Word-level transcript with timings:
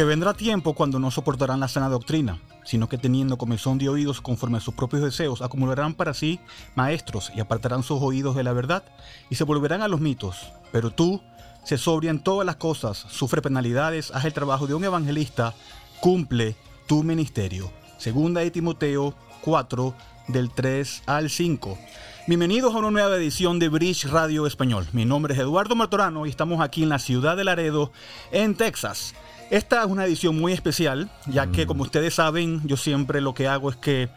Porque 0.00 0.08
vendrá 0.08 0.32
tiempo 0.32 0.72
cuando 0.72 0.98
no 0.98 1.10
soportarán 1.10 1.60
la 1.60 1.68
sana 1.68 1.90
doctrina, 1.90 2.38
sino 2.64 2.88
que 2.88 2.96
teniendo 2.96 3.36
comezón 3.36 3.76
de 3.76 3.90
oídos 3.90 4.22
conforme 4.22 4.56
a 4.56 4.62
sus 4.62 4.72
propios 4.72 5.02
deseos, 5.02 5.42
acumularán 5.42 5.92
para 5.92 6.14
sí 6.14 6.40
maestros 6.74 7.30
y 7.36 7.40
apartarán 7.40 7.82
sus 7.82 8.00
oídos 8.00 8.34
de 8.34 8.42
la 8.42 8.54
verdad 8.54 8.82
y 9.28 9.34
se 9.34 9.44
volverán 9.44 9.82
a 9.82 9.88
los 9.88 10.00
mitos. 10.00 10.52
Pero 10.72 10.90
tú, 10.90 11.20
se 11.64 11.76
sobria 11.76 12.10
en 12.10 12.20
todas 12.20 12.46
las 12.46 12.56
cosas, 12.56 12.96
sufre 13.10 13.42
penalidades, 13.42 14.10
haz 14.14 14.24
el 14.24 14.32
trabajo 14.32 14.66
de 14.66 14.72
un 14.72 14.84
evangelista, 14.84 15.52
cumple 16.00 16.56
tu 16.86 17.02
ministerio. 17.02 17.70
Segunda 17.98 18.40
de 18.40 18.50
Timoteo 18.50 19.14
4, 19.42 19.94
del 20.28 20.50
3 20.50 21.02
al 21.04 21.28
5. 21.28 21.78
Bienvenidos 22.26 22.74
a 22.74 22.78
una 22.78 22.90
nueva 22.90 23.16
edición 23.16 23.58
de 23.58 23.68
Bridge 23.68 24.06
Radio 24.06 24.46
Español. 24.46 24.86
Mi 24.94 25.04
nombre 25.04 25.34
es 25.34 25.40
Eduardo 25.40 25.74
Matorano 25.74 26.24
y 26.24 26.30
estamos 26.30 26.62
aquí 26.62 26.84
en 26.84 26.88
la 26.88 26.98
ciudad 26.98 27.36
de 27.36 27.44
Laredo, 27.44 27.92
en 28.32 28.54
Texas. 28.54 29.14
Esta 29.50 29.80
es 29.80 29.86
una 29.90 30.04
edición 30.04 30.38
muy 30.38 30.52
especial, 30.52 31.10
ya 31.26 31.50
que 31.50 31.66
como 31.66 31.82
ustedes 31.82 32.14
saben, 32.14 32.62
yo 32.68 32.76
siempre 32.76 33.20
lo 33.20 33.34
que 33.34 33.48
hago 33.48 33.68
es 33.68 33.74
que 33.74 34.08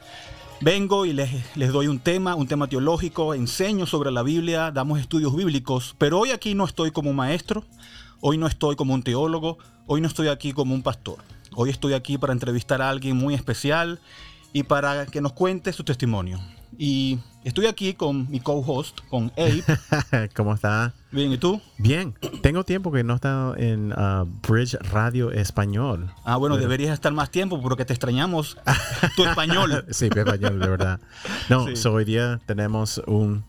vengo 0.62 1.08
y 1.08 1.14
les, 1.14 1.32
les, 1.58 1.72
doy 1.72 1.88
un 1.88 1.98
tema, 2.00 2.36
un 2.36 2.48
tema 2.48 2.68
teológico, 2.68 3.34
enseño 3.34 3.88
sobre 3.88 4.12
la 4.12 4.22
Biblia, 4.22 4.70
damos 4.70 5.00
estudios 5.00 5.36
bíblicos, 5.36 5.96
pero 5.98 6.20
hoy 6.20 6.30
aquí 6.30 6.54
no 6.54 6.66
estoy 6.66 6.92
como 6.92 7.14
maestro, 7.14 7.64
hoy 8.22 8.38
no 8.38 8.46
estoy 8.46 8.76
como 8.76 8.94
un 8.94 9.02
teólogo, 9.02 9.58
hoy 9.88 10.02
no 10.02 10.08
estoy 10.08 10.28
aquí 10.28 10.54
como 10.54 10.76
un 10.76 10.84
pastor. 10.84 11.18
Hoy 11.56 11.72
estoy 11.72 11.94
aquí 11.94 12.20
para 12.20 12.34
entrevistar 12.34 12.84
a 12.84 12.90
alguien 12.90 13.18
muy 13.18 13.34
especial 13.34 14.00
y 14.54 14.62
para 14.62 15.08
que 15.08 15.20
nos 15.20 15.34
cuente 15.34 15.74
su 15.74 15.84
testimonio. 15.84 16.40
Y 16.78 17.20
estoy 17.44 17.68
aquí 17.68 17.94
con 17.94 18.30
mi 18.30 18.40
co-host, 18.40 19.00
con 19.10 19.32
Abe. 19.38 19.64
¿Cómo 20.36 20.54
está? 20.54 20.94
Bien, 21.12 21.32
¿y 21.32 21.38
tú? 21.38 21.62
Bien. 21.78 22.16
Tengo 22.42 22.64
tiempo 22.64 22.92
que 22.92 23.04
no 23.04 23.14
he 23.14 23.16
estado 23.16 23.56
en 23.58 23.92
uh, 23.94 24.26
Bridge 24.48 24.76
Radio 24.92 25.32
Español. 25.32 26.12
Ah, 26.24 26.38
bueno, 26.38 26.56
Pero... 26.56 26.68
deberías 26.68 26.94
estar 26.94 27.14
más 27.14 27.30
tiempo 27.30 27.62
porque 27.62 27.86
te 27.86 27.94
extrañamos 27.94 28.58
tu 29.16 29.24
español. 29.26 29.86
sí, 29.92 30.10
mi 30.14 30.20
español, 30.20 30.60
de 30.60 30.68
verdad. 30.68 31.00
No, 31.50 31.68
sí. 31.68 31.76
so 31.76 31.94
hoy 31.94 32.06
día 32.06 32.40
tenemos 32.46 33.02
un, 33.06 33.44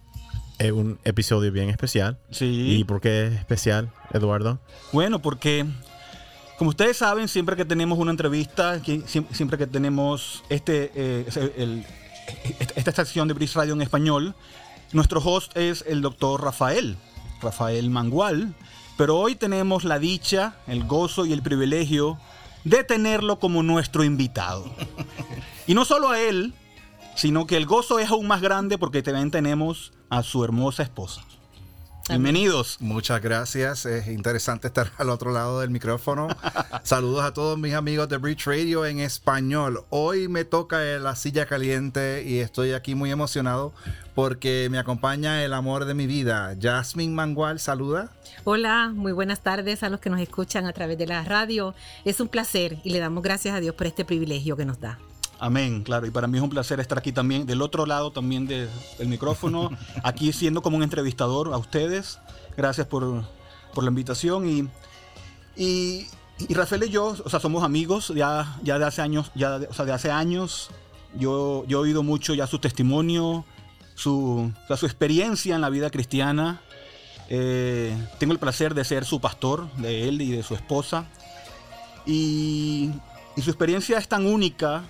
eh, 0.59 0.72
un 0.72 0.98
episodio 1.05 1.50
bien 1.53 1.70
especial. 1.70 2.19
Sí. 2.31 2.77
¿Y 2.78 2.84
por 2.84 3.00
qué 3.00 3.27
es 3.27 3.34
especial, 3.34 3.91
Eduardo? 4.12 4.61
Bueno, 4.92 5.20
porque 5.20 5.66
como 6.59 6.70
ustedes 6.70 6.97
saben, 6.97 7.28
siempre 7.28 7.56
que 7.56 7.64
tenemos 7.64 7.98
una 7.98 8.11
entrevista, 8.11 8.81
siempre 9.31 9.59
que 9.59 9.66
tenemos 9.66 10.44
este, 10.48 10.92
eh, 10.94 11.53
el, 11.56 11.84
esta 12.77 12.91
estación 12.91 13.28
de 13.28 13.34
Bris 13.34 13.55
Radio 13.55 13.75
en 13.75 13.83
español, 13.83 14.34
nuestro 14.92 15.20
host 15.20 15.56
es 15.56 15.84
el 15.86 16.03
doctor 16.03 16.42
Rafael, 16.42 16.97
Rafael 17.41 17.91
Mangual. 17.91 18.55
Pero 18.97 19.19
hoy 19.19 19.34
tenemos 19.34 19.84
la 19.84 19.98
dicha, 19.98 20.56
el 20.69 20.84
gozo 20.84 21.27
y 21.27 21.33
el 21.33 21.42
privilegio 21.42 22.19
de 22.62 22.84
tenerlo 22.84 23.39
como 23.41 23.62
nuestro 23.62 24.05
invitado. 24.05 24.64
Y 25.66 25.75
no 25.75 25.84
solo 25.84 26.11
a 26.11 26.20
él, 26.20 26.55
sino 27.14 27.47
que 27.47 27.56
el 27.56 27.66
gozo 27.66 27.98
es 27.98 28.11
aún 28.11 28.27
más 28.27 28.41
grande 28.41 28.78
porque 28.78 29.03
también 29.03 29.31
tenemos 29.31 29.92
a 30.11 30.22
su 30.22 30.44
hermosa 30.44 30.83
esposa. 30.83 31.22
Bienvenidos. 32.08 32.77
Muchas 32.80 33.22
gracias. 33.22 33.86
Es 33.86 34.08
interesante 34.08 34.66
estar 34.66 34.92
al 34.98 35.08
otro 35.08 35.33
lado 35.33 35.60
del 35.60 35.70
micrófono. 35.70 36.28
Saludos 36.83 37.24
a 37.24 37.33
todos 37.33 37.58
mis 37.58 37.72
amigos 37.72 38.10
de 38.10 38.19
Bridge 38.19 38.44
Radio 38.44 38.84
en 38.84 39.00
español. 39.00 39.84
Hoy 39.88 40.28
me 40.28 40.44
toca 40.44 40.82
la 40.98 41.16
silla 41.16 41.47
caliente 41.47 42.22
y 42.27 42.41
estoy 42.41 42.72
aquí 42.72 42.94
muy 42.94 43.10
emocionado 43.10 43.72
porque 44.14 44.69
me 44.70 44.78
acompaña 44.78 45.44
el 45.44 45.54
amor 45.54 45.87
de 45.87 45.94
mi 45.94 46.06
vida. 46.06 46.54
Jasmine 46.60 47.14
Mangual, 47.14 47.59
saluda. 47.59 48.10
Hola, 48.44 48.93
muy 48.94 49.12
buenas 49.12 49.41
tardes 49.41 49.82
a 49.82 49.88
los 49.88 50.00
que 50.00 50.10
nos 50.10 50.20
escuchan 50.20 50.66
a 50.66 50.75
través 50.75 50.98
de 50.98 51.06
la 51.06 51.25
radio. 51.25 51.75
Es 52.04 52.20
un 52.20 52.28
placer 52.28 52.78
y 52.84 52.91
le 52.91 52.98
damos 52.98 53.22
gracias 53.22 53.54
a 53.54 53.60
Dios 53.60 53.75
por 53.75 53.87
este 53.87 54.04
privilegio 54.04 54.59
que 54.59 54.66
nos 54.66 54.78
da. 54.78 54.98
Amén, 55.39 55.83
claro. 55.83 56.06
Y 56.06 56.11
para 56.11 56.27
mí 56.27 56.39
es 56.39 56.43
un 56.43 56.50
placer 56.50 56.81
estar 56.81 56.99
aquí 56.99 57.12
también, 57.12 57.47
del 57.47 57.62
otro 57.62 57.87
lado 57.87 58.11
también 58.12 58.47
de, 58.47 58.69
del 58.99 59.09
micrófono, 59.09 59.71
aquí 60.03 60.33
siendo 60.33 60.62
como 60.62 60.77
un 60.77 60.83
entrevistador 60.83 61.53
a 61.53 61.59
ustedes. 61.59 62.19
Gracias 62.56 62.87
por, 62.87 63.25
por 63.75 63.84
la 63.84 63.91
invitación. 63.91 64.49
Y, 64.49 64.69
y, 65.56 66.06
y, 66.49 66.55
Rafael 66.55 66.84
y 66.84 66.91
yo, 66.91 67.17
o 67.25 67.28
sea, 67.28 67.41
somos 67.41 67.65
amigos 67.65 68.12
ya, 68.15 68.56
ya 68.62 68.78
de 68.78 68.84
hace 68.84 69.03
años, 69.03 69.31
ya 69.34 69.59
de, 69.59 69.67
o 69.67 69.73
sea, 69.73 69.84
de 69.84 69.93
hace 69.93 70.11
años. 70.11 70.71
Yo, 71.17 71.65
yo 71.69 71.78
he 71.78 71.83
oído 71.83 72.03
mucho 72.03 72.34
ya 72.34 72.47
su 72.47 72.59
testimonio, 72.59 73.44
su, 73.94 74.53
o 74.65 74.67
sea, 74.67 74.77
su 74.77 74.87
experiencia 74.87 75.55
en 75.55 75.61
la 75.61 75.71
vida 75.71 75.91
cristiana. 75.91 76.61
Eh, 77.28 77.97
tengo 78.19 78.33
el 78.33 78.39
placer 78.39 78.75
de 78.75 78.84
ser 78.84 79.05
su 79.05 79.21
pastor, 79.21 79.71
de 79.77 80.09
él 80.09 80.21
y 80.23 80.31
de 80.33 80.43
su 80.43 80.55
esposa. 80.55 81.06
Y, 82.06 82.91
y 83.37 83.43
su 83.43 83.50
experiencia 83.50 83.99
es 83.99 84.09
tan 84.09 84.27
única 84.27 84.84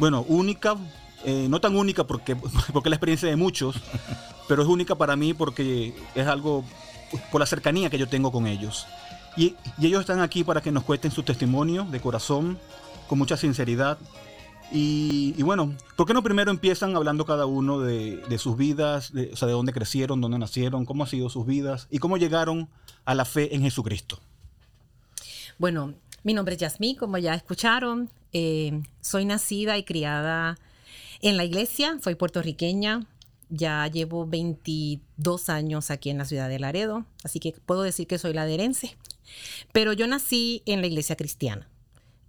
bueno, 0.00 0.24
única, 0.26 0.76
eh, 1.24 1.46
no 1.48 1.60
tan 1.60 1.76
única 1.76 2.04
porque, 2.04 2.34
porque 2.72 2.88
es 2.88 2.90
la 2.90 2.96
experiencia 2.96 3.28
de 3.28 3.36
muchos, 3.36 3.76
pero 4.48 4.62
es 4.62 4.68
única 4.68 4.96
para 4.96 5.14
mí 5.14 5.34
porque 5.34 5.94
es 6.14 6.26
algo 6.26 6.64
por 7.30 7.40
la 7.40 7.46
cercanía 7.46 7.90
que 7.90 7.98
yo 7.98 8.08
tengo 8.08 8.32
con 8.32 8.46
ellos. 8.46 8.86
Y, 9.36 9.54
y 9.78 9.86
ellos 9.86 10.00
están 10.00 10.20
aquí 10.20 10.42
para 10.42 10.60
que 10.60 10.72
nos 10.72 10.84
cuenten 10.84 11.10
su 11.10 11.22
testimonio 11.22 11.84
de 11.84 12.00
corazón, 12.00 12.58
con 13.08 13.18
mucha 13.18 13.36
sinceridad. 13.36 13.98
Y, 14.72 15.34
y, 15.36 15.42
bueno, 15.42 15.74
¿por 15.96 16.06
qué 16.06 16.14
no 16.14 16.22
primero 16.22 16.50
empiezan 16.50 16.96
hablando 16.96 17.24
cada 17.26 17.44
uno 17.44 17.80
de, 17.80 18.18
de 18.28 18.38
sus 18.38 18.56
vidas, 18.56 19.12
de, 19.12 19.30
o 19.32 19.36
sea, 19.36 19.46
de 19.48 19.52
dónde 19.52 19.72
crecieron, 19.72 20.20
dónde 20.20 20.38
nacieron, 20.38 20.86
cómo 20.86 21.04
han 21.04 21.10
sido 21.10 21.28
sus 21.28 21.44
vidas 21.44 21.88
y 21.90 21.98
cómo 21.98 22.16
llegaron 22.16 22.68
a 23.04 23.14
la 23.14 23.24
fe 23.24 23.54
en 23.54 23.62
Jesucristo? 23.62 24.18
Bueno, 25.58 25.94
mi 26.22 26.34
nombre 26.34 26.54
es 26.54 26.60
Yasmín, 26.60 26.96
como 26.96 27.18
ya 27.18 27.34
escucharon. 27.34 28.08
Eh, 28.32 28.82
soy 29.00 29.24
nacida 29.24 29.76
y 29.78 29.84
criada 29.84 30.58
en 31.20 31.36
la 31.36 31.44
iglesia, 31.44 31.98
soy 32.02 32.14
puertorriqueña, 32.14 33.06
ya 33.50 33.86
llevo 33.88 34.26
22 34.26 35.48
años 35.48 35.90
aquí 35.90 36.08
en 36.08 36.18
la 36.18 36.24
ciudad 36.24 36.48
de 36.48 36.58
Laredo, 36.58 37.04
así 37.24 37.40
que 37.40 37.52
puedo 37.66 37.82
decir 37.82 38.06
que 38.06 38.18
soy 38.18 38.32
laderense. 38.32 38.96
Pero 39.72 39.92
yo 39.92 40.06
nací 40.06 40.62
en 40.66 40.80
la 40.80 40.86
iglesia 40.86 41.16
cristiana, 41.16 41.68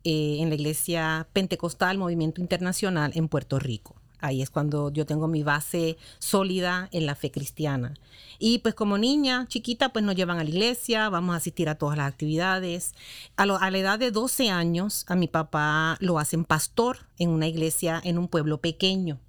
eh, 0.04 0.38
en 0.40 0.50
la 0.50 0.56
iglesia 0.56 1.28
pentecostal 1.32 1.98
Movimiento 1.98 2.42
Internacional 2.42 3.12
en 3.16 3.28
Puerto 3.28 3.60
Rico. 3.60 4.01
Ahí 4.22 4.42
es 4.42 4.50
cuando 4.50 4.92
yo 4.92 5.06
tengo 5.06 5.28
mi 5.28 5.44
base 5.44 5.98
sólida 6.20 6.88
en 6.92 7.06
la 7.06 7.16
fe 7.16 7.32
cristiana. 7.32 7.96
Y 8.40 8.60
pues 8.60 8.74
como 8.74 8.98
niña 8.98 9.46
chiquita, 9.48 9.90
pues 9.90 10.06
nos 10.06 10.16
llevan 10.16 10.40
a 10.40 10.44
la 10.44 10.50
iglesia, 10.50 11.10
vamos 11.10 11.34
a 11.34 11.38
asistir 11.38 11.70
a 11.70 11.76
todas 11.76 11.98
las 11.98 12.08
actividades. 12.08 12.94
A, 13.36 13.46
lo, 13.46 13.58
a 13.58 13.70
la 13.70 13.78
edad 13.78 14.00
de 14.00 14.12
12 14.12 14.50
años, 14.50 15.06
a 15.08 15.16
mi 15.16 15.28
papá 15.28 15.98
lo 16.00 16.20
hacen 16.20 16.46
pastor 16.46 17.00
en 17.18 17.30
una 17.30 17.48
iglesia 17.48 18.02
en 18.04 18.18
un 18.18 18.28
pueblo 18.28 18.60
pequeño. 18.60 19.20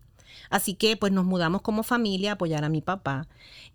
Así 0.52 0.74
que 0.74 0.98
pues 0.98 1.12
nos 1.12 1.24
mudamos 1.24 1.62
como 1.62 1.82
familia 1.82 2.32
a 2.32 2.34
apoyar 2.34 2.62
a 2.62 2.68
mi 2.68 2.82
papá. 2.82 3.26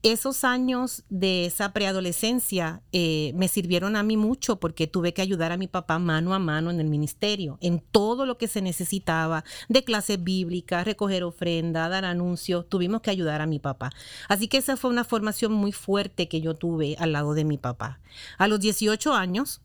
Esos 0.03 0.43
años 0.43 1.03
de 1.09 1.47
esa 1.47 1.73
preadolescencia 1.73 2.83
eh, 2.91 3.31
me 3.35 3.47
sirvieron 3.47 3.95
a 3.95 4.03
mí 4.03 4.15
mucho 4.15 4.59
porque 4.59 4.85
tuve 4.85 5.11
que 5.11 5.23
ayudar 5.23 5.51
a 5.51 5.57
mi 5.57 5.67
papá 5.67 5.97
mano 5.97 6.35
a 6.35 6.39
mano 6.39 6.69
en 6.69 6.79
el 6.79 6.87
ministerio, 6.87 7.57
en 7.61 7.79
todo 7.79 8.27
lo 8.27 8.37
que 8.37 8.47
se 8.47 8.61
necesitaba, 8.61 9.43
de 9.69 9.83
clases 9.83 10.23
bíblicas, 10.23 10.85
recoger 10.85 11.23
ofrenda, 11.23 11.89
dar 11.89 12.05
anuncios, 12.05 12.69
tuvimos 12.69 13.01
que 13.01 13.09
ayudar 13.09 13.41
a 13.41 13.47
mi 13.47 13.57
papá. 13.57 13.89
Así 14.29 14.47
que 14.47 14.57
esa 14.57 14.77
fue 14.77 14.91
una 14.91 15.03
formación 15.03 15.51
muy 15.53 15.71
fuerte 15.71 16.27
que 16.27 16.41
yo 16.41 16.53
tuve 16.53 16.95
al 16.99 17.11
lado 17.11 17.33
de 17.33 17.43
mi 17.43 17.57
papá. 17.57 17.99
A 18.37 18.47
los 18.47 18.59
18 18.59 19.15
años 19.15 19.61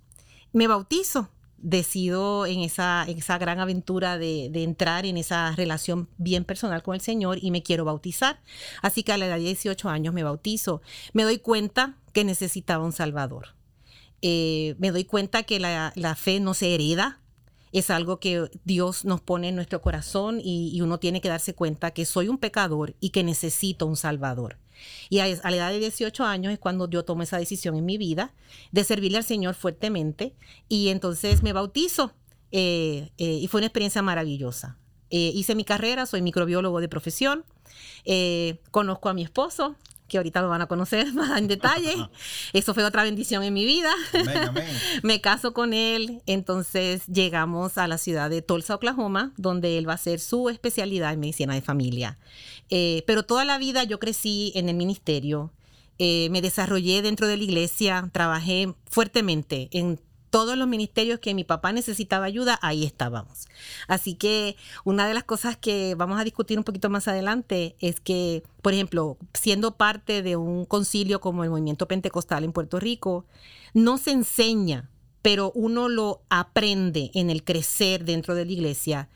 me 0.54 0.66
bautizo 0.66 1.28
decido 1.62 2.44
en 2.44 2.60
esa, 2.60 3.04
en 3.08 3.18
esa 3.18 3.38
gran 3.38 3.60
aventura 3.60 4.18
de, 4.18 4.50
entrar 4.54 5.06
en 5.06 5.16
esa 5.16 5.52
relación 5.52 6.08
bien 6.18 6.44
personal 6.44 6.82
con 6.82 6.94
el 6.94 7.00
Señor 7.00 7.38
y 7.40 7.50
me 7.50 7.62
quiero 7.62 7.84
bautizar. 7.84 8.40
Así 8.82 9.02
que 9.02 9.12
a 9.12 9.18
la 9.18 9.26
edad 9.26 9.36
de 9.36 9.44
18 9.44 9.88
años 9.88 10.12
me 10.12 10.24
bautizo. 10.24 10.82
Me 11.12 11.22
doy 11.22 11.38
cuenta 11.38 11.96
que 12.12 12.24
necesitaba 12.24 12.84
un 12.84 12.92
Salvador. 12.92 13.54
Eh, 14.20 14.74
me 14.78 14.90
doy 14.90 15.04
cuenta 15.04 15.44
que 15.44 15.58
la, 15.58 15.92
la, 15.96 16.14
fe 16.14 16.40
no 16.40 16.54
se 16.54 16.74
hereda. 16.74 17.20
Es 17.72 17.88
algo 17.88 18.18
que 18.18 18.50
Dios 18.64 19.04
nos 19.04 19.20
pone 19.20 19.48
en 19.48 19.54
nuestro 19.54 19.80
corazón 19.80 20.40
y 20.44 20.78
uno 20.82 20.98
tiene 20.98 21.22
que 21.22 21.30
darse 21.30 21.54
cuenta 21.54 21.92
que 21.92 22.04
soy 22.04 22.28
un 22.28 22.36
pecador 22.36 22.94
y 23.00 23.10
que 23.10 23.24
necesito 23.24 23.86
un 23.86 23.96
Salvador. 23.96 24.58
Y 25.08 25.18
a, 25.20 25.26
la 25.28 25.56
edad 25.56 25.70
de 25.70 25.78
18 25.78 26.24
años 26.24 26.52
es 26.52 26.58
cuando 26.58 26.88
yo 26.88 27.04
tomo 27.04 27.22
esa 27.22 27.38
decisión 27.38 27.76
en 27.76 27.84
mi 27.84 27.98
vida 27.98 28.34
de 28.70 28.84
servirle 28.84 29.18
al 29.18 29.24
Señor 29.24 29.54
fuertemente 29.54 30.34
y 30.68 30.88
entonces 30.88 31.42
me 31.42 31.52
bautizo 31.52 32.14
eh, 32.50 33.10
eh, 33.18 33.38
y 33.40 33.46
fue 33.48 33.60
una 33.60 33.66
experiencia 33.66 34.02
maravillosa. 34.02 34.78
Eh, 35.10 35.30
hice 35.34 35.54
mi 35.54 35.64
carrera, 35.64 36.06
soy 36.06 36.22
microbiólogo 36.22 36.80
de 36.80 36.88
profesión, 36.88 37.44
conozco 38.70 39.08
a 39.08 39.14
mi 39.14 39.22
esposo, 39.22 39.76
que 40.12 40.18
ahorita 40.18 40.42
lo 40.42 40.50
van 40.50 40.60
a 40.60 40.66
conocer 40.66 41.12
más 41.14 41.38
en 41.38 41.48
detalle. 41.48 41.96
Eso 42.52 42.74
fue 42.74 42.84
otra 42.84 43.02
bendición 43.02 43.42
en 43.42 43.54
mi 43.54 43.64
vida. 43.64 43.90
Amén, 44.12 44.36
amén. 44.48 44.66
Me 45.02 45.20
caso 45.20 45.54
con 45.54 45.72
él, 45.72 46.22
entonces 46.26 47.06
llegamos 47.06 47.78
a 47.78 47.88
la 47.88 47.96
ciudad 47.96 48.28
de 48.28 48.42
Tulsa, 48.42 48.74
Oklahoma, 48.74 49.32
donde 49.38 49.78
él 49.78 49.88
va 49.88 49.92
a 49.92 49.96
hacer 49.96 50.20
su 50.20 50.50
especialidad 50.50 51.14
en 51.14 51.20
medicina 51.20 51.54
de 51.54 51.62
familia. 51.62 52.18
Eh, 52.68 53.02
pero 53.06 53.24
toda 53.24 53.44
la 53.44 53.56
vida 53.58 53.84
yo 53.84 53.98
crecí 53.98 54.52
en 54.54 54.68
el 54.68 54.76
ministerio, 54.76 55.50
eh, 55.98 56.28
me 56.30 56.42
desarrollé 56.42 57.00
dentro 57.00 57.26
de 57.26 57.38
la 57.38 57.44
iglesia, 57.44 58.08
trabajé 58.12 58.74
fuertemente 58.90 59.68
en 59.72 59.98
todos 60.32 60.56
los 60.56 60.66
ministerios 60.66 61.20
que 61.20 61.34
mi 61.34 61.44
papá 61.44 61.72
necesitaba 61.72 62.24
ayuda, 62.24 62.58
ahí 62.62 62.86
estábamos. 62.86 63.48
Así 63.86 64.14
que 64.14 64.56
una 64.82 65.06
de 65.06 65.12
las 65.12 65.24
cosas 65.24 65.58
que 65.58 65.94
vamos 65.94 66.18
a 66.18 66.24
discutir 66.24 66.56
un 66.56 66.64
poquito 66.64 66.88
más 66.88 67.06
adelante 67.06 67.76
es 67.80 68.00
que, 68.00 68.42
por 68.62 68.72
ejemplo, 68.72 69.18
siendo 69.34 69.76
parte 69.76 70.22
de 70.22 70.36
un 70.36 70.64
concilio 70.64 71.20
como 71.20 71.44
el 71.44 71.50
movimiento 71.50 71.86
pentecostal 71.86 72.44
en 72.44 72.52
Puerto 72.52 72.80
Rico, 72.80 73.26
no 73.74 73.98
se 73.98 74.12
enseña, 74.12 74.88
pero 75.20 75.52
uno 75.54 75.90
lo 75.90 76.22
aprende 76.30 77.10
en 77.12 77.28
el 77.28 77.44
crecer 77.44 78.06
dentro 78.06 78.34
de 78.34 78.46
la 78.46 78.52
iglesia 78.52 79.10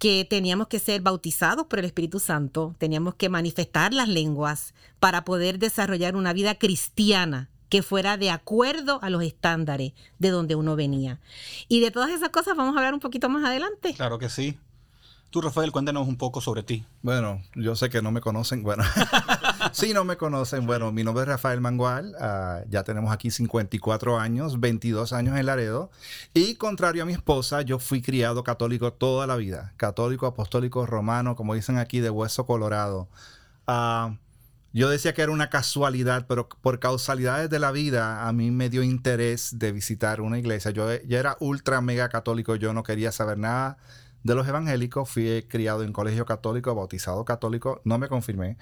que 0.00 0.26
teníamos 0.28 0.66
que 0.66 0.80
ser 0.80 1.00
bautizados 1.00 1.66
por 1.66 1.78
el 1.78 1.84
Espíritu 1.84 2.18
Santo, 2.18 2.74
teníamos 2.78 3.14
que 3.14 3.28
manifestar 3.28 3.94
las 3.94 4.08
lenguas 4.08 4.74
para 4.98 5.24
poder 5.24 5.60
desarrollar 5.60 6.16
una 6.16 6.32
vida 6.32 6.56
cristiana 6.56 7.50
que 7.68 7.82
fuera 7.82 8.16
de 8.16 8.30
acuerdo 8.30 8.98
a 9.02 9.10
los 9.10 9.22
estándares 9.22 9.92
de 10.18 10.30
donde 10.30 10.54
uno 10.54 10.76
venía. 10.76 11.20
Y 11.68 11.80
de 11.80 11.90
todas 11.90 12.10
esas 12.10 12.30
cosas 12.30 12.56
vamos 12.56 12.74
a 12.74 12.78
hablar 12.78 12.94
un 12.94 13.00
poquito 13.00 13.28
más 13.28 13.44
adelante. 13.44 13.94
Claro 13.94 14.18
que 14.18 14.28
sí. 14.28 14.58
Tú, 15.30 15.40
Rafael, 15.40 15.72
cuéntanos 15.72 16.06
un 16.06 16.16
poco 16.16 16.40
sobre 16.40 16.62
ti. 16.62 16.86
Bueno, 17.02 17.42
yo 17.54 17.74
sé 17.74 17.90
que 17.90 18.00
no 18.00 18.12
me 18.12 18.20
conocen. 18.20 18.62
Bueno, 18.62 18.84
sí, 19.72 19.92
no 19.92 20.04
me 20.04 20.16
conocen. 20.16 20.66
Bueno, 20.66 20.92
mi 20.92 21.02
nombre 21.02 21.22
es 21.22 21.28
Rafael 21.28 21.60
Mangual. 21.60 22.14
Ah, 22.20 22.60
ya 22.70 22.84
tenemos 22.84 23.12
aquí 23.12 23.30
54 23.30 24.18
años, 24.18 24.60
22 24.60 25.12
años 25.12 25.36
en 25.36 25.46
Laredo. 25.46 25.90
Y 26.32 26.54
contrario 26.54 27.02
a 27.02 27.06
mi 27.06 27.12
esposa, 27.12 27.62
yo 27.62 27.78
fui 27.80 28.00
criado 28.00 28.44
católico 28.44 28.92
toda 28.92 29.26
la 29.26 29.36
vida. 29.36 29.74
Católico, 29.76 30.26
apostólico, 30.26 30.86
romano, 30.86 31.34
como 31.34 31.54
dicen 31.54 31.76
aquí, 31.76 32.00
de 32.00 32.08
hueso 32.08 32.46
colorado. 32.46 33.08
Uh, 33.66 34.16
yo 34.76 34.90
decía 34.90 35.14
que 35.14 35.22
era 35.22 35.32
una 35.32 35.48
casualidad, 35.48 36.26
pero 36.28 36.50
por 36.50 36.78
causalidades 36.80 37.48
de 37.48 37.58
la 37.58 37.72
vida 37.72 38.28
a 38.28 38.32
mí 38.34 38.50
me 38.50 38.68
dio 38.68 38.82
interés 38.82 39.58
de 39.58 39.72
visitar 39.72 40.20
una 40.20 40.38
iglesia. 40.38 40.70
Yo 40.70 40.92
ya 40.92 41.18
era 41.18 41.38
ultra 41.40 41.80
mega 41.80 42.10
católico, 42.10 42.56
yo 42.56 42.74
no 42.74 42.82
quería 42.82 43.10
saber 43.10 43.38
nada 43.38 43.78
de 44.22 44.34
los 44.34 44.46
evangélicos. 44.46 45.08
Fui 45.08 45.46
criado 45.48 45.82
en 45.82 45.94
colegio 45.94 46.26
católico, 46.26 46.74
bautizado 46.74 47.24
católico, 47.24 47.80
no 47.84 47.96
me 47.96 48.08
confirmé. 48.08 48.58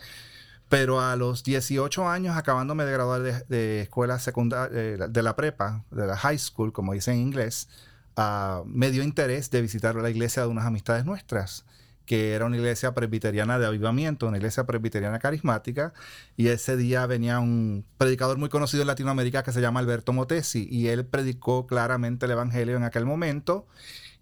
Pero 0.69 1.01
a 1.01 1.17
los 1.17 1.43
18 1.43 2.09
años, 2.09 2.37
acabándome 2.37 2.85
de 2.85 2.93
graduar 2.93 3.23
de, 3.49 3.81
escuela 3.81 4.21
secundaria, 4.21 4.79
eh, 4.79 4.99
de, 5.11 5.23
la 5.25 5.35
prepa, 5.35 5.85
de 5.91 6.07
la 6.07 6.17
high 6.17 6.39
school, 6.39 6.73
como 6.73 6.93
dicen 6.93 7.15
en 7.15 7.23
inglés, 7.23 7.69
ah, 8.17 8.63
me 8.67 8.93
dio 8.93 9.03
interés 9.03 9.51
de 9.51 9.63
visitar 9.63 9.97
la 9.97 10.11
iglesia 10.11 10.43
de 10.45 10.49
unas 10.49 10.65
amistades 10.65 11.05
nuestras 11.05 11.65
que 12.07 12.33
era 12.33 12.47
una 12.47 12.57
iglesia 12.57 12.95
presbiteriana 12.95 13.59
de 13.59 13.67
avivamiento, 13.67 14.27
una 14.27 14.37
iglesia 14.37 14.65
presbiteriana 14.65 15.19
carismática, 15.19 15.93
y 16.37 16.49
ese 16.49 16.77
día 16.77 17.07
venía 17.07 17.41
un 17.41 17.85
predicador 17.99 18.39
muy 18.39 18.49
conocido 18.49 18.83
en 18.83 18.89
Latinoamérica 18.89 19.43
que 19.43 19.53
se 19.53 19.61
llama 19.61 19.81
Alberto 19.81 20.13
Motesi, 20.13 20.69
y 20.71 20.89
él 20.89 21.07
predicó 21.07 21.67
claramente 21.67 22.27
el 22.27 22.33
Evangelio 22.33 22.77
en 22.77 22.85
aquel 22.85 23.07
momento, 23.07 23.67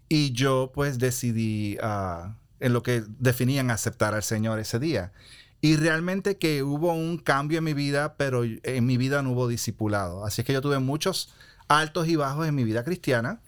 y 0.09 0.31
yo 0.31 0.71
pues 0.73 0.99
decidí 0.99 1.77
ah, 1.81 2.35
en 2.59 2.73
lo 2.73 2.83
que 2.83 3.03
definían 3.19 3.71
aceptar 3.71 4.13
al 4.13 4.23
Señor 4.23 4.59
ese 4.59 4.79
día. 4.79 5.11
Y 5.59 5.77
realmente 5.77 6.37
que 6.37 6.61
hubo 6.61 6.93
un 6.93 7.17
cambio 7.17 7.59
en 7.59 7.63
mi 7.63 7.73
vida, 7.73 8.15
pero 8.17 8.43
en 8.43 8.85
mi 8.85 8.97
vida 8.97 9.21
no 9.21 9.31
hubo 9.31 9.47
discipulado. 9.47 10.25
Así 10.25 10.43
que 10.43 10.51
yo 10.51 10.61
tuve 10.61 10.79
muchos 10.79 11.33
altos 11.69 12.09
y 12.09 12.17
bajos 12.17 12.47
en 12.47 12.53
mi 12.53 12.65
vida 12.65 12.83
cristiana. 12.83 13.39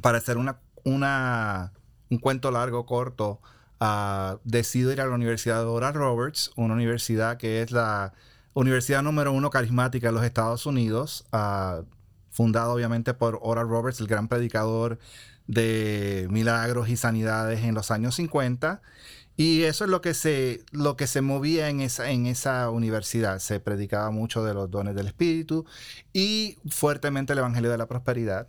Para 0.00 0.16
hacer 0.16 0.38
una, 0.38 0.60
una 0.84 1.72
un 2.10 2.18
cuento 2.18 2.50
largo, 2.50 2.86
corto, 2.86 3.40
uh, 3.80 4.38
decido 4.44 4.92
ir 4.92 5.00
a 5.00 5.06
la 5.06 5.14
Universidad 5.14 5.60
de 5.60 5.66
Oral 5.66 5.94
Roberts, 5.94 6.50
una 6.56 6.74
universidad 6.74 7.36
que 7.36 7.62
es 7.62 7.70
la 7.70 8.12
universidad 8.54 9.02
número 9.02 9.32
uno 9.32 9.50
carismática 9.50 10.08
de 10.08 10.12
los 10.12 10.24
Estados 10.24 10.66
Unidos, 10.66 11.26
uh, 11.32 11.84
fundada 12.30 12.68
obviamente 12.70 13.14
por 13.14 13.38
Oral 13.42 13.68
Roberts, 13.68 14.00
el 14.00 14.06
gran 14.06 14.28
predicador 14.28 14.98
de 15.46 16.26
milagros 16.30 16.88
y 16.88 16.96
sanidades 16.96 17.64
en 17.64 17.74
los 17.74 17.90
años 17.90 18.16
50. 18.16 18.82
Y 19.36 19.64
eso 19.64 19.84
es 19.84 19.90
lo 19.90 20.00
que 20.00 20.14
se, 20.14 20.64
lo 20.72 20.96
que 20.96 21.06
se 21.06 21.20
movía 21.20 21.68
en 21.68 21.80
esa, 21.80 22.10
en 22.10 22.26
esa 22.26 22.70
universidad. 22.70 23.38
Se 23.38 23.60
predicaba 23.60 24.10
mucho 24.10 24.42
de 24.42 24.54
los 24.54 24.70
dones 24.70 24.94
del 24.94 25.08
Espíritu 25.08 25.66
y 26.12 26.58
fuertemente 26.68 27.34
el 27.34 27.40
Evangelio 27.40 27.70
de 27.70 27.78
la 27.78 27.86
Prosperidad. 27.86 28.48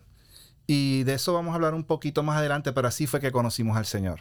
Y 0.68 1.04
de 1.04 1.14
eso 1.14 1.34
vamos 1.34 1.54
a 1.54 1.56
hablar 1.56 1.74
un 1.74 1.86
poquito 1.86 2.22
más 2.24 2.38
adelante, 2.38 2.74
pero 2.74 2.90
así 2.90 3.08
fue 3.08 3.22
que 3.22 3.32
conocimos 3.32 3.78
al 3.78 3.86
Señor. 3.86 4.20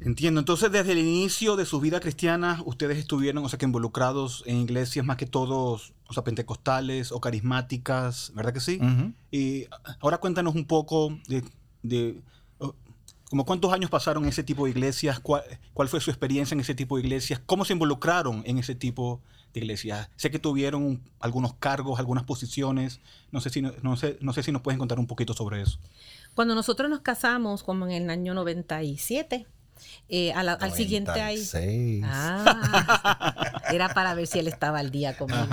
Entiendo. 0.00 0.40
Entonces, 0.40 0.70
desde 0.72 0.92
el 0.92 0.98
inicio 0.98 1.56
de 1.56 1.64
su 1.64 1.80
vida 1.80 2.00
cristiana, 2.00 2.60
ustedes 2.64 2.98
estuvieron, 2.98 3.44
o 3.44 3.48
sea, 3.48 3.58
que 3.58 3.66
involucrados 3.66 4.42
en 4.46 4.56
iglesias 4.56 5.04
más 5.04 5.16
que 5.16 5.26
todos, 5.26 5.92
o 6.08 6.12
sea, 6.12 6.24
pentecostales 6.24 7.12
o 7.12 7.20
carismáticas, 7.20 8.32
¿verdad 8.34 8.52
que 8.52 8.60
sí? 8.60 8.80
Y 9.30 9.66
ahora 10.00 10.18
cuéntanos 10.18 10.54
un 10.54 10.64
poco 10.64 11.16
de, 11.28 12.20
como 13.30 13.44
cuántos 13.44 13.72
años 13.72 13.90
pasaron 13.90 14.24
en 14.24 14.30
ese 14.30 14.42
tipo 14.42 14.64
de 14.64 14.70
iglesias, 14.70 15.20
¿Cuál, 15.20 15.42
cuál, 15.72 15.88
fue 15.88 16.00
su 16.00 16.10
experiencia 16.10 16.54
en 16.54 16.60
ese 16.60 16.74
tipo 16.74 16.96
de 16.96 17.02
iglesias, 17.02 17.40
cómo 17.44 17.64
se 17.64 17.72
involucraron 17.72 18.42
en 18.46 18.58
ese 18.58 18.74
tipo 18.74 19.20
de 19.20 19.35
iglesias. 19.56 20.08
Sé 20.16 20.30
que 20.30 20.38
tuvieron 20.38 21.02
algunos 21.20 21.54
cargos, 21.54 21.98
algunas 21.98 22.24
posiciones, 22.24 23.00
no 23.30 23.40
sé, 23.40 23.50
si, 23.50 23.62
no, 23.62 23.96
sé, 23.96 24.18
no 24.20 24.32
sé 24.32 24.42
si 24.42 24.52
nos 24.52 24.62
pueden 24.62 24.78
contar 24.78 24.98
un 24.98 25.06
poquito 25.06 25.34
sobre 25.34 25.62
eso. 25.62 25.78
Cuando 26.34 26.54
nosotros 26.54 26.90
nos 26.90 27.00
casamos, 27.00 27.62
como 27.62 27.86
en 27.86 27.92
el 27.92 28.10
año 28.10 28.34
97, 28.34 29.46
eh, 30.08 30.32
al 30.32 30.72
siguiente 30.72 31.20
año. 31.20 31.42
Ah, 32.04 33.62
era 33.72 33.92
para 33.92 34.14
ver 34.14 34.26
si 34.26 34.38
él 34.38 34.48
estaba 34.48 34.78
al 34.78 34.90
día 34.90 35.16
conmigo. 35.16 35.44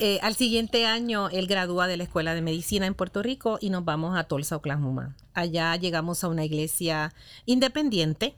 Eh, 0.00 0.18
al 0.22 0.34
siguiente 0.34 0.86
año, 0.86 1.28
él 1.28 1.46
gradúa 1.46 1.86
de 1.86 1.96
la 1.96 2.02
Escuela 2.02 2.34
de 2.34 2.42
Medicina 2.42 2.86
en 2.86 2.94
Puerto 2.94 3.22
Rico 3.22 3.58
y 3.60 3.70
nos 3.70 3.84
vamos 3.84 4.18
a 4.18 4.24
Tulsa, 4.24 4.56
Oklahoma. 4.56 5.14
Allá 5.34 5.76
llegamos 5.76 6.24
a 6.24 6.28
una 6.28 6.44
iglesia 6.44 7.14
independiente 7.46 8.36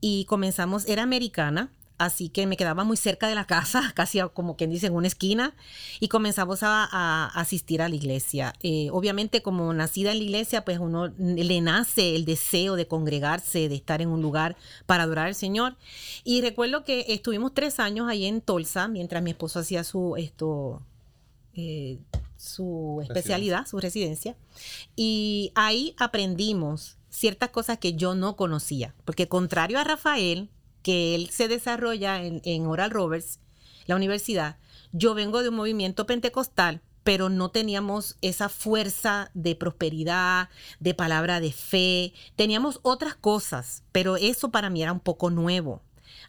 y 0.00 0.24
comenzamos, 0.24 0.86
era 0.88 1.04
americana, 1.04 1.70
así 1.98 2.28
que 2.28 2.46
me 2.46 2.56
quedaba 2.56 2.84
muy 2.84 2.96
cerca 2.96 3.28
de 3.28 3.34
la 3.34 3.46
casa, 3.46 3.92
casi 3.94 4.20
como 4.34 4.56
quien 4.56 4.70
dice 4.70 4.86
en 4.86 4.94
una 4.94 5.06
esquina, 5.06 5.54
y 6.00 6.08
comenzamos 6.08 6.60
a, 6.62 7.26
asistir 7.34 7.82
a 7.82 7.88
la 7.88 7.94
iglesia. 7.94 8.54
Eh, 8.62 8.88
obviamente 8.92 9.42
como 9.42 9.72
nacida 9.72 10.12
en 10.12 10.18
la 10.18 10.24
iglesia, 10.24 10.64
pues 10.64 10.78
uno 10.78 11.08
le 11.18 11.60
nace 11.60 12.16
el 12.16 12.24
deseo 12.24 12.76
de 12.76 12.86
congregarse, 12.86 13.68
de 13.68 13.74
estar 13.74 14.02
en 14.02 14.08
un 14.08 14.22
lugar 14.22 14.56
para 14.86 15.04
adorar 15.04 15.26
al 15.26 15.34
Señor. 15.34 15.76
Y 16.24 16.40
recuerdo 16.42 16.84
que 16.84 17.06
estuvimos 17.08 17.54
tres 17.54 17.80
años 17.80 18.08
ahí 18.08 18.26
en 18.26 18.40
Tulsa, 18.40 18.88
mientras 18.88 19.22
mi 19.22 19.30
esposo 19.30 19.60
hacía 19.60 19.84
su, 19.84 20.16
esto, 20.16 20.82
eh, 21.54 21.98
su 22.36 23.00
especialidad, 23.02 23.66
su 23.66 23.78
residencia, 23.78 24.36
y 24.94 25.52
ahí 25.54 25.94
aprendimos 25.98 26.96
ciertas 27.08 27.50
cosas 27.50 27.78
que 27.78 27.94
yo 27.94 28.14
no 28.14 28.36
conocía, 28.36 28.94
porque 29.04 29.28
contrario 29.28 29.78
a 29.78 29.84
Rafael, 29.84 30.50
que 30.86 31.16
él 31.16 31.30
se 31.32 31.48
desarrolla 31.48 32.22
en, 32.22 32.66
Oral 32.68 32.92
Roberts, 32.92 33.40
la 33.86 33.96
universidad, 33.96 34.56
yo 34.92 35.14
vengo 35.14 35.42
de 35.42 35.48
un 35.48 35.56
movimiento 35.56 36.06
pentecostal, 36.06 36.80
pero 37.02 37.28
no 37.28 37.50
teníamos 37.50 38.16
esa 38.22 38.48
fuerza 38.48 39.32
de 39.34 39.56
prosperidad, 39.56 40.48
de 40.78 40.94
palabra 40.94 41.40
de 41.40 41.50
fe. 41.50 42.12
Teníamos 42.36 42.78
otras 42.82 43.16
cosas, 43.16 43.82
pero 43.90 44.16
eso 44.16 44.52
para 44.52 44.70
mí 44.70 44.80
era 44.80 44.92
un 44.92 45.00
poco 45.00 45.28
nuevo. 45.28 45.82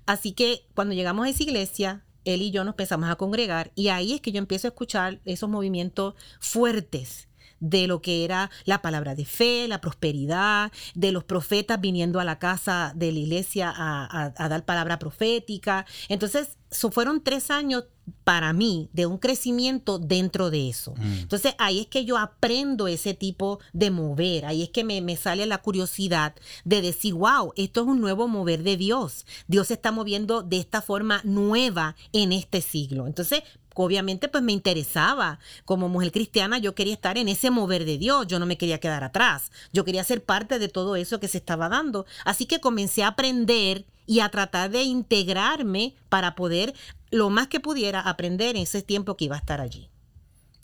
Así 0.08 0.32
que 0.32 0.66
cuando 0.74 0.96
llegamos 0.96 1.28
a 1.28 1.30
esa 1.30 1.44
iglesia, 1.44 2.04
él 2.26 2.42
y 2.42 2.50
yo 2.50 2.64
nos 2.64 2.74
empezamos 2.74 3.12
a 3.12 3.16
congregar 3.16 3.72
y 3.76 3.90
ahí 3.90 4.14
es 4.14 4.22
que 4.22 4.32
yo 4.32 4.40
empiezo 4.40 4.66
a 4.66 4.70
escuchar 4.70 5.22
esos 5.24 5.52
movimientos 5.52 6.16
fuertes 6.40 7.28
de 7.60 7.88
lo 7.88 8.02
que 8.02 8.24
era 8.24 8.50
la 8.66 8.82
palabra 8.82 9.16
de 9.16 9.26
fe, 9.26 9.68
la 9.68 9.82
prosperidad, 9.82 10.72
de 10.96 11.12
los 11.12 11.24
profetas 11.24 11.80
viniendo 11.80 12.20
a 12.20 12.26
la 12.26 12.40
casa 12.40 12.94
de 12.96 13.12
la 13.12 13.20
iglesia 13.20 13.74
a, 13.76 14.48
dar 14.50 14.66
palabra 14.66 15.00
profética. 15.00 15.86
Entonces, 16.10 16.58
fueron 16.92 17.24
tres 17.24 17.50
años 17.50 17.86
para 18.24 18.54
mí 18.54 18.90
de 18.94 19.06
un 19.06 19.18
crecimiento 19.18 20.00
dentro 20.00 20.50
de 20.50 20.70
eso. 20.70 20.94
Mm. 20.98 21.20
Entonces 21.22 21.56
ahí 21.58 21.82
es 21.82 21.88
que 21.88 22.06
yo 22.06 22.18
aprendo 22.18 22.88
ese 22.88 23.14
tipo 23.14 23.60
de 23.74 23.92
mover, 23.92 24.46
ahí 24.46 24.64
es 24.64 24.70
que 24.70 24.84
me, 24.84 25.02
me, 25.02 25.18
sale 25.18 25.46
la 25.46 25.58
curiosidad 25.58 26.36
de 26.64 26.82
decir, 26.82 27.14
wow, 27.14 27.54
esto 27.56 27.82
es 27.82 27.88
un 27.88 28.00
nuevo 28.00 28.28
mover 28.28 28.64
de 28.64 28.78
Dios. 28.78 29.26
Dios 29.48 29.68
se 29.68 29.74
está 29.74 29.92
moviendo 29.92 30.42
de 30.42 30.58
esta 30.58 30.82
forma 30.82 31.22
nueva 31.24 31.96
en 32.14 32.32
este 32.32 32.62
siglo. 32.62 33.08
Entonces 33.08 33.44
obviamente 33.84 34.28
pues 34.28 34.44
me 34.44 34.52
interesaba. 34.52 35.40
Como 35.66 35.90
mujer 35.90 36.12
cristiana 36.12 36.58
yo 36.58 36.76
quería 36.76 36.94
estar 36.94 37.18
en 37.18 37.28
ese 37.28 37.52
mover 37.52 37.86
de 37.86 37.98
Dios, 37.98 38.28
yo 38.28 38.40
no 38.40 38.46
me 38.46 38.58
quería 38.58 38.80
quedar 38.80 39.04
atrás, 39.04 39.52
yo 39.74 39.86
quería 39.86 40.04
ser 40.04 40.24
parte 40.24 40.60
de 40.60 40.68
todo 40.68 40.96
eso 40.96 41.20
que 41.20 41.28
se 41.28 41.38
estaba 41.38 41.70
dando. 41.70 42.06
Así 42.26 42.46
que 42.46 42.60
comencé 42.60 43.04
a 43.04 43.10
aprender 43.10 43.86
y 44.06 44.22
a 44.22 44.30
tratar 44.30 44.72
de 44.72 44.84
integrarme 44.84 45.96
para 46.10 46.36
poder 46.36 46.74
lo 47.12 47.30
más 47.30 47.48
que 47.48 47.60
pudiera 47.60 48.02
aprender 48.02 48.56
en 48.56 48.64
ese 48.64 48.82
tiempo 48.82 49.18
que 49.18 49.26
iba 49.26 49.36
a 49.36 49.40
estar 49.40 49.62
allí. 49.62 49.90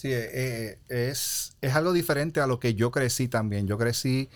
Sí, 0.04 0.12
eh, 0.12 0.30
eh, 0.34 0.80
es, 0.90 1.56
es 1.62 1.76
algo 1.76 1.94
diferente 1.94 2.42
a 2.42 2.48
lo 2.48 2.60
que 2.60 2.74
yo 2.74 2.92
crecí 2.92 3.30
también. 3.30 3.68
Yo 3.68 3.78
crecí, 3.78 4.30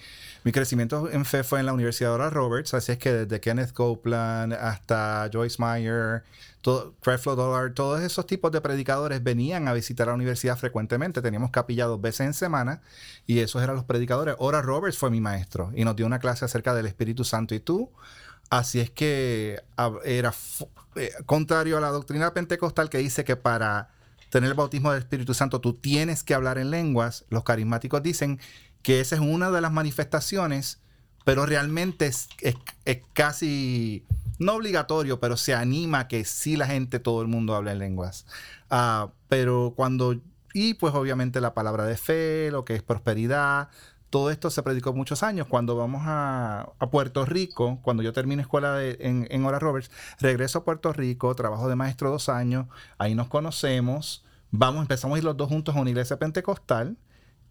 mi 0.45 0.53
crecimiento 0.53 1.11
en 1.11 1.25
fe 1.25 1.43
fue 1.43 1.59
en 1.59 1.65
la 1.65 1.73
Universidad 1.73 2.17
de 2.17 2.29
Roberts, 2.29 2.73
así 2.73 2.93
es 2.93 2.97
que 2.97 3.11
desde 3.11 3.41
Kenneth 3.41 3.73
Copeland 3.73 4.53
hasta 4.53 5.29
Joyce 5.33 5.61
Meyer, 5.61 6.23
todo, 6.67 6.95
Creflo 7.01 7.37
Dollar, 7.37 7.73
todos 7.73 8.01
esos 8.01 8.27
tipos 8.27 8.51
de 8.51 8.59
predicadores 8.59 9.23
venían 9.23 9.69
a 9.69 9.73
visitar 9.73 10.07
la 10.07 10.13
universidad 10.13 10.57
frecuentemente. 10.57 11.21
Teníamos 11.21 11.49
capilla 11.49 11.85
dos 11.85 12.01
veces 12.01 12.27
en 12.27 12.33
semana 12.33 12.81
y 13.25 13.39
esos 13.39 13.63
eran 13.63 13.77
los 13.77 13.85
predicadores. 13.85 14.35
Oral 14.37 14.63
Roberts 14.63 14.97
fue 14.97 15.09
mi 15.09 15.21
maestro 15.21 15.71
y 15.73 15.85
nos 15.85 15.95
dio 15.95 16.05
una 16.05 16.19
clase 16.19 16.43
acerca 16.43 16.75
del 16.75 16.85
Espíritu 16.85 17.23
Santo 17.23 17.55
y 17.55 17.61
tú. 17.61 17.89
Así 18.49 18.81
es 18.81 18.91
que 18.91 19.61
era 20.03 20.33
eh, 20.97 21.11
contrario 21.25 21.77
a 21.77 21.79
la 21.79 21.87
doctrina 21.87 22.33
pentecostal 22.33 22.89
que 22.89 22.97
dice 22.97 23.23
que 23.23 23.37
para 23.37 23.87
tener 24.29 24.49
el 24.49 24.55
bautismo 24.55 24.91
del 24.91 24.99
Espíritu 24.99 25.33
Santo, 25.33 25.61
tú 25.61 25.71
tienes 25.71 26.21
que 26.21 26.33
hablar 26.33 26.57
en 26.57 26.69
lenguas. 26.69 27.23
Los 27.29 27.45
carismáticos 27.45 28.03
dicen 28.03 28.41
que 28.81 28.99
esa 28.99 29.15
es 29.15 29.21
una 29.21 29.51
de 29.51 29.61
las 29.61 29.71
manifestaciones, 29.71 30.81
pero 31.23 31.45
realmente 31.45 32.07
es, 32.07 32.27
casi, 33.13 34.05
no 34.39 34.53
obligatorio, 34.53 35.19
pero 35.19 35.37
se 35.37 35.53
anima 35.53 36.07
que 36.07 36.25
sí 36.25 36.57
la 36.57 36.67
gente, 36.67 36.99
todo 36.99 37.21
el 37.21 37.27
mundo 37.27 37.55
hable 37.55 37.71
en 37.71 37.79
lenguas. 37.79 38.25
Ah, 38.69 39.09
pero 39.29 39.73
cuando, 39.75 40.15
y 40.53 40.75
pues 40.75 40.93
obviamente 40.93 41.41
la 41.41 41.53
palabra 41.53 41.85
de 41.85 41.97
fe, 41.97 42.49
lo 42.51 42.65
que 42.65 42.75
es 42.75 42.83
prosperidad, 42.83 43.69
todo 44.09 44.31
esto 44.31 44.49
se 44.49 44.63
predicó 44.63 44.93
muchos 44.93 45.23
años. 45.23 45.47
Cuando 45.47 45.75
vamos 45.75 46.03
a, 46.05 46.69
Puerto 46.91 47.25
Rico, 47.25 47.79
cuando 47.81 48.03
yo 48.03 48.13
terminé 48.13 48.41
escuela 48.41 48.83
en, 48.83 49.27
en 49.29 49.45
Hora 49.45 49.59
Roberts, 49.59 49.91
regreso 50.19 50.59
a 50.59 50.63
Puerto 50.63 50.93
Rico, 50.93 51.35
trabajo 51.35 51.67
de 51.67 51.75
maestro 51.75 52.09
dos 52.09 52.29
años, 52.29 52.67
ahí 52.97 53.15
nos 53.15 53.27
conocemos, 53.27 54.25
vamos, 54.51 54.81
empezamos 54.81 55.15
a 55.15 55.17
ir 55.19 55.23
los 55.23 55.35
dos 55.35 55.49
juntos 55.49 55.75
a 55.75 55.79
una 55.79 55.89
iglesia 55.89 56.17
pentecostal 56.17 56.97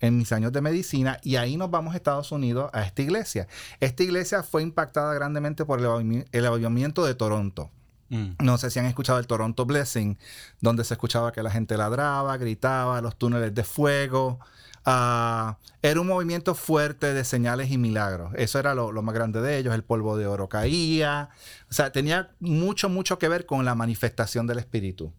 en 0.00 0.16
mis 0.16 0.32
años 0.32 0.52
de 0.52 0.60
medicina 0.60 1.18
y 1.22 1.36
ahí 1.36 1.56
nos 1.56 1.70
vamos 1.70 1.94
a 1.94 1.96
Estados 1.96 2.32
Unidos 2.32 2.70
a 2.72 2.82
esta 2.82 3.02
iglesia. 3.02 3.48
Esta 3.80 4.02
iglesia 4.02 4.42
fue 4.42 4.62
impactada 4.62 5.14
grandemente 5.14 5.64
por 5.64 5.80
el 5.80 6.46
avivamiento 6.46 7.04
de 7.04 7.14
Toronto. 7.14 7.70
Mm. 8.08 8.32
No 8.40 8.58
sé 8.58 8.70
si 8.70 8.78
han 8.78 8.86
escuchado 8.86 9.18
el 9.18 9.26
Toronto 9.26 9.66
Blessing, 9.66 10.18
donde 10.60 10.84
se 10.84 10.94
escuchaba 10.94 11.32
que 11.32 11.42
la 11.42 11.50
gente 11.50 11.76
ladraba, 11.76 12.36
gritaba, 12.36 13.00
los 13.00 13.16
túneles 13.16 13.54
de 13.54 13.64
fuego. 13.64 14.38
Ah, 14.84 15.58
era 15.82 16.00
un 16.00 16.06
movimiento 16.06 16.54
fuerte 16.54 17.12
de 17.12 17.24
señales 17.24 17.70
y 17.70 17.78
milagros. 17.78 18.32
Eso 18.36 18.58
era 18.58 18.74
lo, 18.74 18.90
más 19.02 19.14
grande 19.14 19.40
de 19.40 19.58
ellos. 19.58 19.74
El 19.74 19.82
polvo 19.82 20.16
de 20.16 20.26
oro 20.26 20.48
caía. 20.48 21.30
O 21.68 21.74
sea, 21.74 21.90
tenía 21.90 22.30
mucho, 22.38 22.88
mucho 22.88 23.18
que 23.18 23.28
ver 23.28 23.46
con 23.46 23.64
la 23.64 23.74
manifestación 23.74 24.46
del 24.46 24.58
Espíritu 24.58 25.12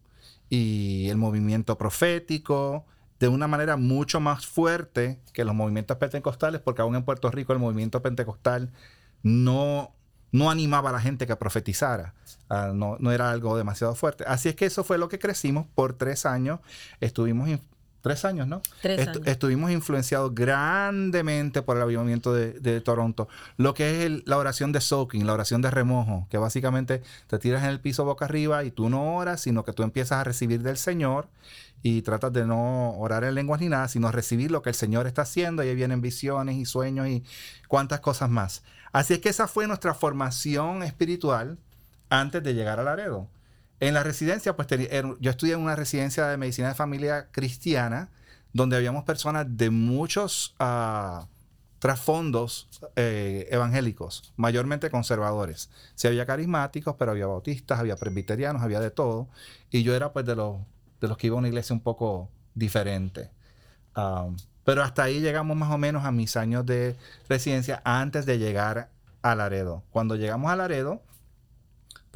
y 0.48 1.08
el 1.10 1.18
movimiento 1.18 1.76
profético 1.76 2.86
de 3.20 3.28
una 3.28 3.48
manera 3.48 3.76
mucho 3.76 4.20
más 4.20 4.46
fuerte 4.46 5.20
que 5.32 5.44
los 5.44 5.54
movimientos 5.54 5.96
pentecostales, 5.96 6.60
porque 6.60 6.82
aún 6.82 6.94
en 6.94 7.04
Puerto 7.04 7.30
Rico 7.30 7.52
el 7.52 7.58
movimiento 7.58 8.00
pentecostal 8.00 8.70
no, 9.22 9.92
no 10.30 10.50
animaba 10.50 10.90
a 10.90 10.92
la 10.92 11.00
gente 11.00 11.26
que 11.26 11.36
profetizara. 11.36 12.14
Ah, 12.48 12.70
no, 12.74 12.96
no, 13.00 13.12
era 13.12 13.30
algo 13.30 13.56
demasiado 13.56 13.94
fuerte. 13.94 14.24
Así 14.26 14.48
es 14.48 14.56
que 14.56 14.66
eso 14.66 14.84
fue 14.84 14.98
lo 14.98 15.08
que 15.08 15.18
crecimos 15.18 15.66
por 15.74 15.94
tres 15.94 16.26
años. 16.26 16.60
Estuvimos 17.00 17.48
Tres 18.00 18.24
años, 18.24 18.46
¿no? 18.46 18.62
Tres 18.80 19.08
años. 19.08 19.22
estuvimos 19.26 19.70
influenciados 19.72 20.32
grandemente 20.34 21.62
por 21.62 21.76
el 21.76 21.82
avivamiento 21.82 22.32
de, 22.32 22.80
Toronto. 22.80 23.28
Lo 23.56 23.74
que 23.74 24.06
es 24.06 24.22
la 24.26 24.38
oración 24.38 24.70
de 24.72 24.80
soaking, 24.80 25.26
la 25.26 25.32
oración 25.32 25.62
de 25.62 25.70
remojo, 25.70 26.26
que 26.30 26.38
básicamente 26.38 27.02
te 27.26 27.38
tiras 27.38 27.64
en 27.64 27.70
el 27.70 27.80
piso 27.80 28.04
boca 28.04 28.26
arriba 28.26 28.62
y 28.64 28.70
tú 28.70 28.88
no 28.88 29.16
oras, 29.16 29.40
sino 29.40 29.64
que 29.64 29.72
tú 29.72 29.82
empiezas 29.82 30.20
a 30.20 30.24
recibir 30.24 30.62
del 30.62 30.76
Señor 30.76 31.28
y 31.82 32.02
tratas 32.02 32.32
de 32.32 32.46
no 32.46 32.96
orar 32.98 33.24
en 33.24 33.34
lenguas 33.34 33.60
ni 33.60 33.68
nada, 33.68 33.88
sino 33.88 34.10
recibir 34.12 34.50
lo 34.50 34.62
que 34.62 34.70
el 34.70 34.76
Señor 34.76 35.06
está 35.06 35.22
haciendo. 35.22 35.64
Y 35.64 35.68
ahí 35.68 35.74
vienen 35.74 36.00
visiones 36.00 36.56
y 36.56 36.64
sueños 36.66 37.08
y 37.08 37.24
cuantas 37.66 38.00
cosas 38.00 38.30
más. 38.30 38.62
Así 38.92 39.14
es 39.14 39.20
que 39.20 39.28
esa 39.28 39.48
fue 39.48 39.66
nuestra 39.66 39.94
formación 39.94 40.82
espiritual 40.82 41.58
antes 42.10 42.42
de 42.42 42.54
llegar 42.54 42.78
a 42.80 42.84
Laredo. 42.84 43.28
En 43.80 43.94
la 43.94 44.02
residencia, 44.02 44.56
pues 44.56 44.66
yo 45.20 45.30
estudié 45.30 45.54
en 45.54 45.60
una 45.60 45.76
residencia 45.76 46.26
de 46.26 46.36
medicina 46.36 46.68
de 46.68 46.74
familia 46.74 47.28
cristiana, 47.30 48.10
donde 48.52 48.76
habíamos 48.76 49.04
personas 49.04 49.46
de 49.48 49.70
muchos 49.70 50.56
uh, 50.58 51.24
trasfondos 51.78 52.68
eh, 52.96 53.46
evangélicos, 53.50 54.32
mayormente 54.36 54.90
conservadores. 54.90 55.70
Sí 55.94 56.08
había 56.08 56.26
carismáticos, 56.26 56.96
pero 56.98 57.12
había 57.12 57.26
bautistas, 57.26 57.78
había 57.78 57.96
presbiterianos, 57.96 58.62
había 58.62 58.80
de 58.80 58.90
todo. 58.90 59.28
Y 59.70 59.82
yo 59.82 59.94
era 59.94 60.12
pues 60.12 60.26
de 60.26 60.34
los, 60.34 60.56
de 61.00 61.08
los 61.08 61.16
que 61.16 61.28
iba 61.28 61.36
a 61.36 61.38
una 61.38 61.48
iglesia 61.48 61.74
un 61.74 61.80
poco 61.80 62.28
diferente. 62.54 63.30
Um, 63.96 64.36
pero 64.64 64.82
hasta 64.82 65.04
ahí 65.04 65.20
llegamos 65.20 65.56
más 65.56 65.72
o 65.72 65.78
menos 65.78 66.04
a 66.04 66.12
mis 66.12 66.36
años 66.36 66.66
de 66.66 66.96
residencia 67.28 67.80
antes 67.84 68.26
de 68.26 68.38
llegar 68.38 68.90
a 69.22 69.34
Laredo. 69.34 69.82
Cuando 69.90 70.16
llegamos 70.16 70.50
a 70.50 70.56
Laredo, 70.56 71.00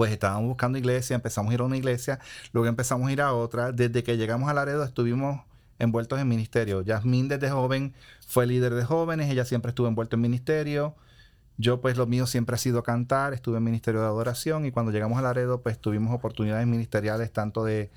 pues 0.03 0.11
estábamos 0.11 0.49
buscando 0.49 0.79
iglesia, 0.79 1.15
empezamos 1.15 1.53
a 1.53 1.55
ir 1.55 1.61
a 1.61 1.63
una 1.63 1.77
iglesia, 1.77 2.19
luego 2.53 2.67
empezamos 2.67 3.09
a 3.09 3.13
ir 3.13 3.23
a 3.23 3.35
otra. 3.35 3.71
Desde 3.71 4.03
que 4.03 4.17
llegamos 4.17 4.51
a 4.51 4.53
Laredo 4.53 4.83
estuvimos 4.83 5.43
envueltos 5.79 6.19
en 6.19 6.27
ministerio. 6.27 6.83
Yasmín 6.83 7.29
desde 7.29 7.51
joven 7.51 7.95
fue 8.27 8.45
líder 8.49 8.75
de 8.75 8.85
jóvenes, 8.85 9.31
ella 9.31 9.45
siempre 9.45 9.69
estuvo 9.69 9.87
envuelta 9.87 10.17
en 10.17 10.23
ministerio. 10.23 10.97
Yo 11.57 11.81
pues 11.81 11.97
lo 11.97 12.09
mío 12.09 12.27
siempre 12.27 12.57
ha 12.57 12.59
sido 12.59 12.83
cantar, 12.83 13.33
estuve 13.33 13.59
en 13.59 13.63
ministerio 13.63 14.01
de 14.01 14.09
adoración 14.09 14.67
y 14.67 14.73
cuando 14.73 14.91
llegamos 14.91 15.21
a 15.21 15.23
Laredo 15.23 15.63
pues 15.63 15.79
tuvimos 15.79 16.13
oportunidades 16.13 16.67
ministeriales 16.67 17.33
tanto 17.33 17.63
de 17.63 17.93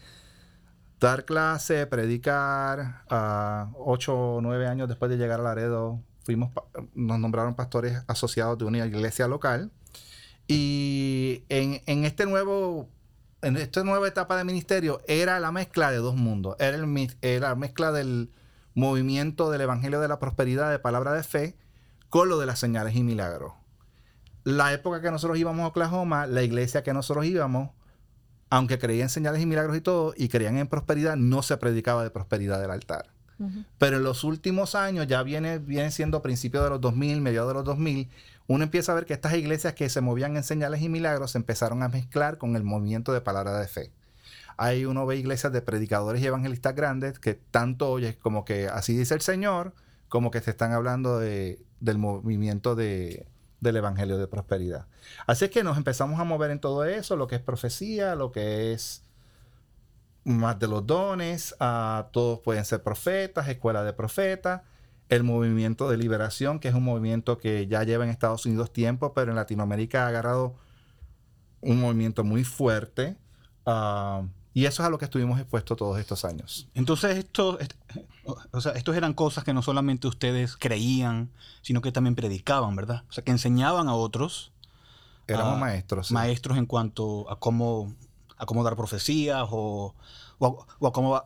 dar 0.99 1.25
clase, 1.25 1.87
predicar. 1.87 3.01
ocho 3.79 4.15
o 4.15 4.41
nueve 4.41 4.67
años 4.67 4.87
después 4.87 5.09
de 5.09 5.17
llegar 5.17 5.39
a 5.39 5.43
Laredo 5.43 6.01
fuimos, 6.23 6.51
nos 6.93 7.17
nombraron 7.17 7.55
pastores 7.55 8.03
asociados 8.05 8.59
de 8.59 8.65
una 8.65 8.85
iglesia 8.85 9.27
local 9.27 9.71
y 10.47 11.43
en, 11.49 12.05
este 12.05 12.25
nuevo, 12.25 12.89
en 13.41 13.57
esta 13.57 13.83
nueva 13.83 14.07
etapa 14.07 14.37
de 14.37 14.43
ministerio 14.43 15.01
era 15.07 15.39
la 15.39 15.51
mezcla 15.51 15.91
de 15.91 15.97
dos 15.97 16.15
mundos. 16.15 16.55
Era, 16.59 16.77
el, 16.77 17.41
la 17.41 17.55
mezcla 17.55 17.91
del 17.91 18.31
movimiento 18.73 19.49
del 19.49 19.61
Evangelio 19.61 19.99
de 20.01 20.07
la 20.07 20.19
Prosperidad, 20.19 20.69
de 20.69 20.79
palabra 20.79 21.13
de 21.13 21.23
fe, 21.23 21.57
con 22.09 22.29
lo 22.29 22.37
de 22.37 22.45
las 22.45 22.59
señales 22.59 22.95
y 22.95 23.03
milagros. 23.03 23.53
La 24.43 24.73
época 24.73 25.01
que 25.01 25.09
nosotros 25.09 25.39
íbamos 25.39 25.63
a 25.63 25.67
Oklahoma, 25.67 26.27
la 26.27 26.43
iglesia 26.43 26.83
que 26.83 26.93
nosotros 26.93 27.25
íbamos, 27.25 27.71
aunque 28.51 28.77
creían 28.77 29.05
en 29.05 29.09
señales 29.09 29.41
y 29.41 29.47
milagros 29.47 29.75
y 29.75 29.81
todo, 29.81 30.13
y 30.15 30.29
creían 30.29 30.57
en 30.57 30.67
prosperidad, 30.67 31.15
no 31.15 31.41
se 31.41 31.57
predicaba 31.57 32.03
de 32.03 32.11
prosperidad 32.11 32.61
del 32.61 32.69
altar. 32.69 33.14
Pero 33.77 33.97
en 33.97 34.03
los 34.03 34.23
últimos 34.23 34.75
años, 34.75 35.07
ya 35.07 35.21
viene, 35.23 35.59
viene 35.59 35.91
siendo 35.91 36.21
principios 36.21 36.63
de 36.63 36.69
los 36.69 36.81
2000, 36.81 37.21
mediados 37.21 37.49
de 37.49 37.53
los 37.55 37.65
2000, 37.65 38.09
uno 38.47 38.63
empieza 38.63 38.91
a 38.91 38.95
ver 38.95 39.05
que 39.05 39.13
estas 39.13 39.33
iglesias 39.33 39.73
que 39.73 39.89
se 39.89 40.01
movían 40.01 40.37
en 40.37 40.43
señales 40.43 40.81
y 40.81 40.89
milagros 40.89 41.31
se 41.31 41.37
empezaron 41.37 41.83
a 41.83 41.89
mezclar 41.89 42.37
con 42.37 42.55
el 42.55 42.63
movimiento 42.63 43.11
de 43.13 43.21
palabra 43.21 43.59
de 43.59 43.67
fe. 43.67 43.91
Hay 44.57 44.85
uno 44.85 45.05
ve 45.05 45.17
iglesias 45.17 45.51
de 45.51 45.61
predicadores 45.61 46.21
y 46.21 46.27
evangelistas 46.27 46.75
grandes 46.75 47.19
que 47.19 47.33
tanto 47.33 47.89
oye 47.91 48.17
como 48.17 48.45
que 48.45 48.67
así 48.67 48.95
dice 48.95 49.13
el 49.13 49.21
Señor, 49.21 49.73
como 50.07 50.31
que 50.31 50.41
se 50.41 50.51
están 50.51 50.71
hablando 50.71 51.19
de, 51.19 51.59
del 51.79 51.97
movimiento 51.97 52.75
de, 52.75 53.27
del 53.59 53.77
evangelio 53.77 54.17
de 54.17 54.27
prosperidad. 54.27 54.85
Así 55.27 55.45
es 55.45 55.51
que 55.51 55.63
nos 55.63 55.77
empezamos 55.77 56.19
a 56.19 56.23
mover 56.23 56.51
en 56.51 56.59
todo 56.59 56.85
eso, 56.85 57.15
lo 57.15 57.27
que 57.27 57.35
es 57.35 57.41
profecía, 57.41 58.15
lo 58.15 58.31
que 58.31 58.73
es 58.73 59.04
más 60.25 60.59
de 60.59 60.67
los 60.67 60.85
dones, 60.85 61.55
a 61.59 62.09
todos 62.11 62.39
pueden 62.39 62.65
ser 62.65 62.83
profetas, 62.83 63.47
escuela 63.47 63.83
de 63.83 63.93
profetas 63.93 64.61
el 65.09 65.23
movimiento 65.23 65.89
de 65.89 65.97
liberación, 65.97 66.59
que 66.59 66.67
es 66.67 66.73
un 66.73 66.83
movimiento 66.83 67.37
que 67.37 67.67
ya 67.67 67.83
lleva 67.83 68.03
en 68.03 68.09
Estados 68.09 68.45
Unidos 68.45 68.73
tiempo, 68.73 69.13
pero 69.13 69.31
en 69.31 69.35
Latinoamérica 69.35 70.05
ha 70.05 70.07
agarrado 70.07 70.55
un 71.61 71.79
movimiento 71.79 72.23
muy 72.23 72.43
fuerte. 72.43 73.17
Ah, 73.65 74.23
y 74.53 74.65
eso 74.65 74.81
es 74.81 74.87
a 74.87 74.89
lo 74.89 74.97
que 74.97 75.05
estuvimos 75.05 75.39
expuestos 75.39 75.77
todos 75.77 75.99
estos 75.99 76.25
años. 76.25 76.69
Entonces, 76.73 77.17
esto, 77.17 77.59
o 78.51 78.61
sea, 78.61 78.71
estos 78.73 78.95
eran 78.95 79.13
cosas 79.13 79.43
que 79.43 79.53
no 79.53 79.61
solamente 79.61 80.07
ustedes 80.07 80.55
creían, 80.57 81.29
sino 81.61 81.81
que 81.81 81.91
también 81.91 82.15
predicaban, 82.15 82.75
¿verdad? 82.75 83.03
O 83.09 83.11
sea, 83.11 83.23
que 83.23 83.31
enseñaban 83.31 83.89
a 83.89 83.93
otros. 83.93 84.53
Éramos 85.27 85.59
maestros. 85.59 86.11
Maestros 86.11 86.57
en 86.57 86.67
cuanto 86.67 87.29
a 87.29 87.37
cómo, 87.37 87.93
a 88.45 88.47
cómo 88.47 88.63
dar 88.63 88.75
profecías 88.75 89.47
o, 89.51 89.93
o, 90.39 90.65
a 90.87 90.91
cómo 90.91 91.21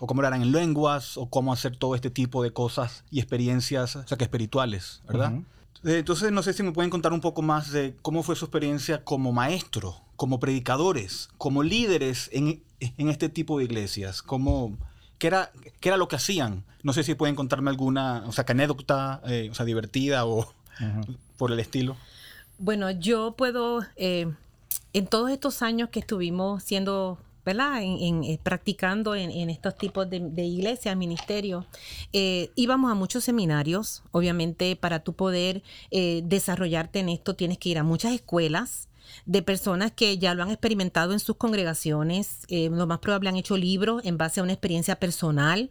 o 0.00 0.06
cómo 0.06 0.22
eran 0.22 0.42
en 0.42 0.52
lenguas, 0.52 1.16
o 1.16 1.26
cómo 1.26 1.52
hacer 1.52 1.76
todo 1.76 1.94
este 1.94 2.10
tipo 2.10 2.42
de 2.42 2.52
cosas 2.52 3.04
y 3.10 3.20
experiencias, 3.20 3.96
o 3.96 4.06
sea, 4.06 4.18
que 4.18 4.24
espirituales, 4.24 5.02
¿verdad? 5.06 5.34
Eh, 5.84 5.98
entonces, 5.98 6.32
no 6.32 6.42
sé 6.42 6.52
si 6.52 6.62
me 6.62 6.72
pueden 6.72 6.90
contar 6.90 7.12
un 7.12 7.20
poco 7.20 7.42
más 7.42 7.70
de 7.70 7.94
cómo 8.02 8.22
fue 8.22 8.36
su 8.36 8.44
experiencia 8.44 9.04
como 9.04 9.32
maestro, 9.32 9.96
como 10.16 10.40
predicadores, 10.40 11.28
como 11.38 11.62
líderes 11.62 12.30
en, 12.32 12.62
este 12.80 13.28
tipo 13.28 13.58
de 13.58 13.64
iglesias, 13.64 14.22
cómo, 14.22 14.76
qué, 15.18 15.28
era, 15.28 15.52
qué 15.80 15.90
era 15.90 15.96
lo 15.96 16.08
que 16.08 16.16
hacían. 16.16 16.64
No 16.82 16.92
sé 16.92 17.02
si 17.04 17.14
pueden 17.14 17.34
contarme 17.34 17.70
alguna, 17.70 18.24
o 18.26 18.32
sea, 18.32 18.44
anécdota, 18.48 19.22
eh, 19.26 19.48
o 19.50 19.54
sea, 19.54 19.64
divertida 19.64 20.26
o 20.26 20.52
por 21.38 21.52
el 21.52 21.60
estilo. 21.60 21.96
Bueno, 22.58 22.90
yo 22.90 23.32
puedo, 23.32 23.84
eh, 23.96 24.32
en 24.94 25.06
todos 25.06 25.30
estos 25.30 25.60
años 25.60 25.90
que 25.90 26.00
estuvimos 26.00 26.62
siendo 26.62 27.18
¿verdad? 27.44 27.82
En, 27.82 28.24
eh, 28.24 28.40
practicando 28.42 29.14
en, 29.14 29.50
estos 29.50 29.76
tipos 29.76 30.08
de, 30.08 30.44
iglesias, 30.44 30.96
ministerios, 30.96 31.66
eh, 32.12 32.50
íbamos 32.54 32.90
a 32.90 32.94
muchos 32.94 33.22
seminarios. 33.22 34.02
Obviamente, 34.12 34.76
para 34.76 35.00
tú 35.00 35.12
poder 35.12 35.62
eh, 35.90 36.22
desarrollarte 36.24 37.00
en 37.00 37.10
esto, 37.10 37.36
tienes 37.36 37.58
que 37.58 37.68
ir 37.68 37.78
a 37.78 37.82
muchas 37.82 38.12
escuelas 38.12 38.88
de 39.26 39.42
personas 39.42 39.92
que 39.92 40.18
ya 40.18 40.34
lo 40.34 40.42
han 40.42 40.50
experimentado 40.50 41.12
en 41.12 41.20
sus 41.20 41.36
congregaciones, 41.36 42.40
eh, 42.48 42.68
lo 42.70 42.86
más 42.86 42.98
probable 42.98 43.28
han 43.28 43.36
hecho 43.36 43.56
libros 43.56 44.04
en 44.04 44.18
base 44.18 44.40
a 44.40 44.42
una 44.42 44.52
experiencia 44.52 44.96
personal. 44.96 45.70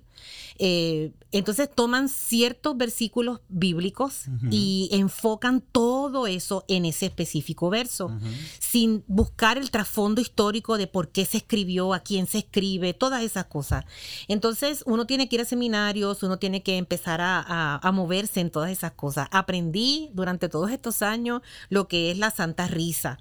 Eh, 0.59 1.11
entonces 1.31 1.69
toman 1.73 2.09
ciertos 2.09 2.77
versículos 2.77 3.41
bíblicos 3.49 4.25
y 4.51 4.89
enfocan 4.91 5.61
todo 5.61 6.27
eso 6.27 6.63
en 6.67 6.85
ese 6.85 7.07
específico 7.07 7.69
verso, 7.69 8.11
sin 8.59 9.03
buscar 9.07 9.57
el 9.57 9.71
trasfondo 9.71 10.21
histórico 10.21 10.77
de 10.77 10.85
por 10.85 11.09
qué 11.09 11.25
se 11.25 11.37
escribió, 11.37 11.93
a 11.93 12.01
quién 12.01 12.27
se 12.27 12.39
escribe, 12.39 12.93
todas 12.93 13.23
esas 13.23 13.45
cosas. 13.45 13.85
Entonces 14.27 14.83
uno 14.85 15.07
tiene 15.07 15.27
que 15.27 15.37
ir 15.37 15.41
a 15.41 15.45
seminarios, 15.45 16.21
uno 16.21 16.37
tiene 16.37 16.61
que 16.61 16.77
empezar 16.77 17.19
a, 17.21 17.79
a 17.81 17.91
moverse 17.91 18.39
en 18.39 18.51
todas 18.51 18.69
esas 18.69 18.91
cosas. 18.91 19.27
Aprendí 19.31 20.11
durante 20.13 20.49
todos 20.49 20.69
estos 20.71 21.01
años 21.01 21.41
lo 21.69 21.87
que 21.87 22.11
es 22.11 22.17
la 22.17 22.29
santa 22.29 22.67
risa 22.67 23.17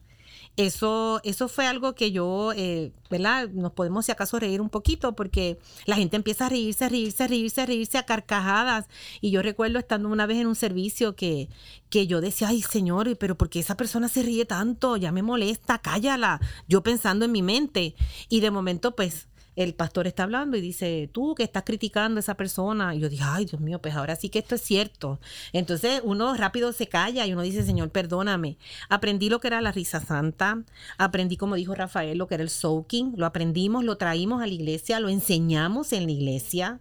eso, 0.57 1.21
eso 1.25 1.49
fue 1.49 1.67
algo 1.67 1.95
que 1.95 2.13
yo, 2.13 2.53
eh, 2.55 2.93
¿verdad? 3.11 3.49
Nos 3.49 3.73
podemos 3.73 4.05
si 4.05 4.13
acaso 4.13 4.39
reír 4.39 4.61
un 4.61 4.69
poquito 4.69 5.15
porque 5.15 5.59
la 5.87 5.97
gente 5.97 6.17
empieza 6.17 6.47
a 6.47 6.49
reírse, 6.51 6.85
a 6.85 6.89
reírse, 6.91 7.23
a 7.23 7.27
reírse, 7.27 7.61
a 7.63 7.67
reírse 7.67 7.99
a 7.99 8.05
carcajadas. 8.05 8.87
Y 9.21 9.31
yo 9.31 9.41
recuerdo 9.43 9.79
estando 9.79 10.09
una 10.11 10.27
vez 10.27 10.39
en 10.39 10.47
un 10.47 10.55
servicio 10.55 11.17
que, 11.17 11.49
que 11.89 12.07
yo 12.07 12.21
decía, 12.21 12.49
ay 12.49 12.63
señor, 12.63 13.17
pero 13.17 13.37
¿por 13.37 13.49
qué 13.49 13.61
esa 13.61 13.77
persona 13.77 14.09
se 14.09 14.23
ríe 14.23 14.45
tanto? 14.45 14.97
Ya 14.97 15.11
me 15.11 15.23
molesta, 15.23 15.79
cállala. 15.79 16.41
Yo 16.69 16.83
pensando 16.83 17.25
en 17.25 17.33
mi 17.33 17.43
mente. 17.43 17.95
Y 18.29 18.41
de 18.41 18.51
momento, 18.51 18.95
pues, 18.95 19.29
el 19.55 19.75
pastor 19.75 20.07
está 20.07 20.23
hablando 20.23 20.57
y 20.57 20.61
dice, 20.61 21.11
tú 21.13 21.35
que 21.35 21.43
estás 21.43 21.65
criticando 21.65 22.19
a 22.19 22.21
esa 22.21 22.37
persona. 22.37 22.95
Y 22.95 23.01
yo 23.01 23.09
dije, 23.09 23.25
ay, 23.27 23.45
Dios 23.45 23.61
mío, 23.61 23.81
pues 23.81 23.95
ahora 23.95 24.17
sí 24.17 24.29
que 24.31 24.39
esto 24.39 24.55
es 24.55 24.63
cierto. 24.63 25.21
Entonces 25.53 26.01
uno 26.05 26.35
rápido 26.37 26.73
se 26.73 26.87
calla 26.89 27.27
y 27.27 27.33
uno 27.33 27.43
dice, 27.43 27.65
Señor, 27.65 27.91
perdóname. 27.91 28.57
Aprendí 28.89 29.29
lo 29.29 29.41
que 29.41 29.49
era 29.49 29.61
la 29.61 29.73
risa 29.73 30.01
santa, 30.01 30.63
aprendí, 30.97 31.37
como 31.37 31.57
dijo 31.57 31.75
Rafael, 31.75 32.17
lo 32.17 32.27
que 32.27 32.35
era 32.35 32.45
el 32.45 32.51
soaking, 32.51 33.15
lo 33.17 33.27
aprendimos, 33.27 33.85
lo 33.85 33.97
traímos 33.97 34.43
a 34.43 34.47
la 34.47 34.53
iglesia, 34.53 35.01
lo 35.01 35.09
enseñamos 35.09 35.93
en 35.93 36.07
la 36.07 36.13
iglesia. 36.13 36.81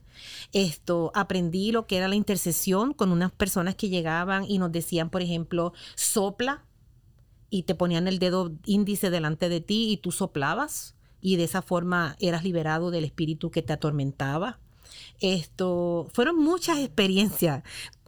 Esto, 0.53 1.11
aprendí 1.13 1.71
lo 1.71 1.87
que 1.87 1.97
era 1.97 2.07
la 2.07 2.15
intercesión 2.15 2.93
con 2.93 3.11
unas 3.11 3.31
personas 3.31 3.75
que 3.75 3.89
llegaban 3.89 4.45
y 4.47 4.59
nos 4.59 4.71
decían, 4.71 5.09
por 5.09 5.21
ejemplo, 5.21 5.73
sopla 5.95 6.63
y 7.49 7.63
te 7.63 7.75
ponían 7.75 8.07
el 8.07 8.19
dedo 8.19 8.53
índice 8.65 9.09
delante 9.09 9.49
de 9.49 9.59
ti 9.59 9.91
y 9.91 9.97
tú 9.97 10.11
soplabas 10.11 10.95
y 11.21 11.35
de 11.35 11.43
esa 11.43 11.61
forma 11.61 12.15
eras 12.19 12.43
liberado 12.43 12.91
del 12.91 13.03
espíritu 13.03 13.51
que 13.51 13.61
te 13.61 13.73
atormentaba. 13.73 14.59
Esto 15.19 16.07
fueron 16.13 16.37
muchas 16.37 16.79
experiencias 16.79 17.63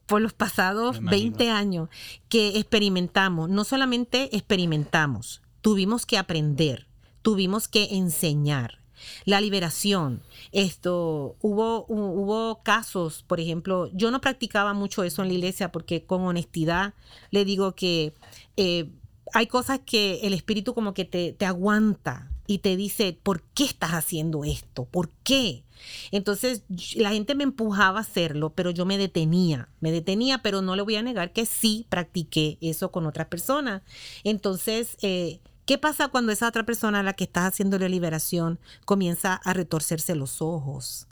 por 0.06 0.22
los 0.22 0.34
pasados 0.34 1.02
20 1.02 1.50
años 1.50 1.90
que 2.30 2.58
experimentamos, 2.60 3.50
no 3.50 3.64
solamente 3.64 4.36
experimentamos, 4.36 5.42
tuvimos 5.62 6.06
que 6.06 6.18
aprender, 6.18 6.88
tuvimos 7.22 7.68
que 7.68 7.96
enseñar. 7.96 8.80
La 9.26 9.42
liberación, 9.42 10.22
esto, 10.52 11.36
hubo, 11.42 11.86
hubo 11.88 12.62
casos, 12.64 13.24
por 13.28 13.40
ejemplo, 13.40 13.90
yo 13.94 14.12
no 14.12 14.22
practicaba 14.22 14.74
mucho 14.74 15.04
eso 15.04 15.22
en 15.22 15.28
la 15.28 15.34
iglesia 15.34 15.72
porque 15.72 16.06
con 16.06 16.22
honestidad 16.22 16.94
le 17.30 17.44
digo 17.44 17.76
que 17.76 18.14
eh, 18.56 18.90
hay 19.34 19.48
cosas 19.48 19.82
que 19.86 20.22
el 20.24 20.34
espíritu 20.34 20.74
como 20.74 20.94
que 20.94 21.06
te, 21.06 21.34
te 21.34 21.46
aguanta, 21.46 22.30
y 22.46 22.60
te 22.60 22.76
dice, 22.76 23.18
¿por 23.24 23.42
qué 23.42 23.66
estás 23.66 23.92
haciendo 23.92 24.44
esto? 24.44 24.86
¿Por 24.86 25.10
qué? 25.24 25.64
Entonces 26.12 26.64
la 26.96 27.12
gente 27.12 27.36
me 27.36 27.44
empujaba 27.44 28.00
a 28.00 28.02
hacerlo, 28.02 28.52
pero 28.52 28.72
yo 28.72 28.86
me 28.86 28.98
detenía, 28.98 29.70
me 29.80 29.92
detenía, 29.92 30.42
pero 30.42 30.62
no 30.62 30.76
le 30.76 30.82
voy 30.82 30.96
a 30.96 31.04
negar 31.04 31.34
que 31.34 31.46
sí 31.46 31.86
practiqué 31.90 32.58
eso 32.62 32.92
con 32.92 33.06
otras 33.06 33.28
personas. 33.28 33.82
Entonces, 34.24 34.98
eh, 35.02 35.40
¿qué 35.66 35.78
pasa 35.78 36.10
cuando 36.10 36.32
esa 36.32 36.48
otra 36.48 36.66
persona 36.66 37.00
a 37.00 37.04
la 37.04 37.14
que 37.14 37.26
estás 37.26 37.46
haciendo 37.46 37.80
la 37.80 37.90
liberación 37.90 38.60
comienza 38.86 39.36
a 39.36 39.54
retorcerse 39.54 40.16
los 40.16 40.42
ojos, 40.42 41.08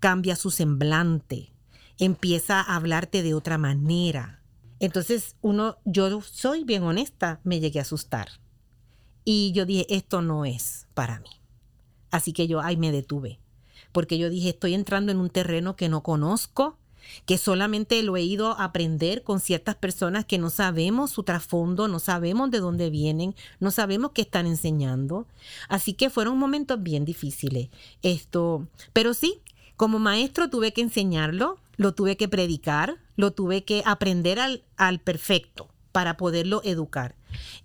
cambia 0.00 0.36
su 0.36 0.50
semblante, 0.50 1.52
empieza 1.98 2.60
a 2.60 2.76
hablarte 2.76 3.22
de 3.22 3.34
otra 3.34 3.58
manera? 3.58 4.42
Entonces, 4.80 5.34
uno, 5.40 5.78
yo 5.84 6.20
soy 6.20 6.62
bien 6.64 6.84
honesta, 6.84 7.40
me 7.42 7.58
llegué 7.58 7.80
a 7.80 7.82
asustar 7.82 8.28
y 9.30 9.52
yo 9.52 9.66
dije, 9.66 9.84
esto 9.90 10.22
no 10.22 10.46
es 10.46 10.86
para 10.94 11.20
mí. 11.20 11.28
Así 12.10 12.32
que 12.32 12.48
yo 12.48 12.62
ahí 12.62 12.78
me 12.78 12.90
detuve, 12.90 13.38
porque 13.92 14.16
yo 14.16 14.30
dije, 14.30 14.48
estoy 14.48 14.72
entrando 14.72 15.12
en 15.12 15.18
un 15.18 15.28
terreno 15.28 15.76
que 15.76 15.90
no 15.90 16.02
conozco, 16.02 16.78
que 17.26 17.36
solamente 17.36 18.02
lo 18.02 18.16
he 18.16 18.22
ido 18.22 18.58
a 18.58 18.64
aprender 18.64 19.24
con 19.24 19.40
ciertas 19.40 19.74
personas 19.74 20.24
que 20.24 20.38
no 20.38 20.48
sabemos 20.48 21.10
su 21.10 21.24
trasfondo, 21.24 21.88
no 21.88 21.98
sabemos 21.98 22.50
de 22.50 22.60
dónde 22.60 22.88
vienen, 22.88 23.34
no 23.60 23.70
sabemos 23.70 24.12
qué 24.14 24.22
están 24.22 24.46
enseñando. 24.46 25.26
Así 25.68 25.92
que 25.92 26.08
fueron 26.08 26.38
momentos 26.38 26.82
bien 26.82 27.04
difíciles. 27.04 27.68
Esto, 28.00 28.66
pero 28.94 29.12
sí, 29.12 29.42
como 29.76 29.98
maestro 29.98 30.48
tuve 30.48 30.72
que 30.72 30.80
enseñarlo, 30.80 31.58
lo 31.76 31.92
tuve 31.92 32.16
que 32.16 32.28
predicar, 32.28 32.96
lo 33.14 33.32
tuve 33.32 33.62
que 33.62 33.82
aprender 33.84 34.40
al, 34.40 34.64
al 34.78 35.00
perfecto 35.00 35.68
para 35.92 36.16
poderlo 36.16 36.62
educar. 36.64 37.17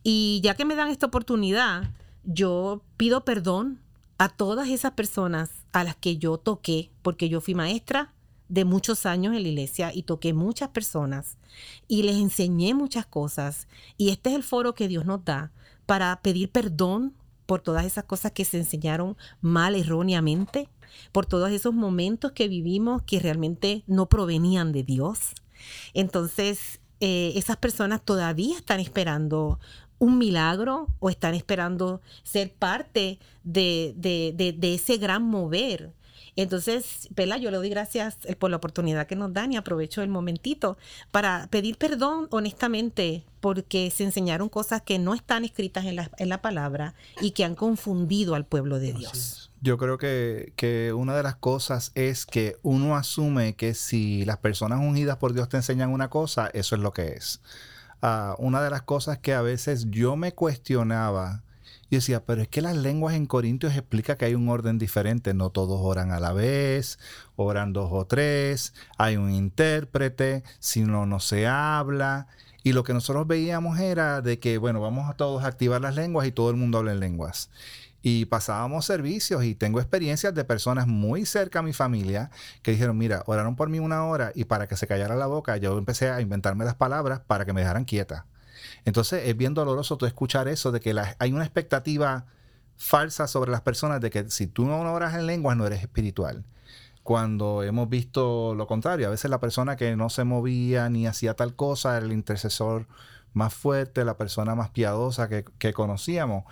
Y 0.04 0.42
ya 0.44 0.56
que 0.56 0.66
me 0.66 0.76
dan 0.76 0.90
esta 0.90 1.06
oportunidad, 1.06 1.92
yo 2.24 2.82
pido 2.98 3.26
perdón 3.26 3.80
a 4.18 4.30
todas 4.30 4.70
esas 4.70 4.92
personas 4.92 5.50
a 5.72 5.84
las 5.84 5.96
que 5.96 6.18
yo 6.18 6.38
toqué, 6.38 6.92
porque 7.02 7.30
yo 7.30 7.42
fui 7.42 7.56
maestra 7.56 8.14
de 8.50 8.66
muchos 8.66 9.06
años 9.06 9.36
en 9.36 9.44
la 9.44 9.50
iglesia 9.50 9.92
y 9.94 10.04
toqué 10.04 10.34
muchas 10.34 10.70
personas 10.70 11.38
y 11.88 12.04
les 12.04 12.18
enseñé 12.18 12.74
muchas 12.74 13.06
cosas. 13.06 13.68
Y 13.98 14.10
este 14.10 14.30
es 14.30 14.36
el 14.36 14.44
foro 14.44 14.76
que 14.76 14.88
Dios 14.88 15.06
nos 15.06 15.26
da 15.26 15.52
para 15.86 16.22
pedir 16.22 16.50
perdón 16.50 17.14
por 17.46 17.62
todas 17.62 17.86
esas 17.86 18.04
cosas 18.06 18.32
que 18.32 18.46
se 18.46 18.58
enseñaron 18.58 19.18
mal, 19.42 19.76
erróneamente, 19.76 20.70
por 21.12 21.26
todos 21.26 21.52
esos 21.52 21.74
momentos 21.74 22.32
que 22.32 22.48
vivimos 22.48 23.02
que 23.04 23.20
realmente 23.20 23.84
no 23.88 24.08
provenían 24.08 24.72
de 24.72 24.84
Dios. 24.84 25.34
Entonces, 25.94 26.80
eh, 27.06 27.34
esas 27.36 27.58
personas 27.58 28.02
todavía 28.02 28.56
están 28.56 28.80
esperando 28.80 29.60
un 30.00 30.18
milagro 30.18 30.88
o 31.00 31.10
están 31.10 31.34
esperando 31.34 32.00
ser 32.24 32.54
parte 32.54 33.20
de, 33.44 33.94
ese 34.62 34.96
gran 34.96 35.22
mover. 35.22 35.92
Entonces, 36.38 37.10
Pela, 37.14 37.38
yo 37.38 37.52
le 37.52 37.58
doy 37.58 37.68
gracias 37.68 38.20
eh, 38.24 38.38
por 38.38 38.52
la 38.52 38.56
oportunidad 38.56 39.06
que 39.06 39.18
nos 39.18 39.34
dan 39.34 39.52
y 39.52 39.58
aprovecho 39.58 40.02
el 40.02 40.08
momentito 40.08 40.78
para 41.12 41.48
pedir 41.52 41.78
perdón 41.78 42.30
honestamente 42.32 43.26
porque 43.42 43.92
se 43.92 44.06
enseñaron 44.06 44.48
cosas 44.48 44.82
que 44.82 44.98
no 44.98 45.14
están 45.14 45.44
escritas 45.44 45.84
en 45.84 45.98
la, 45.98 46.10
en 46.18 46.30
la 46.30 46.42
palabra 46.42 46.96
y 47.20 47.32
que 47.32 47.44
han 47.44 47.56
confundido 47.56 48.34
al 48.34 48.46
pueblo 48.46 48.80
de 48.80 48.94
Dios. 48.94 49.52
Yo 49.64 49.78
creo 49.78 49.98
que, 49.98 50.94
una 50.94 51.16
de 51.16 51.24
las 51.24 51.38
cosas 51.38 51.94
es 51.96 52.26
que 52.26 52.58
uno 52.64 52.98
asume 52.98 53.56
que 53.56 53.74
si 53.74 54.26
las 54.26 54.36
personas 54.40 54.80
ungidas 54.80 55.16
por 55.16 55.32
Dios 55.32 55.48
te 55.48 55.56
enseñan 55.56 55.90
una 55.90 56.10
cosa, 56.10 56.50
eso 56.54 56.76
es 56.76 56.82
lo 56.82 56.92
que 56.92 57.14
es. 57.14 57.40
Ah, 58.02 58.36
una 58.40 58.62
de 58.62 58.70
las 58.70 58.82
cosas 58.82 59.20
que 59.20 59.34
a 59.34 59.42
veces 59.42 59.86
yo 59.90 60.18
me 60.18 60.34
cuestionaba, 60.34 61.44
y 61.90 61.96
decía, 61.96 62.26
pero 62.26 62.42
es 62.42 62.50
que 62.50 62.62
las 62.62 62.76
lenguas 62.76 63.16
en 63.16 63.26
Corintios 63.26 63.74
explica 63.74 64.18
que 64.18 64.26
hay 64.26 64.36
un 64.36 64.50
orden 64.50 64.78
diferente, 64.80 65.34
no 65.34 65.50
todos 65.50 65.80
oran 65.82 66.12
a 66.12 66.20
la 66.20 66.34
vez, 66.34 67.00
oran 67.38 67.72
dos 67.72 67.88
o 67.94 68.06
tres, 68.06 68.74
hay 68.98 69.16
un 69.16 69.32
intérprete, 69.32 70.44
si 70.60 70.82
no, 70.82 71.06
no 71.06 71.22
se 71.22 71.48
habla. 71.48 72.28
Y 72.64 72.74
lo 72.74 72.84
que 72.84 72.94
nosotros 72.94 73.28
veíamos 73.28 73.80
era 73.80 74.22
de 74.22 74.40
que, 74.40 74.58
bueno, 74.58 74.82
vamos 74.82 75.10
a 75.10 75.14
todos 75.14 75.46
activar 75.46 75.80
las 75.80 75.96
lenguas 75.96 76.28
y 76.28 76.34
todo 76.34 76.50
el 76.50 76.58
mundo 76.58 76.80
habla 76.80 76.92
en 76.92 77.00
lenguas 77.00 77.50
y 78.06 78.26
pasábamos 78.26 78.86
servicios 78.86 79.46
y 79.46 79.56
tengo 79.56 79.80
experiencias 79.80 80.36
de 80.36 80.44
personas 80.44 80.88
muy 80.88 81.26
cerca 81.26 81.60
a 81.60 81.62
mi 81.62 81.72
familia 81.72 82.30
que 82.62 82.72
dijeron, 82.72 82.98
mira, 82.98 83.24
oraron 83.28 83.56
por 83.56 83.70
mí 83.70 83.80
una 83.80 84.06
hora 84.06 84.34
y 84.36 84.44
para 84.44 84.68
que 84.68 84.76
se 84.76 84.88
callara 84.88 85.16
la 85.16 85.26
boca 85.26 85.56
yo 85.56 85.78
empecé 85.78 86.10
a 86.10 86.20
inventarme 86.20 86.66
las 86.66 86.76
palabras 86.76 87.22
para 87.22 87.46
que 87.46 87.54
me 87.54 87.62
dejaran 87.62 87.86
quieta. 87.86 88.26
Entonces 88.84 89.24
es 89.26 89.38
bien 89.38 89.54
doloroso 89.54 89.98
tú 89.98 90.06
escuchar 90.06 90.50
eso 90.50 90.74
de 90.74 90.82
que 90.82 90.94
hay 91.18 91.32
una 91.32 91.46
expectativa 91.46 92.26
falsa 92.76 93.26
sobre 93.26 93.52
las 93.52 93.62
personas 93.62 94.02
de 94.02 94.10
que 94.10 94.30
si 94.30 94.48
tú 94.48 94.66
no 94.66 94.82
oras 94.82 95.16
en 95.16 95.26
lenguas 95.26 95.56
no 95.56 95.66
eres 95.66 95.82
espiritual. 95.82 96.44
Cuando 97.04 97.64
hemos 97.64 97.88
visto 97.88 98.54
lo 98.54 98.68
contrario, 98.68 99.08
a 99.08 99.12
veces 99.12 99.32
la 99.32 99.40
persona 99.40 99.78
que 99.78 99.96
no 99.96 100.10
se 100.10 100.26
movía 100.26 100.90
ni 100.90 101.08
hacía 101.08 101.36
tal 101.36 101.56
cosa 101.56 101.96
era 101.96 102.06
el 102.06 102.12
intercesor 102.12 102.86
más 103.32 103.54
fuerte, 103.54 104.04
la 104.04 104.18
persona 104.18 104.56
más 104.56 104.72
piadosa 104.72 105.30
que, 105.30 105.46
que 105.58 105.74
conocíamos 105.74 106.44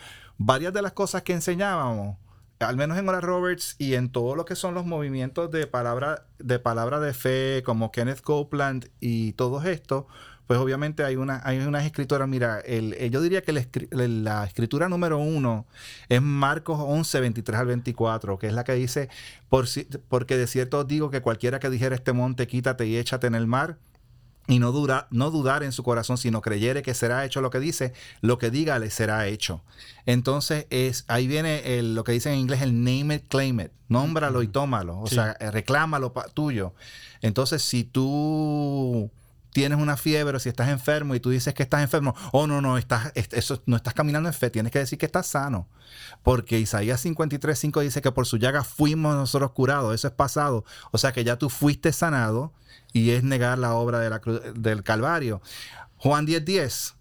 varias 0.45 0.73
de 0.73 0.81
las 0.81 0.93
cosas 0.93 1.21
que 1.23 1.33
enseñábamos, 1.33 2.17
al 2.59 2.75
menos 2.75 2.97
en 2.97 3.07
Oral 3.07 3.21
Roberts 3.21 3.75
y 3.77 3.95
en 3.95 4.11
todo 4.11 4.35
lo 4.35 4.45
que 4.45 4.55
son 4.55 4.73
los 4.73 4.85
movimientos 4.85 5.51
de 5.51 5.67
palabra 5.67 6.25
de, 6.39 6.59
palabra 6.59 6.99
de 6.99 7.13
fe, 7.13 7.63
como 7.63 7.91
Kenneth 7.91 8.21
Copeland 8.21 8.89
y 8.99 9.33
todo 9.33 9.61
esto, 9.63 10.07
pues 10.47 10.59
obviamente 10.59 11.03
hay, 11.03 11.15
una, 11.15 11.41
hay 11.45 11.59
unas 11.59 11.85
escritoras, 11.85 12.27
mira, 12.27 12.59
el, 12.59 12.93
eh, 12.93 13.09
yo 13.09 13.21
diría 13.21 13.41
que 13.41 13.53
la, 13.53 14.43
escritura 14.43 14.89
número 14.89 15.17
uno 15.17 15.65
es 16.09 16.21
Marcos 16.21 16.77
11, 16.79 17.21
23 17.21 17.59
al 17.59 17.67
24, 17.67 18.37
que 18.37 18.47
es 18.47 18.53
la 18.53 18.63
que 18.63 18.73
dice, 18.73 19.09
Por 19.47 19.67
porque 20.09 20.37
de 20.37 20.47
cierto 20.47 20.79
os 20.79 20.87
digo 20.87 21.09
que 21.09 21.21
cualquiera 21.21 21.59
que 21.59 21.69
dijera 21.69 21.95
este 21.95 22.13
monte, 22.13 22.47
quítate 22.47 22.85
y 22.85 22.97
échate 22.97 23.27
en 23.27 23.35
el 23.35 23.47
mar, 23.47 23.77
y 24.47 24.59
no, 24.59 24.71
dura, 24.71 25.07
no 25.11 25.31
dudar 25.31 25.63
en 25.63 25.71
su 25.71 25.83
corazón, 25.83 26.17
sino 26.17 26.41
creyere 26.41 26.81
que 26.81 26.93
será 26.93 27.23
hecho 27.25 27.41
lo 27.41 27.49
que 27.49 27.59
dice, 27.59 27.93
lo 28.21 28.37
que 28.37 28.49
diga 28.49 28.79
le 28.79 28.89
será 28.89 29.27
hecho. 29.27 29.63
Entonces, 30.05 30.65
es, 30.69 31.05
ahí 31.07 31.27
viene 31.27 31.81
lo 31.83 32.03
que 32.03 32.11
dicen 32.11 32.33
en 32.33 32.39
inglés 32.39 32.61
el 32.61 32.83
name 32.83 33.15
it, 33.15 33.27
claim 33.27 33.59
it. 33.59 33.71
Nómbralo 33.87 34.41
y 34.41 34.47
tómalo. 34.47 34.99
O 34.99 35.07
sea, 35.07 35.33
reclámalo 35.39 36.11
tuyo. 36.33 36.73
Entonces, 37.21 37.61
si 37.61 37.83
tú 37.83 39.11
tienes 39.51 39.77
una 39.77 39.97
fiebre 39.97 40.37
o 40.37 40.39
si 40.39 40.49
estás 40.49 40.69
enfermo 40.69 41.13
y 41.13 41.19
tú 41.19 41.29
dices 41.29 41.53
que 41.53 41.63
estás 41.63 41.81
enfermo, 41.81 42.15
oh 42.31 42.47
no, 42.47 42.61
no, 42.61 42.77
estás, 42.77 43.11
eso, 43.15 43.61
no 43.65 43.75
estás 43.75 43.93
caminando 43.93 44.29
en 44.29 44.33
fe, 44.33 44.49
tienes 44.49 44.71
que 44.71 44.79
decir 44.79 44.97
que 44.97 45.05
estás 45.05 45.27
sano. 45.27 45.67
Porque 46.23 46.59
Isaías 46.59 47.01
53, 47.01 47.57
5 47.57 47.79
dice 47.81 48.01
que 48.01 48.11
por 48.11 48.25
su 48.25 48.37
llaga 48.37 48.63
fuimos 48.63 49.15
nosotros 49.15 49.51
curados, 49.51 49.93
eso 49.93 50.07
es 50.07 50.13
pasado. 50.13 50.65
O 50.91 50.97
sea 50.97 51.11
que 51.11 51.23
ya 51.23 51.37
tú 51.37 51.49
fuiste 51.49 51.91
sanado 51.91 52.53
y 52.93 53.11
es 53.11 53.23
negar 53.23 53.57
la 53.57 53.73
obra 53.73 53.99
de 53.99 54.09
la 54.09 54.21
del 54.55 54.83
Calvario. 54.83 55.41
Juan 55.97 56.25
10, 56.25 56.45
10. 56.45 56.95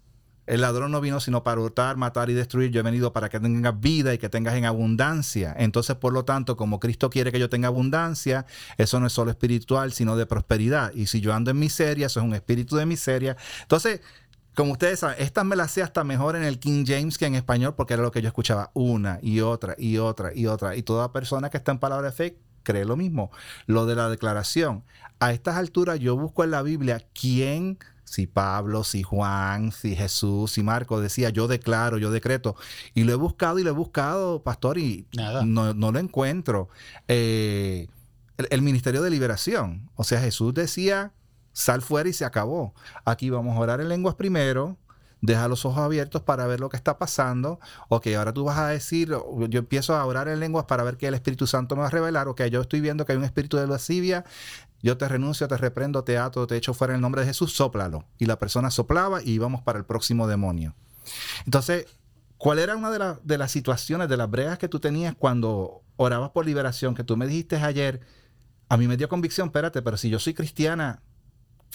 El 0.47 0.61
ladrón 0.61 0.91
no 0.91 0.99
vino 1.01 1.19
sino 1.19 1.43
para 1.43 1.61
hurtar, 1.61 1.97
matar 1.97 2.29
y 2.29 2.33
destruir. 2.33 2.71
Yo 2.71 2.81
he 2.81 2.83
venido 2.83 3.13
para 3.13 3.29
que 3.29 3.39
tengas 3.39 3.79
vida 3.79 4.13
y 4.13 4.17
que 4.17 4.27
tengas 4.27 4.55
en 4.55 4.65
abundancia. 4.65 5.55
Entonces, 5.57 5.95
por 5.95 6.13
lo 6.13 6.25
tanto, 6.25 6.57
como 6.57 6.79
Cristo 6.79 7.09
quiere 7.09 7.31
que 7.31 7.39
yo 7.39 7.47
tenga 7.49 7.67
abundancia, 7.67 8.45
eso 8.77 8.99
no 8.99 9.07
es 9.07 9.13
solo 9.13 9.31
espiritual, 9.31 9.93
sino 9.93 10.17
de 10.17 10.25
prosperidad. 10.25 10.91
Y 10.93 11.07
si 11.07 11.21
yo 11.21 11.33
ando 11.33 11.51
en 11.51 11.59
miseria, 11.59 12.07
eso 12.07 12.19
es 12.19 12.25
un 12.25 12.33
espíritu 12.33 12.75
de 12.75 12.85
miseria. 12.85 13.37
Entonces, 13.61 14.01
como 14.55 14.73
ustedes 14.73 14.99
saben, 14.99 15.15
estas 15.19 15.45
me 15.45 15.55
las 15.55 15.71
sé 15.71 15.83
hasta 15.83 16.03
mejor 16.03 16.35
en 16.35 16.43
el 16.43 16.59
King 16.59 16.83
James 16.85 17.17
que 17.17 17.27
en 17.27 17.35
español, 17.35 17.75
porque 17.75 17.93
era 17.93 18.03
lo 18.03 18.11
que 18.11 18.21
yo 18.21 18.27
escuchaba 18.27 18.71
una 18.73 19.19
y 19.21 19.39
otra 19.39 19.75
y 19.77 19.99
otra 19.99 20.33
y 20.35 20.47
otra. 20.47 20.75
Y 20.75 20.83
toda 20.83 21.13
persona 21.13 21.49
que 21.49 21.57
está 21.57 21.71
en 21.71 21.79
palabra 21.79 22.07
de 22.07 22.13
fe 22.13 22.37
cree 22.63 22.85
lo 22.85 22.97
mismo. 22.97 23.31
Lo 23.65 23.85
de 23.85 23.95
la 23.95 24.09
declaración. 24.09 24.83
A 25.19 25.33
estas 25.33 25.55
alturas 25.55 25.99
yo 25.99 26.17
busco 26.17 26.43
en 26.43 26.51
la 26.51 26.61
Biblia 26.63 27.05
quién, 27.13 27.77
si 28.03 28.27
Pablo, 28.27 28.83
si 28.83 29.03
Juan, 29.03 29.71
si 29.71 29.95
Jesús, 29.95 30.51
si 30.51 30.63
Marco 30.63 30.99
decía 30.99 31.29
yo 31.29 31.47
declaro, 31.47 31.97
yo 31.97 32.11
decreto. 32.11 32.55
Y 32.93 33.03
lo 33.03 33.13
he 33.13 33.15
buscado 33.15 33.59
y 33.59 33.63
lo 33.63 33.69
he 33.69 33.73
buscado, 33.73 34.43
pastor, 34.43 34.77
y 34.77 35.05
No, 35.45 35.73
lo 35.73 35.99
encuentro. 35.99 36.69
Eh, 37.07 37.87
el, 38.49 38.61
ministerio 38.61 39.01
de 39.01 39.09
liberación. 39.09 39.89
O 39.95 40.03
sea, 40.03 40.19
Jesús 40.19 40.53
decía, 40.53 41.13
sal 41.53 41.81
fuera 41.81 42.09
y 42.09 42.13
se 42.13 42.25
acabó. 42.25 42.73
Aquí 43.05 43.29
vamos 43.29 43.55
a 43.55 43.59
orar 43.59 43.79
en 43.79 43.89
lenguas 43.89 44.15
primero, 44.15 44.77
deja 45.21 45.47
los 45.47 45.65
ojos 45.65 45.79
abiertos 45.79 46.23
para 46.23 46.47
ver 46.47 46.59
lo 46.59 46.69
que 46.69 46.77
está 46.77 46.97
pasando. 46.97 47.59
Ok, 47.87 48.07
ahora 48.17 48.33
tú 48.33 48.43
vas 48.43 48.57
a 48.57 48.67
decir, 48.67 49.09
yo 49.49 49.59
empiezo 49.59 49.95
a 49.95 50.05
orar 50.05 50.27
en 50.27 50.39
lenguas 50.39 50.65
para 50.65 50.83
ver 50.83 50.97
que 50.97 51.07
el 51.07 51.13
Espíritu 51.13 51.47
Santo 51.47 51.75
me 51.75 51.81
va 51.81 51.87
a 51.87 51.91
revelar. 51.91 52.27
Ok, 52.27 52.43
yo 52.45 52.61
estoy 52.61 52.81
viendo 52.81 53.05
que 53.05 53.13
hay 53.13 53.17
un 53.17 53.23
espíritu 53.23 53.57
de 53.57 53.67
lascivia. 53.67 54.25
Yo 54.81 54.97
te 54.97 55.07
renuncio, 55.07 55.47
te 55.47 55.57
reprendo, 55.57 56.03
te 56.03 56.17
ato, 56.17 56.47
te 56.47 56.57
echo 56.57 56.73
fuera 56.73 56.93
en 56.93 56.95
el 56.95 57.01
nombre 57.01 57.21
de 57.21 57.27
Jesús, 57.27 57.53
sóplalo. 57.53 58.05
Y 58.17 58.25
la 58.25 58.39
persona 58.39 58.71
soplaba 58.71 59.21
y 59.21 59.31
íbamos 59.31 59.61
para 59.61 59.77
el 59.77 59.85
próximo 59.85 60.27
demonio. 60.27 60.75
Entonces, 61.45 61.85
¿cuál 62.37 62.57
era 62.57 62.75
una 62.75 62.89
de, 62.89 63.17
de 63.23 63.37
las 63.37 63.51
situaciones, 63.51 64.09
de 64.09 64.17
las 64.17 64.29
bregas 64.29 64.57
que 64.57 64.67
tú 64.67 64.79
tenías 64.79 65.13
cuando 65.15 65.83
orabas 65.97 66.31
por 66.31 66.47
liberación? 66.47 66.95
Que 66.95 67.03
tú 67.03 67.15
me 67.15 67.27
dijiste 67.27 67.57
ayer, 67.57 68.01
a 68.69 68.77
mí 68.77 68.87
me 68.87 68.97
dio 68.97 69.07
convicción, 69.07 69.47
espérate, 69.49 69.83
pero 69.83 69.97
si 69.97 70.09
yo 70.09 70.17
soy 70.17 70.33
cristiana, 70.33 71.03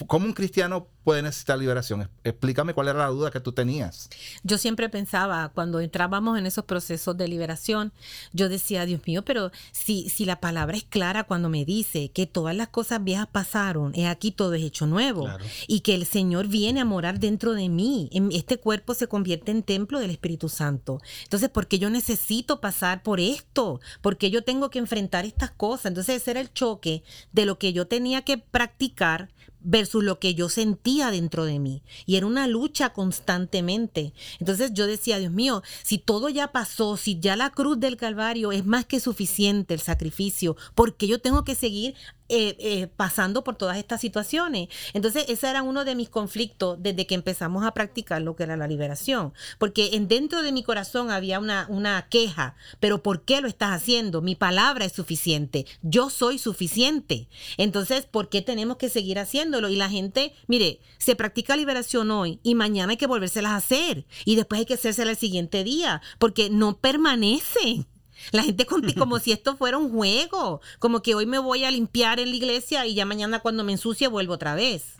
¿Cómo 0.06 0.26
un 0.26 0.34
cristiano 0.34 0.88
puede 1.04 1.22
necesitar 1.22 1.58
liberación? 1.58 2.10
Explícame 2.22 2.74
cuál 2.74 2.88
era 2.88 2.98
la 2.98 3.06
duda 3.06 3.30
que 3.30 3.40
tú 3.40 3.52
tenías. 3.52 4.10
Yo 4.42 4.58
siempre 4.58 4.88
pensaba, 4.88 5.50
cuando 5.54 5.80
entrábamos 5.80 6.38
en 6.38 6.44
esos 6.44 6.64
procesos 6.64 7.16
de 7.16 7.28
liberación, 7.28 7.92
yo 8.32 8.48
decía, 8.48 8.84
Dios 8.84 9.00
mío, 9.06 9.24
pero 9.24 9.52
si, 9.72 10.08
si 10.10 10.24
la 10.26 10.40
palabra 10.40 10.76
es 10.76 10.84
clara 10.84 11.24
cuando 11.24 11.48
me 11.48 11.64
dice 11.64 12.10
que 12.10 12.26
todas 12.26 12.54
las 12.54 12.68
cosas 12.68 13.02
viejas 13.02 13.28
pasaron, 13.28 13.92
es 13.94 14.06
aquí 14.06 14.32
todo 14.32 14.54
es 14.54 14.62
hecho 14.62 14.86
nuevo, 14.86 15.28
y 15.66 15.80
que 15.80 15.94
el 15.94 16.04
Señor 16.04 16.48
viene 16.48 16.80
a 16.80 16.84
morar 16.84 17.18
dentro 17.18 17.54
de 17.54 17.68
mí, 17.68 18.10
este 18.32 18.58
cuerpo 18.58 18.94
se 18.94 19.08
convierte 19.08 19.50
en 19.50 19.62
templo 19.62 19.98
del 19.98 20.10
Espíritu 20.10 20.48
Santo. 20.48 21.00
Entonces, 21.22 21.48
¿por 21.48 21.68
qué 21.68 21.78
yo 21.78 21.88
necesito 21.88 22.60
pasar 22.60 23.02
por 23.02 23.20
esto? 23.20 23.80
¿Por 24.02 24.18
qué 24.18 24.30
yo 24.30 24.44
tengo 24.44 24.68
que 24.70 24.78
enfrentar 24.78 25.24
estas 25.24 25.52
cosas? 25.52 25.86
Entonces, 25.86 26.16
ese 26.22 26.32
era 26.32 26.40
el 26.40 26.52
choque 26.52 27.02
de 27.32 27.46
lo 27.46 27.58
que 27.58 27.72
yo 27.72 27.86
tenía 27.86 28.22
que 28.22 28.38
practicar 28.38 29.30
versus 29.66 30.02
lo 30.02 30.18
que 30.18 30.34
yo 30.34 30.48
sentía 30.48 31.10
dentro 31.10 31.44
de 31.44 31.58
mí. 31.58 31.82
Y 32.06 32.16
era 32.16 32.26
una 32.26 32.46
lucha 32.46 32.92
constantemente. 32.92 34.14
Entonces 34.38 34.72
yo 34.72 34.86
decía, 34.86 35.18
Dios 35.18 35.32
mío, 35.32 35.62
si 35.82 35.98
todo 35.98 36.28
ya 36.28 36.52
pasó, 36.52 36.96
si 36.96 37.18
ya 37.18 37.36
la 37.36 37.50
cruz 37.50 37.78
del 37.78 37.96
Calvario 37.96 38.52
es 38.52 38.64
más 38.64 38.86
que 38.86 39.00
suficiente 39.00 39.74
el 39.74 39.80
sacrificio, 39.80 40.56
¿por 40.74 40.96
qué 40.96 41.08
yo 41.08 41.20
tengo 41.20 41.44
que 41.44 41.56
seguir 41.56 41.94
eh, 42.28 42.56
eh, 42.58 42.88
pasando 42.88 43.44
por 43.44 43.56
todas 43.56 43.78
estas 43.78 44.00
situaciones. 44.00 44.68
Entonces, 44.94 45.26
ese 45.28 45.48
era 45.48 45.62
uno 45.62 45.84
de 45.84 45.94
mis 45.94 46.08
conflictos 46.08 46.76
desde 46.80 47.06
que 47.06 47.14
empezamos 47.14 47.64
a 47.64 47.72
practicar 47.72 48.22
lo 48.22 48.34
que 48.34 48.42
era 48.42 48.56
la 48.56 48.66
liberación. 48.66 49.32
Porque 49.58 49.90
en 49.92 50.08
dentro 50.08 50.42
de 50.42 50.52
mi 50.52 50.62
corazón 50.62 51.10
había 51.10 51.38
una, 51.38 51.66
una 51.68 52.08
queja, 52.08 52.56
pero 52.80 53.02
¿por 53.02 53.22
qué 53.22 53.40
lo 53.40 53.48
estás 53.48 53.70
haciendo? 53.70 54.22
Mi 54.22 54.34
palabra 54.34 54.84
es 54.84 54.92
suficiente, 54.92 55.66
yo 55.82 56.10
soy 56.10 56.38
suficiente. 56.38 57.28
Entonces, 57.56 58.06
¿por 58.06 58.28
qué 58.28 58.42
tenemos 58.42 58.76
que 58.76 58.88
seguir 58.88 59.18
haciéndolo? 59.18 59.68
Y 59.68 59.76
la 59.76 59.88
gente, 59.88 60.34
mire, 60.46 60.80
se 60.98 61.16
practica 61.16 61.56
liberación 61.56 62.10
hoy 62.10 62.40
y 62.42 62.54
mañana 62.54 62.92
hay 62.92 62.96
que 62.96 63.06
volvérselas 63.06 63.52
a 63.52 63.56
hacer 63.56 64.06
y 64.24 64.36
después 64.36 64.58
hay 64.58 64.66
que 64.66 64.74
hacérselas 64.74 65.12
el 65.12 65.16
siguiente 65.16 65.64
día, 65.64 66.02
porque 66.18 66.50
no 66.50 66.78
permanecen. 66.78 67.86
La 68.32 68.42
gente 68.42 68.66
como 68.66 69.18
si 69.20 69.32
esto 69.32 69.56
fuera 69.56 69.78
un 69.78 69.90
juego, 69.90 70.60
como 70.78 71.02
que 71.02 71.14
hoy 71.14 71.26
me 71.26 71.38
voy 71.38 71.64
a 71.64 71.70
limpiar 71.70 72.20
en 72.20 72.30
la 72.30 72.36
iglesia 72.36 72.86
y 72.86 72.94
ya 72.94 73.04
mañana 73.04 73.40
cuando 73.40 73.64
me 73.64 73.72
ensucie 73.72 74.08
vuelvo 74.08 74.34
otra 74.34 74.54
vez. 74.54 74.96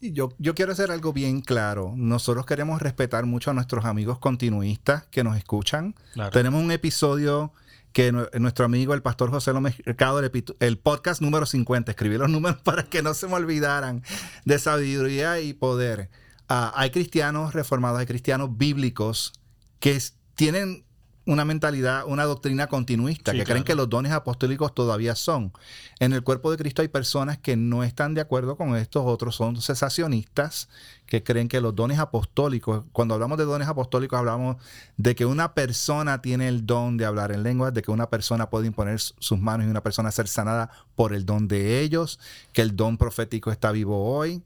Yo, 0.00 0.30
yo 0.38 0.54
quiero 0.54 0.72
hacer 0.72 0.90
algo 0.90 1.12
bien 1.12 1.42
claro. 1.42 1.92
Nosotros 1.96 2.44
queremos 2.44 2.82
respetar 2.82 3.24
mucho 3.24 3.52
a 3.52 3.54
nuestros 3.54 3.84
amigos 3.84 4.18
continuistas 4.18 5.06
que 5.06 5.22
nos 5.22 5.36
escuchan. 5.36 5.94
Tenemos 6.32 6.60
un 6.60 6.72
episodio 6.72 7.52
que 7.92 8.10
nuestro 8.10 8.64
amigo 8.64 8.94
el 8.94 9.02
pastor 9.02 9.30
José 9.30 9.52
López 9.52 9.76
Mercado, 9.84 10.20
el, 10.60 10.78
podcast 10.78 11.20
número 11.20 11.46
50, 11.46 11.92
escribí 11.92 12.16
los 12.16 12.30
números 12.30 12.60
para 12.64 12.84
que 12.84 13.02
no 13.02 13.14
se 13.14 13.28
me 13.28 13.34
olvidaran 13.34 14.02
de 14.44 14.58
sabiduría 14.58 15.40
y 15.40 15.52
poder. 15.52 16.10
Ah, 16.48 16.72
hay 16.74 16.90
cristianos 16.90 17.54
reformados, 17.54 18.00
hay 18.00 18.06
cristianos 18.06 18.56
bíblicos 18.56 19.32
que 19.78 20.00
tienen 20.34 20.84
una 21.24 21.44
mentalidad, 21.44 22.04
una 22.06 22.24
doctrina 22.24 22.66
continuista, 22.66 23.32
que 23.32 23.44
creen 23.44 23.62
que 23.62 23.74
los 23.74 23.88
dones 23.88 24.12
apostólicos 24.12 24.74
todavía 24.74 25.14
son. 25.14 25.52
En 26.00 26.12
el 26.12 26.22
cuerpo 26.22 26.50
de 26.50 26.56
Cristo 26.56 26.82
hay 26.82 26.88
personas 26.88 27.38
que 27.38 27.56
no 27.56 27.84
están 27.84 28.14
de 28.14 28.20
acuerdo 28.20 28.56
con 28.56 28.76
estos, 28.76 29.04
otros 29.06 29.36
son 29.36 29.60
cesacionistas, 29.60 30.68
que 31.06 31.22
creen 31.22 31.48
que 31.48 31.60
los 31.60 31.76
dones 31.76 32.00
apostólicos, 32.00 32.84
cuando 32.92 33.14
hablamos 33.14 33.38
de 33.38 33.44
dones 33.44 33.68
apostólicos 33.68 34.18
hablamos 34.18 34.56
de 34.96 35.14
que 35.14 35.24
una 35.24 35.54
persona 35.54 36.20
tiene 36.22 36.48
el 36.48 36.66
don 36.66 36.96
de 36.96 37.04
hablar 37.04 37.30
en 37.30 37.44
lenguas, 37.44 37.72
de 37.72 37.82
que 37.82 37.92
una 37.92 38.10
persona 38.10 38.50
puede 38.50 38.66
imponer 38.66 38.98
sus 38.98 39.38
manos 39.38 39.66
y 39.66 39.70
una 39.70 39.82
persona 39.82 40.10
ser 40.10 40.26
sanada 40.26 40.70
por 40.96 41.14
el 41.14 41.24
don 41.24 41.46
de 41.46 41.80
ellos, 41.80 42.18
que 42.52 42.62
el 42.62 42.74
don 42.74 42.98
profético 42.98 43.52
está 43.52 43.70
vivo 43.70 44.12
hoy. 44.12 44.42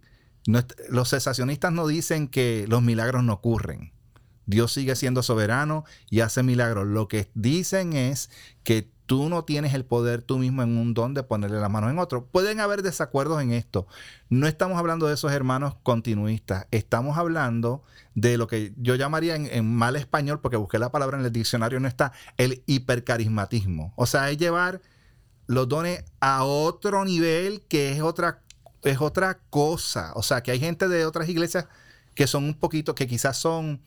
los 0.91 1.09
cesacionistas 1.09 1.73
no 1.73 1.87
dicen 1.87 2.29
que 2.29 2.67
los 2.69 2.83
milagros 2.83 3.25
no 3.25 3.33
ocurren 3.33 3.96
Dios 4.47 4.73
sigue 4.73 4.97
siendo 4.97 5.23
soberano 5.23 5.85
y 6.09 6.21
hace 6.21 6.43
milagros. 6.43 6.87
Lo 6.87 7.09
que 7.09 7.29
dicen 7.35 7.93
es 7.93 8.31
que 8.63 8.89
tú 9.07 9.29
no 9.29 9.45
tienes 9.45 9.73
el 9.73 9.85
poder 9.85 10.21
tú 10.21 10.39
mismo 10.39 10.63
en 10.63 10.77
un 10.77 10.93
don 10.93 11.15
de 11.15 11.23
ponerle 11.23 11.61
la 11.61 11.69
mano 11.69 11.89
en 11.89 11.99
otro. 11.99 12.27
Pueden 12.27 12.61
haber 12.61 12.83
desacuerdos 12.83 13.41
en 13.41 13.53
esto. 13.53 13.87
No 14.29 14.47
estamos 14.47 14.79
hablando 14.79 15.07
de 15.07 15.15
esos 15.15 15.33
hermanos 15.33 15.77
continuistas. 15.83 16.67
Estamos 16.71 17.17
hablando 17.17 17.83
de 18.15 18.37
lo 18.37 18.49
que 18.49 18.75
yo 18.77 18.97
llamaría 18.97 19.37
en, 19.37 19.75
mal 19.75 19.97
español, 19.97 20.41
porque 20.41 20.57
busqué 20.57 20.79
la 20.79 20.91
palabra 20.91 21.19
en 21.19 21.25
el 21.25 21.33
diccionario, 21.33 21.81
no 21.81 21.89
está, 21.89 22.13
el 22.37 22.63
hipercarismatismo. 22.67 23.93
O 23.97 24.07
sea, 24.07 24.31
es 24.31 24.39
llevar 24.39 24.83
los 25.47 25.69
dones 25.69 26.05
a 26.21 26.45
otro 26.45 27.05
nivel 27.05 27.63
que 27.69 27.93
es 27.93 28.03
otra, 28.03 28.43
es 28.83 29.01
otra 29.01 29.39
cosa. 29.51 30.13
O 30.15 30.23
sea, 30.23 30.43
que 30.43 30.51
hay 30.51 30.59
gente 30.59 30.89
de 30.89 31.07
otras 31.07 31.29
iglesias 31.29 31.67
que 32.15 32.27
son 32.27 32.45
un 32.45 32.55
poquito, 32.55 32.95
que 32.95 33.07
quizás 33.07 33.37
son 33.37 33.83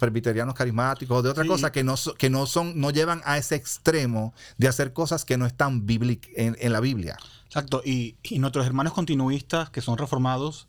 presbiterianos 0.00 0.54
carismáticos, 0.54 1.22
de 1.22 1.30
otra 1.30 1.44
cosa 1.46 1.70
que 1.70 1.84
no, 1.84 1.94
que 2.18 2.30
no 2.30 2.46
son, 2.46 2.80
no 2.80 2.90
llevan 2.90 3.22
a 3.24 3.38
ese 3.38 3.54
extremo 3.54 4.34
de 4.58 4.66
hacer 4.66 4.92
cosas 4.92 5.24
que 5.24 5.36
no 5.36 5.46
están 5.46 5.86
en, 5.88 6.56
en 6.58 6.72
la 6.72 6.80
Biblia. 6.80 7.16
Exacto, 7.46 7.82
y, 7.84 8.16
y, 8.22 8.38
nuestros 8.38 8.66
hermanos 8.66 8.92
continuistas 8.92 9.70
que 9.70 9.80
son 9.80 9.98
reformados, 9.98 10.66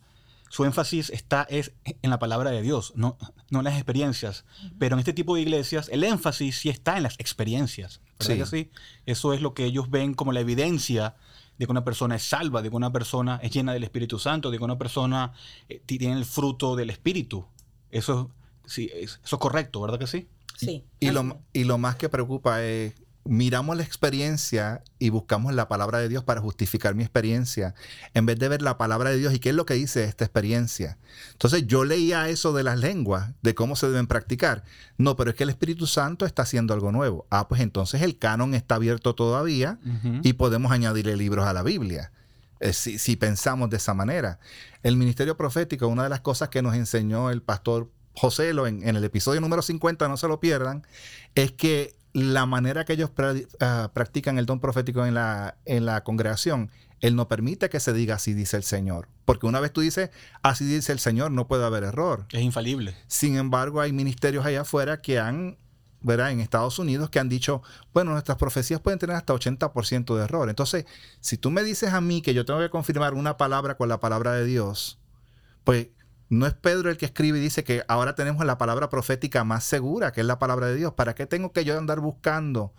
su 0.50 0.64
énfasis 0.64 1.10
está 1.10 1.46
es 1.48 1.72
en 1.84 2.10
la 2.10 2.18
palabra 2.18 2.50
de 2.50 2.60
Dios, 2.60 2.92
no, 2.94 3.16
no 3.50 3.60
en 3.60 3.64
las 3.64 3.74
experiencias. 3.74 4.44
Pero 4.78 4.96
en 4.96 4.98
este 5.00 5.14
tipo 5.14 5.34
de 5.34 5.40
iglesias, 5.40 5.88
el 5.90 6.04
énfasis 6.04 6.58
sí 6.58 6.68
está 6.68 6.96
en 6.98 7.04
las 7.04 7.18
experiencias. 7.18 8.00
Sí. 8.20 8.70
Eso 9.06 9.32
es 9.32 9.40
lo 9.40 9.54
que 9.54 9.64
ellos 9.64 9.90
ven 9.90 10.14
como 10.14 10.32
la 10.32 10.40
evidencia 10.40 11.16
de 11.58 11.66
que 11.66 11.72
una 11.72 11.84
persona 11.84 12.16
es 12.16 12.24
salva, 12.24 12.62
de 12.62 12.70
que 12.70 12.76
una 12.76 12.92
persona 12.92 13.38
es 13.42 13.50
llena 13.52 13.72
del 13.72 13.84
Espíritu 13.84 14.18
Santo, 14.18 14.50
de 14.50 14.58
que 14.58 14.64
una 14.64 14.78
persona 14.78 15.32
eh, 15.68 15.80
tiene 15.86 16.12
el 16.12 16.24
fruto 16.24 16.76
del 16.76 16.90
Espíritu. 16.90 17.46
Eso, 17.90 18.30
sí, 18.66 18.90
eso 18.94 19.18
es 19.24 19.30
correcto, 19.38 19.80
¿verdad 19.80 19.98
que 19.98 20.06
sí? 20.06 20.28
Sí. 20.56 20.84
Y 21.00 21.10
lo, 21.10 21.40
y 21.52 21.64
lo 21.64 21.78
más 21.78 21.96
que 21.96 22.08
preocupa 22.08 22.62
es 22.62 22.94
miramos 23.24 23.76
la 23.76 23.82
experiencia 23.82 24.82
y 24.98 25.10
buscamos 25.10 25.54
la 25.54 25.68
palabra 25.68 25.98
de 25.98 26.08
Dios 26.08 26.24
para 26.24 26.40
justificar 26.40 26.94
mi 26.94 27.02
experiencia, 27.02 27.74
en 28.14 28.26
vez 28.26 28.38
de 28.38 28.48
ver 28.48 28.62
la 28.62 28.78
palabra 28.78 29.10
de 29.10 29.18
Dios 29.18 29.32
y 29.32 29.38
qué 29.38 29.50
es 29.50 29.54
lo 29.54 29.66
que 29.66 29.74
dice 29.74 30.04
esta 30.04 30.24
experiencia. 30.24 30.98
Entonces 31.32 31.66
yo 31.66 31.84
leía 31.84 32.28
eso 32.28 32.52
de 32.52 32.64
las 32.64 32.78
lenguas, 32.78 33.30
de 33.42 33.54
cómo 33.54 33.76
se 33.76 33.88
deben 33.88 34.06
practicar. 34.06 34.64
No, 34.98 35.16
pero 35.16 35.30
es 35.30 35.36
que 35.36 35.44
el 35.44 35.50
Espíritu 35.50 35.86
Santo 35.86 36.26
está 36.26 36.42
haciendo 36.42 36.74
algo 36.74 36.90
nuevo. 36.90 37.26
Ah, 37.30 37.48
pues 37.48 37.60
entonces 37.60 38.02
el 38.02 38.18
canon 38.18 38.54
está 38.54 38.76
abierto 38.76 39.14
todavía 39.14 39.78
y 40.22 40.32
podemos 40.32 40.72
añadirle 40.72 41.16
libros 41.16 41.46
a 41.46 41.52
la 41.52 41.62
Biblia. 41.62 42.12
Eh, 42.60 42.72
si, 42.72 43.16
pensamos 43.16 43.70
de 43.70 43.76
esa 43.76 43.92
manera. 43.92 44.38
El 44.82 44.96
ministerio 44.96 45.36
profético, 45.36 45.88
una 45.88 46.04
de 46.04 46.08
las 46.08 46.20
cosas 46.20 46.48
que 46.48 46.62
nos 46.62 46.76
enseñó 46.76 47.30
el 47.30 47.42
pastor 47.42 47.90
José 48.14 48.50
en, 48.50 48.86
en 48.86 48.96
el 48.96 49.04
episodio 49.04 49.40
número 49.40 49.62
50, 49.62 50.08
no 50.08 50.16
se 50.16 50.28
lo 50.28 50.40
pierdan, 50.40 50.86
es 51.34 51.52
que 51.52 51.94
la 52.12 52.46
manera 52.46 52.84
que 52.84 52.92
ellos 52.92 53.10
ah, 53.60 53.90
practican 53.94 54.38
el 54.38 54.46
don 54.46 54.60
profético 54.60 55.06
en 55.06 55.14
la, 55.14 55.56
en 55.64 55.86
la 55.86 56.04
congregación, 56.04 56.70
Él 57.00 57.16
no 57.16 57.26
permite 57.28 57.70
que 57.70 57.80
se 57.80 57.92
diga 57.92 58.16
así 58.16 58.34
dice 58.34 58.56
el 58.56 58.64
Señor. 58.64 59.08
Porque 59.24 59.46
una 59.46 59.60
vez 59.60 59.72
tú 59.72 59.80
dices 59.80 60.10
así 60.42 60.64
dice 60.64 60.92
el 60.92 60.98
Señor, 60.98 61.30
no 61.30 61.46
puede 61.48 61.64
haber 61.64 61.84
error. 61.84 62.26
Es 62.32 62.42
infalible. 62.42 62.94
Sin 63.06 63.36
embargo, 63.36 63.80
hay 63.80 63.92
ministerios 63.92 64.44
allá 64.44 64.62
afuera 64.62 65.00
que 65.00 65.18
han, 65.18 65.56
¿verdad? 66.02 66.32
En 66.32 66.40
Estados 66.40 66.78
Unidos 66.78 67.08
que 67.08 67.18
han 67.18 67.30
dicho, 67.30 67.62
bueno, 67.94 68.12
nuestras 68.12 68.36
profecías 68.36 68.80
pueden 68.80 68.98
tener 68.98 69.16
hasta 69.16 69.32
80% 69.32 70.14
de 70.14 70.24
error. 70.24 70.50
Entonces, 70.50 70.84
si 71.20 71.38
tú 71.38 71.50
me 71.50 71.62
dices 71.62 71.94
a 71.94 72.00
mí 72.02 72.20
que 72.20 72.34
yo 72.34 72.44
tengo 72.44 72.60
que 72.60 72.70
confirmar 72.70 73.14
una 73.14 73.38
palabra 73.38 73.76
con 73.76 73.88
la 73.88 74.00
palabra 74.00 74.32
de 74.32 74.44
Dios, 74.44 74.98
pues 75.64 75.88
no 76.32 76.46
es 76.46 76.54
Pedro 76.54 76.88
el 76.88 76.96
que 76.96 77.04
escribe 77.04 77.36
y 77.36 77.42
dice 77.42 77.62
que 77.62 77.84
ahora 77.88 78.14
tenemos 78.14 78.42
la 78.46 78.56
palabra 78.56 78.88
profética 78.88 79.44
más 79.44 79.64
segura, 79.64 80.12
que 80.12 80.22
es 80.22 80.26
la 80.26 80.38
palabra 80.38 80.68
de 80.68 80.76
Dios. 80.76 80.94
¿Para 80.94 81.14
qué 81.14 81.26
tengo 81.26 81.52
que 81.52 81.66
yo 81.66 81.76
andar 81.76 82.00
buscando? 82.00 82.72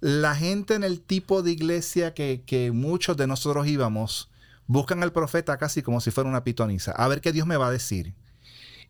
La 0.00 0.34
gente 0.34 0.74
en 0.74 0.82
el 0.82 1.00
tipo 1.00 1.44
de 1.44 1.52
iglesia 1.52 2.12
que, 2.12 2.72
muchos 2.74 3.16
de 3.16 3.28
nosotros 3.28 3.68
íbamos, 3.68 4.32
buscan 4.66 5.00
al 5.04 5.12
profeta 5.12 5.56
casi 5.58 5.82
como 5.82 6.00
si 6.00 6.10
fuera 6.10 6.28
una 6.28 6.42
pitoniza. 6.42 6.90
A 6.90 7.06
ver 7.06 7.20
qué 7.20 7.30
Dios 7.30 7.46
me 7.46 7.56
va 7.56 7.68
a 7.68 7.70
decir. 7.70 8.16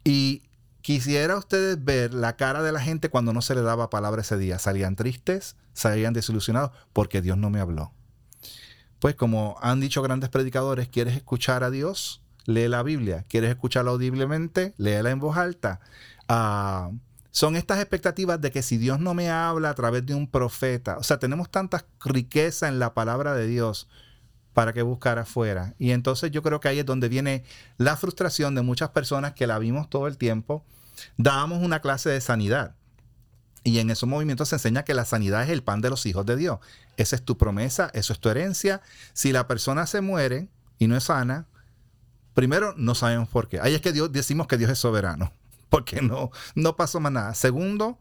Y 0.04 0.40
quisiera 0.80 1.36
ustedes 1.36 1.84
ver 1.84 2.14
la 2.14 2.36
cara 2.36 2.62
de 2.62 2.72
la 2.72 2.80
gente 2.80 3.10
cuando 3.10 3.34
no 3.34 3.42
se 3.42 3.54
le 3.54 3.60
daba 3.60 3.90
palabra 3.90 4.22
ese 4.22 4.38
día. 4.38 4.58
Salían 4.58 4.96
tristes, 4.96 5.54
salían 5.74 6.14
desilusionados 6.14 6.70
porque 6.94 7.20
Dios 7.20 7.36
no 7.36 7.50
me 7.50 7.60
habló. 7.60 7.92
Pues 9.00 9.16
como 9.16 9.58
han 9.60 9.80
dicho 9.80 10.00
grandes 10.00 10.30
predicadores, 10.30 10.88
¿quieres 10.88 11.14
escuchar 11.14 11.62
a 11.62 11.70
Dios? 11.70 12.21
Lee 12.46 12.68
la 12.68 12.82
Biblia. 12.82 13.24
¿Quieres 13.28 13.50
escucharla 13.50 13.90
audiblemente? 13.90 14.74
Léela 14.76 15.10
en 15.10 15.20
voz 15.20 15.36
alta. 15.36 15.80
Ah, 16.28 16.90
son 17.30 17.56
estas 17.56 17.78
expectativas 17.78 18.40
de 18.40 18.50
que 18.50 18.62
si 18.62 18.76
Dios 18.76 19.00
no 19.00 19.14
me 19.14 19.30
habla 19.30 19.70
a 19.70 19.74
través 19.74 20.04
de 20.04 20.14
un 20.14 20.26
profeta, 20.26 20.98
o 20.98 21.02
sea, 21.02 21.18
tenemos 21.18 21.50
tanta 21.50 21.84
riqueza 22.04 22.68
en 22.68 22.78
la 22.78 22.92
palabra 22.92 23.34
de 23.34 23.46
Dios 23.46 23.88
para 24.52 24.72
que 24.72 24.82
buscar 24.82 25.18
afuera. 25.18 25.74
Y 25.78 25.92
entonces 25.92 26.30
yo 26.30 26.42
creo 26.42 26.60
que 26.60 26.68
ahí 26.68 26.78
es 26.78 26.86
donde 26.86 27.08
viene 27.08 27.44
la 27.78 27.96
frustración 27.96 28.54
de 28.54 28.62
muchas 28.62 28.90
personas 28.90 29.32
que 29.32 29.46
la 29.46 29.58
vimos 29.58 29.88
todo 29.88 30.06
el 30.08 30.18
tiempo. 30.18 30.64
Dábamos 31.16 31.62
una 31.62 31.80
clase 31.80 32.10
de 32.10 32.20
sanidad. 32.20 32.74
Y 33.64 33.78
en 33.78 33.90
esos 33.90 34.08
movimientos 34.08 34.48
se 34.48 34.56
enseña 34.56 34.82
que 34.82 34.92
la 34.92 35.04
sanidad 35.04 35.42
es 35.44 35.50
el 35.50 35.62
pan 35.62 35.80
de 35.80 35.88
los 35.88 36.04
hijos 36.04 36.26
de 36.26 36.36
Dios. 36.36 36.58
Esa 36.96 37.16
es 37.16 37.22
tu 37.22 37.38
promesa, 37.38 37.90
eso 37.94 38.12
es 38.12 38.18
tu 38.18 38.28
herencia. 38.28 38.82
Si 39.12 39.32
la 39.32 39.46
persona 39.46 39.86
se 39.86 40.00
muere 40.00 40.48
y 40.78 40.88
no 40.88 40.96
es 40.96 41.04
sana, 41.04 41.46
Primero, 42.34 42.74
no 42.76 42.94
sabemos 42.94 43.28
por 43.28 43.48
qué. 43.48 43.60
Ahí 43.60 43.74
es 43.74 43.80
que 43.80 43.92
Dios, 43.92 44.10
decimos 44.12 44.46
que 44.46 44.58
Dios 44.58 44.70
es 44.70 44.78
soberano, 44.78 45.32
porque 45.68 46.02
no, 46.02 46.30
no 46.54 46.76
pasó 46.76 47.00
más 47.00 47.12
nada. 47.12 47.34
Segundo, 47.34 47.98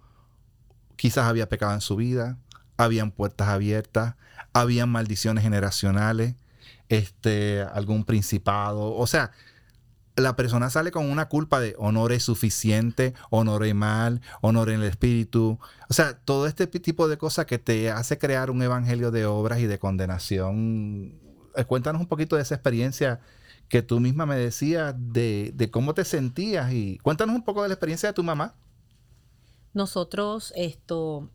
quizás 0.96 1.26
había 1.26 1.50
pecado 1.50 1.74
en 1.74 1.82
su 1.82 1.96
vida, 1.96 2.38
habían 2.78 3.12
puertas 3.12 3.48
abiertas, 3.48 4.16
habían 4.54 4.90
maldiciones 4.90 5.44
generacionales, 5.44 6.36
este, 6.90 7.62
algún 7.74 8.04
principado. 8.04 8.94
O 8.96 9.08
sea, 9.08 9.32
la 10.16 10.36
persona 10.36 10.70
sale 10.70 10.92
con 10.92 11.10
una 11.10 11.30
culpa 11.30 11.60
de 11.60 11.76
honor 11.78 12.12
es 12.12 12.24
suficiente, 12.24 13.14
honor 13.30 13.66
es 13.66 13.76
mal, 13.76 14.22
honor 14.42 14.70
en 14.70 14.82
el 14.82 14.88
espíritu. 14.88 15.60
O 15.90 15.94
sea, 15.94 16.18
todo 16.18 16.48
este 16.48 16.68
tipo 16.68 17.08
de 17.08 17.18
cosas 17.18 17.46
que 17.46 17.60
te 17.60 17.92
hace 17.92 18.18
crear 18.18 18.52
un 18.52 18.62
evangelio 18.62 19.12
de 19.12 19.26
obras 19.26 19.60
y 19.60 19.68
de 19.68 19.80
condenación. 19.80 21.20
Eh, 21.56 21.66
cuéntanos 21.66 22.02
un 22.02 22.08
poquito 22.08 22.36
de 22.36 22.42
esa 22.42 22.56
experiencia 22.56 23.20
que 23.72 23.82
tú 23.82 24.02
misma 24.02 24.26
me 24.26 24.36
decías 24.36 24.94
de, 24.98 25.70
cómo 25.72 25.94
te 25.94 26.04
sentías 26.04 26.74
y 26.74 26.98
cuéntanos 26.98 27.34
un 27.34 27.44
poco 27.44 27.64
de 27.64 27.70
la 27.70 27.74
experiencia 27.74 28.10
de 28.10 28.14
tu 28.14 28.22
mamá. 28.22 28.54
Nosotros, 29.74 30.52
esto, 30.58 31.30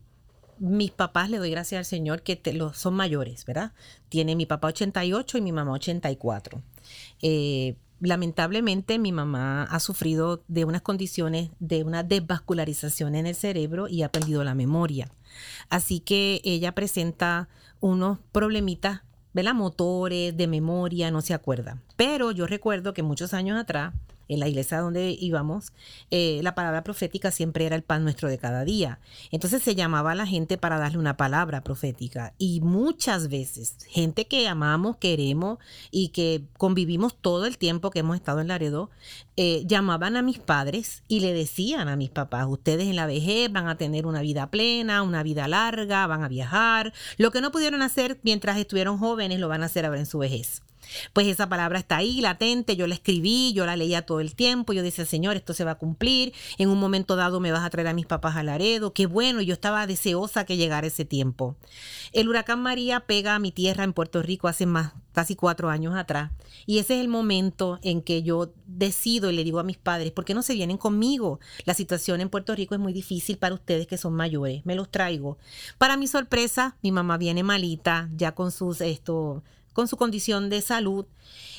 mis 0.59 0.91
papás, 0.91 1.31
le 1.31 1.39
doy 1.39 1.49
gracias 1.49 1.79
al 1.79 1.85
Señor 1.85 2.21
que 2.21 2.39
son 2.75 2.93
mayores, 2.93 3.43
¿verdad? 3.43 3.73
Tiene 4.09 4.35
mi 4.35 4.45
papá 4.45 4.67
88 4.67 5.39
y 5.39 5.41
mi 5.41 5.51
mamá 5.51 5.71
84. 5.71 6.61
Eh, 7.23 7.75
lamentablemente 7.99 8.99
mi 8.99 9.11
mamá 9.11 9.63
ha 9.63 9.79
sufrido 9.79 10.43
de 10.47 10.63
unas 10.63 10.83
condiciones 10.83 11.49
de 11.59 11.83
una 11.83 12.03
desvascularización 12.03 13.15
en 13.15 13.25
el 13.25 13.33
cerebro 13.33 13.87
y 13.87 14.03
ha 14.03 14.11
perdido 14.11 14.43
la 14.43 14.53
memoria. 14.53 15.09
Así 15.69 16.01
que 16.01 16.39
ella 16.43 16.75
presenta 16.75 17.49
unos 17.79 18.19
problemitas 18.31 19.01
¿verdad? 19.37 19.53
Motores, 19.53 20.35
de 20.35 20.47
memoria, 20.47 21.11
no 21.11 21.21
se 21.21 21.33
acuerda. 21.33 21.81
Pero 21.95 22.31
yo 22.31 22.47
recuerdo 22.47 22.93
que 22.93 23.03
muchos 23.03 23.33
años 23.33 23.57
atrás, 23.57 23.93
en 24.27 24.39
la 24.39 24.47
iglesia 24.47 24.79
donde 24.79 25.15
íbamos, 25.19 25.71
eh, 26.11 26.39
la 26.43 26.55
palabra 26.55 26.83
profética 26.83 27.31
siempre 27.31 27.65
era 27.65 27.75
el 27.75 27.83
pan 27.83 28.03
nuestro 28.03 28.29
de 28.29 28.37
cada 28.37 28.65
día. 28.65 28.99
Entonces 29.31 29.61
se 29.61 29.75
llamaba 29.75 30.11
a 30.11 30.15
la 30.15 30.25
gente 30.25 30.57
para 30.57 30.79
darle 30.79 30.97
una 30.97 31.17
palabra 31.17 31.63
profética. 31.63 32.33
Y 32.37 32.61
muchas 32.61 33.29
veces, 33.29 33.77
gente 33.87 34.25
que 34.25 34.47
amamos, 34.47 34.97
queremos 34.97 35.59
y 35.91 36.09
que 36.09 36.43
convivimos 36.57 37.15
todo 37.15 37.45
el 37.45 37.57
tiempo 37.57 37.91
que 37.91 37.99
hemos 37.99 38.15
estado 38.15 38.41
en 38.41 38.47
Laredo, 38.47 38.89
eh, 39.37 39.63
llamaban 39.67 40.17
a 40.17 40.21
mis 40.21 40.39
padres 40.39 41.03
y 41.07 41.19
le 41.19 41.31
decían 41.31 41.87
a 41.87 41.95
mis 41.95 42.09
papás, 42.09 42.47
ustedes 42.49 42.87
en 42.87 42.95
la 42.95 43.05
vejez 43.05 43.51
van 43.51 43.67
a 43.67 43.77
tener 43.77 44.05
una 44.07 44.21
vida 44.21 44.49
plena, 44.49 45.03
una 45.03 45.23
vida 45.23 45.47
larga, 45.47 46.07
van 46.07 46.23
a 46.23 46.27
viajar. 46.27 46.91
Lo 47.17 47.31
que 47.31 47.39
no 47.39 47.51
pudieron 47.51 47.83
hacer 47.83 48.19
mientras 48.23 48.57
estuvieron 48.57 48.97
jóvenes 48.97 49.39
lo 49.39 49.47
van 49.47 49.63
a 49.63 49.67
hacer 49.67 49.85
ahora 49.85 49.99
en 49.99 50.07
su 50.07 50.17
vejez. 50.17 50.63
Pues 51.13 51.27
esa 51.27 51.49
palabra 51.49 51.79
está 51.79 51.97
ahí, 51.97 52.21
latente, 52.21 52.75
yo 52.75 52.87
la 52.87 52.95
escribí, 52.95 53.53
yo 53.53 53.65
la 53.65 53.75
leía 53.75 54.05
todo 54.05 54.19
el 54.19 54.35
tiempo, 54.35 54.73
yo 54.73 54.83
decía, 54.83 55.05
Señor, 55.05 55.35
esto 55.35 55.53
se 55.53 55.63
va 55.63 55.71
a 55.71 55.77
cumplir, 55.77 56.33
en 56.57 56.69
un 56.69 56.79
momento 56.79 57.15
dado 57.15 57.39
me 57.39 57.51
vas 57.51 57.65
a 57.65 57.69
traer 57.69 57.87
a 57.87 57.93
mis 57.93 58.05
papás 58.05 58.35
a 58.35 58.43
Laredo, 58.43 58.93
qué 58.93 59.05
bueno, 59.05 59.41
yo 59.41 59.53
estaba 59.53 59.87
deseosa 59.87 60.45
que 60.45 60.57
llegara 60.57 60.87
ese 60.87 61.05
tiempo. 61.05 61.55
El 62.13 62.29
huracán 62.29 62.61
María 62.61 63.01
pega 63.01 63.35
a 63.35 63.39
mi 63.39 63.51
tierra 63.51 63.83
en 63.83 63.93
Puerto 63.93 64.21
Rico 64.21 64.47
hace 64.47 64.65
más, 64.65 64.93
casi 65.13 65.35
cuatro 65.35 65.69
años 65.69 65.95
atrás, 65.95 66.31
y 66.65 66.79
ese 66.79 66.95
es 66.95 67.01
el 67.01 67.07
momento 67.07 67.79
en 67.81 68.01
que 68.01 68.23
yo 68.23 68.53
decido 68.65 69.26
y 69.29 69.35
le 69.35 69.43
digo 69.43 69.59
a 69.59 69.63
mis 69.63 69.77
padres, 69.77 70.11
¿por 70.11 70.25
qué 70.25 70.33
no 70.33 70.41
se 70.41 70.53
vienen 70.53 70.77
conmigo? 70.77 71.39
La 71.65 71.73
situación 71.73 72.21
en 72.21 72.29
Puerto 72.29 72.55
Rico 72.55 72.75
es 72.75 72.81
muy 72.81 72.93
difícil 72.93 73.37
para 73.37 73.55
ustedes 73.55 73.87
que 73.87 73.97
son 73.97 74.13
mayores, 74.13 74.65
me 74.65 74.75
los 74.75 74.89
traigo. 74.89 75.37
Para 75.77 75.97
mi 75.97 76.07
sorpresa, 76.07 76.77
mi 76.81 76.91
mamá 76.91 77.17
viene 77.17 77.43
malita, 77.43 78.09
ya 78.15 78.33
con 78.33 78.51
sus 78.51 78.81
esto 78.81 79.43
con 79.77 79.87
su 79.87 79.95
condición 79.95 80.49
de 80.49 80.63
salud, 80.63 81.05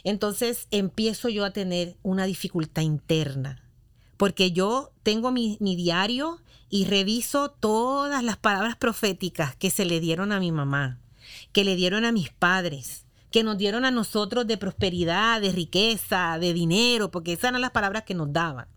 entonces 0.03 0.67
empiezo 0.73 1.29
yo 1.29 1.45
a 1.45 1.53
tener 1.53 1.97
una 2.03 2.25
dificultad 2.27 2.83
interna, 2.83 3.63
porque 4.17 4.51
yo 4.51 4.91
tengo 5.05 5.31
mi, 5.31 5.57
diario 5.61 6.41
y 6.69 6.87
reviso 6.87 7.51
todas 7.51 8.25
las 8.25 8.37
palabras 8.37 8.75
proféticas 8.75 9.55
que 9.55 9.71
se 9.71 9.85
le 9.85 10.01
dieron 10.01 10.33
a 10.33 10.41
mi 10.41 10.51
mamá, 10.51 10.99
que 11.53 11.63
le 11.63 11.77
dieron 11.77 12.05
a 12.05 12.11
mis 12.11 12.33
padres, 12.33 13.07
que 13.31 13.43
nos 13.43 13.59
dieron 13.59 13.85
a 13.85 13.91
nosotros 13.91 14.47
de 14.47 14.57
prosperidad, 14.57 15.41
de 15.41 15.53
riqueza, 15.53 16.39
de 16.39 16.53
dinero, 16.53 17.11
porque 17.11 17.33
esas 17.33 17.51
eran 17.51 17.61
las 17.61 17.71
palabras 17.71 18.05
que 18.05 18.15
nos 18.15 18.33
daban. 18.33 18.69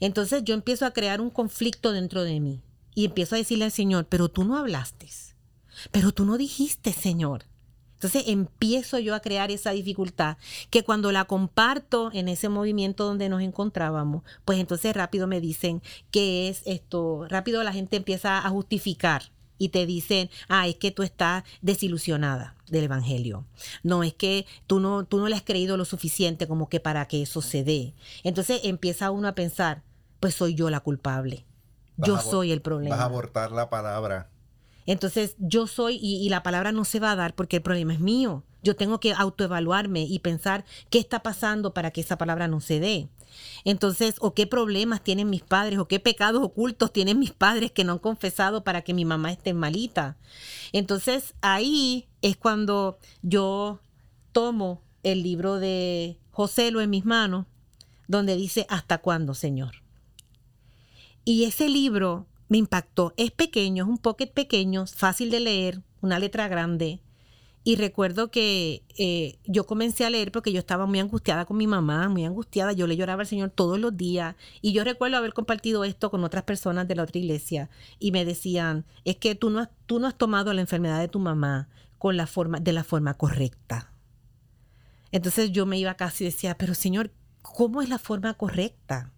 Entonces 0.00 0.42
yo 0.44 0.54
empiezo 0.54 0.86
a 0.86 0.92
crear 0.92 1.20
un 1.20 1.30
conflicto 1.30 1.92
dentro 1.92 2.24
de 2.24 2.40
mí 2.40 2.62
y 2.94 3.04
empiezo 3.04 3.34
a 3.34 3.38
decirle 3.38 3.66
al 3.66 3.72
Señor, 3.72 4.06
pero 4.08 4.28
tú 4.28 4.44
no 4.44 4.56
hablaste, 4.56 5.08
pero 5.90 6.12
tú 6.12 6.24
no 6.24 6.38
dijiste, 6.38 6.92
Señor. 6.92 7.44
Entonces 7.94 8.24
empiezo 8.28 8.98
yo 8.98 9.14
a 9.14 9.20
crear 9.20 9.50
esa 9.50 9.72
dificultad 9.72 10.38
que 10.70 10.84
cuando 10.84 11.12
la 11.12 11.26
comparto 11.26 12.10
en 12.14 12.28
ese 12.28 12.48
movimiento 12.48 13.04
donde 13.04 13.28
nos 13.28 13.42
encontrábamos, 13.42 14.22
pues 14.46 14.58
entonces 14.58 14.96
rápido 14.96 15.26
me 15.26 15.38
dicen 15.38 15.82
que 16.10 16.48
es 16.48 16.62
esto, 16.64 17.26
rápido 17.28 17.62
la 17.62 17.74
gente 17.74 17.96
empieza 17.96 18.38
a 18.38 18.48
justificar 18.48 19.24
y 19.60 19.68
te 19.68 19.86
dicen, 19.86 20.28
ah, 20.48 20.66
es 20.66 20.74
que 20.74 20.90
tú 20.90 21.04
estás 21.04 21.44
desilusionada 21.62 22.56
del 22.66 22.84
Evangelio. 22.84 23.46
No, 23.84 24.02
es 24.02 24.14
que 24.14 24.46
tú 24.66 24.80
no, 24.80 25.04
tú 25.04 25.18
no 25.18 25.28
le 25.28 25.36
has 25.36 25.42
creído 25.42 25.76
lo 25.76 25.84
suficiente 25.84 26.48
como 26.48 26.68
que 26.68 26.80
para 26.80 27.06
que 27.06 27.22
eso 27.22 27.42
se 27.42 27.62
dé. 27.62 27.94
Entonces 28.24 28.62
empieza 28.64 29.12
uno 29.12 29.28
a 29.28 29.36
pensar, 29.36 29.84
pues 30.18 30.34
soy 30.34 30.54
yo 30.56 30.68
la 30.70 30.80
culpable. 30.80 31.46
Yo 31.96 32.18
soy 32.18 32.50
el 32.50 32.62
problema. 32.62 32.96
Vas 32.96 33.04
a 33.04 33.08
abortar 33.08 33.52
la 33.52 33.70
palabra 33.70 34.30
entonces 34.86 35.36
yo 35.38 35.68
soy, 35.68 36.00
y, 36.02 36.28
la 36.30 36.42
palabra 36.42 36.72
no 36.72 36.84
se 36.84 36.98
va 36.98 37.12
a 37.12 37.16
dar 37.16 37.34
porque 37.34 37.56
el 37.56 37.62
problema 37.62 37.92
es 37.92 38.00
mío. 38.00 38.42
Yo 38.62 38.76
tengo 38.76 39.00
que 39.00 39.12
autoevaluarme 39.12 40.02
y 40.02 40.18
pensar 40.18 40.64
qué 40.90 40.98
está 40.98 41.22
pasando 41.22 41.72
para 41.72 41.90
que 41.90 42.00
esa 42.00 42.18
palabra 42.18 42.48
no 42.48 42.60
se 42.60 42.80
dé. 42.80 43.08
Entonces, 43.64 44.16
o 44.20 44.34
qué 44.34 44.46
problemas 44.46 45.02
tienen 45.02 45.30
mis 45.30 45.42
padres, 45.42 45.78
o 45.78 45.88
qué 45.88 46.00
pecados 46.00 46.42
ocultos 46.42 46.92
tienen 46.92 47.18
mis 47.18 47.32
padres 47.32 47.70
que 47.72 47.84
no 47.84 47.92
han 47.92 47.98
confesado 47.98 48.64
para 48.64 48.82
que 48.82 48.94
mi 48.94 49.04
mamá 49.04 49.32
esté 49.32 49.54
malita. 49.54 50.16
Entonces, 50.72 51.34
ahí 51.40 52.08
es 52.22 52.36
cuando 52.36 52.98
yo 53.22 53.80
tomo 54.32 54.82
el 55.02 55.22
libro 55.22 55.58
de 55.58 56.18
José 56.30 56.70
lo 56.70 56.80
en 56.80 56.90
mis 56.90 57.04
manos, 57.04 57.46
donde 58.08 58.36
dice, 58.36 58.66
¿hasta 58.68 58.98
cuándo, 58.98 59.34
Señor? 59.34 59.82
Y 61.24 61.44
ese 61.44 61.68
libro 61.68 62.26
me 62.48 62.58
impactó. 62.58 63.14
Es 63.16 63.30
pequeño, 63.30 63.84
es 63.84 63.90
un 63.90 63.98
pocket 63.98 64.32
pequeño, 64.32 64.86
fácil 64.86 65.30
de 65.30 65.40
leer, 65.40 65.82
una 66.00 66.18
letra 66.18 66.48
grande. 66.48 67.00
Y 67.62 67.76
recuerdo 67.76 68.30
que 68.30 68.82
eh, 68.96 69.38
yo 69.44 69.66
comencé 69.66 70.06
a 70.06 70.10
leer 70.10 70.32
porque 70.32 70.50
yo 70.52 70.58
estaba 70.58 70.86
muy 70.86 70.98
angustiada 70.98 71.44
con 71.44 71.58
mi 71.58 71.66
mamá, 71.66 72.08
muy 72.08 72.24
angustiada. 72.24 72.72
Yo 72.72 72.86
le 72.86 72.96
lloraba 72.96 73.20
al 73.20 73.26
Señor 73.26 73.50
todos 73.50 73.78
los 73.78 73.94
días. 73.96 74.34
Y 74.62 74.72
yo 74.72 74.82
recuerdo 74.82 75.18
haber 75.18 75.34
compartido 75.34 75.84
esto 75.84 76.10
con 76.10 76.24
otras 76.24 76.44
personas 76.44 76.88
de 76.88 76.94
la 76.94 77.02
otra 77.02 77.18
iglesia. 77.18 77.68
Y 77.98 78.12
me 78.12 78.24
decían, 78.24 78.86
es 79.04 79.16
que 79.16 79.34
tú 79.34 79.50
no 79.50 79.60
has, 79.60 79.68
tú 79.84 80.00
no 80.00 80.06
has 80.06 80.16
tomado 80.16 80.54
la 80.54 80.62
enfermedad 80.62 81.00
de 81.00 81.08
tu 81.08 81.18
mamá 81.18 81.68
con 81.98 82.16
la 82.16 82.26
forma, 82.26 82.60
de 82.60 82.72
la 82.72 82.82
forma 82.82 83.14
correcta. 83.14 83.92
Entonces 85.12 85.52
yo 85.52 85.66
me 85.66 85.78
iba 85.78 85.94
casi 85.94 86.24
y 86.24 86.28
decía, 86.28 86.56
pero 86.56 86.74
Señor, 86.74 87.12
¿cómo 87.42 87.82
es 87.82 87.90
la 87.90 87.98
forma 87.98 88.32
correcta? 88.34 89.12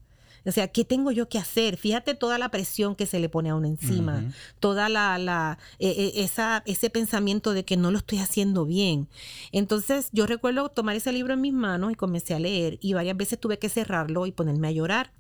O 0.45 0.51
sea, 0.51 0.69
¿qué 0.69 0.85
tengo 0.85 1.13
yo 1.13 1.29
que 1.29 1.39
hacer? 1.39 1.77
Fíjate 1.77 2.15
toda 2.15 2.39
la 2.39 2.51
presión 2.51 2.97
que 2.97 3.07
se 3.07 3.21
le 3.21 3.29
pone 3.29 3.51
a 3.51 3.55
uno 3.55 3.67
encima, 3.67 4.25
toda 4.59 4.89
la, 4.89 5.17
la 5.19 5.59
e, 5.79 5.91
e, 5.91 6.25
esa, 6.25 6.63
ese 6.67 6.91
pensamiento 6.91 7.53
de 7.53 7.65
que 7.65 7.77
no 7.77 7.91
lo 7.91 7.99
estoy 7.99 8.19
haciendo 8.19 8.65
bien. 8.65 9.09
Entonces, 9.53 10.09
yo 10.13 10.27
recuerdo 10.27 10.69
tomar 10.69 10.97
ese 10.97 11.13
libro 11.13 11.35
en 11.35 11.41
mis 11.41 11.53
manos 11.53 11.93
y 11.93 11.95
comencé 11.95 12.35
a 12.35 12.41
leer 12.41 12.79
y 12.81 12.93
varias 12.95 13.17
veces 13.17 13.39
tuve 13.39 13.59
que 13.59 13.69
cerrarlo 13.69 14.27
y 14.27 14.33
ponerme 14.33 14.69
a 14.69 14.73
llorar, 14.73 15.13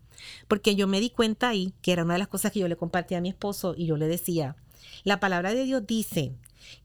porque 0.49 0.75
yo 0.75 0.87
me 0.89 1.01
di 1.01 1.11
cuenta 1.11 1.49
ahí, 1.49 1.73
que 1.83 1.93
era 1.93 2.05
una 2.05 2.15
de 2.15 2.21
las 2.21 2.29
cosas 2.29 2.53
que 2.53 2.61
yo 2.61 2.69
le 2.69 2.77
compartía 2.77 3.19
a 3.19 3.21
mi 3.23 3.29
esposo 3.29 3.75
y 3.77 3.87
yo 3.87 3.97
le 3.97 4.09
decía, 4.09 4.57
la 5.05 5.21
palabra 5.21 5.55
de 5.55 5.65
Dios 5.65 5.87
dice 5.87 6.33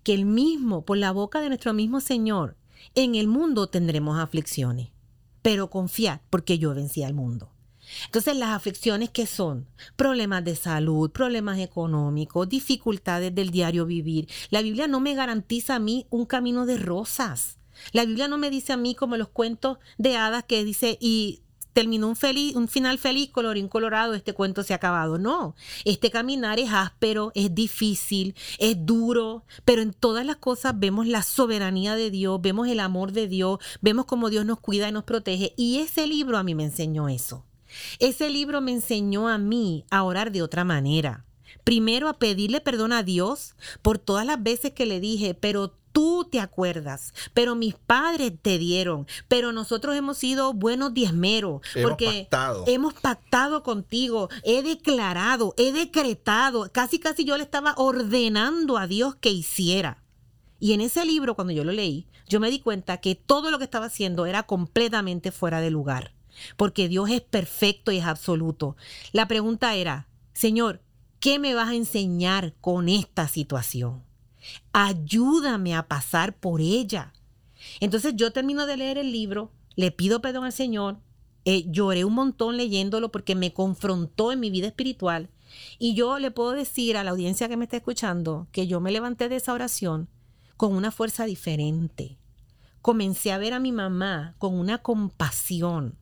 que 0.03 0.13
el 0.13 0.25
mismo, 0.25 0.85
por 0.85 0.97
la 0.97 1.11
boca 1.11 1.41
de 1.41 1.49
nuestro 1.49 1.73
mismo 1.73 2.01
Señor, 2.01 2.55
en 2.95 3.15
el 3.15 3.27
mundo 3.27 3.67
tendremos 3.67 4.19
aflicciones, 4.19 4.89
pero 5.41 5.69
confiad 5.69 6.19
porque 6.29 6.59
yo 6.59 6.73
vencí 6.73 7.03
al 7.03 7.13
mundo. 7.13 7.51
Entonces, 8.05 8.35
las 8.35 8.49
aflicciones 8.49 9.09
que 9.09 9.25
son 9.25 9.67
problemas 9.95 10.43
de 10.43 10.55
salud, 10.55 11.11
problemas 11.11 11.59
económicos, 11.59 12.49
dificultades 12.49 13.33
del 13.33 13.51
diario 13.51 13.85
vivir. 13.85 14.27
La 14.49 14.61
Biblia 14.61 14.87
no 14.87 14.99
me 14.99 15.15
garantiza 15.15 15.75
a 15.75 15.79
mí 15.79 16.05
un 16.09 16.25
camino 16.25 16.65
de 16.65 16.77
rosas. 16.77 17.57
La 17.91 18.05
Biblia 18.05 18.27
no 18.27 18.37
me 18.37 18.49
dice 18.49 18.73
a 18.73 18.77
mí 18.77 18.95
como 18.95 19.17
los 19.17 19.29
cuentos 19.29 19.77
de 19.97 20.17
hadas 20.17 20.43
que 20.43 20.63
dice 20.63 20.97
y 20.99 21.41
terminó 21.77 22.07
un, 22.07 22.15
feliz, 22.15 22.55
un 22.55 22.67
final 22.67 22.97
feliz, 22.97 23.29
colorín 23.29 23.67
colorado, 23.67 24.15
este 24.15 24.33
cuento 24.33 24.63
se 24.63 24.73
ha 24.73 24.77
acabado. 24.77 25.19
No, 25.19 25.55
este 25.85 26.09
caminar 26.09 26.59
es 26.59 26.71
áspero, 26.71 27.31
es 27.35 27.53
difícil, 27.53 28.33
es 28.57 28.83
duro, 28.83 29.45
pero 29.63 29.83
en 29.83 29.93
todas 29.93 30.25
las 30.25 30.37
cosas 30.37 30.73
vemos 30.79 31.05
la 31.05 31.21
soberanía 31.21 31.95
de 31.95 32.09
Dios, 32.09 32.41
vemos 32.41 32.67
el 32.67 32.79
amor 32.79 33.11
de 33.11 33.27
Dios, 33.27 33.59
vemos 33.79 34.05
cómo 34.07 34.31
Dios 34.31 34.43
nos 34.43 34.59
cuida 34.59 34.89
y 34.89 34.91
nos 34.91 35.03
protege. 35.03 35.53
Y 35.55 35.77
ese 35.77 36.07
libro 36.07 36.39
a 36.39 36.43
mí 36.43 36.55
me 36.55 36.63
enseñó 36.63 37.09
eso. 37.09 37.45
Ese 37.99 38.29
libro 38.29 38.61
me 38.61 38.71
enseñó 38.71 39.27
a 39.27 39.37
mí 39.37 39.85
a 39.89 40.03
orar 40.03 40.31
de 40.31 40.41
otra 40.41 40.63
manera. 40.63 41.25
Primero 41.63 42.07
a 42.07 42.17
pedirle 42.17 42.61
perdón 42.61 42.93
a 42.93 43.03
Dios 43.03 43.55
por 43.81 43.97
todas 43.97 44.25
las 44.25 44.41
veces 44.41 44.71
que 44.71 44.85
le 44.85 44.99
dije, 44.99 45.33
pero 45.33 45.73
tú 45.91 46.27
te 46.29 46.39
acuerdas, 46.39 47.13
pero 47.33 47.55
mis 47.55 47.73
padres 47.73 48.31
te 48.41 48.57
dieron, 48.57 49.07
pero 49.27 49.51
nosotros 49.51 49.95
hemos 49.95 50.17
sido 50.17 50.53
buenos 50.53 50.93
diezmeros, 50.93 51.61
porque 51.81 52.27
hemos 52.67 52.93
pactado 52.93 53.63
contigo, 53.63 54.29
he 54.43 54.61
declarado, 54.61 55.53
he 55.57 55.71
decretado, 55.71 56.71
casi 56.71 56.99
casi 56.99 57.25
yo 57.25 57.35
le 57.35 57.43
estaba 57.43 57.73
ordenando 57.77 58.77
a 58.77 58.87
Dios 58.87 59.15
que 59.15 59.31
hiciera. 59.31 60.03
Y 60.59 60.73
en 60.73 60.81
ese 60.81 61.03
libro, 61.05 61.35
cuando 61.35 61.53
yo 61.53 61.63
lo 61.63 61.71
leí, 61.71 62.07
yo 62.27 62.39
me 62.39 62.49
di 62.51 62.59
cuenta 62.59 62.97
que 62.97 63.15
todo 63.15 63.51
lo 63.51 63.57
que 63.57 63.63
estaba 63.63 63.87
haciendo 63.87 64.25
era 64.25 64.43
completamente 64.43 65.31
fuera 65.31 65.61
de 65.61 65.71
lugar 65.71 66.13
porque 66.55 66.87
Dios 66.87 67.09
es 67.09 67.21
perfecto 67.21 67.91
y 67.91 67.97
es 67.97 68.05
absoluto. 68.05 68.75
La 69.11 69.27
pregunta 69.27 69.75
era, 69.75 70.07
Señor, 70.33 70.81
¿qué 71.19 71.39
me 71.39 71.53
vas 71.53 71.69
a 71.69 71.75
enseñar 71.75 72.53
con 72.61 72.89
esta 72.89 73.27
situación? 73.27 74.03
Ayúdame 74.73 75.75
a 75.75 75.87
pasar 75.87 76.37
por 76.37 76.61
ella. 76.61 77.13
Entonces 77.79 78.13
yo 78.15 78.31
termino 78.31 78.65
de 78.65 78.77
leer 78.77 78.97
el 78.97 79.11
libro, 79.11 79.51
le 79.75 79.91
pido 79.91 80.21
perdón 80.21 80.45
al 80.45 80.53
Señor, 80.53 80.99
eh, 81.45 81.65
lloré 81.69 82.05
un 82.05 82.13
montón 82.13 82.57
leyéndolo 82.57 83.11
porque 83.11 83.35
me 83.35 83.53
confrontó 83.53 84.31
en 84.31 84.39
mi 84.39 84.49
vida 84.49 84.67
espiritual. 84.67 85.29
Y 85.79 85.93
yo 85.93 86.19
le 86.19 86.31
puedo 86.31 86.51
decir 86.51 86.97
a 86.97 87.03
la 87.03 87.11
audiencia 87.11 87.47
que 87.47 87.57
me 87.57 87.65
está 87.65 87.77
escuchando 87.77 88.47
que 88.51 88.67
yo 88.67 88.79
me 88.81 88.91
levanté 88.91 89.29
de 89.29 89.37
esa 89.37 89.53
oración 89.53 90.09
con 90.57 90.73
una 90.73 90.91
fuerza 90.91 91.25
diferente. 91.25 92.17
Comencé 92.81 93.31
a 93.31 93.37
ver 93.37 93.53
a 93.53 93.59
mi 93.59 93.71
mamá 93.71 94.35
con 94.39 94.55
una 94.55 94.79
compasión, 94.79 95.97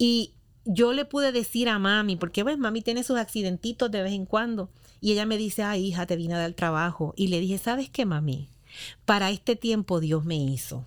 y 0.00 0.32
yo 0.64 0.94
le 0.94 1.04
pude 1.04 1.30
decir 1.30 1.68
a 1.68 1.78
mami, 1.78 2.16
porque 2.16 2.42
pues 2.42 2.56
mami 2.56 2.80
tiene 2.80 3.04
sus 3.04 3.18
accidentitos 3.18 3.90
de 3.90 4.02
vez 4.02 4.14
en 4.14 4.24
cuando, 4.24 4.70
y 4.98 5.12
ella 5.12 5.26
me 5.26 5.36
dice, 5.36 5.62
ay 5.62 5.84
hija, 5.84 6.06
te 6.06 6.16
vine 6.16 6.32
a 6.32 6.38
dar 6.38 6.54
trabajo. 6.54 7.12
Y 7.18 7.28
le 7.28 7.38
dije, 7.38 7.58
¿sabes 7.58 7.90
qué, 7.90 8.06
mami? 8.06 8.48
Para 9.04 9.30
este 9.30 9.56
tiempo 9.56 10.00
Dios 10.00 10.24
me 10.24 10.36
hizo. 10.36 10.86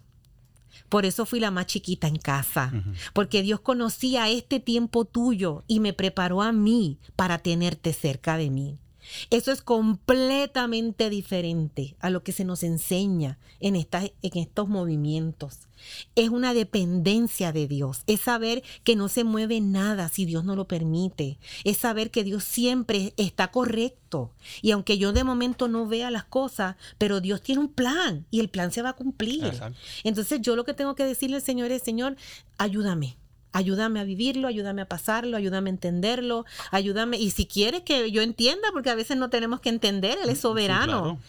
Por 0.90 1.06
eso 1.06 1.28
fui 1.28 1.40
la 1.40 1.52
más 1.52 1.68
chiquita 1.68 2.08
en 2.08 2.16
casa, 2.16 2.74
porque 3.14 3.44
Dios 3.44 3.60
conocía 3.60 4.30
este 4.30 4.60
tiempo 4.60 5.06
tuyo 5.06 5.64
y 5.68 5.80
me 5.80 5.94
preparó 5.94 6.42
a 6.42 6.52
mí 6.52 6.98
para 7.16 7.38
tenerte 7.38 7.94
cerca 7.94 8.38
de 8.38 8.50
mí. 8.50 8.80
Eso 9.30 9.52
es 9.52 9.62
completamente 9.62 11.10
diferente 11.10 11.96
a 12.00 12.10
lo 12.10 12.24
que 12.24 12.32
se 12.32 12.46
nos 12.46 12.64
enseña 12.64 13.38
en, 13.60 13.76
en 13.76 14.12
estos 14.22 14.68
movimientos. 14.68 15.68
Es 16.16 16.30
una 16.30 16.54
dependencia 16.54 17.52
de 17.52 17.68
Dios. 17.68 18.04
Es 18.08 18.22
saber 18.22 18.64
que 18.84 18.96
no 18.96 19.10
se 19.10 19.24
mueve 19.24 19.60
nada 19.62 20.10
si 20.10 20.26
Dios 20.26 20.44
no 20.46 20.56
lo 20.56 20.68
permite. 20.68 21.38
Es 21.64 21.78
saber 21.78 22.12
que 22.12 22.24
Dios 22.24 22.44
siempre 22.44 23.14
está 23.18 23.52
correcto. 23.52 24.32
Y 24.62 24.72
aunque 24.72 24.98
yo 24.98 25.14
de 25.14 25.24
momento 25.24 25.68
no 25.68 25.88
vea 25.88 26.12
las 26.12 26.26
cosas, 26.26 26.76
pero 26.98 27.22
Dios 27.22 27.42
tiene 27.42 27.62
un 27.62 27.70
plan 27.70 28.26
y 28.32 28.40
el 28.40 28.50
plan 28.50 28.72
se 28.72 28.82
va 28.82 28.90
a 28.90 28.96
cumplir. 28.96 29.52
Entonces 30.04 30.42
yo 30.42 30.56
lo 30.56 30.64
que 30.64 30.74
tengo 30.74 30.96
que 30.96 31.06
decirle 31.06 31.38
al 31.38 31.42
Señor 31.42 31.72
es, 31.72 31.84
Señor, 31.84 32.16
ayúdame 32.58 33.18
Ayúdame 33.54 34.00
a 34.00 34.04
vivirlo, 34.04 34.48
ayúdame 34.48 34.82
a 34.82 34.88
pasarlo, 34.88 35.38
ayúdame 35.38 35.70
a 35.70 35.74
entenderlo, 35.74 36.46
ayúdame. 36.72 37.18
Y 37.18 37.32
si 37.32 37.46
quieres 37.46 37.84
que 37.84 38.12
yo 38.12 38.22
entienda, 38.22 38.68
porque 38.74 38.90
a 38.90 38.96
veces 38.96 39.16
no 39.16 39.30
tenemos 39.30 39.62
que 39.62 39.70
entender, 39.70 40.18
Él 40.22 40.30
es 40.30 40.40
soberano. 40.40 41.20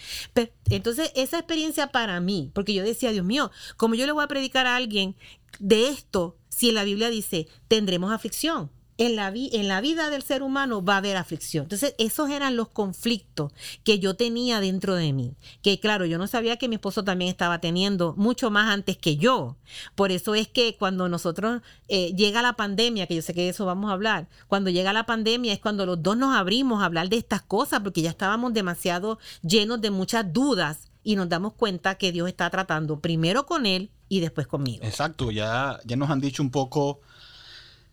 entonces, 0.70 1.12
esa 1.14 1.38
experiencia 1.38 1.88
para 1.88 2.18
mí, 2.20 2.50
porque 2.54 2.74
yo 2.74 2.82
decía, 2.82 3.12
Dios 3.12 3.24
mío, 3.24 3.50
como 3.76 3.94
yo 3.94 4.06
le 4.06 4.12
voy 4.12 4.24
a 4.24 4.28
predicar 4.28 4.66
a 4.66 4.76
alguien 4.76 5.14
de 5.60 5.88
esto, 5.88 6.36
si 6.48 6.70
en 6.70 6.74
la 6.74 6.84
Biblia 6.84 7.10
dice, 7.10 7.46
tendremos 7.68 8.12
aflicción 8.12 8.70
en 8.96 9.16
la, 9.16 9.32
en 9.34 9.68
la 9.68 9.80
vida 9.80 10.10
del 10.10 10.22
ser 10.22 10.42
humano 10.42 10.84
va 10.84 10.94
a 10.94 10.98
haber 10.98 11.16
aflicción. 11.16 11.64
Entonces, 11.64 11.94
esos 11.98 12.30
eran 12.30 12.56
los 12.56 12.68
conflictos 12.68 13.52
que 13.82 13.98
yo 13.98 14.14
tenía 14.14 14.60
dentro 14.60 14.94
de 14.94 15.12
mí. 15.12 15.34
Que 15.62 15.80
claro, 15.80 16.04
yo 16.06 16.18
no 16.18 16.26
sabía 16.26 16.56
que 16.56 16.68
mi 16.68 16.76
esposo 16.76 17.02
también 17.02 17.30
estaba 17.30 17.60
teniendo 17.60 18.14
mucho 18.16 18.50
más 18.50 18.70
antes 18.72 18.96
que 18.96 19.16
yo. 19.16 19.56
Por 19.94 20.12
eso 20.12 20.34
es 20.34 20.48
que 20.48 20.76
cuando 20.76 21.08
nosotros 21.08 21.62
eh, 21.88 22.14
llega 22.14 22.42
la 22.42 22.54
pandemia, 22.54 23.06
que 23.06 23.16
yo 23.16 23.22
sé 23.22 23.34
que 23.34 23.42
de 23.42 23.48
eso 23.48 23.66
vamos 23.66 23.90
a 23.90 23.94
hablar, 23.94 24.28
cuando 24.48 24.70
llega 24.70 24.92
la 24.92 25.06
pandemia 25.06 25.52
es 25.52 25.60
cuando 25.60 25.86
los 25.86 26.02
dos 26.02 26.16
nos 26.16 26.36
abrimos 26.36 26.82
a 26.82 26.86
hablar 26.86 27.08
de 27.08 27.16
estas 27.16 27.42
cosas, 27.42 27.80
porque 27.80 28.02
ya 28.02 28.10
estábamos 28.10 28.54
demasiado 28.54 29.18
llenos 29.42 29.80
de 29.80 29.90
muchas 29.90 30.32
dudas 30.32 30.90
y 31.02 31.16
nos 31.16 31.28
damos 31.28 31.52
cuenta 31.52 31.96
que 31.96 32.12
Dios 32.12 32.28
está 32.28 32.48
tratando 32.48 33.00
primero 33.00 33.44
con 33.44 33.66
él 33.66 33.90
y 34.08 34.20
después 34.20 34.46
conmigo. 34.46 34.84
Exacto, 34.84 35.30
ya, 35.30 35.80
ya 35.84 35.96
nos 35.96 36.10
han 36.10 36.20
dicho 36.20 36.42
un 36.42 36.50
poco 36.50 37.00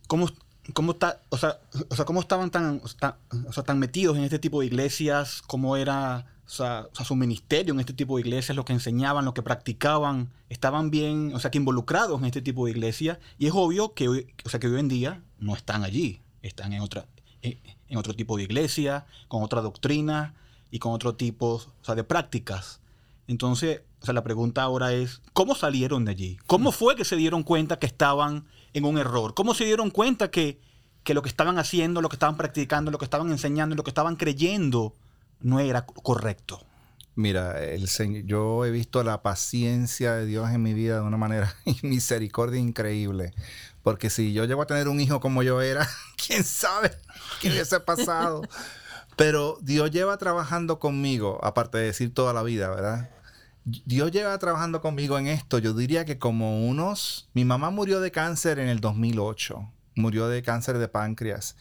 cómo 0.07 0.27
¿Cómo, 0.73 0.91
está, 0.91 1.21
o 1.29 1.37
sea, 1.37 1.59
o 1.89 1.95
sea, 1.95 2.05
¿Cómo 2.05 2.19
estaban 2.19 2.51
tan, 2.51 2.81
o 2.83 2.87
sea, 2.87 3.63
tan 3.63 3.79
metidos 3.79 4.17
en 4.17 4.23
este 4.23 4.39
tipo 4.39 4.61
de 4.61 4.67
iglesias? 4.67 5.41
¿Cómo 5.47 5.75
era 5.75 6.27
o 6.45 6.49
sea, 6.49 6.87
su 7.03 7.15
ministerio 7.15 7.73
en 7.73 7.79
este 7.79 7.93
tipo 7.93 8.15
de 8.15 8.21
iglesias? 8.21 8.55
Lo 8.55 8.63
que 8.63 8.73
enseñaban, 8.73 9.25
lo 9.25 9.33
que 9.33 9.41
practicaban. 9.41 10.29
¿Estaban 10.49 10.91
bien, 10.91 11.33
o 11.33 11.39
sea, 11.39 11.49
que 11.49 11.57
involucrados 11.57 12.19
en 12.19 12.25
este 12.25 12.41
tipo 12.41 12.65
de 12.65 12.71
iglesias? 12.71 13.17
Y 13.39 13.47
es 13.47 13.53
obvio 13.55 13.93
que 13.93 14.07
hoy, 14.07 14.27
o 14.45 14.49
sea, 14.49 14.59
que 14.59 14.67
hoy 14.67 14.79
en 14.79 14.87
día 14.87 15.23
no 15.39 15.55
están 15.55 15.83
allí. 15.83 16.21
Están 16.41 16.73
en, 16.73 16.81
otra, 16.81 17.07
en, 17.41 17.97
otro 17.97 18.13
tipo 18.13 18.37
de 18.37 18.43
iglesia, 18.43 19.05
con 19.27 19.43
otra 19.43 19.61
doctrina 19.61 20.35
y 20.69 20.79
con 20.79 20.93
otro 20.93 21.15
tipo 21.15 21.55
o 21.55 21.85
sea, 21.85 21.95
de 21.95 22.03
prácticas. 22.03 22.81
Entonces, 23.27 23.81
o 24.01 24.05
sea, 24.05 24.13
la 24.13 24.23
pregunta 24.23 24.61
ahora 24.61 24.93
es, 24.93 25.21
¿cómo 25.33 25.55
salieron 25.55 26.05
de 26.05 26.11
allí? 26.11 26.37
¿Cómo 26.47 26.71
fue 26.71 26.95
que 26.95 27.05
se 27.05 27.15
dieron 27.15 27.43
cuenta 27.43 27.79
que 27.79 27.85
estaban 27.85 28.45
en 28.73 28.85
un 28.85 28.97
error? 28.97 29.33
¿Cómo 29.33 29.53
se 29.53 29.65
dieron 29.65 29.91
cuenta 29.91 30.31
que, 30.31 30.59
lo 31.05 31.21
que 31.21 31.29
estaban 31.29 31.57
haciendo, 31.57 32.01
lo 32.01 32.09
que 32.09 32.15
estaban 32.15 32.37
practicando, 32.37 32.91
lo 32.91 32.97
que 32.97 33.05
estaban 33.05 33.29
enseñando, 33.31 33.75
lo 33.75 33.83
que 33.83 33.89
estaban 33.89 34.15
creyendo 34.15 34.95
no 35.41 35.59
era 35.59 35.85
correcto? 35.85 36.65
Mira, 37.15 37.61
el 37.61 37.87
yo 38.25 38.65
he 38.65 38.71
visto 38.71 39.03
la 39.03 39.21
paciencia 39.21 40.13
de 40.13 40.25
Dios 40.25 40.49
en 40.49 40.63
mi 40.63 40.73
vida 40.73 40.95
de 40.95 41.01
una 41.01 41.17
manera 41.17 41.55
y 41.65 41.77
misericordia 41.85 42.59
increíble. 42.59 43.33
Porque 43.83 44.09
si 44.09 44.33
yo 44.33 44.45
llego 44.45 44.61
a 44.61 44.67
tener 44.67 44.87
un 44.87 44.99
hijo 44.99 45.19
como 45.19 45.43
yo 45.43 45.61
era, 45.61 45.87
quién 46.27 46.43
sabe 46.43 46.91
qué 47.41 47.49
hubiese 47.49 47.79
pasado. 47.79 48.43
Pero 49.17 49.57
Dios 49.61 49.91
lleva 49.91 50.17
trabajando 50.17 50.79
conmigo, 50.79 51.39
aparte 51.43 51.77
de 51.77 51.85
decir 51.85 52.13
toda 52.13 52.33
la 52.33 52.43
vida, 52.43 52.69
¿verdad? 52.69 53.09
Dios 53.63 54.11
lleva 54.11 54.37
trabajando 54.39 54.81
conmigo 54.81 55.19
en 55.19 55.27
esto, 55.27 55.59
yo 55.59 55.73
diría 55.73 56.03
que 56.03 56.17
como 56.17 56.67
unos... 56.67 57.29
Mi 57.33 57.45
mamá 57.45 57.69
murió 57.69 58.01
de 58.01 58.11
cáncer 58.11 58.57
en 58.57 58.67
el 58.67 58.79
2008, 58.79 59.69
murió 59.95 60.27
de 60.27 60.41
cáncer 60.41 60.79
de 60.79 60.87
páncreas. 60.87 61.55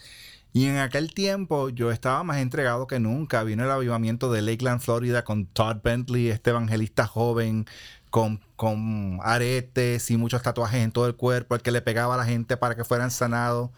Y 0.53 0.67
en 0.67 0.79
aquel 0.79 1.13
tiempo 1.13 1.69
yo 1.69 1.91
estaba 1.93 2.23
más 2.25 2.39
entregado 2.39 2.87
que 2.87 2.99
nunca. 2.99 3.45
Vino 3.45 3.65
el 3.65 3.71
avivamiento 3.71 4.33
de 4.33 4.43
Lakeland, 4.43 4.81
Florida, 4.81 5.25
con 5.25 5.47
Todd 5.47 5.77
Bentley, 5.85 6.29
este 6.29 6.51
evangelista 6.51 7.07
joven, 7.07 7.67
con, 8.09 8.41
con 8.57 9.21
aretes 9.23 10.11
y 10.11 10.17
muchos 10.17 10.43
tatuajes 10.43 10.83
en 10.83 10.93
todo 10.93 11.07
el 11.07 11.15
cuerpo, 11.15 11.55
el 11.55 11.63
que 11.63 11.71
le 11.71 11.83
pegaba 11.83 12.15
a 12.15 12.17
la 12.17 12.25
gente 12.25 12.57
para 12.57 12.75
que 12.75 12.85
fueran 12.85 13.11
sanados 13.11 13.71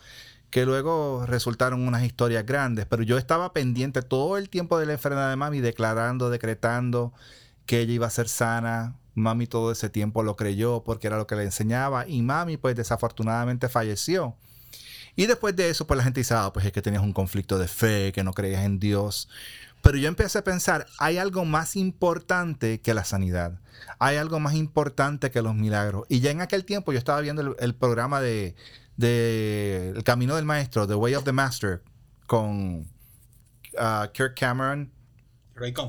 que 0.51 0.67
luego 0.67 1.25
resultaron 1.27 1.89
unas 1.89 2.05
historias 2.05 2.45
grandes, 2.45 2.85
pero 2.85 3.03
yo 3.03 3.17
estaba 3.17 3.55
pendiente 3.55 4.03
todo 4.03 4.37
el 4.37 4.51
tiempo 4.51 4.79
de 4.79 4.85
la 4.85 4.93
enfermedad 4.93 5.31
de 5.31 5.37
mami, 5.37 5.61
declarando, 5.61 6.29
decretando 6.29 7.15
que 7.67 7.81
ella 7.81 7.93
iba 7.93 8.07
a 8.07 8.11
ser 8.11 8.29
sana. 8.29 8.97
Mami 9.15 9.47
todo 9.47 9.73
ese 9.73 9.91
tiempo 9.91 10.23
lo 10.23 10.37
creyó 10.37 10.83
porque 10.85 11.07
era 11.07 11.19
lo 11.19 11.27
que 11.27 11.37
le 11.37 11.45
enseñaba 11.45 12.09
y 12.09 12.23
mami 12.23 12.57
pues 12.57 12.77
desafortunadamente 12.77 13.69
falleció. 13.69 14.37
Y 15.17 15.27
después 15.27 15.55
de 15.55 15.69
eso 15.69 15.87
pues 15.87 15.99
la 15.99 16.05
gente 16.05 16.21
dice, 16.21 16.35
ah, 16.35 16.51
pues 16.53 16.65
es 16.65 16.73
que 16.73 16.81
tenías 16.81 17.03
un 17.03 17.13
conflicto 17.13 17.59
de 17.59 17.69
fe, 17.69 18.13
que 18.13 18.25
no 18.25 18.33
creías 18.33 18.65
en 18.65 18.79
Dios. 18.79 19.29
Pero 19.83 19.99
yo 19.99 20.09
empecé 20.09 20.39
a 20.39 20.45
pensar, 20.45 20.87
hay 20.99 21.19
algo 21.19 21.45
más 21.45 21.75
importante 21.75 22.81
que 22.81 22.95
la 22.95 23.05
sanidad. 23.05 23.59
Hay 23.99 24.17
algo 24.17 24.39
más 24.39 24.55
importante 24.55 25.31
que 25.31 25.43
los 25.43 25.57
milagros. 25.57 26.07
Y 26.09 26.21
ya 26.21 26.31
en 26.31 26.41
aquel 26.41 26.65
tiempo 26.65 26.93
yo 26.93 26.99
estaba 26.99 27.21
viendo 27.21 27.57
el, 27.59 27.75
programa 27.75 28.21
de, 28.21 28.55
de, 28.97 29.93
El 29.97 30.05
Camino 30.05 30.37
del 30.37 30.45
Maestro, 30.45 30.87
The 30.87 30.95
Way 30.95 31.17
of 31.17 31.25
the 31.25 31.33
Master, 31.33 31.83
con 32.27 32.87
uh, 33.75 34.07
Kirk 34.13 34.39
Cameron 34.39 34.93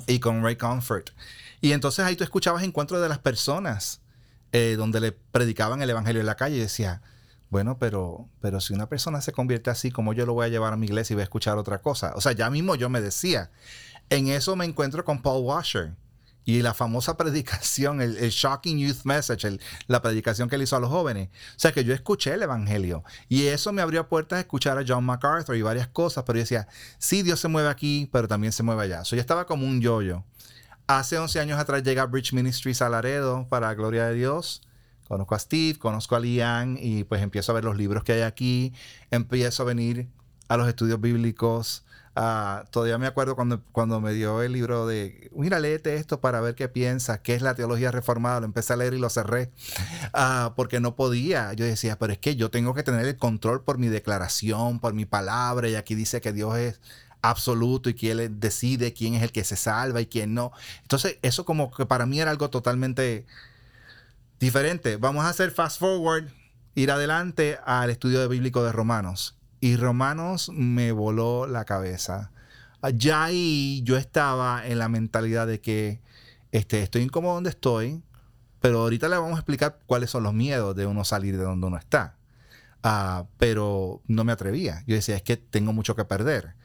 y 0.08 0.20
con 0.20 0.44
Ray 0.44 0.56
Comfort. 0.56 1.12
Y 1.64 1.72
entonces 1.72 2.04
ahí 2.04 2.18
tú 2.18 2.26
escuchabas 2.26 2.62
encuentros 2.64 3.02
de 3.02 3.08
las 3.08 3.20
personas 3.20 4.02
eh, 4.52 4.76
donde 4.78 5.00
le 5.00 5.14
predicaban 5.14 5.82
el 5.82 5.90
Evangelio 5.90 6.20
en 6.20 6.26
la 6.26 6.36
calle 6.36 6.58
y 6.58 6.60
decía, 6.60 7.02
bueno, 7.50 7.78
pero, 7.80 8.28
pero 8.42 8.60
si 8.60 8.74
una 8.74 8.90
persona 8.90 9.22
se 9.22 9.32
convierte 9.32 9.70
así, 9.70 9.90
como 9.90 10.12
yo 10.12 10.26
lo 10.26 10.34
voy 10.34 10.46
a 10.46 10.50
llevar 10.50 10.74
a 10.74 10.76
mi 10.76 10.88
iglesia 10.88 11.14
y 11.14 11.16
voy 11.16 11.22
a 11.22 11.24
escuchar 11.24 11.58
otra 11.58 11.82
cosa? 11.82 12.12
O 12.18 12.20
sea, 12.20 12.34
ya 12.34 12.50
mismo 12.50 12.76
yo 12.76 12.90
me 12.90 13.00
decía, 13.00 13.50
en 14.10 14.28
eso 14.28 14.58
me 14.58 14.66
encuentro 14.66 15.06
con 15.06 15.22
Paul 15.22 15.46
Washer 15.46 15.94
y 16.44 16.62
la 16.64 16.74
famosa 16.74 17.16
predicación, 17.18 18.02
el, 18.02 18.30
Shocking 18.30 18.78
Youth 18.80 19.06
Message, 19.06 19.58
la 19.88 20.02
predicación 20.02 20.50
que 20.50 20.58
él 20.58 20.64
hizo 20.64 20.76
a 20.76 20.82
los 20.82 20.90
jóvenes. 20.90 21.30
O 21.56 21.60
sea, 21.60 21.72
que 21.72 21.86
yo 21.86 21.94
escuché 21.94 22.34
el 22.34 22.44
Evangelio 22.44 23.06
y 23.30 23.46
eso 23.46 23.72
me 23.72 23.82
abrió 23.82 24.10
puertas 24.10 24.36
a 24.36 24.40
escuchar 24.42 24.78
a 24.78 24.84
John 24.86 25.06
MacArthur 25.06 25.56
y 25.56 25.62
varias 25.62 25.88
cosas, 25.88 26.26
pero 26.28 26.40
yo 26.40 26.42
decía, 26.42 26.68
sí, 26.98 27.24
Dios 27.24 27.40
se 27.40 27.48
mueve 27.48 27.70
aquí, 27.70 28.10
pero 28.12 28.28
también 28.28 28.52
se 28.52 28.64
mueve 28.64 28.84
allá. 28.84 29.06
So, 29.06 29.16
yo 29.16 29.22
estaba 29.22 29.46
como 29.46 29.66
un 29.66 29.80
yoyo. 29.80 30.26
Hace 30.88 31.18
11 31.18 31.40
años 31.40 31.60
atrás 31.60 31.82
llega 31.84 32.06
Bridge 32.06 32.34
Ministries 32.34 32.82
a 32.82 32.90
Laredo, 32.90 33.48
para 33.48 33.68
la 33.68 33.74
gloria 33.74 34.08
de 34.08 34.16
Dios. 34.16 34.62
Conozco 35.08 35.36
a 35.36 35.40
Steve, 35.40 35.80
conozco 35.80 36.16
a 36.16 36.20
Lian 36.20 36.78
y 36.80 37.04
pues 37.06 37.22
empiezo 37.22 37.52
a 37.52 37.56
ver 37.56 37.64
los 37.64 37.78
libros 37.78 38.04
que 38.04 38.14
hay 38.14 38.22
aquí, 38.22 38.74
empiezo 39.12 39.64
a 39.64 39.66
venir 39.66 40.10
a 40.50 40.58
los 40.58 40.68
estudios 40.68 41.00
bíblicos, 41.00 41.86
Ah, 42.16 42.66
todavía 42.70 43.00
me 43.00 43.08
acuerdo 43.08 43.36
cuando, 43.36 43.64
cuando 43.72 44.00
me 44.00 44.14
dio 44.14 44.44
el 44.44 44.52
libro 44.52 44.86
de, 44.86 45.32
mira, 45.36 45.60
léete 45.60 45.96
esto 45.96 46.22
para 46.22 46.42
ver 46.42 46.54
qué 46.54 46.70
piensas, 46.70 47.20
qué 47.22 47.34
es 47.34 47.42
la 47.42 47.56
teología 47.56 47.90
reformada. 47.92 48.40
Lo 48.40 48.46
empecé 48.46 48.74
a 48.74 48.76
leer 48.76 48.94
y 48.94 49.00
lo 49.00 49.10
cerré 49.10 49.52
uh, 50.14 50.54
porque 50.56 50.80
no 50.80 50.96
podía. 50.96 51.54
Yo 51.54 51.66
decía, 51.66 51.98
pero 51.98 52.14
es 52.14 52.20
que 52.20 52.36
yo 52.36 52.52
tengo 52.52 52.76
que 52.76 52.84
tener 52.84 53.08
el 53.08 53.18
control 53.18 53.64
por 53.64 53.80
mi 53.80 53.88
declaración, 53.88 54.80
por 54.80 54.94
mi 54.94 55.06
palabra. 55.06 55.68
Y 55.70 55.76
aquí 55.76 55.96
dice 55.96 56.22
que 56.22 56.34
Dios 56.34 56.56
es 56.56 56.82
absoluto 57.24 57.90
y 57.90 57.96
que 57.96 58.12
Él 58.12 58.40
decide 58.40 58.94
quién 58.94 59.16
es 59.16 59.24
el 59.24 59.32
que 59.32 59.44
se 59.44 59.56
salva 59.56 60.02
y 60.02 60.06
quién 60.06 60.36
no. 60.36 60.52
Entonces, 60.84 61.18
eso 61.24 61.46
como 61.46 61.72
que 61.72 61.88
para 61.88 62.06
mí 62.06 62.20
era 62.20 62.30
algo 62.30 62.52
totalmente 62.52 63.26
diferente. 64.40 64.98
Vamos 64.98 65.26
a 65.26 65.30
hacer 65.30 65.50
fast 65.50 65.80
forward, 65.80 66.26
ir 66.76 66.92
adelante 66.92 67.58
al 67.66 67.90
estudio 67.90 68.28
bíblico 68.30 68.64
de 68.64 68.72
Romanos. 68.72 69.36
Y 69.62 69.78
Romanos 69.78 70.52
me 70.54 70.92
voló 70.92 71.48
la 71.48 71.66
cabeza. 71.66 72.32
Ya 72.96 73.24
ahí 73.24 73.82
yo 73.86 73.96
estaba 73.98 74.68
en 74.68 74.78
la 74.78 74.90
mentalidad 74.90 75.48
de 75.48 75.62
que 75.62 76.02
este, 76.52 76.84
estoy 76.84 77.04
incómodo 77.04 77.36
donde 77.36 77.52
estoy, 77.52 78.04
pero 78.60 78.82
ahorita 78.82 79.08
le 79.08 79.16
vamos 79.16 79.36
a 79.36 79.40
explicar 79.40 79.80
cuáles 79.86 80.10
son 80.10 80.24
los 80.24 80.34
miedos 80.34 80.76
de 80.76 80.86
uno 80.86 81.06
salir 81.06 81.38
de 81.38 81.44
donde 81.46 81.68
uno 81.68 81.78
está. 81.78 82.18
Ah, 82.84 83.26
pero 83.38 84.02
no 84.08 84.26
me 84.26 84.34
atrevía. 84.34 84.84
Yo 84.86 84.96
decía, 84.96 85.16
es 85.16 85.24
que 85.24 85.38
tengo 85.38 85.72
mucho 85.72 85.96
que 85.96 86.04
perder. 86.04 86.56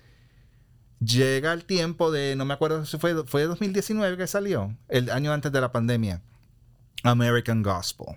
Llega 1.00 1.52
el 1.52 1.64
tiempo 1.64 2.10
de, 2.10 2.34
no 2.36 2.44
me 2.44 2.54
acuerdo 2.54 2.84
si 2.84 2.98
fue, 2.98 3.24
fue 3.26 3.44
2019 3.44 4.16
que 4.16 4.26
salió, 4.26 4.76
el 4.88 5.10
año 5.10 5.32
antes 5.32 5.52
de 5.52 5.60
la 5.60 5.70
pandemia, 5.70 6.22
American 7.04 7.62
Gospel 7.62 8.16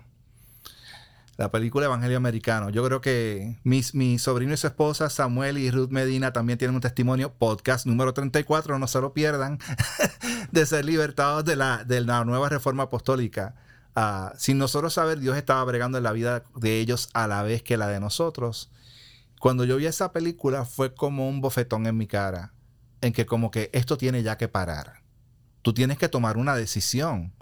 la 1.36 1.50
película 1.50 1.86
Evangelio 1.86 2.16
Americano. 2.16 2.70
Yo 2.70 2.84
creo 2.84 3.00
que 3.00 3.58
mi 3.64 4.18
sobrino 4.18 4.54
y 4.54 4.56
su 4.56 4.66
esposa, 4.66 5.10
Samuel 5.10 5.58
y 5.58 5.70
Ruth 5.70 5.90
Medina, 5.90 6.32
también 6.32 6.58
tienen 6.58 6.74
un 6.74 6.80
testimonio, 6.80 7.32
podcast 7.32 7.86
número 7.86 8.12
34, 8.12 8.78
no 8.78 8.86
se 8.86 9.00
lo 9.00 9.12
pierdan, 9.12 9.58
de 10.52 10.66
ser 10.66 10.84
libertados 10.84 11.44
de 11.44 11.56
la, 11.56 11.84
de 11.84 12.00
la 12.00 12.24
nueva 12.24 12.48
reforma 12.48 12.84
apostólica. 12.84 13.54
Ah, 13.94 14.32
sin 14.36 14.58
nosotros 14.58 14.94
saber, 14.94 15.18
Dios 15.18 15.36
estaba 15.36 15.64
bregando 15.64 15.98
en 15.98 16.04
la 16.04 16.12
vida 16.12 16.44
de 16.54 16.78
ellos 16.78 17.08
a 17.12 17.26
la 17.26 17.42
vez 17.42 17.62
que 17.62 17.76
la 17.76 17.88
de 17.88 18.00
nosotros. 18.00 18.70
Cuando 19.40 19.64
yo 19.64 19.76
vi 19.76 19.86
esa 19.86 20.12
película 20.12 20.64
fue 20.64 20.94
como 20.94 21.28
un 21.28 21.40
bofetón 21.40 21.86
en 21.86 21.96
mi 21.96 22.06
cara, 22.06 22.52
en 23.02 23.12
que 23.12 23.26
como 23.26 23.50
que 23.50 23.68
esto 23.74 23.98
tiene 23.98 24.22
ya 24.22 24.38
que 24.38 24.48
parar. 24.48 25.02
Tú 25.60 25.74
tienes 25.74 25.98
que 25.98 26.08
tomar 26.08 26.38
una 26.38 26.56
decisión, 26.56 27.34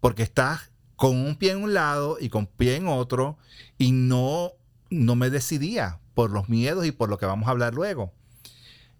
porque 0.00 0.22
estás 0.22 0.70
con 0.96 1.16
un 1.16 1.36
pie 1.36 1.52
en 1.52 1.62
un 1.62 1.74
lado 1.74 2.16
y 2.18 2.28
con 2.30 2.46
pie 2.46 2.76
en 2.76 2.88
otro 2.88 3.36
y 3.76 3.92
no, 3.92 4.52
no 4.90 5.14
me 5.14 5.30
decidía 5.30 6.00
por 6.14 6.30
los 6.30 6.48
miedos 6.48 6.86
y 6.86 6.92
por 6.92 7.08
lo 7.08 7.18
que 7.18 7.26
vamos 7.26 7.46
a 7.46 7.50
hablar 7.50 7.74
luego. 7.74 8.12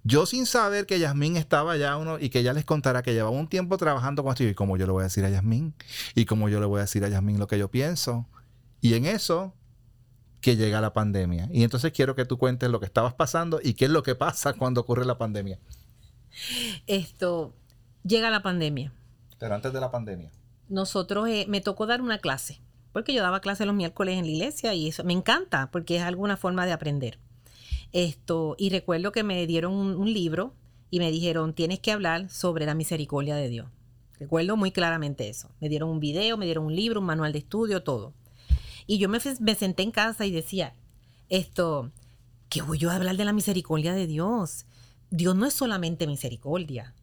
Yo 0.05 0.27
sin 0.27 0.47
saber 0.47 0.87
que 0.87 0.99
Yasmín 0.99 1.37
estaba 1.37 1.77
ya 1.77 1.97
uno 1.97 2.19
y 2.19 2.31
que 2.31 2.43
ya 2.43 2.53
les 2.53 2.65
contara 2.65 3.03
que 3.03 3.15
llevaba 3.15 3.37
un 3.37 3.49
tiempo 3.49 3.77
trabajando 3.77 4.23
con 4.23 4.33
esto 4.33 4.45
y 4.45 4.55
cómo 4.55 4.77
yo 4.77 4.87
le 4.87 4.93
voy 4.93 5.01
a 5.01 5.05
decir 5.05 5.25
a 5.25 5.31
Yasmín 5.31 5.75
y 6.15 6.25
cómo 6.25 6.49
yo 6.49 6.61
le 6.61 6.67
voy 6.67 6.79
a 6.79 6.83
decir 6.83 7.05
a 7.05 7.09
Yasmín 7.09 7.39
lo 7.39 7.49
que 7.49 7.59
yo 7.59 7.71
pienso. 7.71 8.27
Y 8.81 8.95
en 8.95 9.07
eso 9.07 9.55
que 10.41 10.57
llega 10.57 10.81
la 10.81 10.93
pandemia. 10.93 11.49
Y 11.53 11.65
entonces 11.65 11.93
quiero 11.93 12.15
que 12.15 12.25
tú 12.25 12.39
cuentes 12.39 12.71
lo 12.71 12.81
que 12.81 12.87
estabas 12.87 13.15
pasando 13.15 13.61
y 13.63 13.75
qué 13.75 13.87
es 13.87 13.91
lo 13.91 14.03
que 14.03 14.15
pasa 14.15 14.53
cuando 14.53 14.81
ocurre 14.81 15.05
la 15.05 15.19
pandemia. 15.19 15.59
Esto, 16.87 17.55
llega 18.05 18.31
la 18.31 18.43
pandemia. 18.43 18.93
Pero 19.39 19.55
antes 19.55 19.73
de 19.73 19.81
la 19.81 19.91
pandemia 19.91 20.31
nosotros 20.69 21.29
eh, 21.29 21.47
me 21.49 21.61
tocó 21.61 21.87
dar 21.87 22.01
una 22.03 22.19
clase, 22.19 22.61
porque 22.93 23.13
yo 23.13 23.23
daba 23.23 23.41
clase 23.41 23.67
los 23.67 23.75
miércoles 23.75 24.19
en 24.19 24.25
la 24.25 24.31
iglesia 24.31 24.75
y 24.75 24.89
eso 24.89 25.05
me 25.05 25.13
encanta, 25.13 25.71
porque 25.71 25.97
es 25.97 26.03
alguna 26.03 26.37
forma 26.37 26.67
de 26.67 26.73
aprender. 26.73 27.19
Esto, 27.93 28.55
y 28.59 28.71
recuerdo 28.71 29.13
que 29.13 29.23
me 29.23 29.47
dieron 29.47 29.73
un, 29.73 30.13
libro 30.13 30.53
y 30.91 30.99
me 30.99 31.11
dijeron, 31.11 31.55
tienes 31.55 31.81
que 31.81 31.93
hablar 31.93 32.29
sobre 32.29 32.67
la 32.67 32.75
misericordia 32.75 33.35
de 33.35 33.49
Dios. 33.49 33.69
Recuerdo 34.19 34.57
muy 34.57 34.73
claramente 34.73 35.29
eso. 35.29 35.51
Me 35.61 35.69
dieron 35.69 35.89
un 35.89 36.01
video, 36.01 36.37
me 36.37 36.45
dieron 36.45 36.67
un 36.67 36.77
libro, 36.77 37.01
un 37.01 37.07
manual 37.07 37.33
de 37.33 37.39
estudio, 37.39 37.83
todo. 37.83 38.13
Y 38.87 38.99
yo 38.99 39.09
me, 39.09 39.19
me 39.41 39.55
senté 39.55 39.83
en 39.85 39.91
casa 39.91 40.27
y 40.27 40.31
decía, 40.31 40.75
esto, 41.31 41.93
¿qué 42.51 42.61
voy 42.61 42.79
yo 42.79 42.91
a 42.91 42.97
hablar 42.97 43.17
de 43.17 43.25
la 43.25 43.33
misericordia 43.33 43.95
de 43.95 44.07
Dios? 44.07 44.67
Dios 45.11 45.37
no 45.37 45.47
es 45.47 45.55
solamente 45.55 46.07
misericordia. 46.07 46.95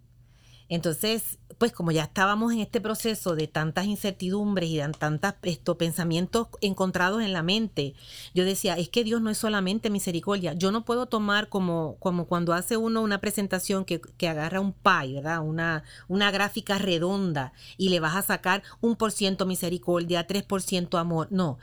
Entonces, 0.68 1.38
pues 1.60 1.72
como 1.72 1.91
ya 1.91 2.03
estábamos 2.03 2.51
en 2.51 2.60
este 2.60 2.82
proceso 2.82 3.36
de 3.36 3.47
tantas 3.47 3.86
incertidumbres 3.86 4.70
y 4.70 4.78
de 4.78 4.89
tantos 4.89 5.76
pensamientos 5.78 6.47
encontrados 6.62 7.22
en 7.22 7.34
la 7.34 7.43
mente, 7.43 7.93
yo 8.34 8.45
decía, 8.45 8.76
es 8.76 8.89
que 8.89 9.03
Dios 9.03 9.22
no 9.22 9.30
es 9.30 9.38
solamente 9.38 9.91
misericordia. 9.91 10.53
Yo 10.53 10.72
no 10.72 10.84
puedo 10.84 11.06
tomar 11.06 11.49
como, 11.49 11.97
como 11.99 12.26
cuando 12.26 12.53
hace 12.53 12.78
uno 12.78 13.01
una 13.01 13.22
presentación 13.22 13.86
que, 13.86 14.01
que 14.01 14.28
agarra 14.28 14.60
un 14.60 14.74
pie, 14.74 15.14
¿verdad? 15.14 15.41
Una, 15.41 15.84
una 16.08 16.32
gráfica 16.32 16.80
redonda 16.80 17.53
y 17.78 17.89
le 17.89 17.99
vas 17.99 18.16
a 18.16 18.24
sacar 18.24 18.64
un 18.82 18.95
por 18.95 19.12
ciento 19.12 19.45
misericordia, 19.45 20.26
tres 20.26 20.43
por 20.43 20.64
ciento 20.64 20.97
amor. 20.97 21.28
No, 21.30 21.60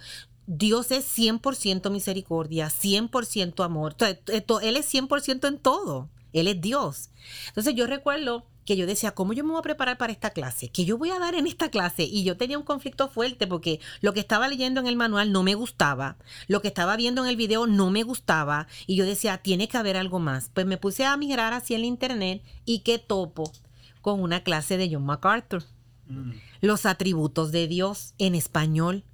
Dios 0.46 0.92
es 0.92 1.06
100% 1.18 1.90
misericordia, 1.90 2.68
100% 2.68 3.64
amor. 3.64 3.96
Él 3.98 4.76
es 4.76 4.94
100% 4.94 5.48
en 5.48 5.58
todo. 5.58 6.08
Él 6.32 6.48
es 6.48 6.60
Dios. 6.60 7.10
Entonces 7.48 7.74
yo 7.74 7.86
recuerdo 7.86 8.46
que 8.64 8.76
yo 8.76 8.86
decía, 8.86 9.12
¿cómo 9.12 9.32
yo 9.32 9.44
me 9.44 9.50
voy 9.50 9.58
a 9.58 9.62
preparar 9.62 9.98
para 9.98 10.12
esta 10.12 10.30
clase? 10.30 10.68
¿Qué 10.68 10.84
yo 10.84 10.98
voy 10.98 11.10
a 11.10 11.18
dar 11.18 11.34
en 11.34 11.46
esta 11.46 11.70
clase? 11.70 12.04
Y 12.04 12.24
yo 12.24 12.36
tenía 12.36 12.58
un 12.58 12.64
conflicto 12.64 13.08
fuerte 13.08 13.46
porque 13.46 13.80
lo 14.00 14.12
que 14.12 14.20
estaba 14.20 14.48
leyendo 14.48 14.80
en 14.80 14.86
el 14.86 14.96
manual 14.96 15.32
no 15.32 15.42
me 15.42 15.54
gustaba, 15.54 16.16
lo 16.46 16.62
que 16.62 16.68
estaba 16.68 16.96
viendo 16.96 17.24
en 17.24 17.28
el 17.28 17.36
video 17.36 17.66
no 17.66 17.90
me 17.90 18.02
gustaba 18.02 18.68
y 18.86 18.96
yo 18.96 19.04
decía, 19.04 19.38
tiene 19.38 19.68
que 19.68 19.78
haber 19.78 19.96
algo 19.96 20.18
más. 20.20 20.50
Pues 20.52 20.66
me 20.66 20.78
puse 20.78 21.04
a 21.04 21.16
migrar 21.16 21.52
hacia 21.52 21.76
el 21.76 21.84
internet 21.84 22.42
y 22.64 22.80
qué 22.80 22.98
topo 22.98 23.52
con 24.00 24.20
una 24.20 24.42
clase 24.42 24.76
de 24.76 24.90
John 24.92 25.04
MacArthur. 25.04 25.64
Mm. 26.08 26.32
Los 26.60 26.86
atributos 26.86 27.52
de 27.52 27.66
Dios 27.66 28.14
en 28.18 28.34
español. 28.34 29.04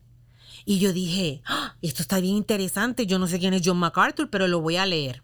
Y 0.65 0.81
yo 0.81 0.93
dije, 0.93 1.41
¡Ah! 1.47 1.77
esto 1.81 2.03
está 2.03 2.21
bien 2.21 2.37
interesante. 2.37 3.07
Yo 3.07 3.19
no 3.19 3.27
sé 3.27 3.39
quién 3.39 3.55
es 3.55 3.63
John 3.65 3.79
MacArthur, 3.79 4.29
pero 4.29 4.49
lo 4.49 4.61
voy 4.61 4.77
a 4.77 4.85
leer 4.85 5.23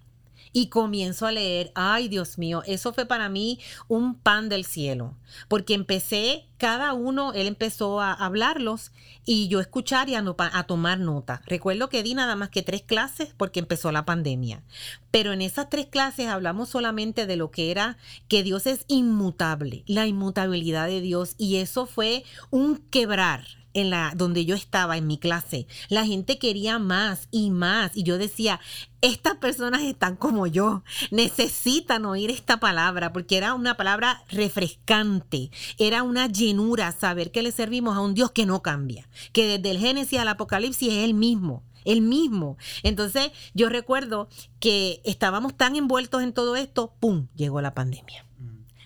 y 0.55 0.69
comienzo 0.69 1.27
a 1.27 1.33
leer, 1.33 1.73
ay 1.75 2.09
Dios 2.09 2.39
mío, 2.39 2.63
eso 2.65 2.95
fue 2.95 3.05
para 3.05 3.29
mí 3.29 3.59
un 3.89 4.15
pan 4.15 4.49
del 4.49 4.65
cielo, 4.65 5.15
porque 5.49 5.75
empecé, 5.75 6.47
cada 6.57 6.95
uno, 6.95 7.35
él 7.35 7.49
empezó 7.49 8.01
a 8.01 8.13
hablarlos 8.13 8.93
y 9.27 9.49
yo 9.49 9.61
escuchar 9.61 10.09
y 10.09 10.15
a, 10.15 10.25
a 10.39 10.67
tomar 10.67 11.01
nota. 11.01 11.43
Recuerdo 11.45 11.89
que 11.89 12.05
di 12.05 12.15
nada 12.15 12.37
más 12.37 12.49
que 12.49 12.63
tres 12.63 12.83
clases 12.83 13.35
porque 13.37 13.59
empezó 13.61 13.91
la 13.91 14.07
pandemia, 14.07 14.63
pero 15.11 15.33
en 15.33 15.43
esas 15.43 15.69
tres 15.69 15.87
clases 15.87 16.29
hablamos 16.29 16.69
solamente 16.71 17.27
de 17.27 17.37
lo 17.37 17.51
que 17.51 17.73
era 17.73 17.99
que 18.29 18.45
Dios 18.45 18.67
es 18.67 18.85
inmutable, 18.87 19.83
la 19.87 20.07
inmutabilidad 20.07 20.87
de 20.87 21.01
Dios 21.01 21.35
y 21.37 21.57
eso 21.57 21.85
fue 21.85 22.25
un 22.51 22.77
quebrar 22.77 23.64
en 23.75 23.91
la 23.91 24.13
donde 24.17 24.45
yo 24.45 24.55
estaba 24.55 24.97
en 24.97 25.07
mi 25.07 25.19
clase, 25.19 25.67
la 25.89 26.07
gente 26.07 26.39
quería 26.39 26.79
más 26.79 27.29
y 27.31 27.51
más 27.51 27.97
y 27.97 28.03
yo 28.05 28.19
decía, 28.19 28.61
estas 29.01 29.37
personas 29.37 29.83
están 29.83 30.17
como 30.17 30.47
yo, 30.47 30.83
necesitan 31.11 32.07
oír 32.07 32.31
esta 32.31 32.59
palabra 32.59 33.13
porque 33.13 33.37
era 33.37 33.55
una 33.55 33.77
palabra 33.77 34.23
refrescante, 34.31 35.51
era 35.79 36.03
una 36.03 36.27
llenura 36.27 36.91
saber 36.93 37.31
que 37.31 37.43
le 37.43 37.53
servimos 37.53 37.97
a 37.97 38.01
un 38.01 38.15
Dios 38.15 38.31
que 38.31 38.47
no 38.47 38.63
cambia, 38.63 39.09
que 39.33 39.47
desde 39.47 39.71
el 39.71 39.79
Génesis 39.79 40.19
al 40.19 40.29
Apocalipsis 40.29 40.93
es 40.93 41.05
el 41.05 41.15
mismo 41.15 41.63
el 41.85 42.01
mismo. 42.01 42.57
Entonces 42.83 43.31
yo 43.53 43.69
recuerdo 43.69 44.29
que 44.59 45.03
estábamos 45.05 45.55
tan 45.55 45.77
envueltos 45.77 46.23
en 46.23 46.33
todo 46.33 46.57
esto, 46.57 46.95
¡pum!, 46.99 47.29
llegó 47.35 47.61
la 47.61 47.75
pandemia 47.75 48.25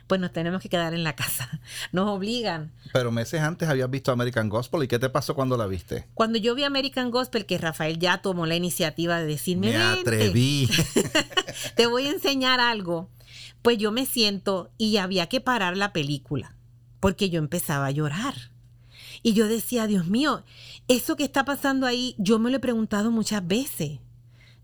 pues 0.09 0.20
nos 0.20 0.32
tenemos 0.32 0.61
que 0.61 0.68
quedar 0.68 0.94
en 0.94 1.04
la 1.04 1.14
casa. 1.14 1.61
Nos 1.92 2.09
obligan. 2.09 2.72
Pero 2.92 3.12
meses 3.12 3.40
antes 3.40 3.68
habías 3.68 3.90
visto 3.90 4.11
American 4.11 4.48
Gospel 4.48 4.82
y 4.82 4.88
¿qué 4.88 4.98
te 4.98 5.11
pasó 5.11 5.34
cuando 5.34 5.56
la 5.56 5.66
viste? 5.66 6.06
Cuando 6.14 6.38
yo 6.38 6.54
vi 6.54 6.64
American 6.64 7.11
Gospel, 7.11 7.46
que 7.46 7.59
Rafael 7.59 7.98
ya 7.98 8.18
tomó 8.18 8.46
la 8.46 8.56
iniciativa 8.56 9.20
de 9.20 9.26
decirme, 9.26 9.68
me 9.68 9.76
atreví. 9.76 10.68
te 11.76 11.86
voy 11.86 12.06
a 12.06 12.11
enseñar 12.11 12.59
algo. 12.59 13.11
Pues 13.62 13.78
yo 13.78 13.92
me 13.92 14.06
siento 14.06 14.70
y 14.78 14.96
había 14.96 15.28
que 15.28 15.40
parar 15.40 15.76
la 15.76 15.92
película 15.92 16.54
porque 17.00 17.30
yo 17.30 17.38
empezaba 17.38 17.86
a 17.86 17.90
llorar. 17.90 18.34
Y 19.22 19.32
yo 19.32 19.48
decía, 19.48 19.86
Dios 19.86 20.06
mío, 20.06 20.44
eso 20.86 21.16
que 21.16 21.24
está 21.24 21.44
pasando 21.44 21.86
ahí, 21.86 22.14
yo 22.18 22.38
me 22.38 22.50
lo 22.50 22.56
he 22.56 22.61
preguntado 22.61 23.11
muchas 23.11 23.46
veces. 23.46 23.98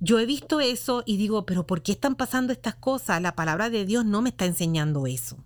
Yo 0.00 0.18
he 0.18 0.26
visto 0.26 0.60
eso 0.60 1.02
y 1.06 1.16
digo, 1.16 1.46
pero 1.46 1.66
¿por 1.66 1.82
qué 1.82 1.92
están 1.92 2.14
pasando 2.14 2.52
estas 2.52 2.74
cosas? 2.74 3.22
La 3.22 3.34
palabra 3.34 3.70
de 3.70 3.84
Dios 3.84 4.04
no 4.04 4.22
me 4.22 4.30
está 4.30 4.44
enseñando 4.44 5.06
eso. 5.06 5.36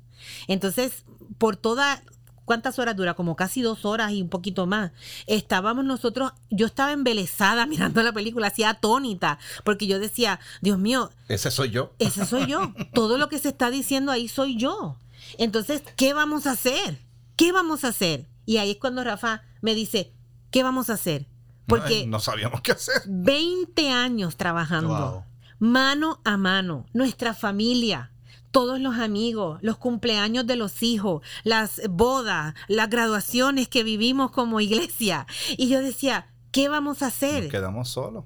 Entonces, 0.46 1.04
por 1.38 1.56
toda, 1.56 2.02
¿cuántas 2.44 2.78
horas 2.78 2.96
dura? 2.96 3.14
Como 3.14 3.36
casi 3.36 3.62
dos 3.62 3.84
horas 3.84 4.12
y 4.12 4.22
un 4.22 4.28
poquito 4.28 4.66
más. 4.66 4.92
Estábamos 5.26 5.84
nosotros, 5.84 6.32
yo 6.50 6.66
estaba 6.66 6.92
embelesada 6.92 7.66
mirando 7.68 8.02
la 8.02 8.12
película, 8.12 8.48
hacía 8.48 8.70
atónita, 8.70 9.38
porque 9.64 9.86
yo 9.86 9.98
decía, 9.98 10.40
Dios 10.60 10.78
mío. 10.78 11.10
Ese 11.28 11.50
soy 11.50 11.70
yo. 11.70 11.92
Ese 11.98 12.24
soy 12.26 12.46
yo. 12.46 12.72
Todo 12.94 13.18
lo 13.18 13.28
que 13.28 13.38
se 13.38 13.48
está 13.48 13.70
diciendo 13.70 14.12
ahí 14.12 14.28
soy 14.28 14.56
yo. 14.56 14.96
Entonces, 15.38 15.82
¿qué 15.96 16.14
vamos 16.14 16.46
a 16.46 16.52
hacer? 16.52 16.98
¿Qué 17.36 17.52
vamos 17.52 17.84
a 17.84 17.88
hacer? 17.88 18.26
Y 18.46 18.56
ahí 18.56 18.72
es 18.72 18.78
cuando 18.78 19.04
Rafa 19.04 19.42
me 19.60 19.74
dice, 19.74 20.12
¿qué 20.50 20.62
vamos 20.62 20.90
a 20.90 20.94
hacer? 20.94 21.26
Porque 21.68 22.06
no, 22.06 22.18
sabíamos 22.18 22.60
qué 22.62 22.72
hacer. 22.72 23.02
20 23.06 23.90
años 23.90 24.36
trabajando, 24.36 25.24
mano 25.58 26.20
a 26.24 26.36
mano, 26.36 26.86
nuestra 26.92 27.34
familia, 27.34 28.10
todos 28.50 28.80
los 28.80 28.96
amigos, 28.96 29.60
los 29.62 29.76
cumpleaños 29.76 30.46
de 30.46 30.56
los 30.56 30.82
hijos, 30.82 31.22
las 31.44 31.82
bodas, 31.90 32.54
las 32.68 32.88
graduaciones 32.88 33.68
que 33.68 33.84
vivimos 33.84 34.30
como 34.30 34.60
iglesia. 34.60 35.26
Y 35.56 35.68
yo 35.68 35.80
decía, 35.80 36.32
¿qué 36.50 36.68
vamos 36.68 37.02
a 37.02 37.08
hacer? 37.08 37.44
Nos 37.44 37.52
quedamos 37.52 37.88
solos. 37.90 38.24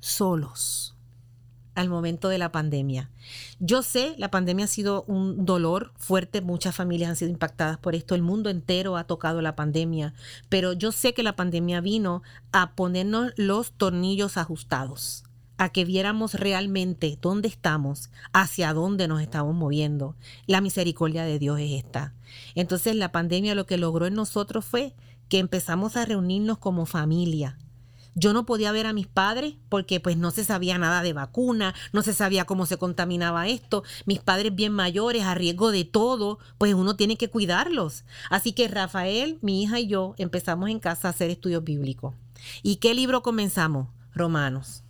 Solos 0.00 0.93
al 1.74 1.88
momento 1.88 2.28
de 2.28 2.38
la 2.38 2.52
pandemia. 2.52 3.10
Yo 3.58 3.82
sé, 3.82 4.14
la 4.18 4.30
pandemia 4.30 4.66
ha 4.66 4.68
sido 4.68 5.04
un 5.06 5.44
dolor 5.44 5.92
fuerte, 5.96 6.40
muchas 6.40 6.74
familias 6.74 7.10
han 7.10 7.16
sido 7.16 7.30
impactadas 7.30 7.78
por 7.78 7.94
esto, 7.94 8.14
el 8.14 8.22
mundo 8.22 8.50
entero 8.50 8.96
ha 8.96 9.04
tocado 9.04 9.42
la 9.42 9.56
pandemia, 9.56 10.14
pero 10.48 10.72
yo 10.72 10.92
sé 10.92 11.14
que 11.14 11.22
la 11.22 11.36
pandemia 11.36 11.80
vino 11.80 12.22
a 12.52 12.74
ponernos 12.74 13.32
los 13.36 13.72
tornillos 13.72 14.36
ajustados, 14.36 15.24
a 15.56 15.70
que 15.70 15.84
viéramos 15.84 16.34
realmente 16.34 17.18
dónde 17.20 17.48
estamos, 17.48 18.10
hacia 18.32 18.72
dónde 18.72 19.08
nos 19.08 19.20
estamos 19.20 19.54
moviendo. 19.54 20.16
La 20.46 20.60
misericordia 20.60 21.24
de 21.24 21.38
Dios 21.38 21.60
es 21.60 21.72
esta. 21.72 22.14
Entonces 22.54 22.96
la 22.96 23.12
pandemia 23.12 23.54
lo 23.54 23.66
que 23.66 23.78
logró 23.78 24.06
en 24.06 24.14
nosotros 24.14 24.64
fue 24.64 24.94
que 25.28 25.38
empezamos 25.38 25.96
a 25.96 26.04
reunirnos 26.04 26.58
como 26.58 26.86
familia, 26.86 27.58
yo 28.14 28.32
no 28.32 28.46
podía 28.46 28.72
ver 28.72 28.86
a 28.86 28.92
mis 28.92 29.06
padres 29.06 29.54
porque 29.68 30.00
pues 30.00 30.16
no 30.16 30.30
se 30.30 30.44
sabía 30.44 30.78
nada 30.78 31.02
de 31.02 31.12
vacuna, 31.12 31.74
no 31.92 32.02
se 32.02 32.14
sabía 32.14 32.44
cómo 32.44 32.66
se 32.66 32.76
contaminaba 32.76 33.48
esto. 33.48 33.82
Mis 34.06 34.20
padres 34.20 34.54
bien 34.54 34.72
mayores, 34.72 35.24
a 35.24 35.34
riesgo 35.34 35.70
de 35.70 35.84
todo, 35.84 36.38
pues 36.58 36.74
uno 36.74 36.96
tiene 36.96 37.16
que 37.16 37.30
cuidarlos. 37.30 38.04
Así 38.30 38.52
que 38.52 38.68
Rafael, 38.68 39.38
mi 39.42 39.62
hija 39.62 39.80
y 39.80 39.86
yo 39.86 40.14
empezamos 40.18 40.70
en 40.70 40.80
casa 40.80 41.08
a 41.08 41.10
hacer 41.10 41.30
estudios 41.30 41.64
bíblicos. 41.64 42.14
¿Y 42.62 42.76
qué 42.76 42.94
libro 42.94 43.22
comenzamos? 43.22 43.88
Romanos. 44.14 44.84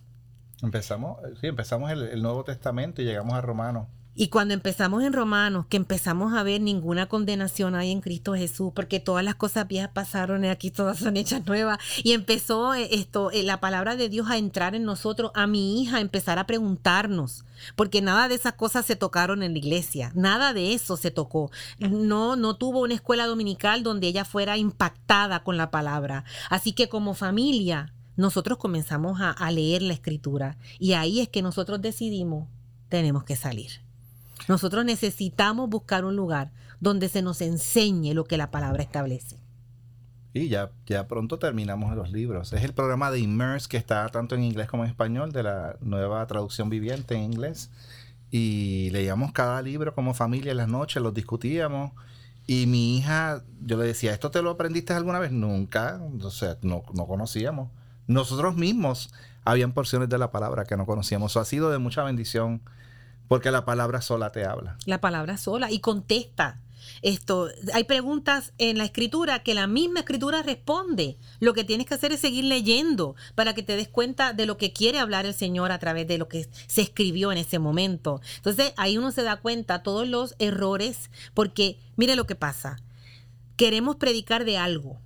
Empezamos, 0.61 1.17
sí, 1.41 1.47
empezamos 1.47 1.91
el, 1.91 2.03
el 2.03 2.21
Nuevo 2.21 2.43
Testamento 2.43 3.01
y 3.01 3.05
llegamos 3.05 3.33
a 3.33 3.41
Romanos. 3.41 3.87
Y 4.17 4.29
cuando 4.29 4.53
empezamos 4.53 5.03
en 5.03 5.11
Romanos, 5.11 5.65
que 5.67 5.75
empezamos 5.75 6.33
a 6.33 6.43
ver 6.43 6.61
ninguna 6.61 7.07
condenación 7.07 7.75
hay 7.75 7.91
en 7.91 7.99
Cristo 7.99 8.33
Jesús, 8.33 8.71
porque 8.73 9.01
todas 9.01 9.25
las 9.25 9.35
cosas 9.35 9.67
viejas 9.67 9.91
pasaron 9.93 10.45
aquí 10.45 10.71
todas 10.71 10.99
son 10.99 11.17
hechas 11.17 11.45
nuevas. 11.45 11.79
Y 12.01 12.13
empezó 12.13 12.73
eh, 12.73 12.87
esto, 12.91 13.29
eh, 13.31 13.43
la 13.43 13.59
palabra 13.59 13.97
de 13.97 14.07
Dios 14.07 14.29
a 14.29 14.37
entrar 14.37 14.73
en 14.73 14.85
nosotros, 14.85 15.31
a 15.33 15.47
mi 15.47 15.81
hija 15.81 15.97
a 15.97 15.99
empezar 15.99 16.39
a 16.39 16.47
preguntarnos, 16.47 17.43
porque 17.75 18.01
nada 18.01 18.29
de 18.29 18.35
esas 18.35 18.53
cosas 18.53 18.85
se 18.85 18.95
tocaron 18.95 19.43
en 19.43 19.51
la 19.51 19.57
iglesia, 19.57 20.13
nada 20.15 20.53
de 20.53 20.73
eso 20.73 20.95
se 20.95 21.11
tocó. 21.11 21.51
No, 21.79 22.37
no 22.37 22.55
tuvo 22.55 22.83
una 22.83 22.93
escuela 22.93 23.27
dominical 23.27 23.83
donde 23.83 24.07
ella 24.07 24.23
fuera 24.23 24.57
impactada 24.57 25.43
con 25.43 25.57
la 25.57 25.71
palabra. 25.71 26.23
Así 26.49 26.71
que 26.71 26.87
como 26.87 27.15
familia, 27.15 27.93
nosotros 28.15 28.59
comenzamos 28.59 29.19
a, 29.19 29.31
a 29.31 29.51
leer 29.51 29.81
la 29.81 29.93
escritura 29.93 30.57
y 30.79 30.93
ahí 30.93 31.19
es 31.19 31.27
que 31.27 31.41
nosotros 31.41 31.81
decidimos, 31.81 32.47
tenemos 32.87 33.25
que 33.25 33.35
salir. 33.35 33.84
Nosotros 34.47 34.85
necesitamos 34.85 35.69
buscar 35.69 36.05
un 36.05 36.15
lugar 36.15 36.51
donde 36.79 37.09
se 37.09 37.21
nos 37.21 37.41
enseñe 37.41 38.13
lo 38.13 38.25
que 38.25 38.37
la 38.37 38.51
palabra 38.51 38.83
establece. 38.83 39.37
Y 40.33 40.49
ya, 40.49 40.69
ya 40.85 41.07
pronto 41.07 41.39
terminamos 41.39 41.95
los 41.95 42.11
libros. 42.11 42.51
Es 42.51 42.63
el 42.63 42.73
programa 42.73 43.09
de 43.09 43.19
Immerse 43.19 43.69
que 43.69 43.77
está 43.77 44.07
tanto 44.09 44.35
en 44.35 44.43
inglés 44.43 44.67
como 44.67 44.83
en 44.83 44.89
español, 44.89 45.31
de 45.31 45.43
la 45.43 45.77
nueva 45.79 46.27
traducción 46.27 46.69
viviente 46.69 47.15
en 47.15 47.23
inglés. 47.23 47.71
Y 48.31 48.89
leíamos 48.91 49.31
cada 49.31 49.61
libro 49.61 49.95
como 49.95 50.13
familia 50.13 50.51
en 50.51 50.57
las 50.57 50.67
noches, 50.67 51.01
los 51.01 51.13
discutíamos. 51.13 51.93
Y 52.47 52.67
mi 52.67 52.97
hija, 52.97 53.43
yo 53.65 53.77
le 53.77 53.85
decía, 53.85 54.11
¿esto 54.11 54.29
te 54.29 54.41
lo 54.41 54.51
aprendiste 54.51 54.91
alguna 54.91 55.19
vez? 55.19 55.31
Nunca, 55.31 56.01
o 56.21 56.29
sea, 56.29 56.57
no, 56.61 56.83
no 56.93 57.07
conocíamos. 57.07 57.69
Nosotros 58.07 58.57
mismos 58.57 59.13
habían 59.45 59.71
porciones 59.71 60.09
de 60.09 60.17
la 60.17 60.31
palabra 60.31 60.65
que 60.65 60.75
no 60.75 60.85
conocíamos. 60.85 61.31
Eso 61.31 61.39
ha 61.39 61.45
sido 61.45 61.71
de 61.71 61.77
mucha 61.77 62.03
bendición 62.03 62.61
porque 63.27 63.51
la 63.51 63.65
palabra 63.65 64.01
sola 64.01 64.31
te 64.31 64.45
habla. 64.45 64.77
La 64.85 65.01
palabra 65.01 65.37
sola 65.37 65.71
y 65.71 65.79
contesta. 65.79 66.59
Esto, 67.01 67.49
hay 67.73 67.83
preguntas 67.85 68.53
en 68.57 68.77
la 68.77 68.85
escritura 68.85 69.39
que 69.39 69.53
la 69.53 69.67
misma 69.67 69.99
escritura 69.99 70.43
responde. 70.43 71.17
Lo 71.39 71.53
que 71.53 71.63
tienes 71.63 71.87
que 71.87 71.95
hacer 71.95 72.11
es 72.11 72.19
seguir 72.19 72.45
leyendo 72.45 73.15
para 73.35 73.53
que 73.53 73.63
te 73.63 73.75
des 73.75 73.87
cuenta 73.87 74.33
de 74.33 74.45
lo 74.45 74.57
que 74.57 74.73
quiere 74.73 74.99
hablar 74.99 75.25
el 75.25 75.33
Señor 75.33 75.71
a 75.71 75.79
través 75.79 76.07
de 76.07 76.17
lo 76.17 76.27
que 76.27 76.47
se 76.67 76.81
escribió 76.81 77.31
en 77.31 77.37
ese 77.37 77.59
momento. 77.59 78.21
Entonces 78.37 78.73
ahí 78.77 78.97
uno 78.97 79.11
se 79.11 79.23
da 79.23 79.37
cuenta 79.37 79.83
todos 79.83 80.07
los 80.07 80.35
errores, 80.39 81.09
porque 81.33 81.79
mire 81.95 82.15
lo 82.15 82.25
que 82.25 82.35
pasa. 82.35 82.77
Queremos 83.57 83.95
predicar 83.95 84.45
de 84.45 84.57
algo, 84.57 84.99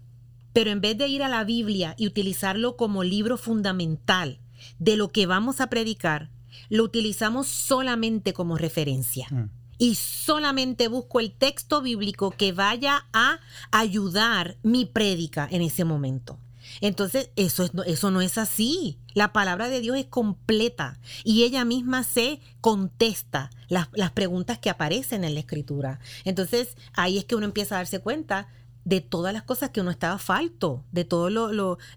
pero 0.53 0.72
en 0.72 0.82
vez 0.82 0.97
de 0.97 1.07
ir 1.07 1.24
a 1.24 1.30
la 1.30 1.43
Biblia 1.43 1.95
y 1.97 2.07
utilizarlo 2.07 2.76
como 2.76 3.03
libro 3.03 3.38
fundamental 3.38 4.39
de 4.80 4.97
lo 4.97 5.09
que 5.09 5.26
vamos 5.26 5.61
a 5.61 5.67
predicar, 5.67 6.30
lo 6.70 6.84
utilizamos 6.84 7.47
solamente 7.47 8.34
como 8.34 8.57
referencia. 8.57 9.28
Mm. 9.30 9.49
Y 9.78 9.95
solamente 9.95 10.89
busco 10.89 11.22
el 11.22 11.32
texto 11.32 11.82
bíblico 11.82 12.32
que 12.32 12.51
vaya 12.51 13.05
a 13.14 13.39
ayudar 13.72 14.57
mi 14.62 14.86
prédica 14.86 15.47
en 15.49 15.62
ese 15.62 15.86
momento. 15.86 16.38
Entonces, 16.82 17.32
eso, 17.36 17.64
es, 17.64 17.72
eso 17.86 18.12
no 18.12 18.22
es 18.22 18.38
así. 18.38 18.99
La 19.14 19.34
palabra 19.34 19.70
de 19.70 19.82
Dios 19.82 19.97
es 19.97 20.05
completa 20.05 20.99
y 21.24 21.43
ella 21.43 21.66
misma 21.66 22.03
se 22.03 22.39
contesta 22.62 23.49
las, 23.68 23.88
preguntas 24.12 24.60
que 24.60 24.70
aparecen 24.70 25.24
en 25.24 25.34
la 25.34 25.39
escritura. 25.41 25.99
Entonces, 26.26 26.76
ahí 26.93 27.18
es 27.18 27.26
que 27.26 27.36
uno 27.36 27.45
empieza 27.45 27.76
a 27.76 27.80
darse 27.80 27.99
cuenta 27.99 28.47
de 28.86 29.01
todas 29.01 29.34
las 29.34 29.43
cosas 29.43 29.70
que 29.70 29.82
uno 29.82 29.91
estaba 29.91 30.18
falto, 30.18 30.84
de 30.91 31.05
todas 31.05 31.34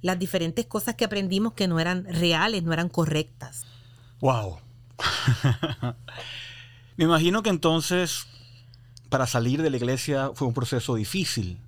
las 0.03 0.19
diferentes 0.19 0.67
cosas 0.67 0.95
que 0.95 1.05
aprendimos 1.05 1.55
que 1.55 1.69
no 1.69 1.81
eran 1.81 2.05
reales, 2.05 2.63
no 2.63 2.73
eran 2.73 2.89
correctas. 2.89 3.65
Wow. 4.23 4.61
Me 6.97 7.05
imagino 7.05 7.43
que 7.43 7.51
entonces, 7.51 8.29
para 9.09 9.27
salir 9.27 9.63
de 9.63 9.69
la 9.69 9.77
iglesia 9.77 10.31
fue 10.33 10.47
un 10.47 10.55
proceso 10.55 10.95
difícil. 10.95 11.59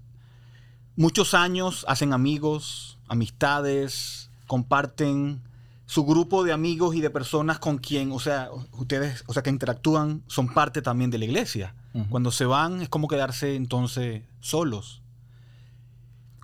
Muchos 0.95 1.35
años 1.35 1.85
hacen 1.89 2.13
amigos, 2.13 3.01
amistades, 3.09 4.31
comparten 4.47 5.43
su 5.87 6.07
grupo 6.07 6.45
de 6.45 6.53
amigos 6.53 6.95
y 6.95 7.01
de 7.01 7.11
personas 7.11 7.59
con 7.59 7.79
quien, 7.79 8.13
o 8.13 8.21
sea, 8.21 8.51
ustedes, 8.71 9.25
o 9.27 9.33
sea, 9.33 9.43
que 9.43 9.51
interactúan, 9.51 10.23
son 10.29 10.55
parte 10.55 10.81
también 10.81 11.11
de 11.11 11.19
la 11.19 11.25
iglesia. 11.25 11.75
Cuando 12.09 12.31
se 12.31 12.45
van 12.45 12.83
es 12.83 12.89
como 12.89 13.09
quedarse 13.09 13.57
entonces 13.57 14.23
solos. 14.39 15.03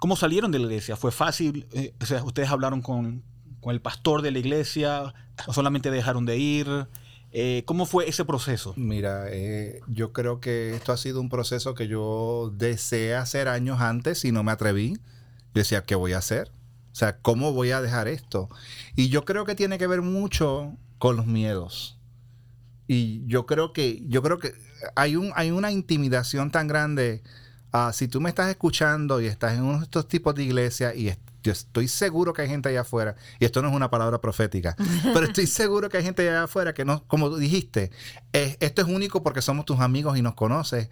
¿Cómo 0.01 0.17
salieron 0.17 0.51
de 0.51 0.59
la 0.59 0.65
iglesia? 0.65 0.97
¿Fue 0.97 1.13
fácil? 1.13 1.69
Eh, 1.73 1.95
o 2.01 2.07
sea, 2.07 2.25
ustedes 2.25 2.51
hablaron 2.51 2.83
con, 2.83 3.23
con, 3.61 3.75
el 3.75 3.81
pastor 3.81 4.23
de 4.23 4.31
la 4.31 4.39
iglesia, 4.39 5.15
o 5.47 5.53
solamente 5.53 5.91
dejaron 5.91 6.27
de 6.27 6.39
ir. 6.39 6.89
Eh, 7.33 7.63
¿Cómo 7.67 7.87
fue 7.87 8.09
ese 8.09 8.25
proceso? 8.25 8.75
Mira, 8.77 9.27
eh, 9.29 9.81
yo 9.87 10.13
creo 10.13 10.41
que 10.41 10.75
esto 10.75 10.93
ha 10.93 10.97
sido 10.97 11.21
un 11.21 11.29
proceso 11.29 11.75
que 11.75 11.87
yo 11.87 12.53
deseé 12.57 13.15
hacer 13.15 13.47
años 13.49 13.81
antes 13.81 14.25
y 14.25 14.33
no 14.33 14.43
me 14.43 14.53
atreví. 14.53 14.95
Yo 15.55 15.61
decía, 15.61 15.85
¿qué 15.85 15.95
voy 15.95 16.13
a 16.13 16.19
hacer? 16.19 16.51
O 16.93 16.95
sea, 16.95 17.19
¿cómo 17.19 17.53
voy 17.53 17.71
a 17.71 17.81
dejar 17.81 18.09
esto? 18.09 18.49
Y 18.97 19.09
yo 19.11 19.25
creo 19.25 19.45
que 19.45 19.55
tiene 19.55 19.79
que 19.79 19.87
ver 19.87 20.03
mucho 20.03 20.77
con 20.99 21.17
los 21.17 21.27
miedos. 21.27 21.99
Y 22.89 23.25
yo 23.27 23.47
creo 23.47 23.73
que, 23.73 24.03
yo 24.09 24.23
creo 24.23 24.39
que 24.39 24.53
hay, 24.97 25.15
un, 25.15 25.33
hay 25.37 25.53
una 25.53 25.71
intimidación 25.71 26.51
tan 26.51 26.67
grande. 26.67 27.23
Uh, 27.73 27.93
si 27.93 28.09
tú 28.09 28.21
me 28.21 28.29
estás 28.29 28.51
escuchando 28.51 29.21
y 29.21 29.27
estás 29.27 29.55
en 29.55 29.63
uno 29.63 29.79
de 29.79 29.85
estos 29.85 30.09
tipos 30.09 30.35
de 30.35 30.43
iglesias 30.43 30.97
y 30.97 31.09
yo 31.43 31.53
estoy 31.53 31.89
seguro 31.89 32.33
que 32.33 32.43
hay 32.43 32.49
gente 32.49 32.69
allá 32.69 32.83
afuera, 32.83 33.17
y 33.39 33.45
esto 33.45 33.63
no 33.63 33.69
es 33.69 33.75
una 33.75 33.91
palabra 33.91 34.21
profética, 34.21 34.77
pero 35.15 35.27
estoy 35.27 35.47
seguro 35.47 35.89
que 35.89 35.99
hay 35.99 36.05
gente 36.05 36.29
allá 36.29 36.45
afuera 36.45 36.75
que 36.75 36.85
no, 36.85 37.05
como 37.07 37.37
dijiste, 37.37 37.91
esto 38.33 38.83
es 38.83 38.89
único 38.89 39.23
porque 39.23 39.43
somos 39.43 39.65
tus 39.65 39.81
amigos 39.81 40.19
y 40.19 40.23
nos 40.23 40.35
conoces 40.35 40.91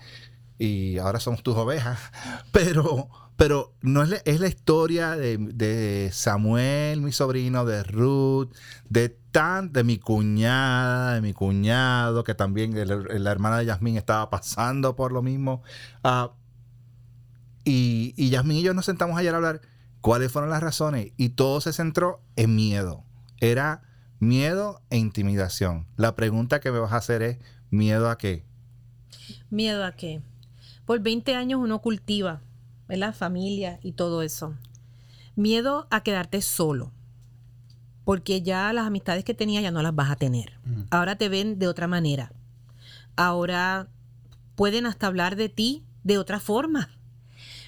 y 0.58 0.98
ahora 0.98 1.20
somos 1.20 1.42
tus 1.42 1.56
ovejas, 1.56 1.98
pero 2.52 3.08
pero 3.38 3.72
no 3.82 4.02
es 4.02 4.08
la, 4.08 4.16
es 4.24 4.40
la 4.40 4.48
historia 4.48 5.14
de, 5.16 6.10
Samuel, 6.12 7.02
mi 7.02 7.12
sobrino, 7.12 7.64
de 7.64 7.84
Ruth, 7.84 8.52
de 8.88 9.10
tan, 9.30 9.72
de 9.72 9.84
mi 9.84 9.98
cuñada, 9.98 11.14
de 11.14 11.20
mi 11.20 11.32
cuñado, 11.34 12.24
que 12.24 12.34
también 12.34 12.74
la 12.74 13.30
hermana 13.30 13.58
de 13.58 13.66
Yasmín 13.66 13.96
estaba 13.96 14.28
pasando 14.28 14.96
por 14.96 15.12
lo 15.12 15.22
mismo. 15.22 15.62
Uh, 16.02 16.30
y, 17.62 18.12
y 18.16 18.30
Yasmín 18.30 18.56
y 18.56 18.62
yo 18.62 18.74
nos 18.74 18.86
sentamos 18.86 19.16
ayer 19.16 19.32
a 19.32 19.36
hablar 19.36 19.60
cuáles 20.00 20.32
fueron 20.32 20.50
las 20.50 20.62
razones 20.62 21.12
y 21.16 21.30
todo 21.30 21.60
se 21.60 21.72
centró 21.72 22.20
en 22.36 22.54
miedo. 22.54 23.04
Era 23.40 23.82
miedo 24.18 24.82
e 24.90 24.98
intimidación. 24.98 25.86
La 25.96 26.14
pregunta 26.14 26.60
que 26.60 26.72
me 26.72 26.78
vas 26.78 26.92
a 26.92 26.96
hacer 26.96 27.22
es, 27.22 27.38
¿miedo 27.70 28.10
a 28.10 28.18
qué? 28.18 28.44
¿Miedo 29.50 29.84
a 29.84 29.92
qué? 29.92 30.20
Por 30.84 31.00
20 31.00 31.34
años 31.34 31.60
uno 31.62 31.80
cultiva 31.80 32.40
la 32.96 33.12
Familia 33.12 33.78
y 33.82 33.92
todo 33.92 34.22
eso. 34.22 34.54
Miedo 35.36 35.86
a 35.90 36.02
quedarte 36.02 36.40
solo, 36.40 36.90
porque 38.04 38.42
ya 38.42 38.72
las 38.72 38.86
amistades 38.86 39.24
que 39.24 39.34
tenía 39.34 39.60
ya 39.60 39.70
no 39.70 39.82
las 39.82 39.94
vas 39.94 40.10
a 40.10 40.16
tener. 40.16 40.58
Ahora 40.90 41.16
te 41.16 41.28
ven 41.28 41.58
de 41.58 41.68
otra 41.68 41.86
manera. 41.86 42.32
Ahora 43.16 43.88
pueden 44.54 44.86
hasta 44.86 45.06
hablar 45.06 45.36
de 45.36 45.48
ti 45.48 45.84
de 46.02 46.18
otra 46.18 46.40
forma. 46.40 46.88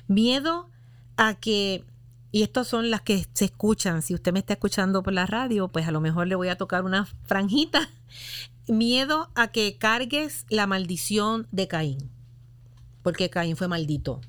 Miedo 0.08 0.70
a 1.16 1.34
que, 1.34 1.84
y 2.32 2.42
estas 2.42 2.68
son 2.68 2.90
las 2.90 3.02
que 3.02 3.26
se 3.32 3.46
escuchan, 3.46 4.02
si 4.02 4.14
usted 4.14 4.32
me 4.32 4.38
está 4.38 4.54
escuchando 4.54 5.02
por 5.02 5.12
la 5.12 5.26
radio, 5.26 5.68
pues 5.68 5.88
a 5.88 5.90
lo 5.90 6.00
mejor 6.00 6.28
le 6.28 6.36
voy 6.36 6.48
a 6.48 6.56
tocar 6.56 6.84
una 6.84 7.06
franjita. 7.24 7.88
Miedo 8.68 9.30
a 9.34 9.48
que 9.48 9.78
cargues 9.78 10.46
la 10.48 10.66
maldición 10.66 11.48
de 11.50 11.66
Caín, 11.66 12.10
porque 13.02 13.30
Caín 13.30 13.56
fue 13.56 13.66
maldito. 13.66 14.20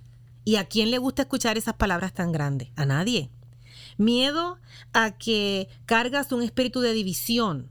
¿Y 0.43 0.55
a 0.55 0.65
quién 0.65 0.89
le 0.89 0.97
gusta 0.97 1.23
escuchar 1.23 1.57
esas 1.57 1.75
palabras 1.75 2.13
tan 2.13 2.31
grandes? 2.31 2.69
A 2.75 2.85
nadie. 2.85 3.29
Miedo 3.97 4.57
a 4.93 5.11
que 5.11 5.69
cargas 5.85 6.31
un 6.31 6.41
espíritu 6.41 6.81
de 6.81 6.93
división, 6.93 7.69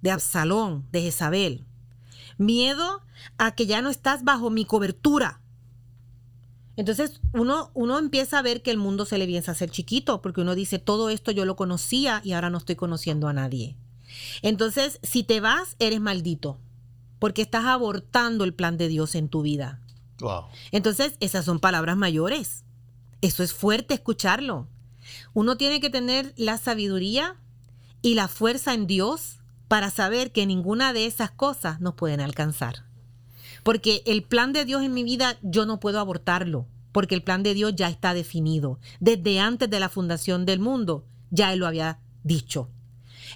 de 0.00 0.12
Absalón, 0.12 0.86
de 0.92 1.02
Jezabel. 1.02 1.66
Miedo 2.38 3.02
a 3.38 3.54
que 3.56 3.66
ya 3.66 3.82
no 3.82 3.90
estás 3.90 4.22
bajo 4.22 4.50
mi 4.50 4.64
cobertura. 4.64 5.41
Entonces 6.76 7.20
uno, 7.32 7.70
uno 7.74 7.98
empieza 7.98 8.38
a 8.38 8.42
ver 8.42 8.62
que 8.62 8.70
el 8.70 8.78
mundo 8.78 9.04
se 9.04 9.18
le 9.18 9.26
piensa 9.26 9.50
a 9.50 9.54
hacer 9.54 9.70
chiquito, 9.70 10.22
porque 10.22 10.40
uno 10.40 10.54
dice, 10.54 10.78
todo 10.78 11.10
esto 11.10 11.30
yo 11.30 11.44
lo 11.44 11.56
conocía 11.56 12.20
y 12.24 12.32
ahora 12.32 12.50
no 12.50 12.58
estoy 12.58 12.76
conociendo 12.76 13.28
a 13.28 13.32
nadie. 13.32 13.76
Entonces, 14.42 14.98
si 15.02 15.22
te 15.22 15.40
vas, 15.40 15.76
eres 15.78 16.00
maldito, 16.00 16.58
porque 17.18 17.42
estás 17.42 17.64
abortando 17.64 18.44
el 18.44 18.54
plan 18.54 18.76
de 18.76 18.88
Dios 18.88 19.14
en 19.14 19.28
tu 19.28 19.42
vida. 19.42 19.80
Entonces, 20.70 21.14
esas 21.20 21.44
son 21.44 21.58
palabras 21.58 21.96
mayores. 21.96 22.64
Eso 23.20 23.42
es 23.42 23.52
fuerte 23.52 23.94
escucharlo. 23.94 24.68
Uno 25.34 25.56
tiene 25.56 25.80
que 25.80 25.90
tener 25.90 26.32
la 26.36 26.58
sabiduría 26.58 27.36
y 28.02 28.14
la 28.14 28.28
fuerza 28.28 28.74
en 28.74 28.86
Dios 28.86 29.38
para 29.68 29.90
saber 29.90 30.32
que 30.32 30.46
ninguna 30.46 30.92
de 30.92 31.06
esas 31.06 31.30
cosas 31.30 31.80
nos 31.80 31.94
pueden 31.94 32.20
alcanzar. 32.20 32.84
Porque 33.62 34.02
el 34.06 34.22
plan 34.22 34.52
de 34.52 34.64
Dios 34.64 34.82
en 34.82 34.94
mi 34.94 35.04
vida 35.04 35.38
yo 35.42 35.66
no 35.66 35.80
puedo 35.80 36.00
abortarlo, 36.00 36.66
porque 36.92 37.14
el 37.14 37.22
plan 37.22 37.42
de 37.42 37.54
Dios 37.54 37.74
ya 37.76 37.88
está 37.88 38.14
definido. 38.14 38.78
Desde 39.00 39.40
antes 39.40 39.70
de 39.70 39.80
la 39.80 39.88
fundación 39.88 40.44
del 40.46 40.60
mundo, 40.60 41.04
ya 41.30 41.52
Él 41.52 41.60
lo 41.60 41.66
había 41.66 42.00
dicho. 42.24 42.68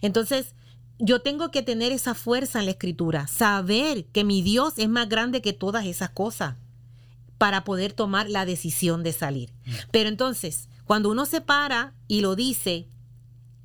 Entonces, 0.02 0.54
yo 0.98 1.20
tengo 1.20 1.50
que 1.50 1.62
tener 1.62 1.92
esa 1.92 2.14
fuerza 2.14 2.58
en 2.58 2.66
la 2.66 2.70
escritura, 2.72 3.26
saber 3.26 4.06
que 4.06 4.24
mi 4.24 4.42
Dios 4.42 4.74
es 4.78 4.88
más 4.88 5.08
grande 5.08 5.42
que 5.42 5.52
todas 5.52 5.84
esas 5.86 6.10
cosas 6.10 6.56
para 7.38 7.64
poder 7.64 7.92
tomar 7.92 8.30
la 8.30 8.46
decisión 8.46 9.02
de 9.02 9.12
salir. 9.12 9.52
Mm. 9.64 9.70
Pero 9.90 10.08
entonces, 10.08 10.68
cuando 10.84 11.10
uno 11.10 11.26
se 11.26 11.40
para 11.40 11.94
y 12.08 12.20
lo 12.20 12.34
dice, 12.34 12.88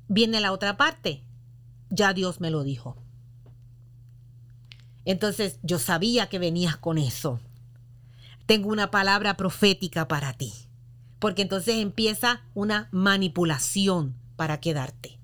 viene 0.08 0.40
la 0.40 0.52
otra 0.52 0.76
parte. 0.76 1.22
Ya 1.88 2.12
Dios 2.12 2.40
me 2.40 2.50
lo 2.50 2.64
dijo. 2.64 3.01
Entonces, 5.04 5.58
yo 5.62 5.78
sabía 5.78 6.28
que 6.28 6.38
venías 6.38 6.76
con 6.76 6.98
eso. 6.98 7.40
Tengo 8.46 8.68
una 8.68 8.90
palabra 8.90 9.36
profética 9.36 10.08
para 10.08 10.32
ti. 10.32 10.52
Porque 11.18 11.42
entonces 11.42 11.76
empieza 11.76 12.42
una 12.54 12.88
manipulación 12.90 14.14
para 14.36 14.60
quedarte. 14.60 15.18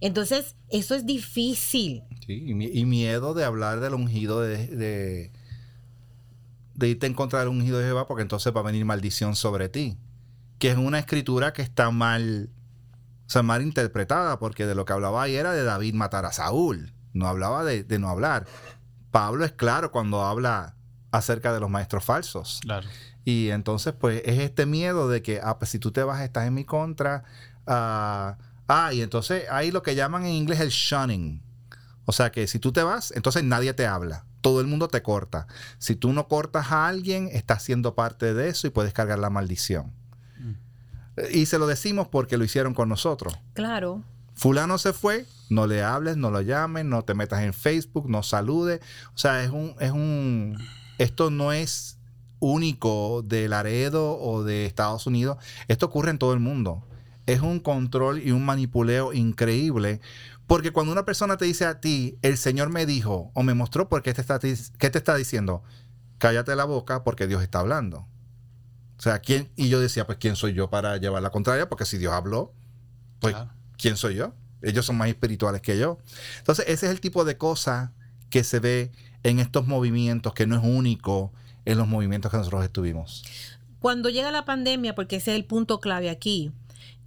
Entonces, 0.00 0.56
eso 0.68 0.94
es 0.94 1.06
difícil. 1.06 2.02
Sí, 2.26 2.44
y, 2.48 2.84
miedo 2.84 3.34
de 3.34 3.44
hablar 3.44 3.80
del 3.80 3.94
ungido 3.94 4.40
de 4.40 5.30
de 6.80 6.88
irte 6.88 7.06
a 7.06 7.10
encontrar 7.10 7.46
un 7.46 7.58
ungido 7.58 7.78
de 7.78 7.84
Jehová 7.84 8.08
porque 8.08 8.22
entonces 8.22 8.52
va 8.56 8.60
a 8.60 8.64
venir 8.64 8.84
maldición 8.86 9.36
sobre 9.36 9.68
ti. 9.68 9.98
Que 10.58 10.70
es 10.70 10.78
una 10.78 10.98
escritura 10.98 11.52
que 11.52 11.60
está 11.60 11.90
mal, 11.90 12.48
o 13.26 13.30
sea, 13.30 13.42
mal 13.42 13.62
interpretada 13.62 14.38
porque 14.38 14.66
de 14.66 14.74
lo 14.74 14.86
que 14.86 14.94
hablaba 14.94 15.22
ahí 15.22 15.36
era 15.36 15.52
de 15.52 15.62
David 15.62 15.94
matar 15.94 16.24
a 16.24 16.32
Saúl. 16.32 16.94
No 17.12 17.26
hablaba 17.26 17.64
de, 17.64 17.98
no 17.98 18.08
hablar. 18.08 18.46
Pablo 19.10 19.44
es 19.44 19.52
claro 19.52 19.90
cuando 19.90 20.24
habla 20.24 20.74
acerca 21.10 21.52
de 21.52 21.60
los 21.60 21.70
maestros 21.70 22.04
falsos. 22.04 22.60
Claro. 22.62 22.88
Y 23.24 23.50
entonces, 23.50 23.92
pues, 23.92 24.22
es 24.24 24.38
este 24.38 24.66
miedo 24.66 25.08
de 25.08 25.22
que, 25.22 25.40
ah, 25.42 25.58
pues 25.58 25.70
si 25.70 25.78
tú 25.78 25.90
te 25.92 26.02
vas, 26.02 26.20
estás 26.22 26.46
en 26.46 26.54
mi 26.54 26.64
contra. 26.64 27.24
ah, 27.66 28.36
ah 28.68 28.92
y 28.92 29.02
entonces 29.02 29.44
hay 29.50 29.70
lo 29.70 29.82
que 29.82 29.94
llaman 29.94 30.24
en 30.24 30.32
inglés 30.32 30.60
el 30.60 30.70
shunning. 30.70 31.42
O 32.04 32.12
sea 32.12 32.32
que 32.32 32.46
si 32.46 32.58
tú 32.58 32.72
te 32.72 32.82
vas, 32.82 33.12
entonces 33.12 33.44
nadie 33.44 33.74
te 33.74 33.86
habla 33.86 34.24
todo 34.40 34.60
el 34.60 34.66
mundo 34.66 34.88
te 34.88 35.02
corta. 35.02 35.46
Si 35.78 35.96
tú 35.96 36.12
no 36.12 36.28
cortas 36.28 36.72
a 36.72 36.88
alguien, 36.88 37.28
estás 37.32 37.62
siendo 37.62 37.94
parte 37.94 38.34
de 38.34 38.48
eso 38.48 38.66
y 38.66 38.70
puedes 38.70 38.92
cargar 38.92 39.18
la 39.18 39.30
maldición. 39.30 39.92
Mm. 40.38 40.54
Y 41.32 41.46
se 41.46 41.58
lo 41.58 41.66
decimos 41.66 42.08
porque 42.08 42.36
lo 42.36 42.44
hicieron 42.44 42.74
con 42.74 42.88
nosotros. 42.88 43.38
Claro. 43.54 44.02
Fulano 44.40 44.78
se 44.78 44.94
fue, 44.94 45.26
no 45.50 45.66
le 45.66 45.82
hables, 45.82 46.16
no 46.16 46.30
lo 46.30 46.40
llames, 46.40 46.86
no 46.86 47.02
te 47.02 47.12
metas 47.12 47.42
en 47.42 47.52
Facebook, 47.52 48.08
no 48.08 48.22
salude. 48.22 48.80
O 49.14 49.18
sea, 49.18 49.44
es 49.44 49.50
un, 49.50 49.74
es 49.80 49.90
un, 49.90 50.56
esto 50.96 51.30
no 51.30 51.52
es 51.52 51.98
único 52.38 53.20
de 53.22 53.50
Laredo 53.50 54.18
o 54.18 54.42
de 54.42 54.64
Estados 54.64 55.06
Unidos. 55.06 55.36
Esto 55.68 55.84
ocurre 55.84 56.10
en 56.10 56.16
todo 56.16 56.32
el 56.32 56.40
mundo. 56.40 56.82
Es 57.26 57.42
un 57.42 57.60
control 57.60 58.26
y 58.26 58.30
un 58.30 58.42
manipuleo 58.46 59.12
increíble 59.12 60.00
porque 60.46 60.70
cuando 60.70 60.90
una 60.90 61.04
persona 61.04 61.36
te 61.36 61.44
dice 61.44 61.66
a 61.66 61.78
ti, 61.78 62.16
el 62.22 62.38
Señor 62.38 62.70
me 62.70 62.86
dijo 62.86 63.30
o 63.34 63.42
me 63.42 63.52
mostró, 63.52 63.90
porque 63.90 64.14
te 64.14 64.22
está, 64.22 64.38
¿qué 64.38 64.90
te 64.90 64.96
está 64.96 65.16
diciendo? 65.16 65.62
Cállate 66.16 66.56
la 66.56 66.64
boca 66.64 67.04
porque 67.04 67.26
Dios 67.26 67.42
está 67.42 67.58
hablando. 67.58 68.08
O 68.98 69.02
sea, 69.02 69.18
¿quién? 69.18 69.52
Y 69.54 69.68
yo 69.68 69.80
decía, 69.80 70.06
pues, 70.06 70.16
¿quién 70.16 70.34
soy 70.34 70.54
yo 70.54 70.70
para 70.70 70.96
llevar 70.96 71.22
la 71.22 71.28
contraria? 71.28 71.68
Porque 71.68 71.84
si 71.84 71.98
Dios 71.98 72.14
habló, 72.14 72.54
pues, 73.20 73.36
¿quién 73.80 73.96
soy 73.96 74.16
yo? 74.16 74.34
Ellos 74.62 74.84
son 74.84 74.96
más 74.98 75.08
espirituales 75.08 75.62
que 75.62 75.78
yo. 75.78 75.98
Entonces, 76.38 76.66
ese 76.68 76.86
es 76.86 76.92
el 76.92 77.00
tipo 77.00 77.24
de 77.24 77.36
cosa 77.36 77.92
que 78.28 78.44
se 78.44 78.60
ve 78.60 78.92
en 79.22 79.38
estos 79.38 79.66
movimientos, 79.66 80.34
que 80.34 80.46
no 80.46 80.56
es 80.56 80.62
único 80.62 81.32
en 81.64 81.78
los 81.78 81.88
movimientos 81.88 82.30
que 82.30 82.36
nosotros 82.36 82.64
estuvimos. 82.64 83.24
Cuando 83.80 84.10
llega 84.10 84.30
la 84.30 84.44
pandemia, 84.44 84.94
porque 84.94 85.16
ese 85.16 85.32
es 85.32 85.36
el 85.36 85.44
punto 85.44 85.80
clave 85.80 86.10
aquí, 86.10 86.52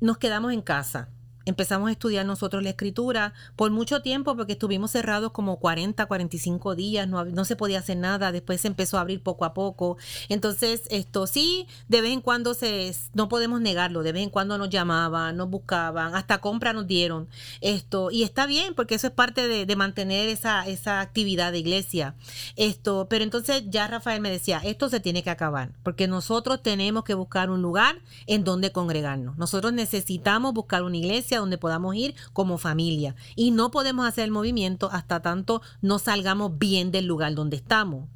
nos 0.01 0.17
quedamos 0.17 0.51
en 0.53 0.61
casa 0.61 1.09
empezamos 1.45 1.89
a 1.89 1.91
estudiar 1.91 2.25
nosotros 2.25 2.63
la 2.63 2.69
escritura 2.69 3.33
por 3.55 3.71
mucho 3.71 4.01
tiempo 4.01 4.35
porque 4.35 4.53
estuvimos 4.53 4.91
cerrados 4.91 5.31
como 5.31 5.57
40, 5.59 6.05
45 6.05 6.75
días, 6.75 7.07
no, 7.07 7.25
no 7.25 7.45
se 7.45 7.55
podía 7.55 7.79
hacer 7.79 7.97
nada, 7.97 8.31
después 8.31 8.61
se 8.61 8.67
empezó 8.67 8.97
a 8.97 9.01
abrir 9.01 9.21
poco 9.21 9.45
a 9.45 9.53
poco. 9.53 9.97
Entonces, 10.29 10.83
esto 10.89 11.27
sí, 11.27 11.67
de 11.87 12.01
vez 12.01 12.11
en 12.11 12.21
cuando 12.21 12.53
se, 12.53 12.95
no 13.13 13.29
podemos 13.29 13.61
negarlo, 13.61 14.03
de 14.03 14.11
vez 14.11 14.23
en 14.23 14.29
cuando 14.29 14.57
nos 14.57 14.69
llamaban, 14.69 15.37
nos 15.37 15.49
buscaban, 15.49 16.15
hasta 16.15 16.39
compra 16.39 16.73
nos 16.73 16.87
dieron 16.87 17.27
esto, 17.61 18.11
y 18.11 18.23
está 18.23 18.45
bien 18.45 18.73
porque 18.73 18.95
eso 18.95 19.07
es 19.07 19.13
parte 19.13 19.47
de, 19.47 19.65
de 19.65 19.75
mantener 19.75 20.29
esa, 20.29 20.67
esa 20.67 21.01
actividad 21.01 21.51
de 21.51 21.59
iglesia. 21.59 22.15
Esto, 22.55 23.07
pero 23.09 23.23
entonces 23.23 23.63
ya 23.67 23.87
Rafael 23.87 24.21
me 24.21 24.29
decía, 24.29 24.61
esto 24.63 24.89
se 24.89 24.99
tiene 24.99 25.23
que 25.23 25.29
acabar, 25.29 25.71
porque 25.83 26.07
nosotros 26.07 26.61
tenemos 26.61 27.03
que 27.03 27.13
buscar 27.13 27.49
un 27.49 27.61
lugar 27.61 27.97
en 28.27 28.43
donde 28.43 28.71
congregarnos. 28.71 29.37
Nosotros 29.37 29.73
necesitamos 29.73 30.53
buscar 30.53 30.83
una 30.83 30.97
iglesia 30.97 31.32
donde 31.37 31.57
podamos 31.57 31.95
ir 31.95 32.15
como 32.33 32.57
familia. 32.57 33.15
Y 33.35 33.51
no 33.51 33.71
podemos 33.71 34.07
hacer 34.07 34.25
el 34.25 34.31
movimiento 34.31 34.89
hasta 34.91 35.21
tanto 35.21 35.61
no 35.81 35.99
salgamos 35.99 36.57
bien 36.57 36.91
del 36.91 37.05
lugar 37.05 37.33
donde 37.35 37.57
estamos. 37.57 38.07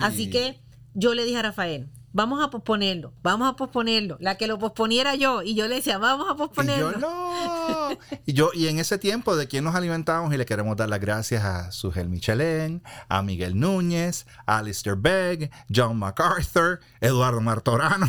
Así 0.00 0.30
que 0.30 0.60
yo 0.94 1.14
le 1.14 1.24
dije 1.24 1.38
a 1.38 1.42
Rafael, 1.42 1.88
vamos 2.16 2.42
a 2.42 2.48
posponerlo, 2.48 3.12
vamos 3.22 3.46
a 3.46 3.56
posponerlo. 3.56 4.16
La 4.20 4.36
que 4.38 4.46
lo 4.46 4.58
posponiera 4.58 5.14
yo, 5.14 5.42
y 5.42 5.54
yo 5.54 5.68
le 5.68 5.76
decía, 5.76 5.98
vamos 5.98 6.26
a 6.30 6.34
posponerlo. 6.34 6.90
Y 6.90 6.92
yo 6.94 6.98
no. 6.98 7.90
y 8.24 8.32
yo, 8.32 8.50
y 8.54 8.68
en 8.68 8.78
ese 8.78 8.96
tiempo 8.96 9.36
de 9.36 9.46
quien 9.46 9.64
nos 9.64 9.74
alimentamos, 9.74 10.32
y 10.32 10.38
le 10.38 10.46
queremos 10.46 10.78
dar 10.78 10.88
las 10.88 10.98
gracias 10.98 11.44
a 11.44 11.70
Sugel 11.72 12.08
Michelén, 12.08 12.82
a 13.10 13.20
Miguel 13.20 13.60
Núñez, 13.60 14.26
a 14.46 14.58
Alistair 14.58 14.96
Begg, 14.96 15.50
John 15.74 15.98
MacArthur, 15.98 16.80
Eduardo 17.02 17.42
Martorano, 17.42 18.08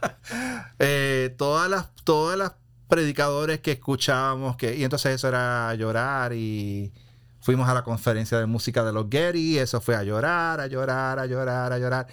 eh, 0.80 1.32
todas 1.38 1.70
las, 1.70 1.94
todas 2.02 2.36
las 2.36 2.54
predicadores 2.90 3.60
que 3.60 3.72
escuchábamos, 3.72 4.56
que, 4.56 4.76
y 4.76 4.84
entonces 4.84 5.14
eso 5.14 5.28
era 5.28 5.74
llorar 5.74 6.34
y 6.34 6.92
fuimos 7.40 7.68
a 7.68 7.74
la 7.74 7.82
conferencia 7.82 8.38
de 8.38 8.44
música 8.44 8.84
de 8.84 8.92
los 8.92 9.06
Getty, 9.10 9.54
y 9.54 9.58
eso 9.58 9.80
fue 9.80 9.96
a 9.96 10.02
llorar, 10.02 10.60
a 10.60 10.66
llorar, 10.66 11.18
a 11.18 11.24
llorar, 11.24 11.72
a 11.72 11.78
llorar, 11.78 12.06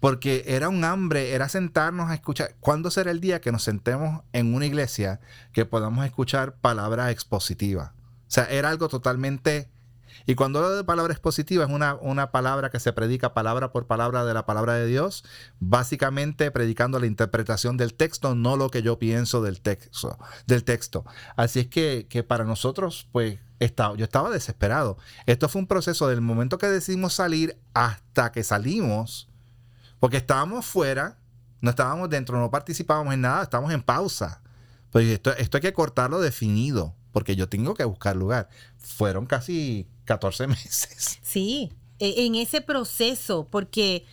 porque 0.00 0.44
era 0.46 0.68
un 0.68 0.84
hambre, 0.84 1.32
era 1.32 1.48
sentarnos 1.48 2.10
a 2.10 2.14
escuchar. 2.14 2.56
¿Cuándo 2.60 2.90
será 2.90 3.10
el 3.10 3.20
día 3.20 3.40
que 3.40 3.52
nos 3.52 3.62
sentemos 3.62 4.22
en 4.34 4.54
una 4.54 4.66
iglesia 4.66 5.20
que 5.52 5.64
podamos 5.64 6.04
escuchar 6.04 6.56
palabras 6.56 7.10
expositivas? 7.10 7.92
O 8.28 8.30
sea, 8.34 8.44
era 8.44 8.68
algo 8.68 8.88
totalmente 8.88 9.70
y 10.26 10.34
cuando 10.34 10.60
hablo 10.60 10.76
de 10.76 10.84
palabra 10.84 11.12
expositiva, 11.12 11.64
es 11.64 11.70
una, 11.70 11.94
una 11.94 12.30
palabra 12.30 12.70
que 12.70 12.80
se 12.80 12.92
predica 12.92 13.34
palabra 13.34 13.72
por 13.72 13.86
palabra 13.86 14.24
de 14.24 14.32
la 14.32 14.46
palabra 14.46 14.74
de 14.74 14.86
Dios, 14.86 15.24
básicamente 15.60 16.50
predicando 16.50 16.98
la 16.98 17.06
interpretación 17.06 17.76
del 17.76 17.94
texto, 17.94 18.34
no 18.34 18.56
lo 18.56 18.70
que 18.70 18.82
yo 18.82 18.98
pienso 18.98 19.42
del 19.42 19.60
texto. 19.60 20.18
Del 20.46 20.64
texto. 20.64 21.04
Así 21.36 21.60
es 21.60 21.66
que, 21.66 22.06
que 22.08 22.22
para 22.22 22.44
nosotros, 22.44 23.08
pues, 23.12 23.38
yo 23.96 24.04
estaba 24.04 24.30
desesperado. 24.30 24.98
Esto 25.26 25.48
fue 25.48 25.60
un 25.60 25.66
proceso 25.66 26.08
del 26.08 26.20
momento 26.20 26.58
que 26.58 26.66
decidimos 26.66 27.14
salir 27.14 27.58
hasta 27.72 28.32
que 28.32 28.44
salimos, 28.44 29.28
porque 30.00 30.16
estábamos 30.16 30.66
fuera, 30.66 31.18
no 31.60 31.70
estábamos 31.70 32.10
dentro, 32.10 32.38
no 32.38 32.50
participábamos 32.50 33.14
en 33.14 33.22
nada, 33.22 33.42
estábamos 33.42 33.72
en 33.72 33.82
pausa. 33.82 34.42
Pues 34.90 35.06
esto, 35.06 35.32
esto 35.36 35.56
hay 35.56 35.62
que 35.62 35.72
cortarlo 35.72 36.20
definido, 36.20 36.94
porque 37.14 37.36
yo 37.36 37.48
tengo 37.48 37.74
que 37.74 37.84
buscar 37.84 38.16
lugar. 38.16 38.48
Fueron 38.76 39.24
casi 39.26 39.86
14 40.04 40.46
meses. 40.48 41.20
Sí, 41.22 41.72
e, 42.00 42.26
en 42.26 42.34
ese 42.34 42.60
proceso, 42.60 43.46
porque 43.50 44.04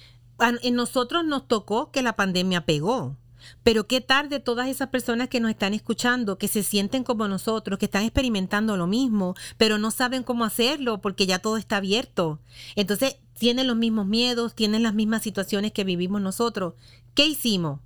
en 0.62 0.76
nosotros 0.76 1.26
nos 1.26 1.48
tocó 1.48 1.92
que 1.92 2.04
la 2.04 2.16
pandemia 2.16 2.64
pegó. 2.64 3.18
Pero 3.64 3.88
qué 3.88 4.02
tarde 4.02 4.40
todas 4.40 4.68
esas 4.68 4.90
personas 4.90 5.30
que 5.30 5.40
nos 5.40 5.50
están 5.50 5.74
escuchando, 5.74 6.38
que 6.38 6.48
se 6.48 6.62
sienten 6.62 7.04
como 7.04 7.28
nosotros, 7.28 7.80
que 7.80 7.86
están 7.86 8.04
experimentando 8.04 8.78
lo 8.78 8.86
mismo, 8.86 9.34
pero 9.58 9.80
no 9.80 9.90
saben 9.90 10.22
cómo 10.22 10.46
hacerlo 10.46 11.02
porque 11.02 11.26
ya 11.26 11.40
todo 11.40 11.58
está 11.58 11.78
abierto. 11.78 12.40
Entonces, 12.76 13.18
tienen 13.34 13.66
los 13.66 13.78
mismos 13.78 14.06
miedos, 14.06 14.54
tienen 14.54 14.84
las 14.84 14.94
mismas 14.94 15.24
situaciones 15.24 15.72
que 15.72 15.84
vivimos 15.84 16.22
nosotros. 16.22 16.76
¿Qué 17.16 17.26
hicimos? 17.26 17.80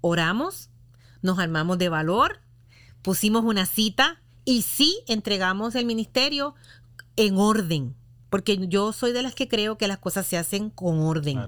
Oramos, 0.00 0.70
nos 1.20 1.38
armamos 1.38 1.76
de 1.76 1.90
valor, 1.90 2.40
pusimos 3.02 3.44
una 3.44 3.66
cita 3.66 4.22
y 4.44 4.62
sí 4.62 5.00
entregamos 5.06 5.74
el 5.74 5.86
ministerio 5.86 6.54
en 7.16 7.36
orden, 7.36 7.94
porque 8.30 8.66
yo 8.68 8.92
soy 8.92 9.12
de 9.12 9.22
las 9.22 9.34
que 9.34 9.48
creo 9.48 9.78
que 9.78 9.88
las 9.88 9.98
cosas 9.98 10.26
se 10.26 10.36
hacen 10.36 10.70
con 10.70 11.00
orden. 11.00 11.40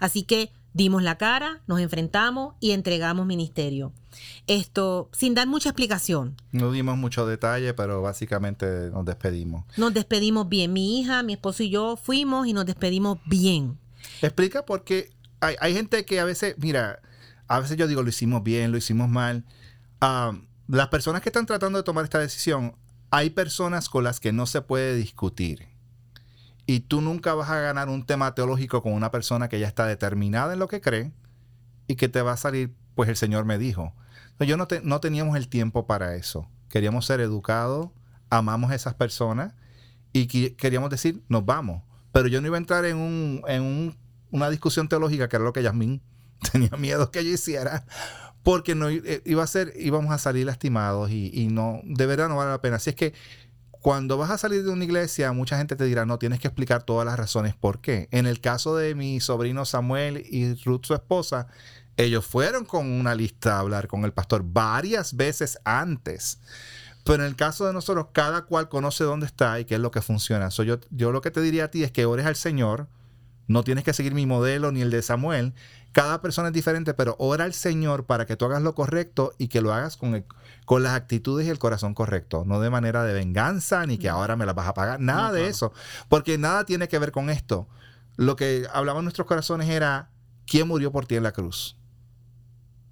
Así 0.00 0.22
que 0.22 0.52
dimos 0.74 1.02
la 1.02 1.16
cara, 1.16 1.62
nos 1.66 1.80
enfrentamos 1.80 2.54
y 2.60 2.72
entregamos 2.72 3.26
ministerio. 3.26 3.92
Esto 4.46 5.08
sin 5.12 5.34
dar 5.34 5.46
mucha 5.46 5.70
explicación. 5.70 6.36
No 6.52 6.70
dimos 6.70 6.98
mucho 6.98 7.26
detalle, 7.26 7.72
pero 7.72 8.02
básicamente 8.02 8.90
nos 8.90 9.06
despedimos. 9.06 9.64
Nos 9.78 9.94
despedimos 9.94 10.48
bien. 10.48 10.74
Mi 10.74 11.00
hija, 11.00 11.22
mi 11.22 11.32
esposo 11.32 11.62
y 11.62 11.70
yo 11.70 11.96
fuimos 11.96 12.46
y 12.46 12.52
nos 12.52 12.66
despedimos 12.66 13.18
bien. 13.24 13.78
Explica 14.20 14.66
porque 14.66 15.10
hay, 15.40 15.56
hay 15.60 15.72
gente 15.72 16.04
que 16.04 16.20
a 16.20 16.24
veces, 16.24 16.56
mira, 16.58 17.00
a 17.48 17.60
veces 17.60 17.78
yo 17.78 17.86
digo 17.86 18.02
lo 18.02 18.10
hicimos 18.10 18.42
bien, 18.42 18.72
lo 18.72 18.76
hicimos 18.76 19.08
mal. 19.08 19.44
Ah, 20.00 20.32
las 20.68 20.88
personas 20.88 21.22
que 21.22 21.28
están 21.28 21.46
tratando 21.46 21.78
de 21.78 21.84
tomar 21.84 22.04
esta 22.04 22.18
decisión 22.18 22.76
hay 23.10 23.30
personas 23.30 23.88
con 23.88 24.04
las 24.04 24.20
que 24.20 24.32
no 24.32 24.46
se 24.46 24.62
puede 24.62 24.94
discutir. 24.96 25.68
Y 26.66 26.80
tú 26.80 27.00
nunca 27.00 27.34
vas 27.34 27.50
a 27.50 27.60
ganar 27.60 27.88
un 27.88 28.04
tema 28.04 28.34
teológico 28.34 28.82
con 28.82 28.92
una 28.92 29.12
persona 29.12 29.48
que 29.48 29.60
ya 29.60 29.68
está 29.68 29.86
determinada 29.86 30.52
en 30.52 30.58
lo 30.58 30.66
que 30.66 30.80
cree 30.80 31.12
y 31.86 31.94
que 31.94 32.08
te 32.08 32.22
va 32.22 32.32
a 32.32 32.36
salir, 32.36 32.74
pues 32.96 33.08
el 33.08 33.16
Señor 33.16 33.44
me 33.44 33.58
dijo. 33.58 33.94
Yo 34.40 34.56
no, 34.56 35.00
teníamos 35.00 35.36
el 35.36 35.48
tiempo 35.48 35.86
para 35.86 36.16
eso. 36.16 36.48
Queríamos 36.68 37.06
ser 37.06 37.20
educados, 37.20 37.90
amamos 38.28 38.72
a 38.72 38.74
esas 38.74 38.94
personas 38.94 39.54
y 40.12 40.26
queríamos 40.26 40.90
decir, 40.90 41.22
nos 41.28 41.46
vamos. 41.46 41.82
Pero 42.12 42.26
yo 42.26 42.40
no 42.40 42.48
iba 42.48 42.56
a 42.56 42.58
entrar 42.58 42.84
en, 42.84 42.96
un, 42.96 43.42
en 43.46 43.96
una 44.30 44.50
discusión 44.50 44.88
teológica, 44.88 45.28
que 45.28 45.36
era 45.36 45.44
lo 45.44 45.52
que 45.52 45.62
Yasmín 45.62 46.02
tenía 46.52 46.76
miedo 46.76 47.10
que 47.10 47.24
yo 47.24 47.30
hiciera, 47.30 47.84
porque 48.46 48.76
no 48.76 48.88
eh, 48.88 49.22
iba 49.24 49.42
a 49.42 49.46
ser, 49.48 49.72
íbamos 49.74 50.12
a 50.12 50.18
salir 50.18 50.46
lastimados 50.46 51.10
y, 51.10 51.48
no, 51.50 51.80
de 51.82 52.06
verdad 52.06 52.28
no 52.28 52.36
vale 52.36 52.52
la 52.52 52.60
pena. 52.60 52.76
Así 52.76 52.90
es 52.90 52.94
que 52.94 53.12
cuando 53.72 54.18
vas 54.18 54.30
a 54.30 54.38
salir 54.38 54.62
de 54.62 54.70
una 54.70 54.84
iglesia, 54.84 55.32
mucha 55.32 55.58
gente 55.58 55.74
te 55.74 55.82
dirá, 55.82 56.06
no, 56.06 56.20
tienes 56.20 56.38
que 56.38 56.46
explicar 56.46 56.84
todas 56.84 57.04
las 57.04 57.18
razones 57.18 57.56
por 57.56 57.80
qué. 57.80 58.06
En 58.12 58.24
el 58.24 58.40
caso 58.40 58.76
de 58.76 58.94
mi 58.94 59.18
sobrino 59.18 59.64
Samuel 59.64 60.24
y 60.30 60.54
Ruth, 60.62 60.84
su 60.84 60.94
esposa, 60.94 61.48
ellos 61.96 62.24
fueron 62.24 62.64
con 62.64 62.86
una 62.86 63.16
lista 63.16 63.56
a 63.56 63.58
hablar 63.58 63.88
con 63.88 64.04
el 64.04 64.12
pastor 64.12 64.44
varias 64.44 65.16
veces 65.16 65.58
antes. 65.64 66.38
Pero 67.02 67.24
en 67.24 67.28
el 67.28 67.34
caso 67.34 67.66
de 67.66 67.72
nosotros, 67.72 68.10
cada 68.12 68.42
cual 68.42 68.68
conoce 68.68 69.02
dónde 69.02 69.26
está 69.26 69.58
y 69.58 69.64
qué 69.64 69.74
es 69.74 69.80
lo 69.80 69.90
que 69.90 70.02
funciona. 70.02 70.50
yo, 70.50 70.78
yo 70.90 71.10
lo 71.10 71.20
que 71.20 71.32
te 71.32 71.40
diría 71.40 71.64
a 71.64 71.70
ti 71.72 71.82
es 71.82 71.90
que 71.90 72.06
ores 72.06 72.26
al 72.26 72.36
Señor. 72.36 72.86
No 73.48 73.62
tienes 73.62 73.84
que 73.84 73.92
seguir 73.92 74.14
mi 74.14 74.26
modelo 74.26 74.72
ni 74.72 74.82
el 74.82 74.90
de 74.90 75.02
Samuel, 75.02 75.54
cada 75.96 76.20
persona 76.20 76.48
es 76.48 76.54
diferente, 76.54 76.92
pero 76.92 77.16
ora 77.18 77.44
al 77.44 77.54
Señor 77.54 78.04
para 78.04 78.26
que 78.26 78.36
tú 78.36 78.44
hagas 78.44 78.60
lo 78.60 78.74
correcto 78.74 79.32
y 79.38 79.48
que 79.48 79.62
lo 79.62 79.72
hagas 79.72 79.96
con, 79.96 80.26
con 80.66 80.82
las 80.82 80.92
actitudes 80.92 81.46
y 81.46 81.50
el 81.50 81.58
corazón 81.58 81.94
correcto, 81.94 82.44
no 82.44 82.60
de 82.60 82.68
manera 82.68 83.02
de 83.02 83.14
venganza 83.14 83.86
ni 83.86 83.96
que 83.96 84.10
ahora 84.10 84.36
me 84.36 84.44
las 84.44 84.54
vas 84.54 84.68
a 84.68 84.74
pagar, 84.74 85.00
nada 85.00 85.32
de 85.32 85.48
eso, 85.48 85.72
porque 86.10 86.36
nada 86.36 86.66
tiene 86.66 86.88
que 86.88 86.98
ver 86.98 87.12
con 87.12 87.30
esto. 87.30 87.66
Lo 88.16 88.36
que 88.36 88.66
hablaban 88.74 89.04
nuestros 89.04 89.26
corazones 89.26 89.70
era, 89.70 90.10
¿quién 90.44 90.68
murió 90.68 90.92
por 90.92 91.06
ti 91.06 91.14
en 91.14 91.22
la 91.22 91.32
cruz? 91.32 91.78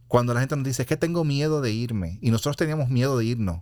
Cuando 0.09 0.33
la 0.33 0.41
gente 0.41 0.57
nos 0.57 0.65
dice, 0.65 0.81
es 0.81 0.89
que 0.89 0.97
tengo 0.97 1.25
miedo 1.25 1.61
de 1.61 1.73
irme, 1.73 2.19
y 2.23 2.31
nosotros 2.31 2.57
teníamos 2.57 2.89
miedo 2.89 3.19
de 3.19 3.27
irnos, 3.27 3.61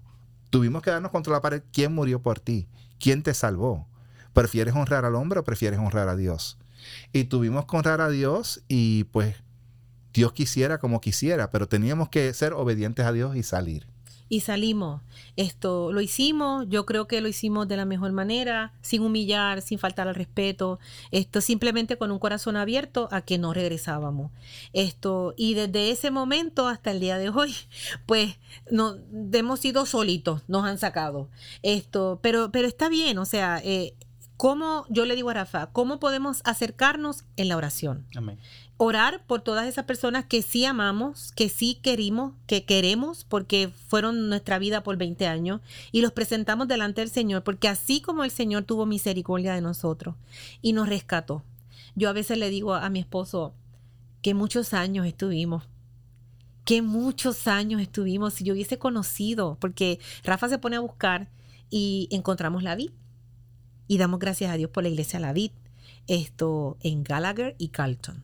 tuvimos 0.50 0.82
que 0.82 0.90
darnos 0.90 1.10
contra 1.10 1.32
la 1.32 1.40
pared, 1.40 1.64
¿quién 1.72 1.92
murió 1.92 2.22
por 2.22 2.38
ti? 2.38 2.68
¿Quién 3.00 3.24
te 3.24 3.34
salvó? 3.34 3.88
¿Prefieres 4.34 4.76
honrar 4.76 5.04
al 5.04 5.16
hombre 5.16 5.40
o 5.40 5.44
prefieres 5.44 5.80
honrar 5.80 6.08
a 6.08 6.14
Dios? 6.14 6.58
Y 7.12 7.24
tuvimos 7.24 7.66
que 7.66 7.76
honrar 7.76 8.00
a 8.00 8.08
Dios 8.08 8.62
y 8.68 9.04
pues 9.04 9.36
Dios 10.12 10.32
quisiera 10.32 10.78
como 10.78 11.00
quisiera, 11.00 11.50
pero 11.50 11.68
teníamos 11.68 12.08
que 12.08 12.32
ser 12.34 12.52
obedientes 12.52 13.06
a 13.06 13.12
Dios 13.12 13.36
y 13.36 13.42
salir. 13.42 13.86
Y 14.28 14.40
salimos. 14.40 15.02
Esto 15.36 15.92
lo 15.92 16.00
hicimos, 16.00 16.66
yo 16.70 16.86
creo 16.86 17.06
que 17.06 17.20
lo 17.20 17.28
hicimos 17.28 17.68
de 17.68 17.76
la 17.76 17.84
mejor 17.84 18.12
manera, 18.12 18.72
sin 18.80 19.02
humillar, 19.02 19.60
sin 19.60 19.78
faltar 19.78 20.08
al 20.08 20.14
respeto, 20.14 20.78
esto 21.10 21.42
simplemente 21.42 21.98
con 21.98 22.10
un 22.10 22.18
corazón 22.18 22.56
abierto 22.56 23.08
a 23.10 23.20
que 23.20 23.36
no 23.36 23.52
regresábamos. 23.52 24.30
Esto, 24.72 25.34
y 25.36 25.52
desde 25.52 25.90
ese 25.90 26.10
momento 26.10 26.66
hasta 26.66 26.92
el 26.92 27.00
día 27.00 27.18
de 27.18 27.28
hoy, 27.28 27.54
pues 28.06 28.38
no, 28.70 28.96
hemos 29.34 29.60
sido 29.60 29.84
solitos, 29.84 30.40
nos 30.48 30.64
han 30.64 30.78
sacado. 30.78 31.28
Esto, 31.62 32.18
pero, 32.22 32.50
pero 32.50 32.66
está 32.66 32.88
bien, 32.88 33.18
o 33.18 33.26
sea, 33.26 33.60
eh, 33.62 33.92
¿Cómo, 34.42 34.86
yo 34.88 35.06
le 35.06 35.14
digo 35.14 35.30
a 35.30 35.34
Rafa, 35.34 35.68
cómo 35.70 36.00
podemos 36.00 36.40
acercarnos 36.42 37.22
en 37.36 37.48
la 37.48 37.56
oración? 37.56 38.08
Orar 38.76 39.24
por 39.24 39.40
todas 39.40 39.68
esas 39.68 39.84
personas 39.84 40.24
que 40.24 40.42
sí 40.42 40.64
amamos, 40.64 41.30
que 41.36 41.48
sí 41.48 41.78
queremos, 41.80 42.34
que 42.48 42.64
queremos, 42.64 43.22
porque 43.22 43.70
fueron 43.86 44.28
nuestra 44.28 44.58
vida 44.58 44.82
por 44.82 44.96
20 44.96 45.28
años, 45.28 45.60
y 45.92 46.00
los 46.00 46.10
presentamos 46.10 46.66
delante 46.66 47.02
del 47.02 47.10
Señor, 47.10 47.44
porque 47.44 47.68
así 47.68 48.00
como 48.00 48.24
el 48.24 48.32
Señor 48.32 48.64
tuvo 48.64 48.84
misericordia 48.84 49.54
de 49.54 49.60
nosotros 49.60 50.16
y 50.60 50.72
nos 50.72 50.88
rescató. 50.88 51.44
Yo 51.94 52.08
a 52.08 52.12
veces 52.12 52.36
le 52.36 52.50
digo 52.50 52.74
a 52.74 52.90
mi 52.90 52.98
esposo 52.98 53.54
que 54.22 54.34
muchos 54.34 54.74
años 54.74 55.06
estuvimos 55.06 55.68
qué 56.64 56.82
muchos 56.82 57.46
años 57.46 57.80
estuvimos, 57.80 58.34
si 58.34 58.42
yo 58.42 58.54
hubiese 58.54 58.76
conocido, 58.76 59.56
porque 59.60 60.00
Rafa 60.24 60.48
se 60.48 60.58
pone 60.58 60.74
a 60.74 60.80
buscar 60.80 61.28
y 61.70 62.08
encontramos 62.10 62.64
la 62.64 62.74
vid. 62.74 62.90
Y 63.92 63.98
damos 63.98 64.20
gracias 64.20 64.50
a 64.50 64.56
Dios 64.56 64.70
por 64.70 64.84
la 64.84 64.88
iglesia 64.88 65.20
La 65.20 65.34
Vid, 65.34 65.50
esto 66.06 66.78
en 66.80 67.04
Gallagher 67.04 67.54
y 67.58 67.68
Carlton, 67.68 68.22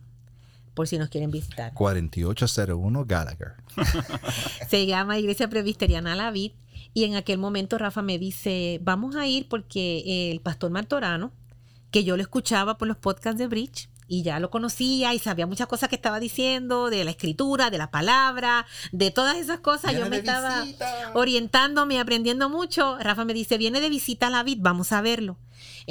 por 0.72 0.88
si 0.88 0.96
nos 0.96 1.10
quieren 1.10 1.30
visitar. 1.30 1.74
4801 1.74 3.04
Gallagher. 3.04 3.52
se 4.70 4.86
llama 4.86 5.18
Iglesia 5.18 5.46
Presbiteriana 5.50 6.16
La 6.16 6.30
Vid. 6.30 6.52
Y 6.94 7.04
en 7.04 7.16
aquel 7.16 7.36
momento 7.36 7.76
Rafa 7.76 8.00
me 8.00 8.18
dice, 8.18 8.80
vamos 8.82 9.14
a 9.14 9.26
ir 9.26 9.46
porque 9.46 10.30
el 10.32 10.40
pastor 10.40 10.70
Martorano, 10.70 11.32
que 11.90 12.02
yo 12.02 12.16
lo 12.16 12.22
escuchaba 12.22 12.78
por 12.78 12.88
los 12.88 12.96
podcasts 12.96 13.38
de 13.38 13.46
Bridge, 13.46 13.90
y 14.10 14.22
ya 14.22 14.40
lo 14.40 14.48
conocía 14.48 15.12
y 15.12 15.18
sabía 15.18 15.46
muchas 15.46 15.66
cosas 15.66 15.90
que 15.90 15.96
estaba 15.96 16.18
diciendo, 16.18 16.88
de 16.88 17.04
la 17.04 17.10
escritura, 17.10 17.68
de 17.68 17.76
la 17.76 17.90
palabra, 17.90 18.64
de 18.90 19.10
todas 19.10 19.36
esas 19.36 19.60
cosas. 19.60 19.92
Yo 19.92 20.08
me 20.08 20.16
estaba 20.16 20.64
orientándome 21.12 21.96
y 21.96 21.98
aprendiendo 21.98 22.48
mucho. 22.48 22.96
Rafa 22.98 23.26
me 23.26 23.34
dice, 23.34 23.58
viene 23.58 23.82
de 23.82 23.90
visita 23.90 24.28
a 24.28 24.30
la 24.30 24.42
vid, 24.42 24.60
vamos 24.62 24.92
a 24.92 25.02
verlo. 25.02 25.36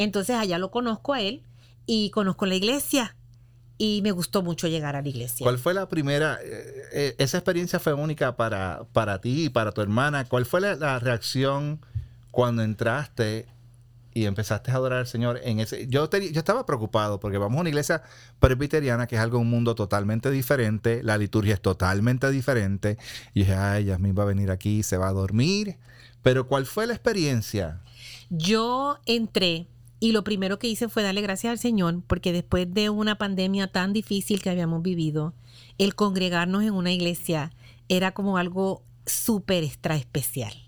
Entonces 0.03 0.35
allá 0.35 0.57
lo 0.59 0.71
conozco 0.71 1.13
a 1.13 1.21
él 1.21 1.43
y 1.85 2.09
conozco 2.11 2.45
la 2.45 2.55
iglesia. 2.55 3.15
Y 3.79 4.01
me 4.01 4.11
gustó 4.11 4.41
mucho 4.41 4.67
llegar 4.67 4.95
a 4.95 5.01
la 5.01 5.09
iglesia. 5.09 5.43
¿Cuál 5.43 5.59
fue 5.59 5.73
la 5.73 5.87
primera? 5.87 6.39
Eh, 6.41 6.83
eh, 6.93 7.15
esa 7.19 7.37
experiencia 7.37 7.79
fue 7.79 7.93
única 7.93 8.35
para, 8.35 8.85
para 8.91 9.21
ti 9.21 9.45
y 9.45 9.49
para 9.49 9.71
tu 9.71 9.81
hermana. 9.81 10.25
¿Cuál 10.25 10.45
fue 10.45 10.61
la 10.61 10.97
reacción 10.97 11.79
cuando 12.31 12.63
entraste 12.63 13.45
y 14.17 14.25
empezaste 14.25 14.71
a 14.71 14.75
adorar 14.75 14.99
al 14.99 15.07
Señor 15.07 15.39
en 15.43 15.59
ese... 15.59 15.87
Yo, 15.87 16.09
yo 16.09 16.39
estaba 16.39 16.65
preocupado 16.65 17.19
porque 17.19 17.37
vamos 17.37 17.57
a 17.57 17.61
una 17.61 17.69
iglesia 17.69 18.01
presbiteriana 18.39 19.05
que 19.05 19.15
es 19.15 19.21
algo, 19.21 19.37
un 19.37 19.49
mundo 19.49 19.75
totalmente 19.75 20.31
diferente, 20.31 21.03
la 21.03 21.19
liturgia 21.19 21.53
es 21.53 21.61
totalmente 21.61 22.31
diferente. 22.31 22.97
Y 23.35 23.41
dije, 23.41 23.53
ay, 23.53 23.85
Yasmin 23.85 24.15
va 24.17 24.23
a 24.23 24.25
venir 24.25 24.49
aquí, 24.49 24.81
se 24.81 24.97
va 24.97 25.07
a 25.07 25.13
dormir. 25.13 25.77
Pero 26.23 26.47
¿cuál 26.47 26.65
fue 26.65 26.87
la 26.87 26.93
experiencia? 26.93 27.81
Yo 28.31 28.97
entré 29.05 29.67
y 29.99 30.11
lo 30.11 30.23
primero 30.23 30.59
que 30.59 30.67
hice 30.67 30.89
fue 30.89 31.03
darle 31.03 31.21
gracias 31.21 31.51
al 31.51 31.59
Señor 31.59 32.01
porque 32.07 32.33
después 32.33 32.73
de 32.73 32.89
una 32.89 33.17
pandemia 33.17 33.67
tan 33.67 33.93
difícil 33.93 34.41
que 34.41 34.49
habíamos 34.49 34.81
vivido, 34.81 35.33
el 35.77 35.95
congregarnos 35.95 36.63
en 36.63 36.73
una 36.73 36.91
iglesia 36.91 37.51
era 37.89 38.11
como 38.11 38.37
algo 38.37 38.83
súper 39.05 39.63
extra 39.63 39.95
especial 39.95 40.67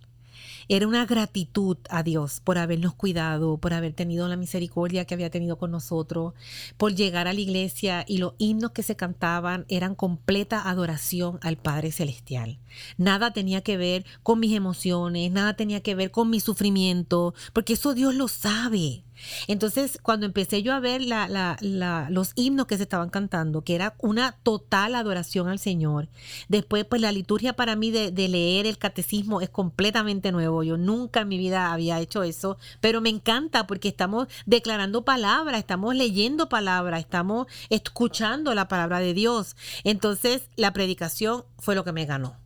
era 0.69 0.87
una 0.87 1.07
gratitud 1.07 1.77
a 1.89 2.03
Dios 2.03 2.41
por 2.41 2.59
habernos 2.59 2.93
cuidado, 2.93 3.57
por 3.57 3.73
haber 3.73 3.93
tenido 3.93 4.27
la 4.27 4.37
misericordia 4.37 5.03
que 5.03 5.15
había 5.15 5.31
tenido 5.31 5.57
con 5.57 5.71
nosotros, 5.71 6.35
por 6.77 6.93
llegar 6.93 7.27
a 7.27 7.33
la 7.33 7.39
iglesia 7.39 8.05
y 8.07 8.19
los 8.19 8.33
himnos 8.37 8.71
que 8.71 8.83
se 8.83 8.95
cantaban 8.95 9.65
eran 9.67 9.95
completa 9.95 10.69
adoración 10.69 11.39
al 11.41 11.57
Padre 11.57 11.91
Celestial. 11.91 12.59
Nada 12.97 13.33
tenía 13.33 13.61
que 13.61 13.77
ver 13.77 14.05
con 14.21 14.39
mis 14.39 14.53
emociones, 14.53 15.31
nada 15.31 15.55
tenía 15.55 15.81
que 15.81 15.95
ver 15.95 16.11
con 16.11 16.29
mi 16.29 16.39
sufrimiento, 16.39 17.33
porque 17.51 17.73
eso 17.73 17.95
Dios 17.95 18.13
lo 18.13 18.27
sabe. 18.27 19.03
Entonces, 19.47 19.99
cuando 20.01 20.25
empecé 20.25 20.63
yo 20.63 20.73
a 20.73 20.79
ver 20.79 21.01
los 21.61 22.31
himnos 22.35 22.67
que 22.67 22.77
se 22.77 22.83
estaban 22.83 23.09
cantando, 23.09 23.63
que 23.63 23.75
era 23.75 23.95
una 23.99 24.33
total 24.43 24.95
adoración 24.95 25.47
al 25.47 25.59
Señor, 25.59 26.09
después, 26.47 26.85
pues 26.85 27.01
la 27.01 27.11
liturgia 27.11 27.53
para 27.53 27.75
mí 27.75 27.91
de, 27.91 28.11
de, 28.11 28.27
leer 28.27 28.65
el 28.65 28.77
catecismo 28.77 29.41
es 29.41 29.49
completamente 29.49 30.31
nuevo. 30.31 30.63
Yo 30.63 30.77
nunca 30.77 31.21
en 31.21 31.27
mi 31.27 31.37
vida 31.37 31.71
había 31.71 31.99
hecho 31.99 32.23
eso, 32.23 32.57
pero 32.81 33.01
me 33.01 33.09
encanta 33.09 33.67
porque 33.67 33.87
estamos 33.87 34.27
declarando 34.45 35.03
palabra, 35.03 35.57
estamos 35.57 35.95
leyendo 35.95 36.49
palabra, 36.49 36.99
estamos 36.99 37.47
escuchando 37.69 38.53
la 38.53 38.67
palabra 38.67 38.99
de 38.99 39.13
Dios. 39.13 39.55
Entonces, 39.83 40.49
la 40.55 40.73
predicación 40.73 41.45
fue 41.57 41.75
lo 41.75 41.83
que 41.83 41.91
me 41.91 42.05
ganó 42.05 42.37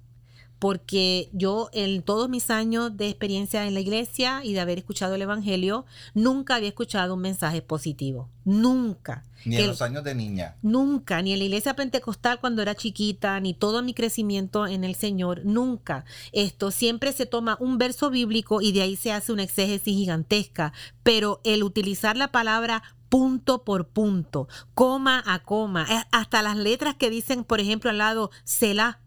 porque 0.64 1.28
yo 1.34 1.70
en 1.74 2.04
todos 2.04 2.30
mis 2.30 2.50
años 2.50 2.96
de 2.96 3.10
experiencia 3.10 3.68
en 3.68 3.74
la 3.74 3.82
iglesia 3.82 4.40
y 4.46 4.54
de 4.54 4.62
haber 4.62 4.78
escuchado 4.78 5.16
el 5.16 5.22
Evangelio, 5.22 5.86
nunca 6.14 6.56
había 6.56 6.70
escuchado 6.70 7.16
un 7.16 7.20
mensaje 7.20 7.62
positivo. 7.62 8.30
Nunca. 8.46 9.26
Ni 9.44 9.58
en 9.58 9.68
los 9.68 9.82
años 9.82 10.06
de 10.06 10.16
niña. 10.16 10.56
Nunca, 10.62 11.22
ni 11.22 11.34
en 11.34 11.40
la 11.40 11.44
iglesia 11.44 11.76
pentecostal 11.76 12.40
cuando 12.40 12.62
era 12.62 12.76
chiquita, 12.76 13.38
ni 13.42 13.54
todo 13.54 13.84
mi 13.84 13.94
crecimiento 13.94 14.66
en 14.66 14.86
el 14.86 14.96
Señor, 14.96 15.42
nunca. 15.44 16.06
Esto 16.32 16.72
siempre 16.72 17.12
se 17.12 17.26
toma 17.26 17.58
un 17.60 17.78
verso 17.78 18.10
bíblico 18.10 18.62
y 18.62 18.72
de 18.72 18.84
ahí 18.84 18.96
se 18.96 19.12
hace 19.12 19.34
una 19.34 19.44
exégesis 19.44 19.94
gigantesca, 19.94 20.72
pero 21.04 21.42
el 21.44 21.64
utilizar 21.64 22.16
la 22.16 22.32
palabra 22.32 22.84
punto 23.14 23.64
por 23.64 23.90
punto, 23.90 24.48
coma 24.74 25.22
a 25.28 25.38
coma, 25.44 25.86
eh, 25.88 26.04
hasta 26.12 26.42
las 26.42 26.58
letras 26.58 26.96
que 26.96 27.12
dicen, 27.12 27.44
por 27.44 27.60
ejemplo, 27.60 27.92
al 27.92 28.00
lado, 28.00 28.32
Selah, 28.44 29.02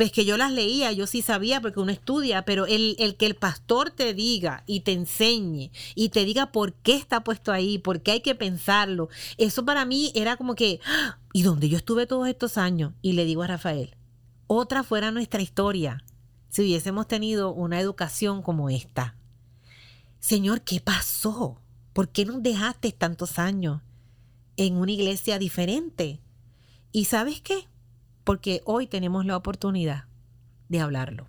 pues 0.00 0.12
que 0.12 0.24
yo 0.24 0.38
las 0.38 0.50
leía, 0.50 0.92
yo 0.92 1.06
sí 1.06 1.20
sabía 1.20 1.60
porque 1.60 1.78
uno 1.78 1.92
estudia, 1.92 2.46
pero 2.46 2.64
el, 2.64 2.96
el, 2.98 3.16
que 3.16 3.26
el 3.26 3.34
pastor 3.34 3.90
te 3.90 4.14
diga 4.14 4.64
y 4.66 4.80
te 4.80 4.92
enseñe 4.92 5.72
y 5.94 6.08
te 6.08 6.24
diga 6.24 6.52
por 6.52 6.72
qué 6.72 6.96
está 6.96 7.22
puesto 7.22 7.52
ahí, 7.52 7.76
por 7.76 8.00
qué 8.00 8.12
hay 8.12 8.20
que 8.22 8.34
pensarlo, 8.34 9.10
eso 9.36 9.66
para 9.66 9.84
mí 9.84 10.10
era 10.14 10.38
como 10.38 10.54
que, 10.54 10.80
¡ah! 10.86 11.18
y 11.34 11.42
donde 11.42 11.68
yo 11.68 11.76
estuve 11.76 12.06
todos 12.06 12.26
estos 12.28 12.56
años, 12.56 12.94
y 13.02 13.12
le 13.12 13.26
digo 13.26 13.42
a 13.42 13.48
Rafael, 13.48 13.94
otra 14.46 14.84
fuera 14.84 15.10
nuestra 15.10 15.42
historia, 15.42 16.02
si 16.48 16.62
hubiésemos 16.62 17.06
tenido 17.06 17.52
una 17.52 17.78
educación 17.78 18.40
como 18.40 18.70
esta. 18.70 19.16
Señor, 20.18 20.62
¿qué 20.62 20.80
pasó? 20.80 21.60
¿Por 21.92 22.08
qué 22.08 22.24
nos 22.24 22.42
dejaste 22.42 22.92
tantos 22.92 23.38
años 23.38 23.82
en 24.56 24.76
una 24.78 24.92
iglesia 24.92 25.38
diferente? 25.38 26.22
¿Y 26.90 27.04
sabes 27.04 27.42
qué? 27.42 27.68
Porque 28.24 28.62
hoy 28.64 28.86
tenemos 28.86 29.26
la 29.26 29.36
oportunidad 29.36 30.04
de 30.68 30.80
hablarlo. 30.80 31.26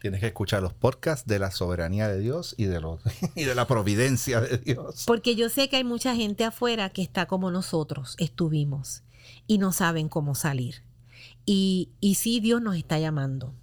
Tienes 0.00 0.20
que 0.20 0.28
escuchar 0.28 0.62
los 0.62 0.72
podcasts 0.72 1.26
de 1.26 1.38
la 1.38 1.50
soberanía 1.50 2.08
de 2.08 2.20
Dios 2.20 2.54
y 2.56 2.64
de, 2.64 2.80
los, 2.80 3.00
y 3.34 3.44
de 3.44 3.54
la 3.54 3.66
providencia 3.66 4.40
de 4.40 4.58
Dios. 4.58 5.04
Porque 5.06 5.34
yo 5.34 5.48
sé 5.48 5.68
que 5.68 5.76
hay 5.76 5.84
mucha 5.84 6.14
gente 6.14 6.44
afuera 6.44 6.90
que 6.90 7.02
está 7.02 7.26
como 7.26 7.50
nosotros 7.50 8.14
estuvimos 8.18 9.02
y 9.46 9.58
no 9.58 9.72
saben 9.72 10.08
cómo 10.08 10.34
salir. 10.34 10.82
Y, 11.44 11.90
y 12.00 12.14
sí, 12.14 12.40
Dios 12.40 12.62
nos 12.62 12.76
está 12.76 12.98
llamando 12.98 13.54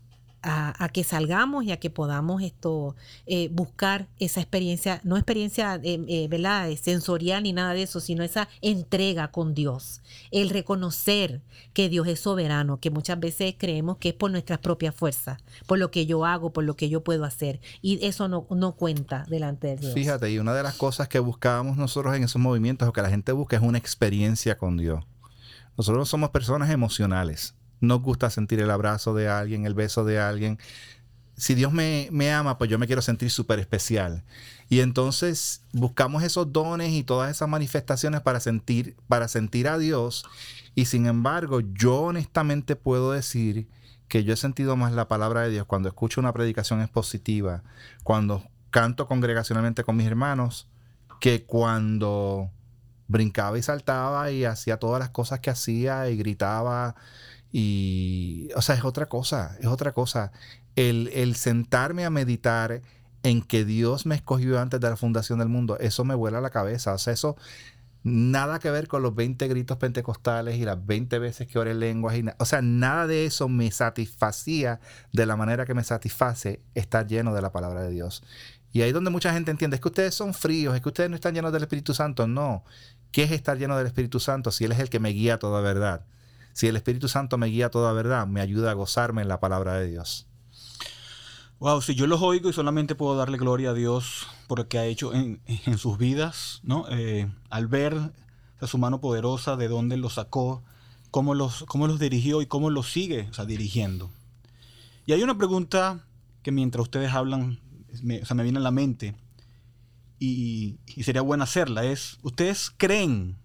a, 0.45 0.89
que 0.89 1.03
salgamos 1.03 1.65
y 1.65 1.71
a 1.71 1.77
que 1.77 1.89
podamos 1.89 2.43
esto 2.43 2.95
eh, 3.25 3.49
buscar 3.51 4.07
esa 4.19 4.41
experiencia, 4.41 5.01
no 5.03 5.17
experiencia 5.17 5.75
eh, 5.83 5.99
eh, 6.07 6.27
¿verdad? 6.29 6.69
sensorial 6.81 7.43
ni 7.43 7.53
nada 7.53 7.73
de 7.73 7.83
eso, 7.83 7.99
sino 7.99 8.23
esa 8.23 8.47
entrega 8.61 9.29
con 9.29 9.55
Dios, 9.55 10.01
el 10.31 10.49
reconocer 10.49 11.41
que 11.73 11.89
Dios 11.89 12.07
es 12.07 12.19
soberano, 12.19 12.79
que 12.79 12.91
muchas 12.91 13.19
veces 13.19 13.55
creemos 13.57 13.97
que 13.97 14.09
es 14.09 14.15
por 14.15 14.29
nuestras 14.29 14.59
propias 14.59 14.93
fuerzas, 14.93 15.39
por 15.65 15.79
lo 15.79 15.89
que 15.89 16.05
yo 16.05 16.25
hago, 16.25 16.53
por 16.53 16.63
lo 16.63 16.75
que 16.75 16.89
yo 16.89 17.03
puedo 17.03 17.25
hacer, 17.25 17.59
y 17.81 18.05
eso 18.05 18.27
no, 18.27 18.45
no 18.51 18.73
cuenta 18.73 19.25
delante 19.27 19.67
de 19.67 19.77
Dios. 19.77 19.93
Fíjate, 19.93 20.31
y 20.31 20.37
una 20.37 20.53
de 20.53 20.63
las 20.63 20.75
cosas 20.75 21.07
que 21.07 21.19
buscábamos 21.19 21.75
nosotros 21.75 22.15
en 22.15 22.23
esos 22.23 22.41
movimientos, 22.41 22.87
o 22.87 22.93
que 22.93 23.01
la 23.01 23.09
gente 23.09 23.31
busca, 23.31 23.55
es 23.55 23.63
una 23.63 23.79
experiencia 23.79 24.57
con 24.57 24.77
Dios. 24.77 25.03
Nosotros 25.75 26.07
somos 26.07 26.29
personas 26.29 26.69
emocionales 26.69 27.55
nos 27.85 28.01
gusta 28.01 28.29
sentir 28.29 28.59
el 28.59 28.71
abrazo 28.71 29.13
de 29.13 29.29
alguien, 29.29 29.65
el 29.65 29.73
beso 29.73 30.03
de 30.03 30.19
alguien. 30.19 30.59
Si 31.37 31.53
Dios 31.53 31.73
me, 31.73 32.31
ama, 32.31 32.57
pues 32.57 32.69
yo 32.69 32.79
me 32.79 32.87
quiero 32.87 33.01
sentir 33.01 33.29
súper 33.29 33.59
especial. 33.59 34.23
Y 34.69 34.79
entonces 34.79 35.61
buscamos 35.73 36.23
esos 36.23 36.51
dones 36.51 36.91
y 36.91 37.03
todas 37.03 37.31
esas 37.31 37.49
manifestaciones 37.49 38.21
para 38.21 38.39
sentir, 38.39 38.95
para 39.07 39.27
sentir 39.27 39.67
a 39.67 39.77
Dios. 39.77 40.25
Y 40.75 40.85
sin 40.85 41.05
embargo, 41.07 41.61
yo 41.61 42.01
honestamente 42.01 42.75
puedo 42.75 43.11
decir 43.11 43.67
que 44.07 44.23
yo 44.23 44.33
he 44.33 44.37
sentido 44.37 44.75
más 44.75 44.93
la 44.93 45.07
palabra 45.07 45.41
de 45.41 45.49
Dios 45.49 45.65
cuando 45.65 45.89
escucho 45.89 46.21
una 46.21 46.33
predicación 46.33 46.81
expositiva, 46.81 47.63
cuando 48.03 48.43
canto 48.69 49.07
congregacionalmente 49.07 49.83
con 49.83 49.97
mis 49.97 50.07
hermanos, 50.07 50.67
que 51.19 51.43
cuando 51.43 52.51
brincaba 53.07 53.57
y 53.57 53.61
saltaba 53.61 54.31
y 54.31 54.45
hacía 54.45 54.77
todas 54.77 54.99
las 54.99 55.09
cosas 55.09 55.39
que 55.39 55.49
hacía 55.49 56.09
y 56.09 56.17
gritaba 56.17 56.95
y, 57.57 58.49
o 58.53 58.61
sea, 58.61 58.75
es 58.75 58.83
otra 58.83 59.05
cosa, 59.05 59.55
es 59.61 59.67
otra 59.67 59.93
cosa. 59.93 60.33
El, 60.75 61.35
sentarme 61.37 62.03
a 62.03 62.09
meditar 62.09 62.81
en 63.23 63.41
que 63.41 63.63
Dios 63.63 64.05
me 64.05 64.15
escogió 64.15 64.59
antes 64.59 64.81
de 64.81 64.89
la 64.89 64.97
fundación 64.97 65.39
del 65.39 65.47
mundo, 65.47 65.77
eso 65.79 66.03
me 66.03 66.15
vuela 66.15 66.41
la 66.41 66.49
cabeza. 66.49 66.93
O 66.93 66.97
sea, 66.97 67.13
eso 67.13 67.37
nada 68.03 68.59
que 68.59 68.69
ver 68.71 68.89
con 68.89 69.03
los 69.03 69.15
20 69.15 69.47
gritos 69.47 69.77
pentecostales 69.77 70.57
y 70.57 70.65
las 70.65 70.85
20 70.85 71.17
veces 71.17 71.47
que 71.47 71.57
oré 71.57 71.73
lenguas. 71.73 72.17
Y 72.17 72.25
o 72.39 72.43
sea, 72.43 72.61
nada 72.61 73.07
de 73.07 73.25
eso 73.25 73.47
me 73.47 73.71
satisfacía 73.71 74.81
de 75.13 75.25
la 75.25 75.37
manera 75.37 75.65
que 75.65 75.73
me 75.73 75.85
satisface 75.85 76.61
estar 76.73 77.07
lleno 77.07 77.33
de 77.33 77.41
la 77.41 77.53
palabra 77.53 77.83
de 77.83 77.91
Dios. 77.91 78.21
Y 78.73 78.81
ahí 78.81 78.91
donde 78.91 79.11
mucha 79.11 79.31
gente 79.31 79.51
entiende, 79.51 79.75
es 79.75 79.81
que 79.81 79.87
ustedes 79.87 80.13
son 80.13 80.33
fríos, 80.33 80.75
es 80.75 80.81
que 80.81 80.89
ustedes 80.89 81.09
no 81.09 81.15
están 81.15 81.33
llenos 81.33 81.53
del 81.53 81.63
Espíritu 81.63 81.93
Santo. 81.93 82.27
No. 82.27 82.65
¿Qué 83.13 83.23
es 83.23 83.31
estar 83.31 83.57
lleno 83.57 83.77
del 83.77 83.87
Espíritu 83.87 84.19
Santo 84.19 84.51
si 84.51 84.65
Él 84.65 84.73
es 84.73 84.79
el 84.79 84.89
que 84.89 84.99
me 84.99 85.11
guía 85.11 85.39
toda 85.39 85.61
verdad? 85.61 86.05
Si 86.55 86.67
el 86.67 86.77
Espíritu 86.77 87.09
Santo 87.09 87.37
me 87.37 87.47
guía 87.47 87.65
a 87.65 87.69
toda 87.69 87.91
verdad, 87.91 88.25
me 88.27 88.39
ayuda 88.39 88.71
a 88.71 88.75
gozarme 88.75 89.21
en 89.21 89.27
la 89.27 89.41
palabra 89.41 89.73
de 89.73 89.89
Dios. 89.89 90.25
Wow, 91.59 91.81
si 91.81 91.95
yo 91.95 92.07
los 92.07 92.21
oigo 92.21 92.49
y 92.49 92.53
solamente 92.53 92.95
puedo 92.95 93.17
darle 93.17 93.37
gloria 93.37 93.71
a 93.71 93.73
Dios 93.73 94.25
por 94.47 94.59
lo 94.59 94.69
que 94.69 94.79
ha 94.79 94.85
hecho 94.85 95.13
en, 95.13 95.41
sus 95.77 95.97
vidas, 95.97 96.61
¿no? 96.63 96.85
Eh, 96.89 97.29
al 97.49 97.67
ver 97.67 98.13
su 98.61 98.77
mano 98.77 99.01
poderosa, 99.01 99.57
de 99.57 99.67
dónde 99.67 99.97
lo 99.97 100.09
sacó, 100.09 100.63
cómo 101.11 101.35
los, 101.35 101.65
cómo 101.65 101.87
los 101.87 101.99
dirigió 101.99 102.41
y 102.41 102.45
cómo 102.45 102.69
los 102.69 102.89
sigue 102.89 103.29
dirigiendo. 103.45 104.09
Y 105.05 105.11
hay 105.11 105.23
una 105.23 105.37
pregunta 105.37 106.05
que 106.41 106.53
mientras 106.53 106.83
ustedes 106.83 107.11
hablan, 107.11 107.59
me, 108.01 108.21
me 108.33 108.43
viene 108.43 108.59
a 108.59 108.61
la 108.61 108.71
mente 108.71 109.13
y, 110.19 110.77
sería 111.03 111.21
bueno 111.21 111.43
hacerla, 111.43 111.83
es, 111.83 112.17
¿ustedes 112.21 112.71
creen 112.77 113.35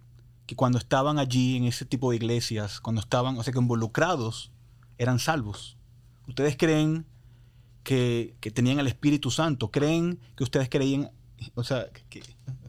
que 0.51 0.57
cuando 0.57 0.79
estaban 0.79 1.21
allí 1.21 1.57
en 1.57 1.63
ese 1.63 1.85
tipo 1.85 2.11
de 2.11 2.17
iglesias, 2.17 2.81
cuando 2.81 3.01
estaban, 3.01 3.39
o 3.39 3.43
sea, 3.45 3.53
que 3.53 3.61
involucrados, 3.61 4.51
eran 4.99 5.21
salvos? 5.21 5.77
¿Ustedes 6.27 6.57
creen 6.57 7.07
que, 7.85 8.35
tenían 8.53 8.81
el 8.81 8.89
Espíritu 8.89 9.31
Santo? 9.31 9.71
¿Creen 9.71 10.19
que 10.35 10.43
ustedes 10.43 10.69
creían, 10.69 11.13
o 11.55 11.63
sea, 11.63 11.87
que, 12.09 12.19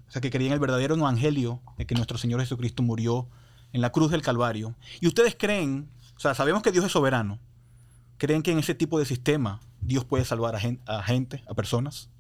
o 0.08 0.12
sea, 0.12 0.22
que 0.22 0.30
creían 0.30 0.54
el 0.54 0.60
verdadero 0.60 0.94
evangelio 0.94 1.60
de 1.80 1.88
que 1.88 1.96
nuestro 1.96 2.20
Señor 2.20 2.40
Jesucristo 2.42 2.84
murió 2.84 3.28
en 3.74 3.82
la 3.82 3.92
cruz 3.92 4.12
del 4.12 4.22
Calvario? 4.22 4.76
Y 5.00 5.08
ustedes 5.08 5.36
creen, 5.36 5.90
o 6.16 6.20
sea, 6.20 6.36
sabemos 6.36 6.62
que 6.62 6.72
Dios 6.72 6.86
es 6.86 6.92
soberano, 6.92 7.40
¿creen 8.20 8.44
que 8.44 8.52
en 8.52 8.60
ese 8.60 8.76
tipo 8.76 9.00
de 9.00 9.06
sistema 9.06 9.60
Dios 9.82 10.06
puede 10.06 10.24
salvar 10.24 10.56
a 10.56 11.02
gente, 11.02 11.44
a, 11.48 11.54
personas? 11.56 12.12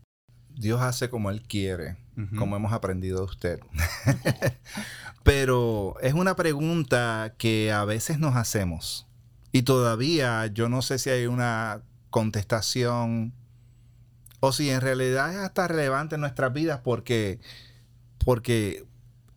Dios 0.61 0.79
hace 0.81 1.09
como 1.09 1.31
Él 1.31 1.41
quiere, 1.41 1.97
como 2.37 2.55
hemos 2.55 2.71
aprendido 2.71 3.17
de 3.17 3.25
usted. 3.25 3.59
Pero 5.23 5.95
es 6.01 6.13
una 6.13 6.35
pregunta 6.35 7.33
que 7.37 7.71
a 7.71 7.83
veces 7.83 8.19
nos 8.19 8.35
hacemos. 8.35 9.07
Y 9.51 9.63
todavía 9.63 10.45
yo 10.47 10.69
no 10.69 10.83
sé 10.83 10.99
si 10.99 11.09
hay 11.09 11.25
una 11.25 11.81
contestación 12.11 13.33
o 14.39 14.51
si 14.51 14.69
en 14.69 14.81
realidad 14.81 15.31
es 15.31 15.37
hasta 15.37 15.67
relevante 15.67 16.15
en 16.15 16.21
nuestras 16.21 16.53
vidas 16.53 16.81
porque, 16.83 17.39
porque 18.23 18.85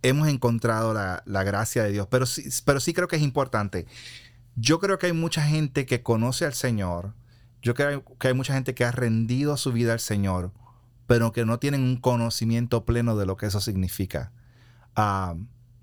hemos 0.03 0.29
encontrado 0.29 0.93
la, 0.93 1.23
la 1.25 1.43
gracia 1.43 1.85
de 1.85 1.93
Dios. 1.93 2.07
Pero 2.11 2.27
sí, 2.27 2.45
pero 2.67 2.81
sí 2.81 2.93
creo 2.93 3.09
que 3.09 3.17
es 3.17 3.23
importante. 3.23 3.87
Yo 4.57 4.79
creo 4.79 4.99
que 4.99 5.07
hay 5.07 5.15
mucha 5.15 5.43
gente 5.43 5.87
que 5.87 6.03
conoce 6.03 6.45
al 6.45 6.55
Señor. 6.55 7.15
Yo 7.63 7.75
creo 7.75 8.05
que 8.19 8.29
hay 8.29 8.35
mucha 8.35 8.53
gente 8.53 8.75
que 8.75 8.85
ha 8.85 8.93
rendido 8.93 9.57
su 9.57 9.73
vida 9.73 9.95
al 9.95 10.01
Señor, 10.01 10.53
pero 11.07 11.33
que 11.33 11.45
no 11.45 11.59
tienen 11.59 11.83
un 11.83 11.97
conocimiento 11.97 12.85
pleno 12.85 13.17
de 13.17 13.27
lo 13.27 13.37
que 13.37 13.47
eso 13.47 13.61
significa. 13.61 14.33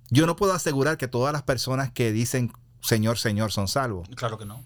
Yo 0.10 0.26
no 0.26 0.36
puedo 0.36 0.54
asegurar 0.54 0.98
que 0.98 1.08
todas 1.08 1.34
las 1.34 1.44
personas 1.44 1.92
que 1.92 2.12
dicen 2.12 2.52
Señor, 2.82 3.18
Señor 3.18 3.52
son 3.52 3.68
salvos. 3.68 4.10
Claro 4.16 4.38
que 4.38 4.46
no. 4.46 4.64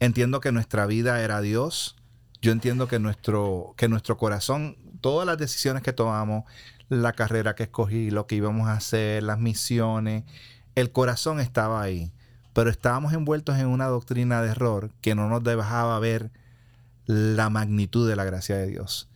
Entiendo 0.00 0.40
que 0.40 0.52
nuestra 0.52 0.86
vida 0.86 1.20
era 1.20 1.40
Dios. 1.40 1.96
Yo 2.40 2.52
entiendo 2.52 2.88
que 2.88 2.98
nuestro, 2.98 3.74
que 3.76 3.88
nuestro 3.88 4.16
corazón, 4.16 4.76
todas 5.00 5.26
las 5.26 5.38
decisiones 5.38 5.82
que 5.82 5.92
tomamos, 5.92 6.44
la 6.88 7.12
carrera 7.12 7.54
que 7.54 7.64
escogí, 7.64 8.10
lo 8.10 8.26
que 8.26 8.36
íbamos 8.36 8.68
a 8.68 8.74
hacer, 8.74 9.22
las 9.22 9.38
misiones, 9.38 10.24
el 10.74 10.92
corazón 10.92 11.40
estaba 11.40 11.82
ahí 11.82 12.12
pero 12.56 12.70
estábamos 12.70 13.12
envueltos 13.12 13.58
en 13.58 13.66
una 13.66 13.84
doctrina 13.84 14.40
de 14.40 14.48
error 14.48 14.90
que 15.02 15.14
no 15.14 15.28
nos 15.28 15.44
dejaba 15.44 15.98
ver 16.00 16.30
la 17.04 17.50
magnitud 17.50 18.08
de 18.08 18.16
la 18.16 18.24
gracia 18.24 18.56
de 18.56 18.66
Dios. 18.66 19.10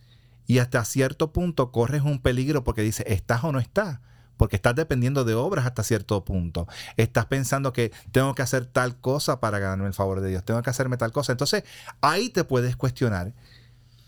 Y 0.51 0.59
hasta 0.59 0.85
cierto 0.85 1.33
punto 1.33 1.71
corres 1.71 2.03
un 2.03 2.19
peligro 2.21 2.65
porque 2.65 2.83
dices, 2.83 3.07
¿estás 3.07 3.45
o 3.45 3.53
no 3.53 3.61
estás? 3.61 4.01
Porque 4.37 4.57
estás 4.57 4.75
dependiendo 4.75 5.25
de 5.25 5.35
obras 5.35 5.65
hasta 5.65 5.85
cierto 5.85 6.25
punto. 6.25 6.67
Estás 6.97 7.27
pensando 7.27 7.73
que 7.73 7.93
tengo 8.11 8.35
que 8.35 8.43
hacer 8.43 8.67
tal 8.67 8.97
cosa 9.01 9.39
para 9.39 9.61
ganarme 9.61 9.87
el 9.87 9.95
favor 9.95 10.21
de 10.21 10.29
Dios. 10.29 10.45
Tengo 10.45 10.61
que 10.61 10.71
hacerme 10.71 10.97
tal 10.97 11.13
cosa. 11.13 11.31
Entonces, 11.31 11.63
ahí 12.01 12.31
te 12.31 12.43
puedes 12.43 12.75
cuestionar. 12.75 13.33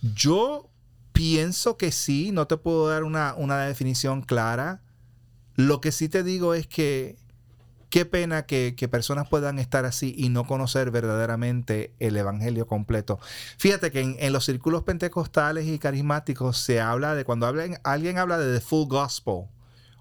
Yo 0.00 0.68
pienso 1.12 1.76
que 1.76 1.92
sí, 1.92 2.32
no 2.32 2.48
te 2.48 2.56
puedo 2.56 2.88
dar 2.88 3.04
una, 3.04 3.34
una 3.34 3.60
definición 3.60 4.20
clara. 4.20 4.82
Lo 5.54 5.80
que 5.80 5.92
sí 5.92 6.08
te 6.08 6.24
digo 6.24 6.54
es 6.54 6.66
que 6.66 7.18
Qué 7.92 8.06
pena 8.06 8.46
que, 8.46 8.88
personas 8.90 9.28
puedan 9.28 9.58
estar 9.58 9.84
así 9.84 10.14
y 10.16 10.30
no 10.30 10.46
conocer 10.46 10.90
verdaderamente 10.90 11.92
el 11.98 12.16
Evangelio 12.16 12.66
completo. 12.66 13.20
Fíjate 13.58 13.90
que 13.90 14.16
en, 14.18 14.32
los 14.32 14.46
círculos 14.46 14.82
pentecostales 14.82 15.66
y 15.66 15.78
carismáticos 15.78 16.56
se 16.56 16.80
habla 16.80 17.14
de, 17.14 17.26
cuando 17.26 17.46
alguien 17.46 18.18
habla 18.18 18.38
de 18.38 18.54
the 18.58 18.64
full 18.64 18.88
gospel 18.88 19.44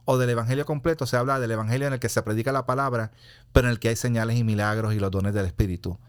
o 0.05 0.17
del 0.17 0.29
Evangelio 0.29 0.65
completo, 0.65 1.05
se 1.05 1.17
habla 1.17 1.41
del 1.41 1.51
Evangelio 1.51 1.87
en 1.87 1.91
el 1.91 1.99
que 1.99 2.07
se 2.07 2.21
predica 2.21 2.53
la 2.53 2.65
palabra, 2.65 3.11
pero 3.51 3.67
en 3.67 3.73
el 3.73 3.79
que 3.79 3.89
hay 3.89 3.97
señales 3.97 4.37
y 4.37 4.45
milagros 4.45 4.93
y 4.93 4.99
los 4.99 5.11
dones 5.11 5.33
del 5.33 5.45
Espíritu. 5.45 5.99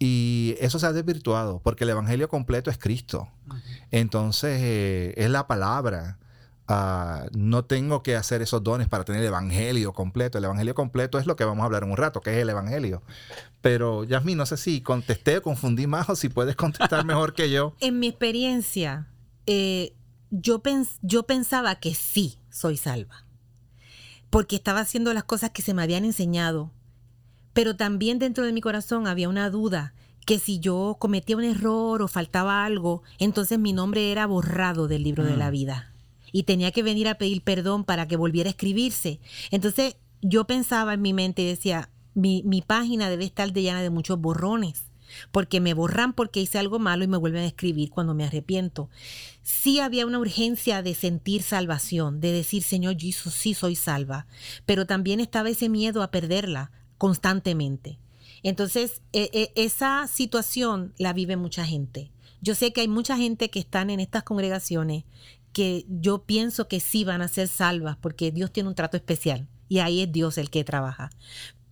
Y 0.00 0.56
eso 0.58 0.80
se 0.80 0.86
ha 0.86 0.92
desvirtuado, 0.92 1.60
porque 1.62 1.84
el 1.84 1.90
Evangelio 1.90 2.28
completo 2.28 2.68
es 2.68 2.78
Cristo. 2.78 3.28
Entonces, 3.92 4.58
eh, 4.60 5.14
es 5.16 5.30
la 5.30 5.46
palabra. 5.46 6.18
Ah, 6.68 7.26
no 7.32 7.64
tengo 7.64 8.02
que 8.02 8.14
hacer 8.14 8.40
esos 8.40 8.62
dones 8.62 8.88
para 8.88 9.04
tener 9.04 9.20
el 9.20 9.28
evangelio 9.28 9.92
completo. 9.92 10.38
El 10.38 10.44
evangelio 10.44 10.74
completo 10.74 11.18
es 11.18 11.26
lo 11.26 11.34
que 11.34 11.44
vamos 11.44 11.62
a 11.62 11.66
hablar 11.66 11.82
en 11.82 11.90
un 11.90 11.96
rato, 11.96 12.20
que 12.20 12.30
es 12.30 12.38
el 12.38 12.50
evangelio. 12.50 13.02
Pero, 13.60 14.04
Yasmin, 14.04 14.38
no 14.38 14.46
sé 14.46 14.56
si 14.56 14.80
contesté 14.80 15.38
o 15.38 15.42
confundí 15.42 15.86
más 15.86 16.08
o 16.08 16.16
si 16.16 16.28
puedes 16.28 16.56
contestar 16.56 17.04
mejor 17.04 17.34
que 17.34 17.50
yo. 17.50 17.74
En 17.80 17.98
mi 17.98 18.06
experiencia, 18.06 19.08
eh, 19.46 19.94
yo, 20.30 20.62
yo 21.02 21.24
pensaba 21.24 21.74
que 21.76 21.94
sí 21.94 22.38
soy 22.50 22.76
salva, 22.76 23.26
porque 24.30 24.56
estaba 24.56 24.80
haciendo 24.80 25.12
las 25.14 25.24
cosas 25.24 25.50
que 25.50 25.62
se 25.62 25.74
me 25.74 25.82
habían 25.82 26.04
enseñado. 26.04 26.70
Pero 27.52 27.76
también 27.76 28.18
dentro 28.18 28.44
de 28.44 28.52
mi 28.52 28.60
corazón 28.60 29.06
había 29.06 29.28
una 29.28 29.50
duda 29.50 29.94
que 30.24 30.38
si 30.38 30.60
yo 30.60 30.96
cometía 31.00 31.36
un 31.36 31.44
error 31.44 32.00
o 32.00 32.08
faltaba 32.08 32.64
algo, 32.64 33.02
entonces 33.18 33.58
mi 33.58 33.72
nombre 33.72 34.12
era 34.12 34.26
borrado 34.26 34.86
del 34.86 35.02
libro 35.02 35.24
de 35.24 35.36
la 35.36 35.48
mm. 35.48 35.52
vida 35.52 35.91
y 36.32 36.44
tenía 36.44 36.72
que 36.72 36.82
venir 36.82 37.06
a 37.08 37.16
pedir 37.16 37.42
perdón 37.42 37.84
para 37.84 38.08
que 38.08 38.16
volviera 38.16 38.48
a 38.48 38.52
escribirse. 38.52 39.20
Entonces 39.50 39.96
yo 40.22 40.46
pensaba 40.46 40.94
en 40.94 41.02
mi 41.02 41.12
mente 41.12 41.42
y 41.42 41.46
decía, 41.46 41.90
mi, 42.14 42.62
página 42.66 43.10
debe 43.10 43.24
estar 43.24 43.52
llena 43.52 43.82
de 43.82 43.90
muchos 43.90 44.18
borrones 44.18 44.84
porque 45.30 45.60
me 45.60 45.74
borran 45.74 46.14
porque 46.14 46.40
hice 46.40 46.58
algo 46.58 46.78
malo 46.78 47.04
y 47.04 47.06
me 47.06 47.18
vuelven 47.18 47.42
a 47.42 47.46
escribir 47.46 47.90
cuando 47.90 48.14
me 48.14 48.24
arrepiento. 48.24 48.88
Sí 49.42 49.78
había 49.78 50.06
una 50.06 50.18
urgencia 50.18 50.82
de 50.82 50.94
sentir 50.94 51.42
salvación, 51.42 52.20
de 52.20 52.32
decir, 52.32 52.62
Señor 52.62 52.96
Jesús, 52.98 53.34
sí 53.34 53.52
soy 53.52 53.76
salva, 53.76 54.26
pero 54.64 54.86
también 54.86 55.20
estaba 55.20 55.50
ese 55.50 55.68
miedo 55.68 56.02
a 56.02 56.10
perderla 56.10 56.70
constantemente. 56.96 57.98
Entonces, 58.42 59.02
e, 59.12 59.28
e, 59.34 59.52
esa 59.54 60.06
situación 60.06 60.94
la 60.96 61.12
vive 61.12 61.36
mucha 61.36 61.66
gente. 61.66 62.10
Yo 62.40 62.54
sé 62.54 62.72
que 62.72 62.80
hay 62.80 62.88
mucha 62.88 63.16
gente 63.16 63.50
que 63.50 63.60
están 63.60 63.90
en 63.90 64.00
estas 64.00 64.24
congregaciones 64.24 65.04
que 65.52 65.86
yo 65.88 66.24
pienso 66.24 66.68
que 66.68 66.80
sí 66.80 67.04
van 67.04 67.22
a 67.22 67.28
ser 67.28 67.48
salvas 67.48 67.96
porque 68.00 68.30
Dios 68.30 68.52
tiene 68.52 68.68
un 68.68 68.74
trato 68.74 68.96
especial 68.96 69.48
y 69.68 69.78
ahí 69.78 70.02
es 70.02 70.12
Dios 70.12 70.38
el 70.38 70.50
que 70.50 70.64
trabaja. 70.64 71.10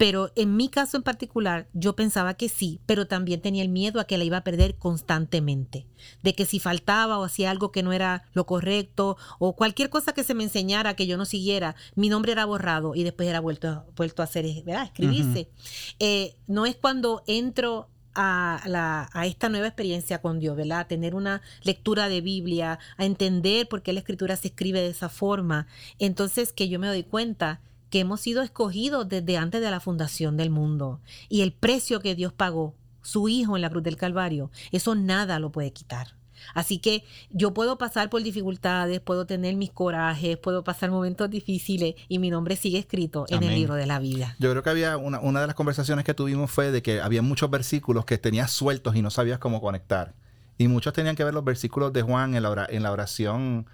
Pero 0.00 0.32
en 0.34 0.56
mi 0.56 0.70
caso 0.70 0.96
en 0.96 1.02
particular, 1.02 1.68
yo 1.74 1.94
pensaba 1.94 2.32
que 2.32 2.48
sí, 2.48 2.80
pero 2.86 3.06
también 3.06 3.42
tenía 3.42 3.62
el 3.62 3.68
miedo 3.68 4.00
a 4.00 4.06
que 4.06 4.16
la 4.16 4.24
iba 4.24 4.38
a 4.38 4.44
perder 4.44 4.78
constantemente. 4.78 5.86
De 6.22 6.34
que 6.34 6.46
si 6.46 6.58
faltaba 6.58 7.18
o 7.18 7.24
hacía 7.24 7.50
algo 7.50 7.70
que 7.70 7.82
no 7.82 7.92
era 7.92 8.22
lo 8.32 8.46
correcto 8.46 9.18
o 9.38 9.54
cualquier 9.56 9.90
cosa 9.90 10.14
que 10.14 10.24
se 10.24 10.32
me 10.32 10.44
enseñara 10.44 10.96
que 10.96 11.06
yo 11.06 11.18
no 11.18 11.26
siguiera, 11.26 11.76
mi 11.96 12.08
nombre 12.08 12.32
era 12.32 12.46
borrado 12.46 12.94
y 12.94 13.04
después 13.04 13.28
era 13.28 13.40
vuelto, 13.40 13.84
vuelto 13.94 14.22
a 14.22 14.24
hacer, 14.24 14.46
¿verdad? 14.64 14.84
Escribirse. 14.84 15.50
Eh, 15.98 16.34
no 16.46 16.64
es 16.64 16.76
cuando 16.76 17.22
entro 17.26 17.90
a, 18.14 18.62
la, 18.66 19.08
a, 19.12 19.26
esta 19.26 19.48
nueva 19.48 19.68
experiencia 19.68 20.20
con 20.20 20.38
Dios, 20.40 20.56
¿verdad? 20.56 20.80
A 20.80 20.88
tener 20.88 21.14
una 21.14 21.42
lectura 21.62 22.08
de 22.08 22.20
Biblia, 22.20 22.78
a 22.96 23.04
entender 23.04 23.68
por 23.68 23.82
qué 23.82 23.92
la 23.92 24.00
escritura 24.00 24.36
se 24.36 24.48
escribe 24.48 24.80
de 24.80 24.88
esa 24.88 25.08
forma. 25.08 25.66
Entonces 25.98 26.52
que 26.52 26.68
yo 26.68 26.78
me 26.78 26.88
doy 26.88 27.04
cuenta 27.04 27.60
que 27.90 28.00
hemos 28.00 28.20
sido 28.20 28.42
escogidos 28.42 29.08
desde 29.08 29.36
antes 29.36 29.60
de 29.60 29.70
la 29.70 29.80
fundación 29.80 30.36
del 30.36 30.50
mundo 30.50 31.00
y 31.28 31.42
el 31.42 31.52
precio 31.52 32.00
que 32.00 32.14
Dios 32.14 32.32
pagó, 32.32 32.74
su 33.02 33.28
Hijo 33.28 33.56
en 33.56 33.62
la 33.62 33.70
cruz 33.70 33.82
del 33.82 33.96
Calvario, 33.96 34.50
eso 34.72 34.94
nada 34.94 35.38
lo 35.38 35.50
puede 35.50 35.72
quitar. 35.72 36.19
Así 36.54 36.78
que 36.78 37.04
yo 37.30 37.54
puedo 37.54 37.78
pasar 37.78 38.10
por 38.10 38.22
dificultades, 38.22 39.00
puedo 39.00 39.26
tener 39.26 39.56
mis 39.56 39.70
corajes, 39.70 40.36
puedo 40.36 40.64
pasar 40.64 40.90
momentos 40.90 41.30
difíciles 41.30 41.94
y 42.08 42.18
mi 42.18 42.30
nombre 42.30 42.56
sigue 42.56 42.78
escrito 42.78 43.26
en 43.28 43.42
el 43.42 43.54
libro 43.54 43.74
de 43.74 43.86
la 43.86 43.98
vida. 43.98 44.36
Yo 44.38 44.50
creo 44.50 44.62
que 44.62 44.70
había 44.70 44.96
una, 44.96 45.20
una 45.20 45.40
de 45.40 45.46
las 45.46 45.56
conversaciones 45.56 46.04
que 46.04 46.14
tuvimos 46.14 46.50
fue 46.50 46.70
de 46.70 46.82
que 46.82 47.00
había 47.00 47.22
muchos 47.22 47.50
versículos 47.50 48.04
que 48.04 48.18
tenías 48.18 48.50
sueltos 48.50 48.96
y 48.96 49.02
no 49.02 49.10
sabías 49.10 49.38
cómo 49.38 49.60
conectar. 49.60 50.14
Y 50.58 50.68
muchos 50.68 50.92
tenían 50.92 51.16
que 51.16 51.24
ver 51.24 51.32
los 51.32 51.44
versículos 51.44 51.92
de 51.92 52.02
Juan 52.02 52.34
en 52.34 52.42
la, 52.42 52.66
en 52.68 52.82
la 52.82 52.92
oración 52.92 53.66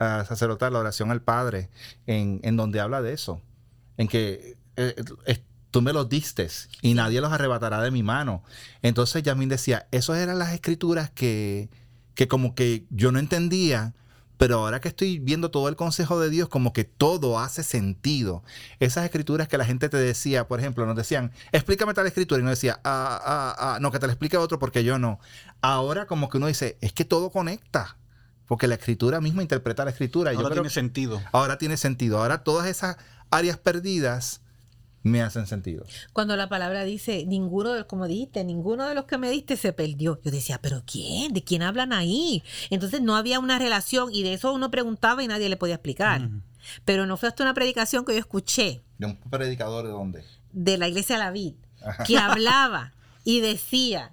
uh, 0.00 0.24
sacerdotal, 0.24 0.72
la 0.72 0.80
oración 0.80 1.12
al 1.12 1.22
Padre, 1.22 1.70
en, 2.06 2.40
en, 2.42 2.56
donde 2.56 2.80
habla 2.80 3.02
de 3.02 3.12
eso. 3.12 3.40
En 3.96 4.08
que 4.08 4.56
eh, 4.76 4.94
tú 5.70 5.82
me 5.82 5.92
los 5.92 6.08
diste 6.08 6.48
y 6.82 6.94
nadie 6.94 7.20
los 7.20 7.32
arrebatará 7.32 7.80
de 7.82 7.90
mi 7.90 8.02
mano. 8.02 8.42
Entonces 8.82 9.22
Yamín 9.22 9.48
decía, 9.48 9.86
esas 9.90 10.18
eran 10.18 10.38
las 10.38 10.52
escrituras 10.52 11.10
que, 11.10 11.68
que 12.14 12.28
como 12.28 12.54
que 12.54 12.84
yo 12.90 13.12
no 13.12 13.18
entendía, 13.18 13.94
pero 14.36 14.58
ahora 14.58 14.80
que 14.80 14.88
estoy 14.88 15.18
viendo 15.18 15.50
todo 15.50 15.68
el 15.68 15.76
consejo 15.76 16.18
de 16.18 16.28
Dios, 16.28 16.48
como 16.48 16.72
que 16.72 16.84
todo 16.84 17.38
hace 17.38 17.62
sentido. 17.62 18.42
Esas 18.80 19.04
escrituras 19.04 19.48
que 19.48 19.58
la 19.58 19.64
gente 19.64 19.88
te 19.88 19.96
decía, 19.96 20.48
por 20.48 20.58
ejemplo, 20.58 20.86
nos 20.86 20.96
decían, 20.96 21.32
explícame 21.52 21.94
tal 21.94 22.06
escritura, 22.06 22.40
y 22.40 22.42
uno 22.42 22.50
decía, 22.50 22.80
ah, 22.84 23.20
ah, 23.24 23.56
ah, 23.58 23.78
no, 23.80 23.92
que 23.92 23.98
te 23.98 24.06
la 24.06 24.12
explique 24.12 24.36
otro 24.36 24.58
porque 24.58 24.84
yo 24.84 24.98
no. 24.98 25.20
Ahora 25.60 26.06
como 26.06 26.28
que 26.28 26.38
uno 26.38 26.48
dice, 26.48 26.78
es 26.80 26.92
que 26.92 27.04
todo 27.04 27.30
conecta. 27.30 27.96
Porque 28.46 28.66
la 28.66 28.74
escritura 28.74 29.22
misma 29.22 29.40
interpreta 29.40 29.84
la 29.84 29.90
escritura. 29.90 30.32
Ahora 30.32 30.52
tiene 30.52 30.68
sentido. 30.68 31.22
Ahora 31.32 31.56
tiene 31.56 31.78
sentido. 31.78 32.18
Ahora 32.18 32.44
todas 32.44 32.66
esas 32.66 32.98
áreas 33.30 33.56
perdidas 33.56 34.42
me 35.04 35.22
hacen 35.22 35.46
sentido. 35.46 35.84
Cuando 36.14 36.34
la 36.34 36.48
palabra 36.48 36.82
dice, 36.82 37.24
ninguno 37.26 37.72
de 37.72 37.80
los, 37.80 37.86
como 37.86 38.08
dijiste, 38.08 38.42
ninguno 38.42 38.88
de 38.88 38.94
los 38.94 39.04
que 39.04 39.18
me 39.18 39.30
diste 39.30 39.56
se 39.56 39.74
perdió. 39.74 40.18
Yo 40.24 40.30
decía, 40.30 40.58
¿pero 40.60 40.82
quién? 40.84 41.34
¿De 41.34 41.44
quién 41.44 41.62
hablan 41.62 41.92
ahí? 41.92 42.42
Entonces 42.70 43.02
no 43.02 43.14
había 43.14 43.38
una 43.38 43.58
relación 43.58 44.08
y 44.12 44.22
de 44.22 44.32
eso 44.32 44.52
uno 44.52 44.70
preguntaba 44.70 45.22
y 45.22 45.28
nadie 45.28 45.50
le 45.50 45.58
podía 45.58 45.74
explicar. 45.74 46.30
Pero 46.86 47.04
no 47.04 47.18
fue 47.18 47.28
hasta 47.28 47.42
una 47.42 47.52
predicación 47.52 48.06
que 48.06 48.14
yo 48.14 48.18
escuché. 48.18 48.82
¿De 48.96 49.06
un 49.06 49.16
predicador 49.18 49.84
de 49.84 49.90
dónde? 49.90 50.24
De 50.52 50.78
la 50.78 50.88
iglesia 50.88 51.18
La 51.18 51.30
Vid, 51.30 51.54
que 52.06 52.16
hablaba 52.16 52.94
y 53.24 53.40
decía 53.40 54.12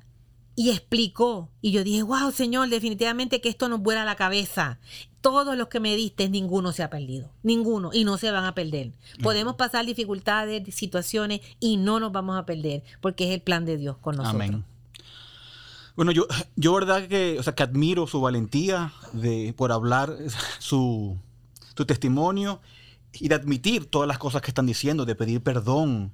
y 0.56 0.72
explicó. 0.72 1.50
Y 1.62 1.72
yo 1.72 1.86
dije, 1.86 2.04
wow, 2.04 2.34
Señor, 2.34 2.68
definitivamente 2.68 3.40
que 3.40 3.48
esto 3.48 3.70
nos 3.70 3.80
vuela 3.80 4.04
la 4.04 4.16
cabeza 4.16 4.80
todos 5.22 5.56
los 5.56 5.68
que 5.68 5.80
me 5.80 5.96
diste, 5.96 6.30
ninguno 6.30 6.72
se 6.72 6.84
ha 6.84 6.90
perdido. 6.90 7.30
Ninguno. 7.44 7.92
Y 7.94 8.04
no 8.04 8.18
se 8.18 8.32
van 8.32 8.46
a 8.46 8.56
perder. 8.56 8.92
Podemos 9.22 9.56
pasar 9.56 9.86
dificultades, 9.86 10.74
situaciones 10.74 11.42
y 11.60 11.78
no 11.78 12.00
nos 12.00 12.12
vamos 12.12 12.38
a 12.38 12.46
perder 12.46 12.84
porque 13.00 13.30
es 13.30 13.36
el 13.36 13.42
plan 13.42 13.66
de 13.66 13.78
Dios 13.78 13.98
con 13.98 14.18
nosotros. 14.18 14.44
Amén. 14.44 14.66
Bueno, 15.96 16.12
yo, 16.12 16.26
yo 16.56 16.74
verdad 16.74 17.08
que, 17.08 17.38
o 17.40 17.44
sea, 17.44 17.54
que 17.54 17.64
admiro 17.64 18.08
su 18.08 18.22
valentía 18.22 18.94
de, 19.14 19.54
por 19.56 19.72
hablar 19.72 20.16
su, 20.60 21.18
su 21.76 21.86
testimonio 21.86 22.62
y 23.14 23.28
de 23.28 23.36
admitir 23.36 23.86
todas 23.86 24.08
las 24.08 24.18
cosas 24.18 24.42
que 24.42 24.52
están 24.52 24.66
diciendo, 24.66 25.06
de 25.06 25.16
pedir 25.16 25.42
perdón, 25.42 26.14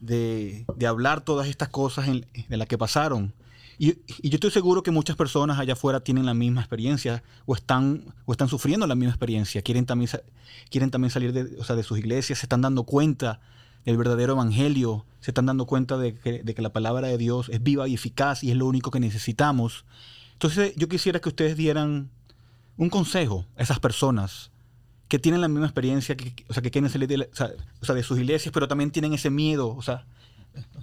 de, 0.00 0.64
de 0.74 0.86
hablar 0.86 1.20
todas 1.20 1.48
estas 1.48 1.68
cosas 1.68 2.08
en, 2.08 2.26
de 2.48 2.56
las 2.56 2.66
que 2.66 2.78
pasaron. 2.78 3.34
Y, 3.82 3.94
yo 4.28 4.34
estoy 4.34 4.50
seguro 4.50 4.82
que 4.82 4.90
muchas 4.90 5.16
personas 5.16 5.58
allá 5.58 5.72
afuera 5.72 6.00
tienen 6.00 6.26
la 6.26 6.34
misma 6.34 6.60
experiencia 6.60 7.22
o 7.46 7.54
están, 7.54 8.14
o 8.26 8.32
están 8.32 8.46
sufriendo 8.46 8.86
la 8.86 8.94
misma 8.94 9.12
experiencia. 9.12 9.62
Quieren 9.62 9.86
también, 9.86 10.10
quieren 10.68 10.90
también 10.90 11.10
salir 11.10 11.32
de, 11.32 11.44
de 11.44 11.82
sus 11.82 11.98
iglesias, 11.98 12.40
se 12.40 12.44
están 12.44 12.60
dando 12.60 12.84
cuenta 12.84 13.40
del 13.86 13.96
verdadero 13.96 14.34
evangelio, 14.34 15.06
se 15.20 15.30
están 15.30 15.46
dando 15.46 15.64
cuenta 15.64 15.96
de 15.96 16.14
que, 16.14 16.42
de 16.42 16.54
que 16.54 16.60
la 16.60 16.74
palabra 16.74 17.08
de 17.08 17.16
Dios 17.16 17.48
es 17.48 17.62
viva 17.62 17.88
y 17.88 17.94
eficaz 17.94 18.44
y 18.44 18.50
es 18.50 18.56
lo 18.58 18.66
único 18.66 18.90
que 18.90 19.00
necesitamos. 19.00 19.86
Entonces 20.34 20.74
yo 20.76 20.86
quisiera 20.86 21.18
que 21.18 21.30
ustedes 21.30 21.56
dieran 21.56 22.10
un 22.76 22.90
consejo 22.90 23.46
a 23.56 23.62
esas 23.62 23.80
personas 23.80 24.50
que 25.08 25.18
tienen 25.18 25.40
la 25.40 25.48
misma 25.48 25.64
experiencia, 25.64 26.18
que, 26.18 26.34
o 26.50 26.52
sea, 26.52 26.62
que 26.62 26.70
quieren 26.70 26.90
salir 26.90 27.08
de, 27.08 27.30
o 27.32 27.84
sea, 27.86 27.94
de 27.94 28.02
sus 28.02 28.18
iglesias, 28.18 28.52
pero 28.52 28.68
también 28.68 28.90
tienen 28.90 29.14
ese 29.14 29.30
miedo, 29.30 29.74
o 29.74 29.80
sea, 29.80 30.04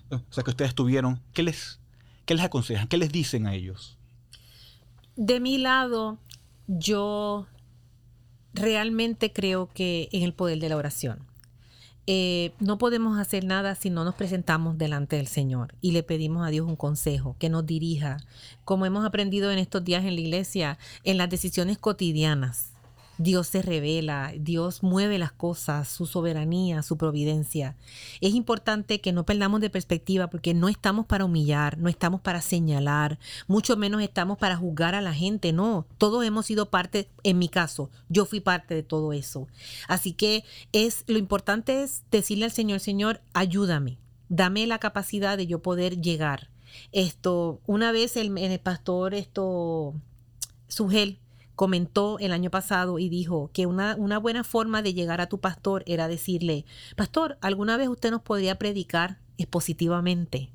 o 0.09 0.33
sea, 0.33 0.43
que 0.43 0.49
ustedes 0.49 0.73
tuvieron. 0.73 1.21
¿Qué 1.33 1.43
les, 1.43 1.79
¿Qué 2.27 2.35
les 2.35 2.43
aconsejan? 2.43 2.89
¿Qué 2.89 2.97
les 2.97 3.09
dicen 3.09 3.47
a 3.47 3.55
ellos? 3.55 3.97
De 5.15 5.39
mi 5.39 5.57
lado, 5.57 6.19
yo 6.67 7.47
realmente 8.53 9.31
creo 9.31 9.69
que 9.73 10.09
en 10.11 10.23
el 10.23 10.33
poder 10.33 10.59
de 10.59 10.67
la 10.67 10.75
oración. 10.75 11.19
Eh, 12.05 12.51
no 12.59 12.77
podemos 12.77 13.17
hacer 13.17 13.45
nada 13.45 13.75
si 13.75 13.89
no 13.89 14.03
nos 14.03 14.15
presentamos 14.15 14.77
delante 14.77 15.15
del 15.15 15.27
Señor 15.27 15.73
y 15.79 15.91
le 15.91 16.03
pedimos 16.03 16.45
a 16.45 16.49
Dios 16.49 16.67
un 16.67 16.75
consejo 16.75 17.37
que 17.39 17.49
nos 17.49 17.65
dirija, 17.65 18.17
como 18.65 18.85
hemos 18.85 19.05
aprendido 19.05 19.49
en 19.49 19.57
estos 19.57 19.85
días 19.85 20.03
en 20.03 20.15
la 20.15 20.21
iglesia, 20.21 20.77
en 21.05 21.17
las 21.17 21.29
decisiones 21.29 21.77
cotidianas. 21.77 22.73
Dios 23.17 23.47
se 23.47 23.61
revela, 23.61 24.33
Dios 24.37 24.83
mueve 24.83 25.17
las 25.17 25.31
cosas, 25.31 25.87
su 25.87 26.05
soberanía, 26.05 26.83
su 26.83 26.97
providencia. 26.97 27.75
Es 28.21 28.33
importante 28.33 29.01
que 29.01 29.11
no 29.11 29.25
perdamos 29.25 29.61
de 29.61 29.69
perspectiva 29.69 30.29
porque 30.29 30.53
no 30.53 30.69
estamos 30.69 31.05
para 31.05 31.25
humillar, 31.25 31.77
no 31.77 31.89
estamos 31.89 32.21
para 32.21 32.41
señalar, 32.41 33.19
mucho 33.47 33.75
menos 33.77 34.01
estamos 34.01 34.37
para 34.37 34.55
juzgar 34.55 34.95
a 34.95 35.01
la 35.01 35.13
gente, 35.13 35.53
no, 35.53 35.87
todos 35.97 36.23
hemos 36.23 36.45
sido 36.45 36.69
parte, 36.69 37.09
en 37.23 37.39
mi 37.39 37.49
caso, 37.49 37.89
yo 38.09 38.25
fui 38.25 38.39
parte 38.39 38.75
de 38.75 38.83
todo 38.83 39.13
eso. 39.13 39.47
Así 39.87 40.13
que 40.13 40.43
es 40.71 41.03
lo 41.07 41.17
importante 41.17 41.83
es 41.83 42.03
decirle 42.11 42.45
al 42.45 42.51
Señor, 42.51 42.79
Señor, 42.79 43.21
ayúdame, 43.33 43.97
dame 44.29 44.67
la 44.67 44.79
capacidad 44.79 45.37
de 45.37 45.47
yo 45.47 45.61
poder 45.61 46.01
llegar. 46.01 46.49
Esto, 46.91 47.61
una 47.65 47.91
vez 47.91 48.17
el, 48.17 48.37
el 48.37 48.59
pastor 48.59 49.13
esto 49.13 49.95
Sugel 50.67 51.19
comentó 51.57 52.19
el 52.19 52.31
año 52.31 52.51
pasado 52.51 52.99
y 52.99 53.09
dijo 53.09 53.49
que 53.51 53.65
una, 53.65 53.95
una, 53.97 54.19
buena 54.19 54.45
forma 54.45 54.83
de 54.83 54.93
llegar 54.93 55.21
a 55.21 55.27
tu 55.27 55.39
pastor 55.39 55.83
era 55.87 56.07
decirle, 56.07 56.65
pastor, 56.95 57.39
¿alguna 57.41 57.77
vez 57.77 57.89
usted 57.89 58.11
nos 58.11 58.21
podría 58.21 58.59
predicar 58.59 59.17
expositivamente? 59.39 60.51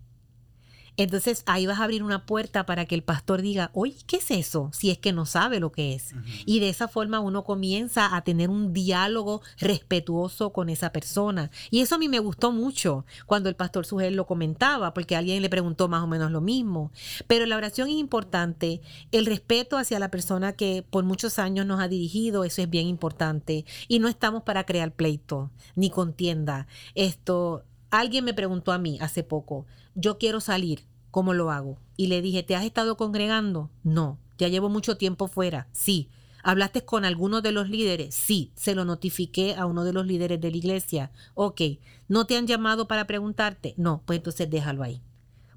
Entonces 0.97 1.43
ahí 1.47 1.67
vas 1.67 1.81
a 1.81 1.85
abrir 1.85 2.03
una 2.03 2.27
puerta 2.27 2.67
para 2.67 2.85
que 2.85 2.95
el 2.95 3.03
pastor 3.03 3.43
diga, 3.43 3.71
oye, 3.73 3.97
¿qué 4.07 4.17
es 4.17 4.31
eso? 4.31 4.71
Si 4.73 4.91
es 4.91 4.99
que 4.99 5.13
no 5.13 5.27
sabe 5.27 5.59
lo 5.61 5.73
que 5.73 5.95
es. 5.95 6.15
Y 6.45 6.61
de 6.61 6.69
esa 6.69 6.89
forma 6.89 7.21
uno 7.21 7.45
comienza 7.45 8.15
a 8.15 8.23
tener 8.23 8.51
un 8.51 8.73
diálogo 8.73 9.43
respetuoso 9.59 10.53
con 10.53 10.69
esa 10.69 10.93
persona. 10.93 11.51
Y 11.71 11.81
eso 11.81 11.95
a 11.95 11.99
mí 11.99 12.09
me 12.09 12.19
gustó 12.19 12.53
mucho 12.53 13.07
cuando 13.27 13.49
el 13.49 13.57
pastor 13.57 13.87
Sugel 13.87 14.15
lo 14.15 14.27
comentaba, 14.27 14.93
porque 14.95 15.17
alguien 15.17 15.43
le 15.43 15.49
preguntó 15.49 15.89
más 15.89 16.03
o 16.03 16.07
menos 16.07 16.31
lo 16.31 16.41
mismo. 16.41 16.93
Pero 17.27 17.47
la 17.47 17.57
oración 17.57 17.89
es 17.89 17.95
importante, 17.95 18.81
el 19.13 19.27
respeto 19.27 19.79
hacia 19.79 19.99
la 19.99 20.11
persona 20.11 20.53
que 20.53 20.85
por 20.89 21.05
muchos 21.05 21.39
años 21.39 21.67
nos 21.67 21.81
ha 21.81 21.89
dirigido, 21.89 22.45
eso 22.45 22.63
es 22.63 22.71
bien 22.71 22.87
importante. 22.87 23.65
Y 23.89 23.99
no 23.99 24.09
estamos 24.09 24.43
para 24.43 24.65
crear 24.65 24.93
pleito 24.93 25.51
ni 25.75 25.91
contienda. 25.91 26.67
Esto, 26.95 27.65
alguien 27.93 28.25
me 28.25 28.35
preguntó 28.35 28.73
a 28.73 28.79
mí 28.79 28.99
hace 29.01 29.23
poco, 29.23 29.67
yo 29.95 30.19
quiero 30.19 30.41
salir, 30.41 30.85
¿cómo 31.11 31.35
lo 31.35 31.51
hago? 31.51 31.79
Y 31.97 32.09
le 32.09 32.23
dije, 32.23 32.43
¿te 32.43 32.57
has 32.57 32.65
estado 32.65 32.97
congregando? 32.97 33.71
No. 33.85 34.19
¿Ya 34.39 34.49
llevo 34.49 34.69
mucho 34.69 34.97
tiempo 34.97 35.29
fuera? 35.29 35.69
Sí. 35.73 36.09
¿Hablaste 36.43 36.85
con 36.85 37.05
alguno 37.05 37.43
de 37.43 37.53
los 37.53 37.69
líderes? 37.69 38.15
Sí. 38.15 38.51
Se 38.57 38.75
lo 38.75 38.85
notifiqué 38.85 39.55
a 39.55 39.67
uno 39.67 39.85
de 39.85 39.93
los 39.93 40.07
líderes 40.07 40.41
de 40.41 40.51
la 40.51 40.57
iglesia. 40.57 41.13
Ok. 41.35 41.61
¿No 42.09 42.27
te 42.27 42.37
han 42.37 42.47
llamado 42.47 42.89
para 42.89 43.07
preguntarte? 43.07 43.75
No. 43.77 44.03
Pues 44.07 44.17
entonces 44.17 44.51
déjalo 44.51 44.83
ahí. 44.83 45.03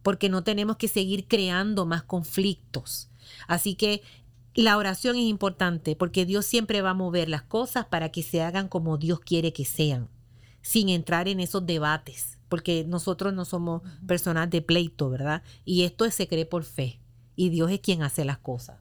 Porque 0.03 0.29
no 0.29 0.43
tenemos 0.43 0.75
que 0.75 0.89
seguir 0.89 1.27
creando 1.27 1.85
más 1.85 2.03
conflictos. 2.03 3.09
Así 3.47 3.75
que 3.75 4.03
la 4.55 4.77
oración 4.77 5.15
es 5.15 5.23
importante 5.23 5.95
porque 5.95 6.25
Dios 6.25 6.45
siempre 6.45 6.81
va 6.81 6.91
a 6.91 6.93
mover 6.93 7.27
las 7.27 7.41
cosas 7.41 7.85
para 7.85 8.09
que 8.09 8.23
se 8.23 8.41
hagan 8.41 8.67
como 8.67 8.97
Dios 8.97 9.19
quiere 9.19 9.51
que 9.51 9.65
sean, 9.65 10.07
sin 10.65 10.89
entrar 10.89 11.27
en 11.27 11.39
esos 11.39 11.63
debates 11.63 12.35
porque 12.49 12.85
nosotros 12.87 13.33
no 13.33 13.45
somos 13.45 13.83
personas 14.07 14.49
de 14.49 14.61
pleito, 14.61 15.09
¿verdad? 15.09 15.43
Y 15.63 15.83
esto 15.83 16.09
se 16.09 16.27
cree 16.27 16.45
por 16.45 16.63
fe. 16.63 16.99
Y 17.35 17.49
Dios 17.49 17.69
es 17.69 17.79
quien 17.81 18.01
hace 18.01 18.25
las 18.25 18.39
cosas. 18.39 18.77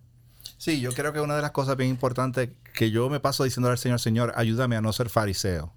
Sí, 0.57 0.81
yo 0.81 0.93
creo 0.93 1.13
que 1.13 1.21
una 1.21 1.37
de 1.37 1.43
las 1.43 1.51
cosas 1.51 1.77
bien 1.77 1.91
importantes 1.91 2.51
que 2.73 2.91
yo 2.91 3.11
me 3.11 3.21
paso 3.21 3.45
diciendo 3.45 3.69
al 3.69 3.79
Señor, 3.79 4.01
Señor, 4.01 4.33
ayúdame 4.37 4.77
a 4.77 4.81
no 4.81 4.93
ser 4.93 5.09
fariseo. 5.09 5.73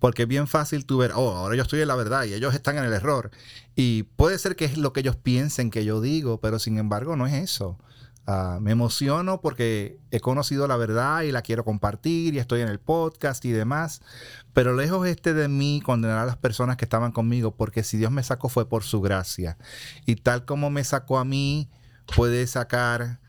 Porque 0.00 0.22
es 0.22 0.28
bien 0.28 0.46
fácil 0.46 0.84
tú 0.84 0.98
ver, 0.98 1.12
oh, 1.14 1.30
ahora 1.30 1.56
yo 1.56 1.62
estoy 1.62 1.80
en 1.80 1.88
la 1.88 1.94
verdad 1.94 2.24
y 2.24 2.34
ellos 2.34 2.54
están 2.54 2.76
en 2.78 2.84
el 2.84 2.92
error. 2.92 3.30
Y 3.74 4.02
puede 4.02 4.38
ser 4.38 4.56
que 4.56 4.64
es 4.64 4.76
lo 4.76 4.92
que 4.92 5.00
ellos 5.00 5.16
piensen 5.16 5.70
que 5.70 5.84
yo 5.84 6.00
digo, 6.00 6.40
pero 6.40 6.58
sin 6.58 6.78
embargo 6.78 7.16
no 7.16 7.26
es 7.26 7.34
eso. 7.34 7.78
Ah, 8.28 8.58
me 8.60 8.72
emociono 8.72 9.40
porque 9.40 10.00
he 10.10 10.18
conocido 10.18 10.66
la 10.66 10.76
verdad 10.76 11.22
y 11.22 11.30
la 11.30 11.42
quiero 11.42 11.64
compartir 11.64 12.34
y 12.34 12.40
estoy 12.40 12.60
en 12.60 12.68
el 12.68 12.80
podcast 12.80 13.44
y 13.44 13.52
demás. 13.52 14.02
Pero 14.52 14.74
lejos 14.74 15.06
este 15.06 15.32
de 15.32 15.46
mí 15.46 15.80
condenar 15.84 16.18
a 16.18 16.26
las 16.26 16.36
personas 16.36 16.76
que 16.76 16.84
estaban 16.84 17.12
conmigo, 17.12 17.54
porque 17.54 17.84
si 17.84 17.96
Dios 17.98 18.10
me 18.10 18.24
sacó 18.24 18.48
fue 18.48 18.68
por 18.68 18.82
su 18.82 19.00
gracia. 19.00 19.56
Y 20.06 20.16
tal 20.16 20.44
como 20.44 20.70
me 20.70 20.82
sacó 20.82 21.18
a 21.18 21.24
mí, 21.24 21.68
puede 22.16 22.48
sacar 22.48 23.20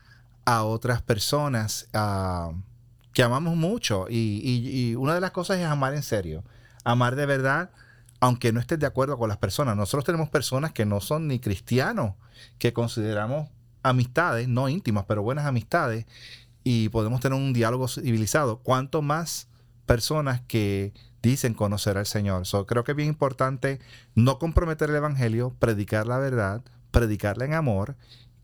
a 0.44 0.64
otras 0.64 1.00
personas 1.00 1.88
ah, 1.94 2.50
que 3.12 3.22
amamos 3.22 3.54
mucho. 3.54 4.06
Y, 4.10 4.42
y 4.42 4.96
una 4.96 5.14
de 5.14 5.20
las 5.20 5.30
cosas 5.30 5.58
es 5.58 5.66
amar 5.66 5.94
en 5.94 6.02
serio. 6.02 6.42
Amar 6.82 7.14
de 7.14 7.26
verdad 7.26 7.70
aunque 8.20 8.52
no 8.52 8.58
estés 8.58 8.80
de 8.80 8.86
acuerdo 8.86 9.16
con 9.16 9.28
las 9.28 9.38
personas. 9.38 9.76
Nosotros 9.76 10.04
tenemos 10.04 10.28
personas 10.28 10.72
que 10.72 10.84
no 10.84 11.00
son 11.00 11.28
ni 11.28 11.38
cristianos, 11.38 12.14
que 12.58 12.72
consideramos 12.72 13.48
amistades, 13.88 14.48
no 14.48 14.68
íntimas, 14.68 15.04
pero 15.06 15.22
buenas 15.22 15.46
amistades, 15.46 16.06
y 16.64 16.88
podemos 16.90 17.20
tener 17.20 17.38
un 17.38 17.52
diálogo 17.52 17.88
civilizado. 17.88 18.58
Cuanto 18.58 19.02
más 19.02 19.48
personas 19.86 20.42
que 20.42 20.92
dicen 21.22 21.54
conocer 21.54 21.98
al 21.98 22.06
Señor. 22.06 22.42
creo 22.66 22.84
que 22.84 22.92
es 22.92 22.96
bien 22.96 23.08
importante 23.08 23.80
no 24.14 24.38
comprometer 24.38 24.90
el 24.90 24.96
Evangelio, 24.96 25.54
predicar 25.58 26.06
la 26.06 26.18
verdad, 26.18 26.62
predicarla 26.90 27.44
en 27.44 27.54
amor 27.54 27.96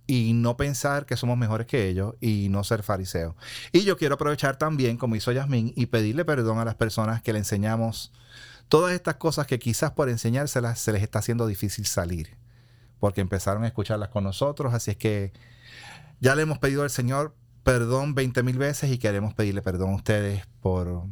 y 0.07 0.33
no 0.35 0.57
pensar 0.57 1.07
que 1.07 1.17
somos 1.17 1.39
mejores 1.39 1.67
que 1.67 1.89
ellos 1.89 2.15
y 2.21 2.49
no 2.51 2.65
ser 2.65 2.83
fariseos. 2.83 3.35
Y 3.73 3.85
yo 3.85 3.97
quiero 3.97 4.17
aprovechar 4.17 4.57
también, 4.57 4.97
como 4.97 5.17
hizo 5.17 5.33
Yasmín, 5.33 5.73
y 5.77 5.87
pedirle 5.87 6.25
perdón 6.25 6.59
a 6.59 6.65
las 6.65 6.75
personas 6.75 7.23
que 7.23 7.33
le 7.33 7.39
enseñamos 7.39 8.13
todas 8.69 8.93
estas 8.93 9.17
cosas 9.17 9.47
que 9.47 9.59
quizás 9.59 9.93
por 9.93 10.09
enseñárselas 10.09 10.79
se 10.79 10.93
les 10.93 11.03
está 11.03 11.21
haciendo 11.21 11.47
difícil 11.47 11.87
salir 11.87 12.37
porque 13.01 13.21
empezaron 13.21 13.65
a 13.65 13.67
escucharlas 13.67 14.09
con 14.09 14.25
nosotros. 14.25 14.75
Así 14.75 14.91
es 14.91 14.97
que 14.97 15.33
ya 16.21 16.35
le 16.35 16.43
hemos 16.43 16.59
pedido 16.59 16.83
al 16.83 16.91
Señor 16.91 17.35
perdón 17.65 18.15
20 18.15 18.43
mil 18.43 18.59
veces 18.59 18.91
y 18.93 18.99
queremos 18.99 19.35
pedirle 19.35 19.63
perdón 19.63 19.91
a 19.91 19.97
ustedes 19.97 20.47
por, 20.61 21.05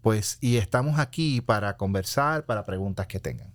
pues, 0.00 0.38
y 0.40 0.56
estamos 0.56 0.98
aquí 0.98 1.40
para 1.40 1.76
conversar, 1.76 2.46
para 2.46 2.64
preguntas 2.64 3.06
que 3.06 3.20
tengan. 3.20 3.52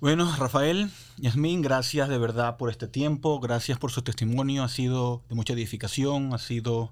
Bueno, 0.00 0.34
Rafael, 0.36 0.90
Yasmín, 1.18 1.62
gracias 1.62 2.08
de 2.08 2.18
verdad 2.18 2.56
por 2.56 2.70
este 2.70 2.88
tiempo, 2.88 3.38
gracias 3.38 3.78
por 3.78 3.92
su 3.92 4.02
testimonio, 4.02 4.64
ha 4.64 4.68
sido 4.68 5.22
de 5.28 5.36
mucha 5.36 5.52
edificación, 5.52 6.34
ha 6.34 6.38
sido 6.38 6.90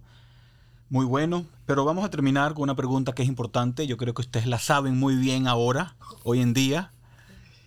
Muy 0.90 1.06
bueno, 1.06 1.44
pero 1.66 1.85
vamos 1.85 2.05
a 2.05 2.10
terminar 2.10 2.55
con 2.55 2.64
una 2.64 2.77
pregunta 2.77 3.12
que 3.12 3.22
es 3.22 3.28
importante. 3.28 3.86
Yo 3.86 3.97
creo 3.97 4.12
que 4.12 4.22
ustedes 4.22 4.47
la 4.47 4.59
saben 4.59 4.97
muy 4.97 5.16
bien 5.16 5.47
ahora, 5.48 5.97
hoy 6.24 6.40
en 6.40 6.52
día. 6.52 6.93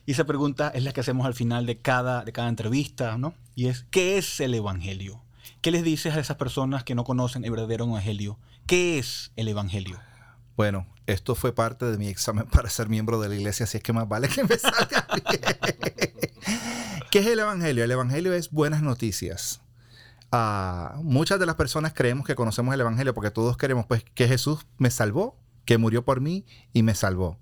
Y 0.06 0.12
esa 0.12 0.26
pregunta 0.26 0.70
es 0.76 0.84
la 0.84 0.92
que 0.92 1.02
hacemos 1.02 1.26
al 1.26 1.34
final 1.34 1.66
de 1.66 1.78
cada, 1.78 2.24
de 2.24 2.34
cada 2.34 2.50
entrevista, 2.50 3.18
¿no? 3.18 3.34
Y 3.56 3.68
es, 3.68 3.86
¿qué 3.90 4.18
es 4.18 4.40
el 4.40 4.54
Evangelio? 4.54 5.22
¿Qué 5.62 5.72
les 5.72 5.84
dices 5.84 6.14
a 6.16 6.20
esas 6.20 6.36
personas 6.36 6.84
que 6.84 6.96
no 6.96 7.06
conocen 7.06 7.46
el 7.46 7.52
verdadero 7.52 7.86
Evangelio? 7.86 8.38
¿Qué 8.66 9.00
es 9.00 9.32
el 9.38 9.48
Evangelio? 9.48 10.00
Bueno, 10.58 10.86
esto 11.08 11.36
fue 11.36 11.54
parte 11.54 11.86
de 11.86 11.98
mi 11.98 12.08
examen 12.08 12.46
para 12.48 12.70
ser 12.70 12.90
miembro 12.90 13.20
de 13.20 13.30
la 13.30 13.36
iglesia, 13.36 13.64
así 13.64 13.78
es 13.78 13.84
que 13.84 13.94
más 13.94 14.08
vale 14.08 14.28
que 14.28 14.44
me 14.44 14.58
salga 14.58 15.08
bien. 15.30 15.42
¿Qué 17.10 17.20
es 17.20 17.28
el 17.28 17.40
Evangelio? 17.40 17.84
El 17.84 17.92
Evangelio 17.92 18.34
es 18.34 18.52
buenas 18.52 18.82
noticias. 18.82 19.62
Uh, 20.32 21.02
muchas 21.04 21.40
de 21.40 21.46
las 21.46 21.56
personas 21.56 21.94
creemos 21.94 22.26
que 22.26 22.36
conocemos 22.36 22.74
el 22.74 22.82
Evangelio 22.82 23.14
porque 23.14 23.32
todos 23.32 23.56
queremos 23.56 23.86
pues 23.86 24.04
que 24.04 24.28
Jesús 24.28 24.66
me 24.78 24.90
salvó, 24.90 25.38
que 25.64 25.78
murió 25.78 26.04
por 26.04 26.22
mí 26.22 26.46
y 26.74 26.84
me 26.84 26.96
salvó. 26.96 27.38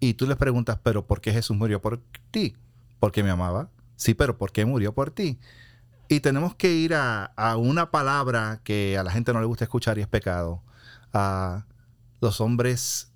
Y 0.00 0.14
tú 0.14 0.26
les 0.26 0.36
preguntas, 0.36 0.78
pero 0.82 1.06
¿por 1.06 1.20
qué 1.20 1.32
Jesús 1.32 1.56
murió 1.56 1.80
por 1.80 2.00
ti? 2.30 2.56
Porque 3.00 3.22
me 3.22 3.30
amaba. 3.30 3.70
Sí, 3.96 4.14
pero 4.14 4.36
¿por 4.36 4.52
qué 4.52 4.64
murió 4.64 4.92
por 4.94 5.10
ti? 5.10 5.38
Y 6.08 6.20
tenemos 6.20 6.54
que 6.54 6.72
ir 6.72 6.94
a, 6.94 7.24
a 7.24 7.56
una 7.56 7.90
palabra 7.90 8.60
que 8.64 8.98
a 8.98 9.02
la 9.02 9.10
gente 9.10 9.32
no 9.32 9.40
le 9.40 9.46
gusta 9.46 9.64
escuchar 9.64 9.98
y 9.98 10.02
es 10.02 10.08
pecado. 10.08 10.62
Uh, 11.14 11.60
los 12.20 12.40
hombres 12.40 13.14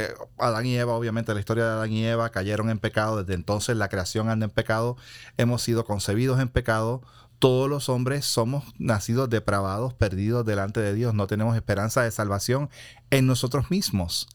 eh, 0.00 0.14
Adán 0.38 0.66
y 0.66 0.76
Eva, 0.76 0.94
obviamente 0.94 1.34
la 1.34 1.40
historia 1.40 1.64
de 1.64 1.70
Adán 1.72 1.92
y 1.92 2.06
Eva 2.06 2.30
cayeron 2.30 2.70
en 2.70 2.78
pecado, 2.78 3.22
desde 3.22 3.34
entonces 3.34 3.76
la 3.76 3.88
creación 3.88 4.30
anda 4.30 4.44
en 4.44 4.50
pecado, 4.50 4.96
hemos 5.36 5.62
sido 5.62 5.84
concebidos 5.84 6.40
en 6.40 6.48
pecado, 6.48 7.02
todos 7.38 7.68
los 7.68 7.88
hombres 7.88 8.24
somos 8.24 8.64
nacidos 8.78 9.28
depravados, 9.28 9.92
perdidos 9.94 10.46
delante 10.46 10.80
de 10.80 10.94
Dios, 10.94 11.12
no 11.14 11.26
tenemos 11.26 11.56
esperanza 11.56 12.02
de 12.02 12.10
salvación 12.10 12.70
en 13.10 13.26
nosotros 13.26 13.70
mismos. 13.70 14.28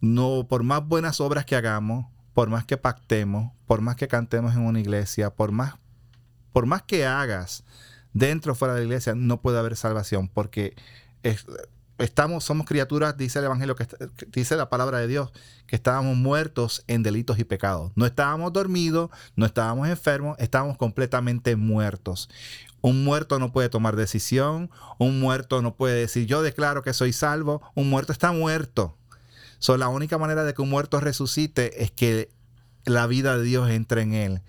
No, 0.00 0.46
por 0.48 0.62
más 0.62 0.86
buenas 0.86 1.20
obras 1.20 1.44
que 1.44 1.56
hagamos, 1.56 2.06
por 2.32 2.48
más 2.48 2.64
que 2.64 2.76
pactemos, 2.76 3.52
por 3.66 3.80
más 3.80 3.96
que 3.96 4.08
cantemos 4.08 4.54
en 4.54 4.62
una 4.62 4.80
iglesia, 4.80 5.30
por 5.30 5.52
más, 5.52 5.74
por 6.52 6.66
más 6.66 6.82
que 6.82 7.06
hagas 7.06 7.64
dentro 8.12 8.52
o 8.52 8.54
fuera 8.54 8.74
de 8.74 8.80
la 8.80 8.86
iglesia, 8.86 9.14
no 9.14 9.40
puede 9.40 9.58
haber 9.58 9.76
salvación, 9.76 10.28
porque 10.28 10.74
es, 11.22 11.44
estamos, 11.98 12.44
somos 12.44 12.66
criaturas, 12.66 13.16
dice 13.16 13.38
el 13.38 13.44
Evangelio, 13.46 13.76
que, 13.76 13.86
dice 14.28 14.56
la 14.56 14.68
palabra 14.68 14.98
de 14.98 15.06
Dios, 15.06 15.32
que 15.66 15.76
estábamos 15.76 16.16
muertos 16.16 16.84
en 16.86 17.02
delitos 17.02 17.38
y 17.38 17.44
pecados. 17.44 17.92
No 17.94 18.06
estábamos 18.06 18.52
dormidos, 18.52 19.10
no 19.36 19.46
estábamos 19.46 19.88
enfermos, 19.88 20.36
estábamos 20.38 20.76
completamente 20.76 21.56
muertos. 21.56 22.28
Un 22.80 23.04
muerto 23.04 23.38
no 23.38 23.52
puede 23.52 23.68
tomar 23.68 23.96
decisión, 23.96 24.70
un 24.98 25.20
muerto 25.20 25.60
no 25.60 25.76
puede 25.76 26.00
decir 26.00 26.26
yo 26.26 26.42
declaro 26.42 26.82
que 26.82 26.94
soy 26.94 27.12
salvo, 27.12 27.60
un 27.74 27.90
muerto 27.90 28.12
está 28.12 28.32
muerto. 28.32 28.96
So, 29.60 29.76
la 29.76 29.88
única 29.88 30.18
manera 30.18 30.42
de 30.42 30.54
que 30.54 30.62
un 30.62 30.70
muerto 30.70 30.98
resucite 31.00 31.84
es 31.84 31.92
que 31.92 32.30
la 32.84 33.06
vida 33.06 33.38
de 33.38 33.44
Dios 33.44 33.70
entre 33.70 34.02
en 34.02 34.14
él. 34.14 34.42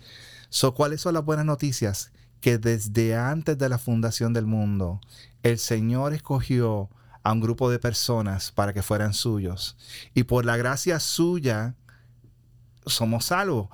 So, 0.50 0.74
¿Cuáles 0.74 1.02
son 1.02 1.14
las 1.14 1.26
buenas 1.26 1.46
noticias? 1.46 2.12
Que 2.40 2.58
desde 2.58 3.16
antes 3.16 3.58
de 3.58 3.70
la 3.70 3.78
fundación 3.78 4.34
del 4.34 4.46
mundo, 4.46 5.02
el 5.44 5.60
Señor 5.60 6.14
escogió 6.14 6.90
a 7.24 7.34
un 7.34 7.42
grupo 7.42 7.70
de 7.70 7.78
personas 7.78 8.52
para 8.52 8.74
que 8.74 8.82
fueran 8.82 9.14
suyos. 9.14 9.78
Y 10.14 10.24
por 10.24 10.46
la 10.46 10.58
gracia 10.58 11.00
suya 11.00 11.76
somos 12.86 13.26
salvos. 13.26 13.70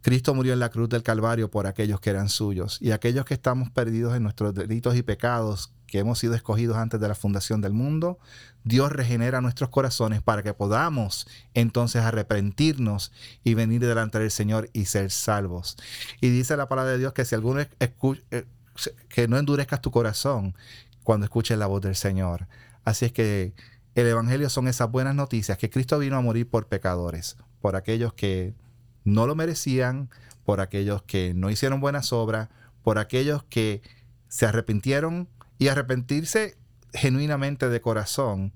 Cristo 0.00 0.34
murió 0.34 0.52
en 0.52 0.58
la 0.58 0.70
cruz 0.70 0.88
del 0.88 1.02
Calvario 1.02 1.50
por 1.50 1.66
aquellos 1.66 2.00
que 2.00 2.10
eran 2.10 2.28
suyos. 2.28 2.78
Y 2.80 2.90
aquellos 2.90 3.24
que 3.24 3.34
estamos 3.34 3.70
perdidos 3.70 4.16
en 4.16 4.22
nuestros 4.22 4.54
delitos 4.54 4.96
y 4.96 5.02
pecados, 5.02 5.72
que 5.94 6.00
hemos 6.00 6.18
sido 6.18 6.34
escogidos 6.34 6.76
antes 6.76 6.98
de 6.98 7.06
la 7.06 7.14
fundación 7.14 7.60
del 7.60 7.72
mundo, 7.72 8.18
Dios 8.64 8.90
regenera 8.90 9.40
nuestros 9.40 9.70
corazones 9.70 10.22
para 10.22 10.42
que 10.42 10.52
podamos 10.52 11.28
entonces 11.54 12.02
arrepentirnos 12.02 13.12
y 13.44 13.54
venir 13.54 13.80
delante 13.80 14.18
del 14.18 14.32
Señor 14.32 14.70
y 14.72 14.86
ser 14.86 15.12
salvos. 15.12 15.76
Y 16.20 16.30
dice 16.30 16.56
la 16.56 16.68
palabra 16.68 16.90
de 16.90 16.98
Dios 16.98 17.12
que 17.12 17.24
si 17.24 17.36
alguno 17.36 17.60
eh, 17.60 18.44
que 19.08 19.28
no 19.28 19.38
endurezcas 19.38 19.82
tu 19.82 19.92
corazón, 19.92 20.56
cuando 21.04 21.26
escuches 21.26 21.56
la 21.56 21.68
voz 21.68 21.80
del 21.82 21.94
Señor. 21.94 22.48
Así 22.84 23.04
es 23.04 23.12
que 23.12 23.54
el 23.94 24.08
Evangelio 24.08 24.50
son 24.50 24.66
esas 24.66 24.90
buenas 24.90 25.14
noticias 25.14 25.58
que 25.58 25.70
Cristo 25.70 26.00
vino 26.00 26.16
a 26.16 26.22
morir 26.22 26.50
por 26.50 26.66
pecadores, 26.66 27.36
por 27.60 27.76
aquellos 27.76 28.14
que 28.14 28.52
no 29.04 29.28
lo 29.28 29.36
merecían, 29.36 30.10
por 30.44 30.60
aquellos 30.60 31.02
que 31.02 31.34
no 31.34 31.50
hicieron 31.50 31.80
buenas 31.80 32.12
obras, 32.12 32.48
por 32.82 32.98
aquellos 32.98 33.44
que 33.44 33.80
se 34.26 34.44
arrepintieron 34.44 35.28
y 35.58 35.68
arrepentirse 35.68 36.56
genuinamente 36.92 37.68
de 37.68 37.80
corazón 37.80 38.52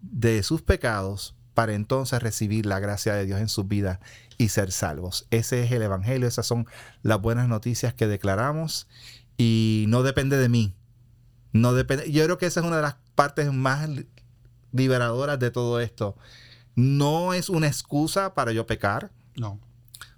de 0.00 0.42
sus 0.42 0.62
pecados 0.62 1.34
para 1.54 1.74
entonces 1.74 2.22
recibir 2.22 2.66
la 2.66 2.80
gracia 2.80 3.14
de 3.14 3.24
Dios 3.24 3.40
en 3.40 3.48
sus 3.48 3.66
vidas 3.66 3.98
y 4.38 4.48
ser 4.48 4.72
salvos. 4.72 5.26
Ese 5.30 5.64
es 5.64 5.72
el 5.72 5.82
Evangelio, 5.82 6.28
esas 6.28 6.46
son 6.46 6.66
las 7.02 7.20
buenas 7.20 7.48
noticias 7.48 7.94
que 7.94 8.06
declaramos 8.06 8.88
y 9.38 9.86
no 9.88 10.02
depende 10.02 10.36
de 10.36 10.48
mí, 10.48 10.74
no 11.52 11.72
depende. 11.72 12.10
Yo 12.10 12.24
creo 12.24 12.38
que 12.38 12.46
esa 12.46 12.60
es 12.60 12.66
una 12.66 12.76
de 12.76 12.82
las 12.82 12.96
partes 13.14 13.52
más 13.52 13.88
liberadoras 14.72 15.38
de 15.38 15.50
todo 15.50 15.80
esto. 15.80 16.16
No 16.74 17.32
es 17.32 17.48
una 17.48 17.66
excusa 17.66 18.34
para 18.34 18.52
yo 18.52 18.66
pecar. 18.66 19.10
No. 19.36 19.58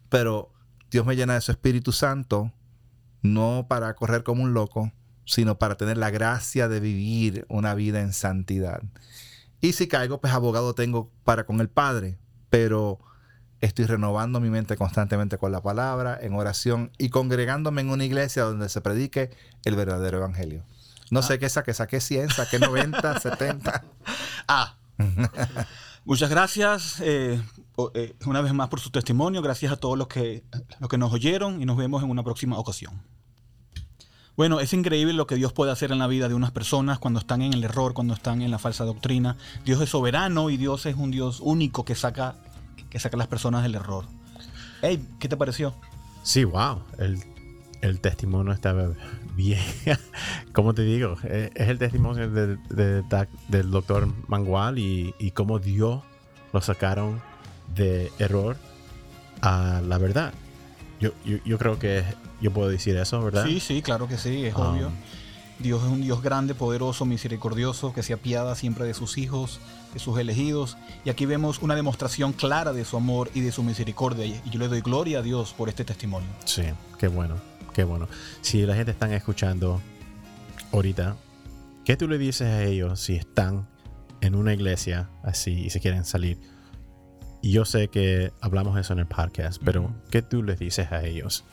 Pero 0.08 0.52
Dios 0.90 1.06
me 1.06 1.16
llena 1.16 1.34
de 1.34 1.40
su 1.40 1.52
Espíritu 1.52 1.92
Santo, 1.92 2.52
no 3.22 3.66
para 3.68 3.94
correr 3.94 4.22
como 4.22 4.42
un 4.42 4.54
loco, 4.54 4.92
sino 5.28 5.58
para 5.58 5.76
tener 5.76 5.98
la 5.98 6.10
gracia 6.10 6.68
de 6.68 6.80
vivir 6.80 7.44
una 7.50 7.74
vida 7.74 8.00
en 8.00 8.14
santidad. 8.14 8.82
Y 9.60 9.74
si 9.74 9.86
caigo, 9.86 10.22
pues 10.22 10.32
abogado 10.32 10.74
tengo 10.74 11.12
para 11.22 11.44
con 11.44 11.60
el 11.60 11.68
Padre, 11.68 12.18
pero 12.48 12.98
estoy 13.60 13.84
renovando 13.84 14.40
mi 14.40 14.48
mente 14.48 14.76
constantemente 14.76 15.36
con 15.36 15.52
la 15.52 15.60
palabra, 15.60 16.18
en 16.20 16.32
oración 16.32 16.92
y 16.96 17.10
congregándome 17.10 17.82
en 17.82 17.90
una 17.90 18.06
iglesia 18.06 18.44
donde 18.44 18.70
se 18.70 18.80
predique 18.80 19.30
el 19.66 19.76
verdadero 19.76 20.16
evangelio. 20.16 20.64
No 21.10 21.22
sé 21.22 21.38
qué 21.38 21.50
saqué, 21.50 21.74
saqué 21.74 22.00
100, 22.00 22.30
saqué 22.30 22.58
90, 22.58 23.20
70. 23.20 23.84
Ah. 24.48 24.76
Muchas 26.06 26.30
gracias 26.30 27.00
eh, 27.02 27.38
eh, 27.94 28.16
una 28.24 28.40
vez 28.40 28.54
más 28.54 28.70
por 28.70 28.80
su 28.80 28.90
testimonio. 28.90 29.42
Gracias 29.42 29.72
a 29.72 29.76
todos 29.76 29.98
los 29.98 30.08
que, 30.08 30.42
los 30.80 30.88
que 30.88 30.96
nos 30.96 31.12
oyeron 31.12 31.60
y 31.60 31.66
nos 31.66 31.76
vemos 31.76 32.02
en 32.02 32.08
una 32.08 32.24
próxima 32.24 32.58
ocasión. 32.58 33.02
Bueno, 34.38 34.60
es 34.60 34.72
increíble 34.72 35.14
lo 35.14 35.26
que 35.26 35.34
Dios 35.34 35.52
puede 35.52 35.72
hacer 35.72 35.90
en 35.90 35.98
la 35.98 36.06
vida 36.06 36.28
de 36.28 36.34
unas 36.34 36.52
personas 36.52 37.00
cuando 37.00 37.18
están 37.18 37.42
en 37.42 37.54
el 37.54 37.64
error, 37.64 37.92
cuando 37.92 38.14
están 38.14 38.40
en 38.40 38.52
la 38.52 38.60
falsa 38.60 38.84
doctrina. 38.84 39.36
Dios 39.64 39.80
es 39.80 39.88
soberano 39.88 40.48
y 40.48 40.56
Dios 40.56 40.86
es 40.86 40.94
un 40.94 41.10
Dios 41.10 41.40
único 41.40 41.84
que 41.84 41.96
saca, 41.96 42.36
que 42.88 43.00
saca 43.00 43.16
a 43.16 43.18
las 43.18 43.26
personas 43.26 43.64
del 43.64 43.74
error. 43.74 44.04
Hey, 44.80 45.04
¿qué 45.18 45.28
te 45.28 45.36
pareció? 45.36 45.74
Sí, 46.22 46.44
wow. 46.44 46.84
El, 46.98 47.18
el 47.80 47.98
testimonio 47.98 48.52
está 48.52 48.76
bien. 49.34 49.58
como 50.52 50.72
te 50.72 50.82
digo, 50.82 51.16
eh, 51.24 51.50
es 51.56 51.68
el 51.68 51.78
testimonio 51.78 52.30
del 52.30 53.70
doctor 53.72 54.06
Mangual 54.28 54.78
y, 54.78 55.16
y 55.18 55.32
cómo 55.32 55.58
Dios 55.58 56.04
lo 56.52 56.60
sacaron 56.60 57.20
de 57.74 58.12
error 58.20 58.56
a 59.40 59.82
la 59.84 59.98
verdad. 59.98 60.32
Yo, 61.00 61.10
yo, 61.24 61.58
creo 61.58 61.78
que 61.78 62.02
yo 62.40 62.52
puedo 62.52 62.68
decir 62.68 62.96
eso, 62.96 63.22
¿verdad? 63.22 63.46
Sí, 63.46 63.60
sí, 63.60 63.82
claro 63.82 64.08
que 64.08 64.18
sí, 64.18 64.44
es 64.44 64.54
um, 64.54 64.62
obvio. 64.62 64.90
Dios 65.58 65.82
es 65.82 65.88
un 65.88 66.00
Dios 66.00 66.22
grande, 66.22 66.54
poderoso, 66.54 67.04
misericordioso, 67.04 67.92
que 67.92 68.02
se 68.02 68.12
apiada 68.12 68.54
siempre 68.54 68.84
de 68.84 68.94
sus 68.94 69.18
hijos, 69.18 69.60
de 69.92 69.98
sus 69.98 70.18
elegidos. 70.18 70.76
Y 71.04 71.10
aquí 71.10 71.26
vemos 71.26 71.60
una 71.62 71.74
demostración 71.74 72.32
clara 72.32 72.72
de 72.72 72.84
su 72.84 72.96
amor 72.96 73.30
y 73.34 73.40
de 73.40 73.50
su 73.50 73.62
misericordia. 73.62 74.24
Y 74.26 74.40
yo 74.50 74.58
le 74.58 74.68
doy 74.68 74.80
gloria 74.80 75.18
a 75.18 75.22
Dios 75.22 75.54
por 75.56 75.68
este 75.68 75.84
testimonio. 75.84 76.28
Sí, 76.44 76.62
qué 76.98 77.08
bueno. 77.08 77.36
Qué 77.74 77.84
bueno. 77.84 78.08
Si 78.40 78.64
la 78.66 78.74
gente 78.74 78.92
está 78.92 79.12
escuchando 79.14 79.80
ahorita, 80.72 81.16
¿qué 81.84 81.96
tú 81.96 82.08
le 82.08 82.18
dices 82.18 82.48
a 82.48 82.64
ellos 82.64 83.00
si 83.00 83.16
están 83.16 83.68
en 84.20 84.34
una 84.34 84.52
iglesia 84.52 85.10
así 85.22 85.52
y 85.52 85.70
se 85.70 85.80
quieren 85.80 86.04
salir? 86.04 86.38
Y 87.40 87.52
yo 87.52 87.64
sé 87.64 87.88
que 87.88 88.32
hablamos 88.40 88.78
eso 88.78 88.92
en 88.92 88.98
el 88.98 89.06
podcast, 89.06 89.62
pero 89.64 89.92
¿qué 90.10 90.22
tú 90.22 90.42
les 90.42 90.58
dices 90.58 90.90
a 90.90 91.04
ellos? 91.04 91.44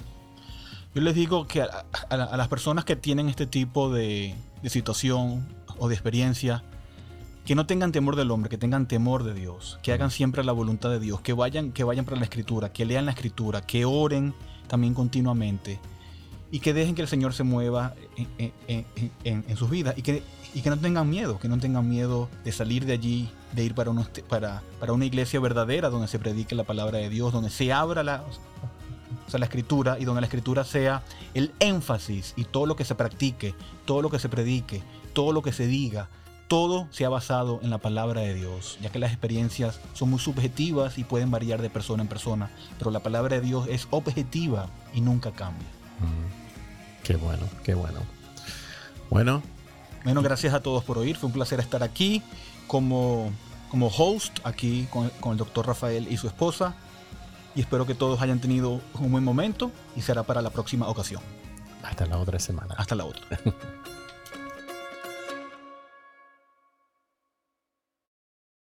Yo 0.95 1.01
les 1.01 1.13
digo 1.13 1.45
que 1.47 1.61
a, 1.61 2.37
las 2.37 2.47
personas 2.47 2.85
que 2.85 2.95
tienen 2.95 3.29
este 3.29 3.45
tipo 3.45 3.93
de, 3.93 4.33
situación 4.65 5.45
o 5.77 5.87
de 5.87 5.93
experiencia, 5.93 6.63
que 7.45 7.53
no 7.53 7.67
tengan 7.67 7.91
temor 7.91 8.15
del 8.15 8.31
hombre, 8.31 8.49
que 8.49 8.57
tengan 8.57 8.87
temor 8.87 9.23
de 9.23 9.33
Dios, 9.33 9.77
que 9.83 9.91
hagan 9.91 10.09
siempre 10.09 10.43
la 10.43 10.53
voluntad 10.53 10.89
de 10.89 10.99
Dios, 10.99 11.21
que 11.21 11.33
vayan, 11.33 11.71
que 11.71 11.83
vayan 11.83 12.05
para 12.05 12.17
la 12.17 12.23
escritura, 12.23 12.71
que 12.71 12.85
lean 12.85 13.05
la 13.05 13.11
escritura, 13.11 13.61
que 13.61 13.85
oren 13.85 14.33
también 14.67 14.93
continuamente 14.93 15.79
y 16.49 16.59
que 16.59 16.73
dejen 16.73 16.95
que 16.95 17.01
el 17.01 17.07
Señor 17.07 17.33
se 17.33 17.43
mueva 17.43 17.93
en, 18.37 19.57
sus 19.57 19.69
vidas 19.69 19.95
y 19.97 20.01
que, 20.01 20.23
y 20.53 20.61
que 20.61 20.69
no 20.69 20.79
tengan 20.79 21.09
miedo, 21.09 21.37
que 21.37 21.49
no 21.49 21.57
tengan 21.57 21.87
miedo 21.89 22.29
de 22.43 22.51
salir 22.51 22.85
de 22.85 22.93
allí, 22.93 23.29
de 23.55 23.63
ir 23.63 23.73
para, 23.73 23.91
para, 24.27 24.61
para 24.79 24.93
una 24.93 25.05
iglesia 25.05 25.39
verdadera 25.39 25.89
donde 25.89 26.07
se 26.07 26.19
predique 26.19 26.55
la 26.55 26.63
palabra 26.63 26.99
de 26.99 27.09
Dios, 27.09 27.33
donde 27.33 27.49
se 27.49 27.71
abra 27.73 28.03
la, 28.03 28.23
la 29.31 29.45
escritura 29.45 29.97
y 29.99 30.05
donde 30.05 30.21
la 30.21 30.27
escritura 30.27 30.63
sea 30.63 31.03
el 31.33 31.53
énfasis 31.59 32.33
y 32.35 32.43
todo 32.43 32.65
lo 32.65 32.75
que 32.75 32.85
se 32.85 32.95
practique, 32.95 33.55
todo 33.85 34.01
lo 34.01 34.09
que 34.09 34.19
se 34.19 34.29
predique, 34.29 34.83
todo 35.13 35.31
lo 35.31 35.41
que 35.41 35.51
se 35.51 35.67
diga, 35.67 36.09
todo 36.47 36.87
se 36.91 37.05
ha 37.05 37.09
basado 37.09 37.59
en 37.63 37.69
la 37.69 37.79
palabra 37.79 38.21
de 38.21 38.33
Dios, 38.33 38.77
ya 38.81 38.91
que 38.91 38.99
las 38.99 39.11
experiencias 39.11 39.79
son 39.93 40.11
muy 40.11 40.19
subjetivas 40.19 40.97
y 40.97 41.03
pueden 41.03 41.31
variar 41.31 41.61
de 41.61 41.69
persona 41.69 42.03
en 42.03 42.09
persona, 42.09 42.51
pero 42.77 42.91
la 42.91 42.99
palabra 42.99 43.35
de 43.35 43.41
Dios 43.41 43.67
es 43.69 43.87
objetiva 43.89 44.67
y 44.93 45.01
nunca 45.01 45.31
cambia. 45.31 45.67
Mm. 45.99 47.03
Qué 47.03 47.15
bueno, 47.15 47.45
qué 47.63 47.73
bueno. 47.73 47.99
Bueno. 49.09 49.41
Bueno, 50.03 50.21
gracias 50.21 50.53
a 50.53 50.59
todos 50.59 50.83
por 50.83 50.99
oír. 50.99 51.17
Fue 51.17 51.27
un 51.27 51.33
placer 51.33 51.59
estar 51.59 51.81
aquí 51.81 52.21
como, 52.67 53.31
como 53.75 53.87
host, 53.87 54.39
aquí 54.45 54.87
con, 54.89 55.09
con 55.19 55.33
el 55.33 55.37
doctor 55.37 55.67
Rafael 55.67 56.07
y 56.09 56.15
su 56.15 56.27
esposa. 56.27 56.75
Y 57.55 57.59
espero 57.59 57.85
que 57.85 57.93
todos 57.93 58.21
hayan 58.21 58.39
tenido 58.39 58.79
un 58.93 59.11
buen 59.11 59.25
momento 59.25 59.69
y 59.97 60.01
será 60.01 60.23
para 60.23 60.41
la 60.41 60.49
próxima 60.49 60.87
ocasión. 60.87 61.21
Hasta 61.83 62.05
la 62.05 62.17
otra 62.17 62.39
semana. 62.39 62.73
Hasta 62.77 62.95
la 62.95 63.03
otra. 63.03 63.21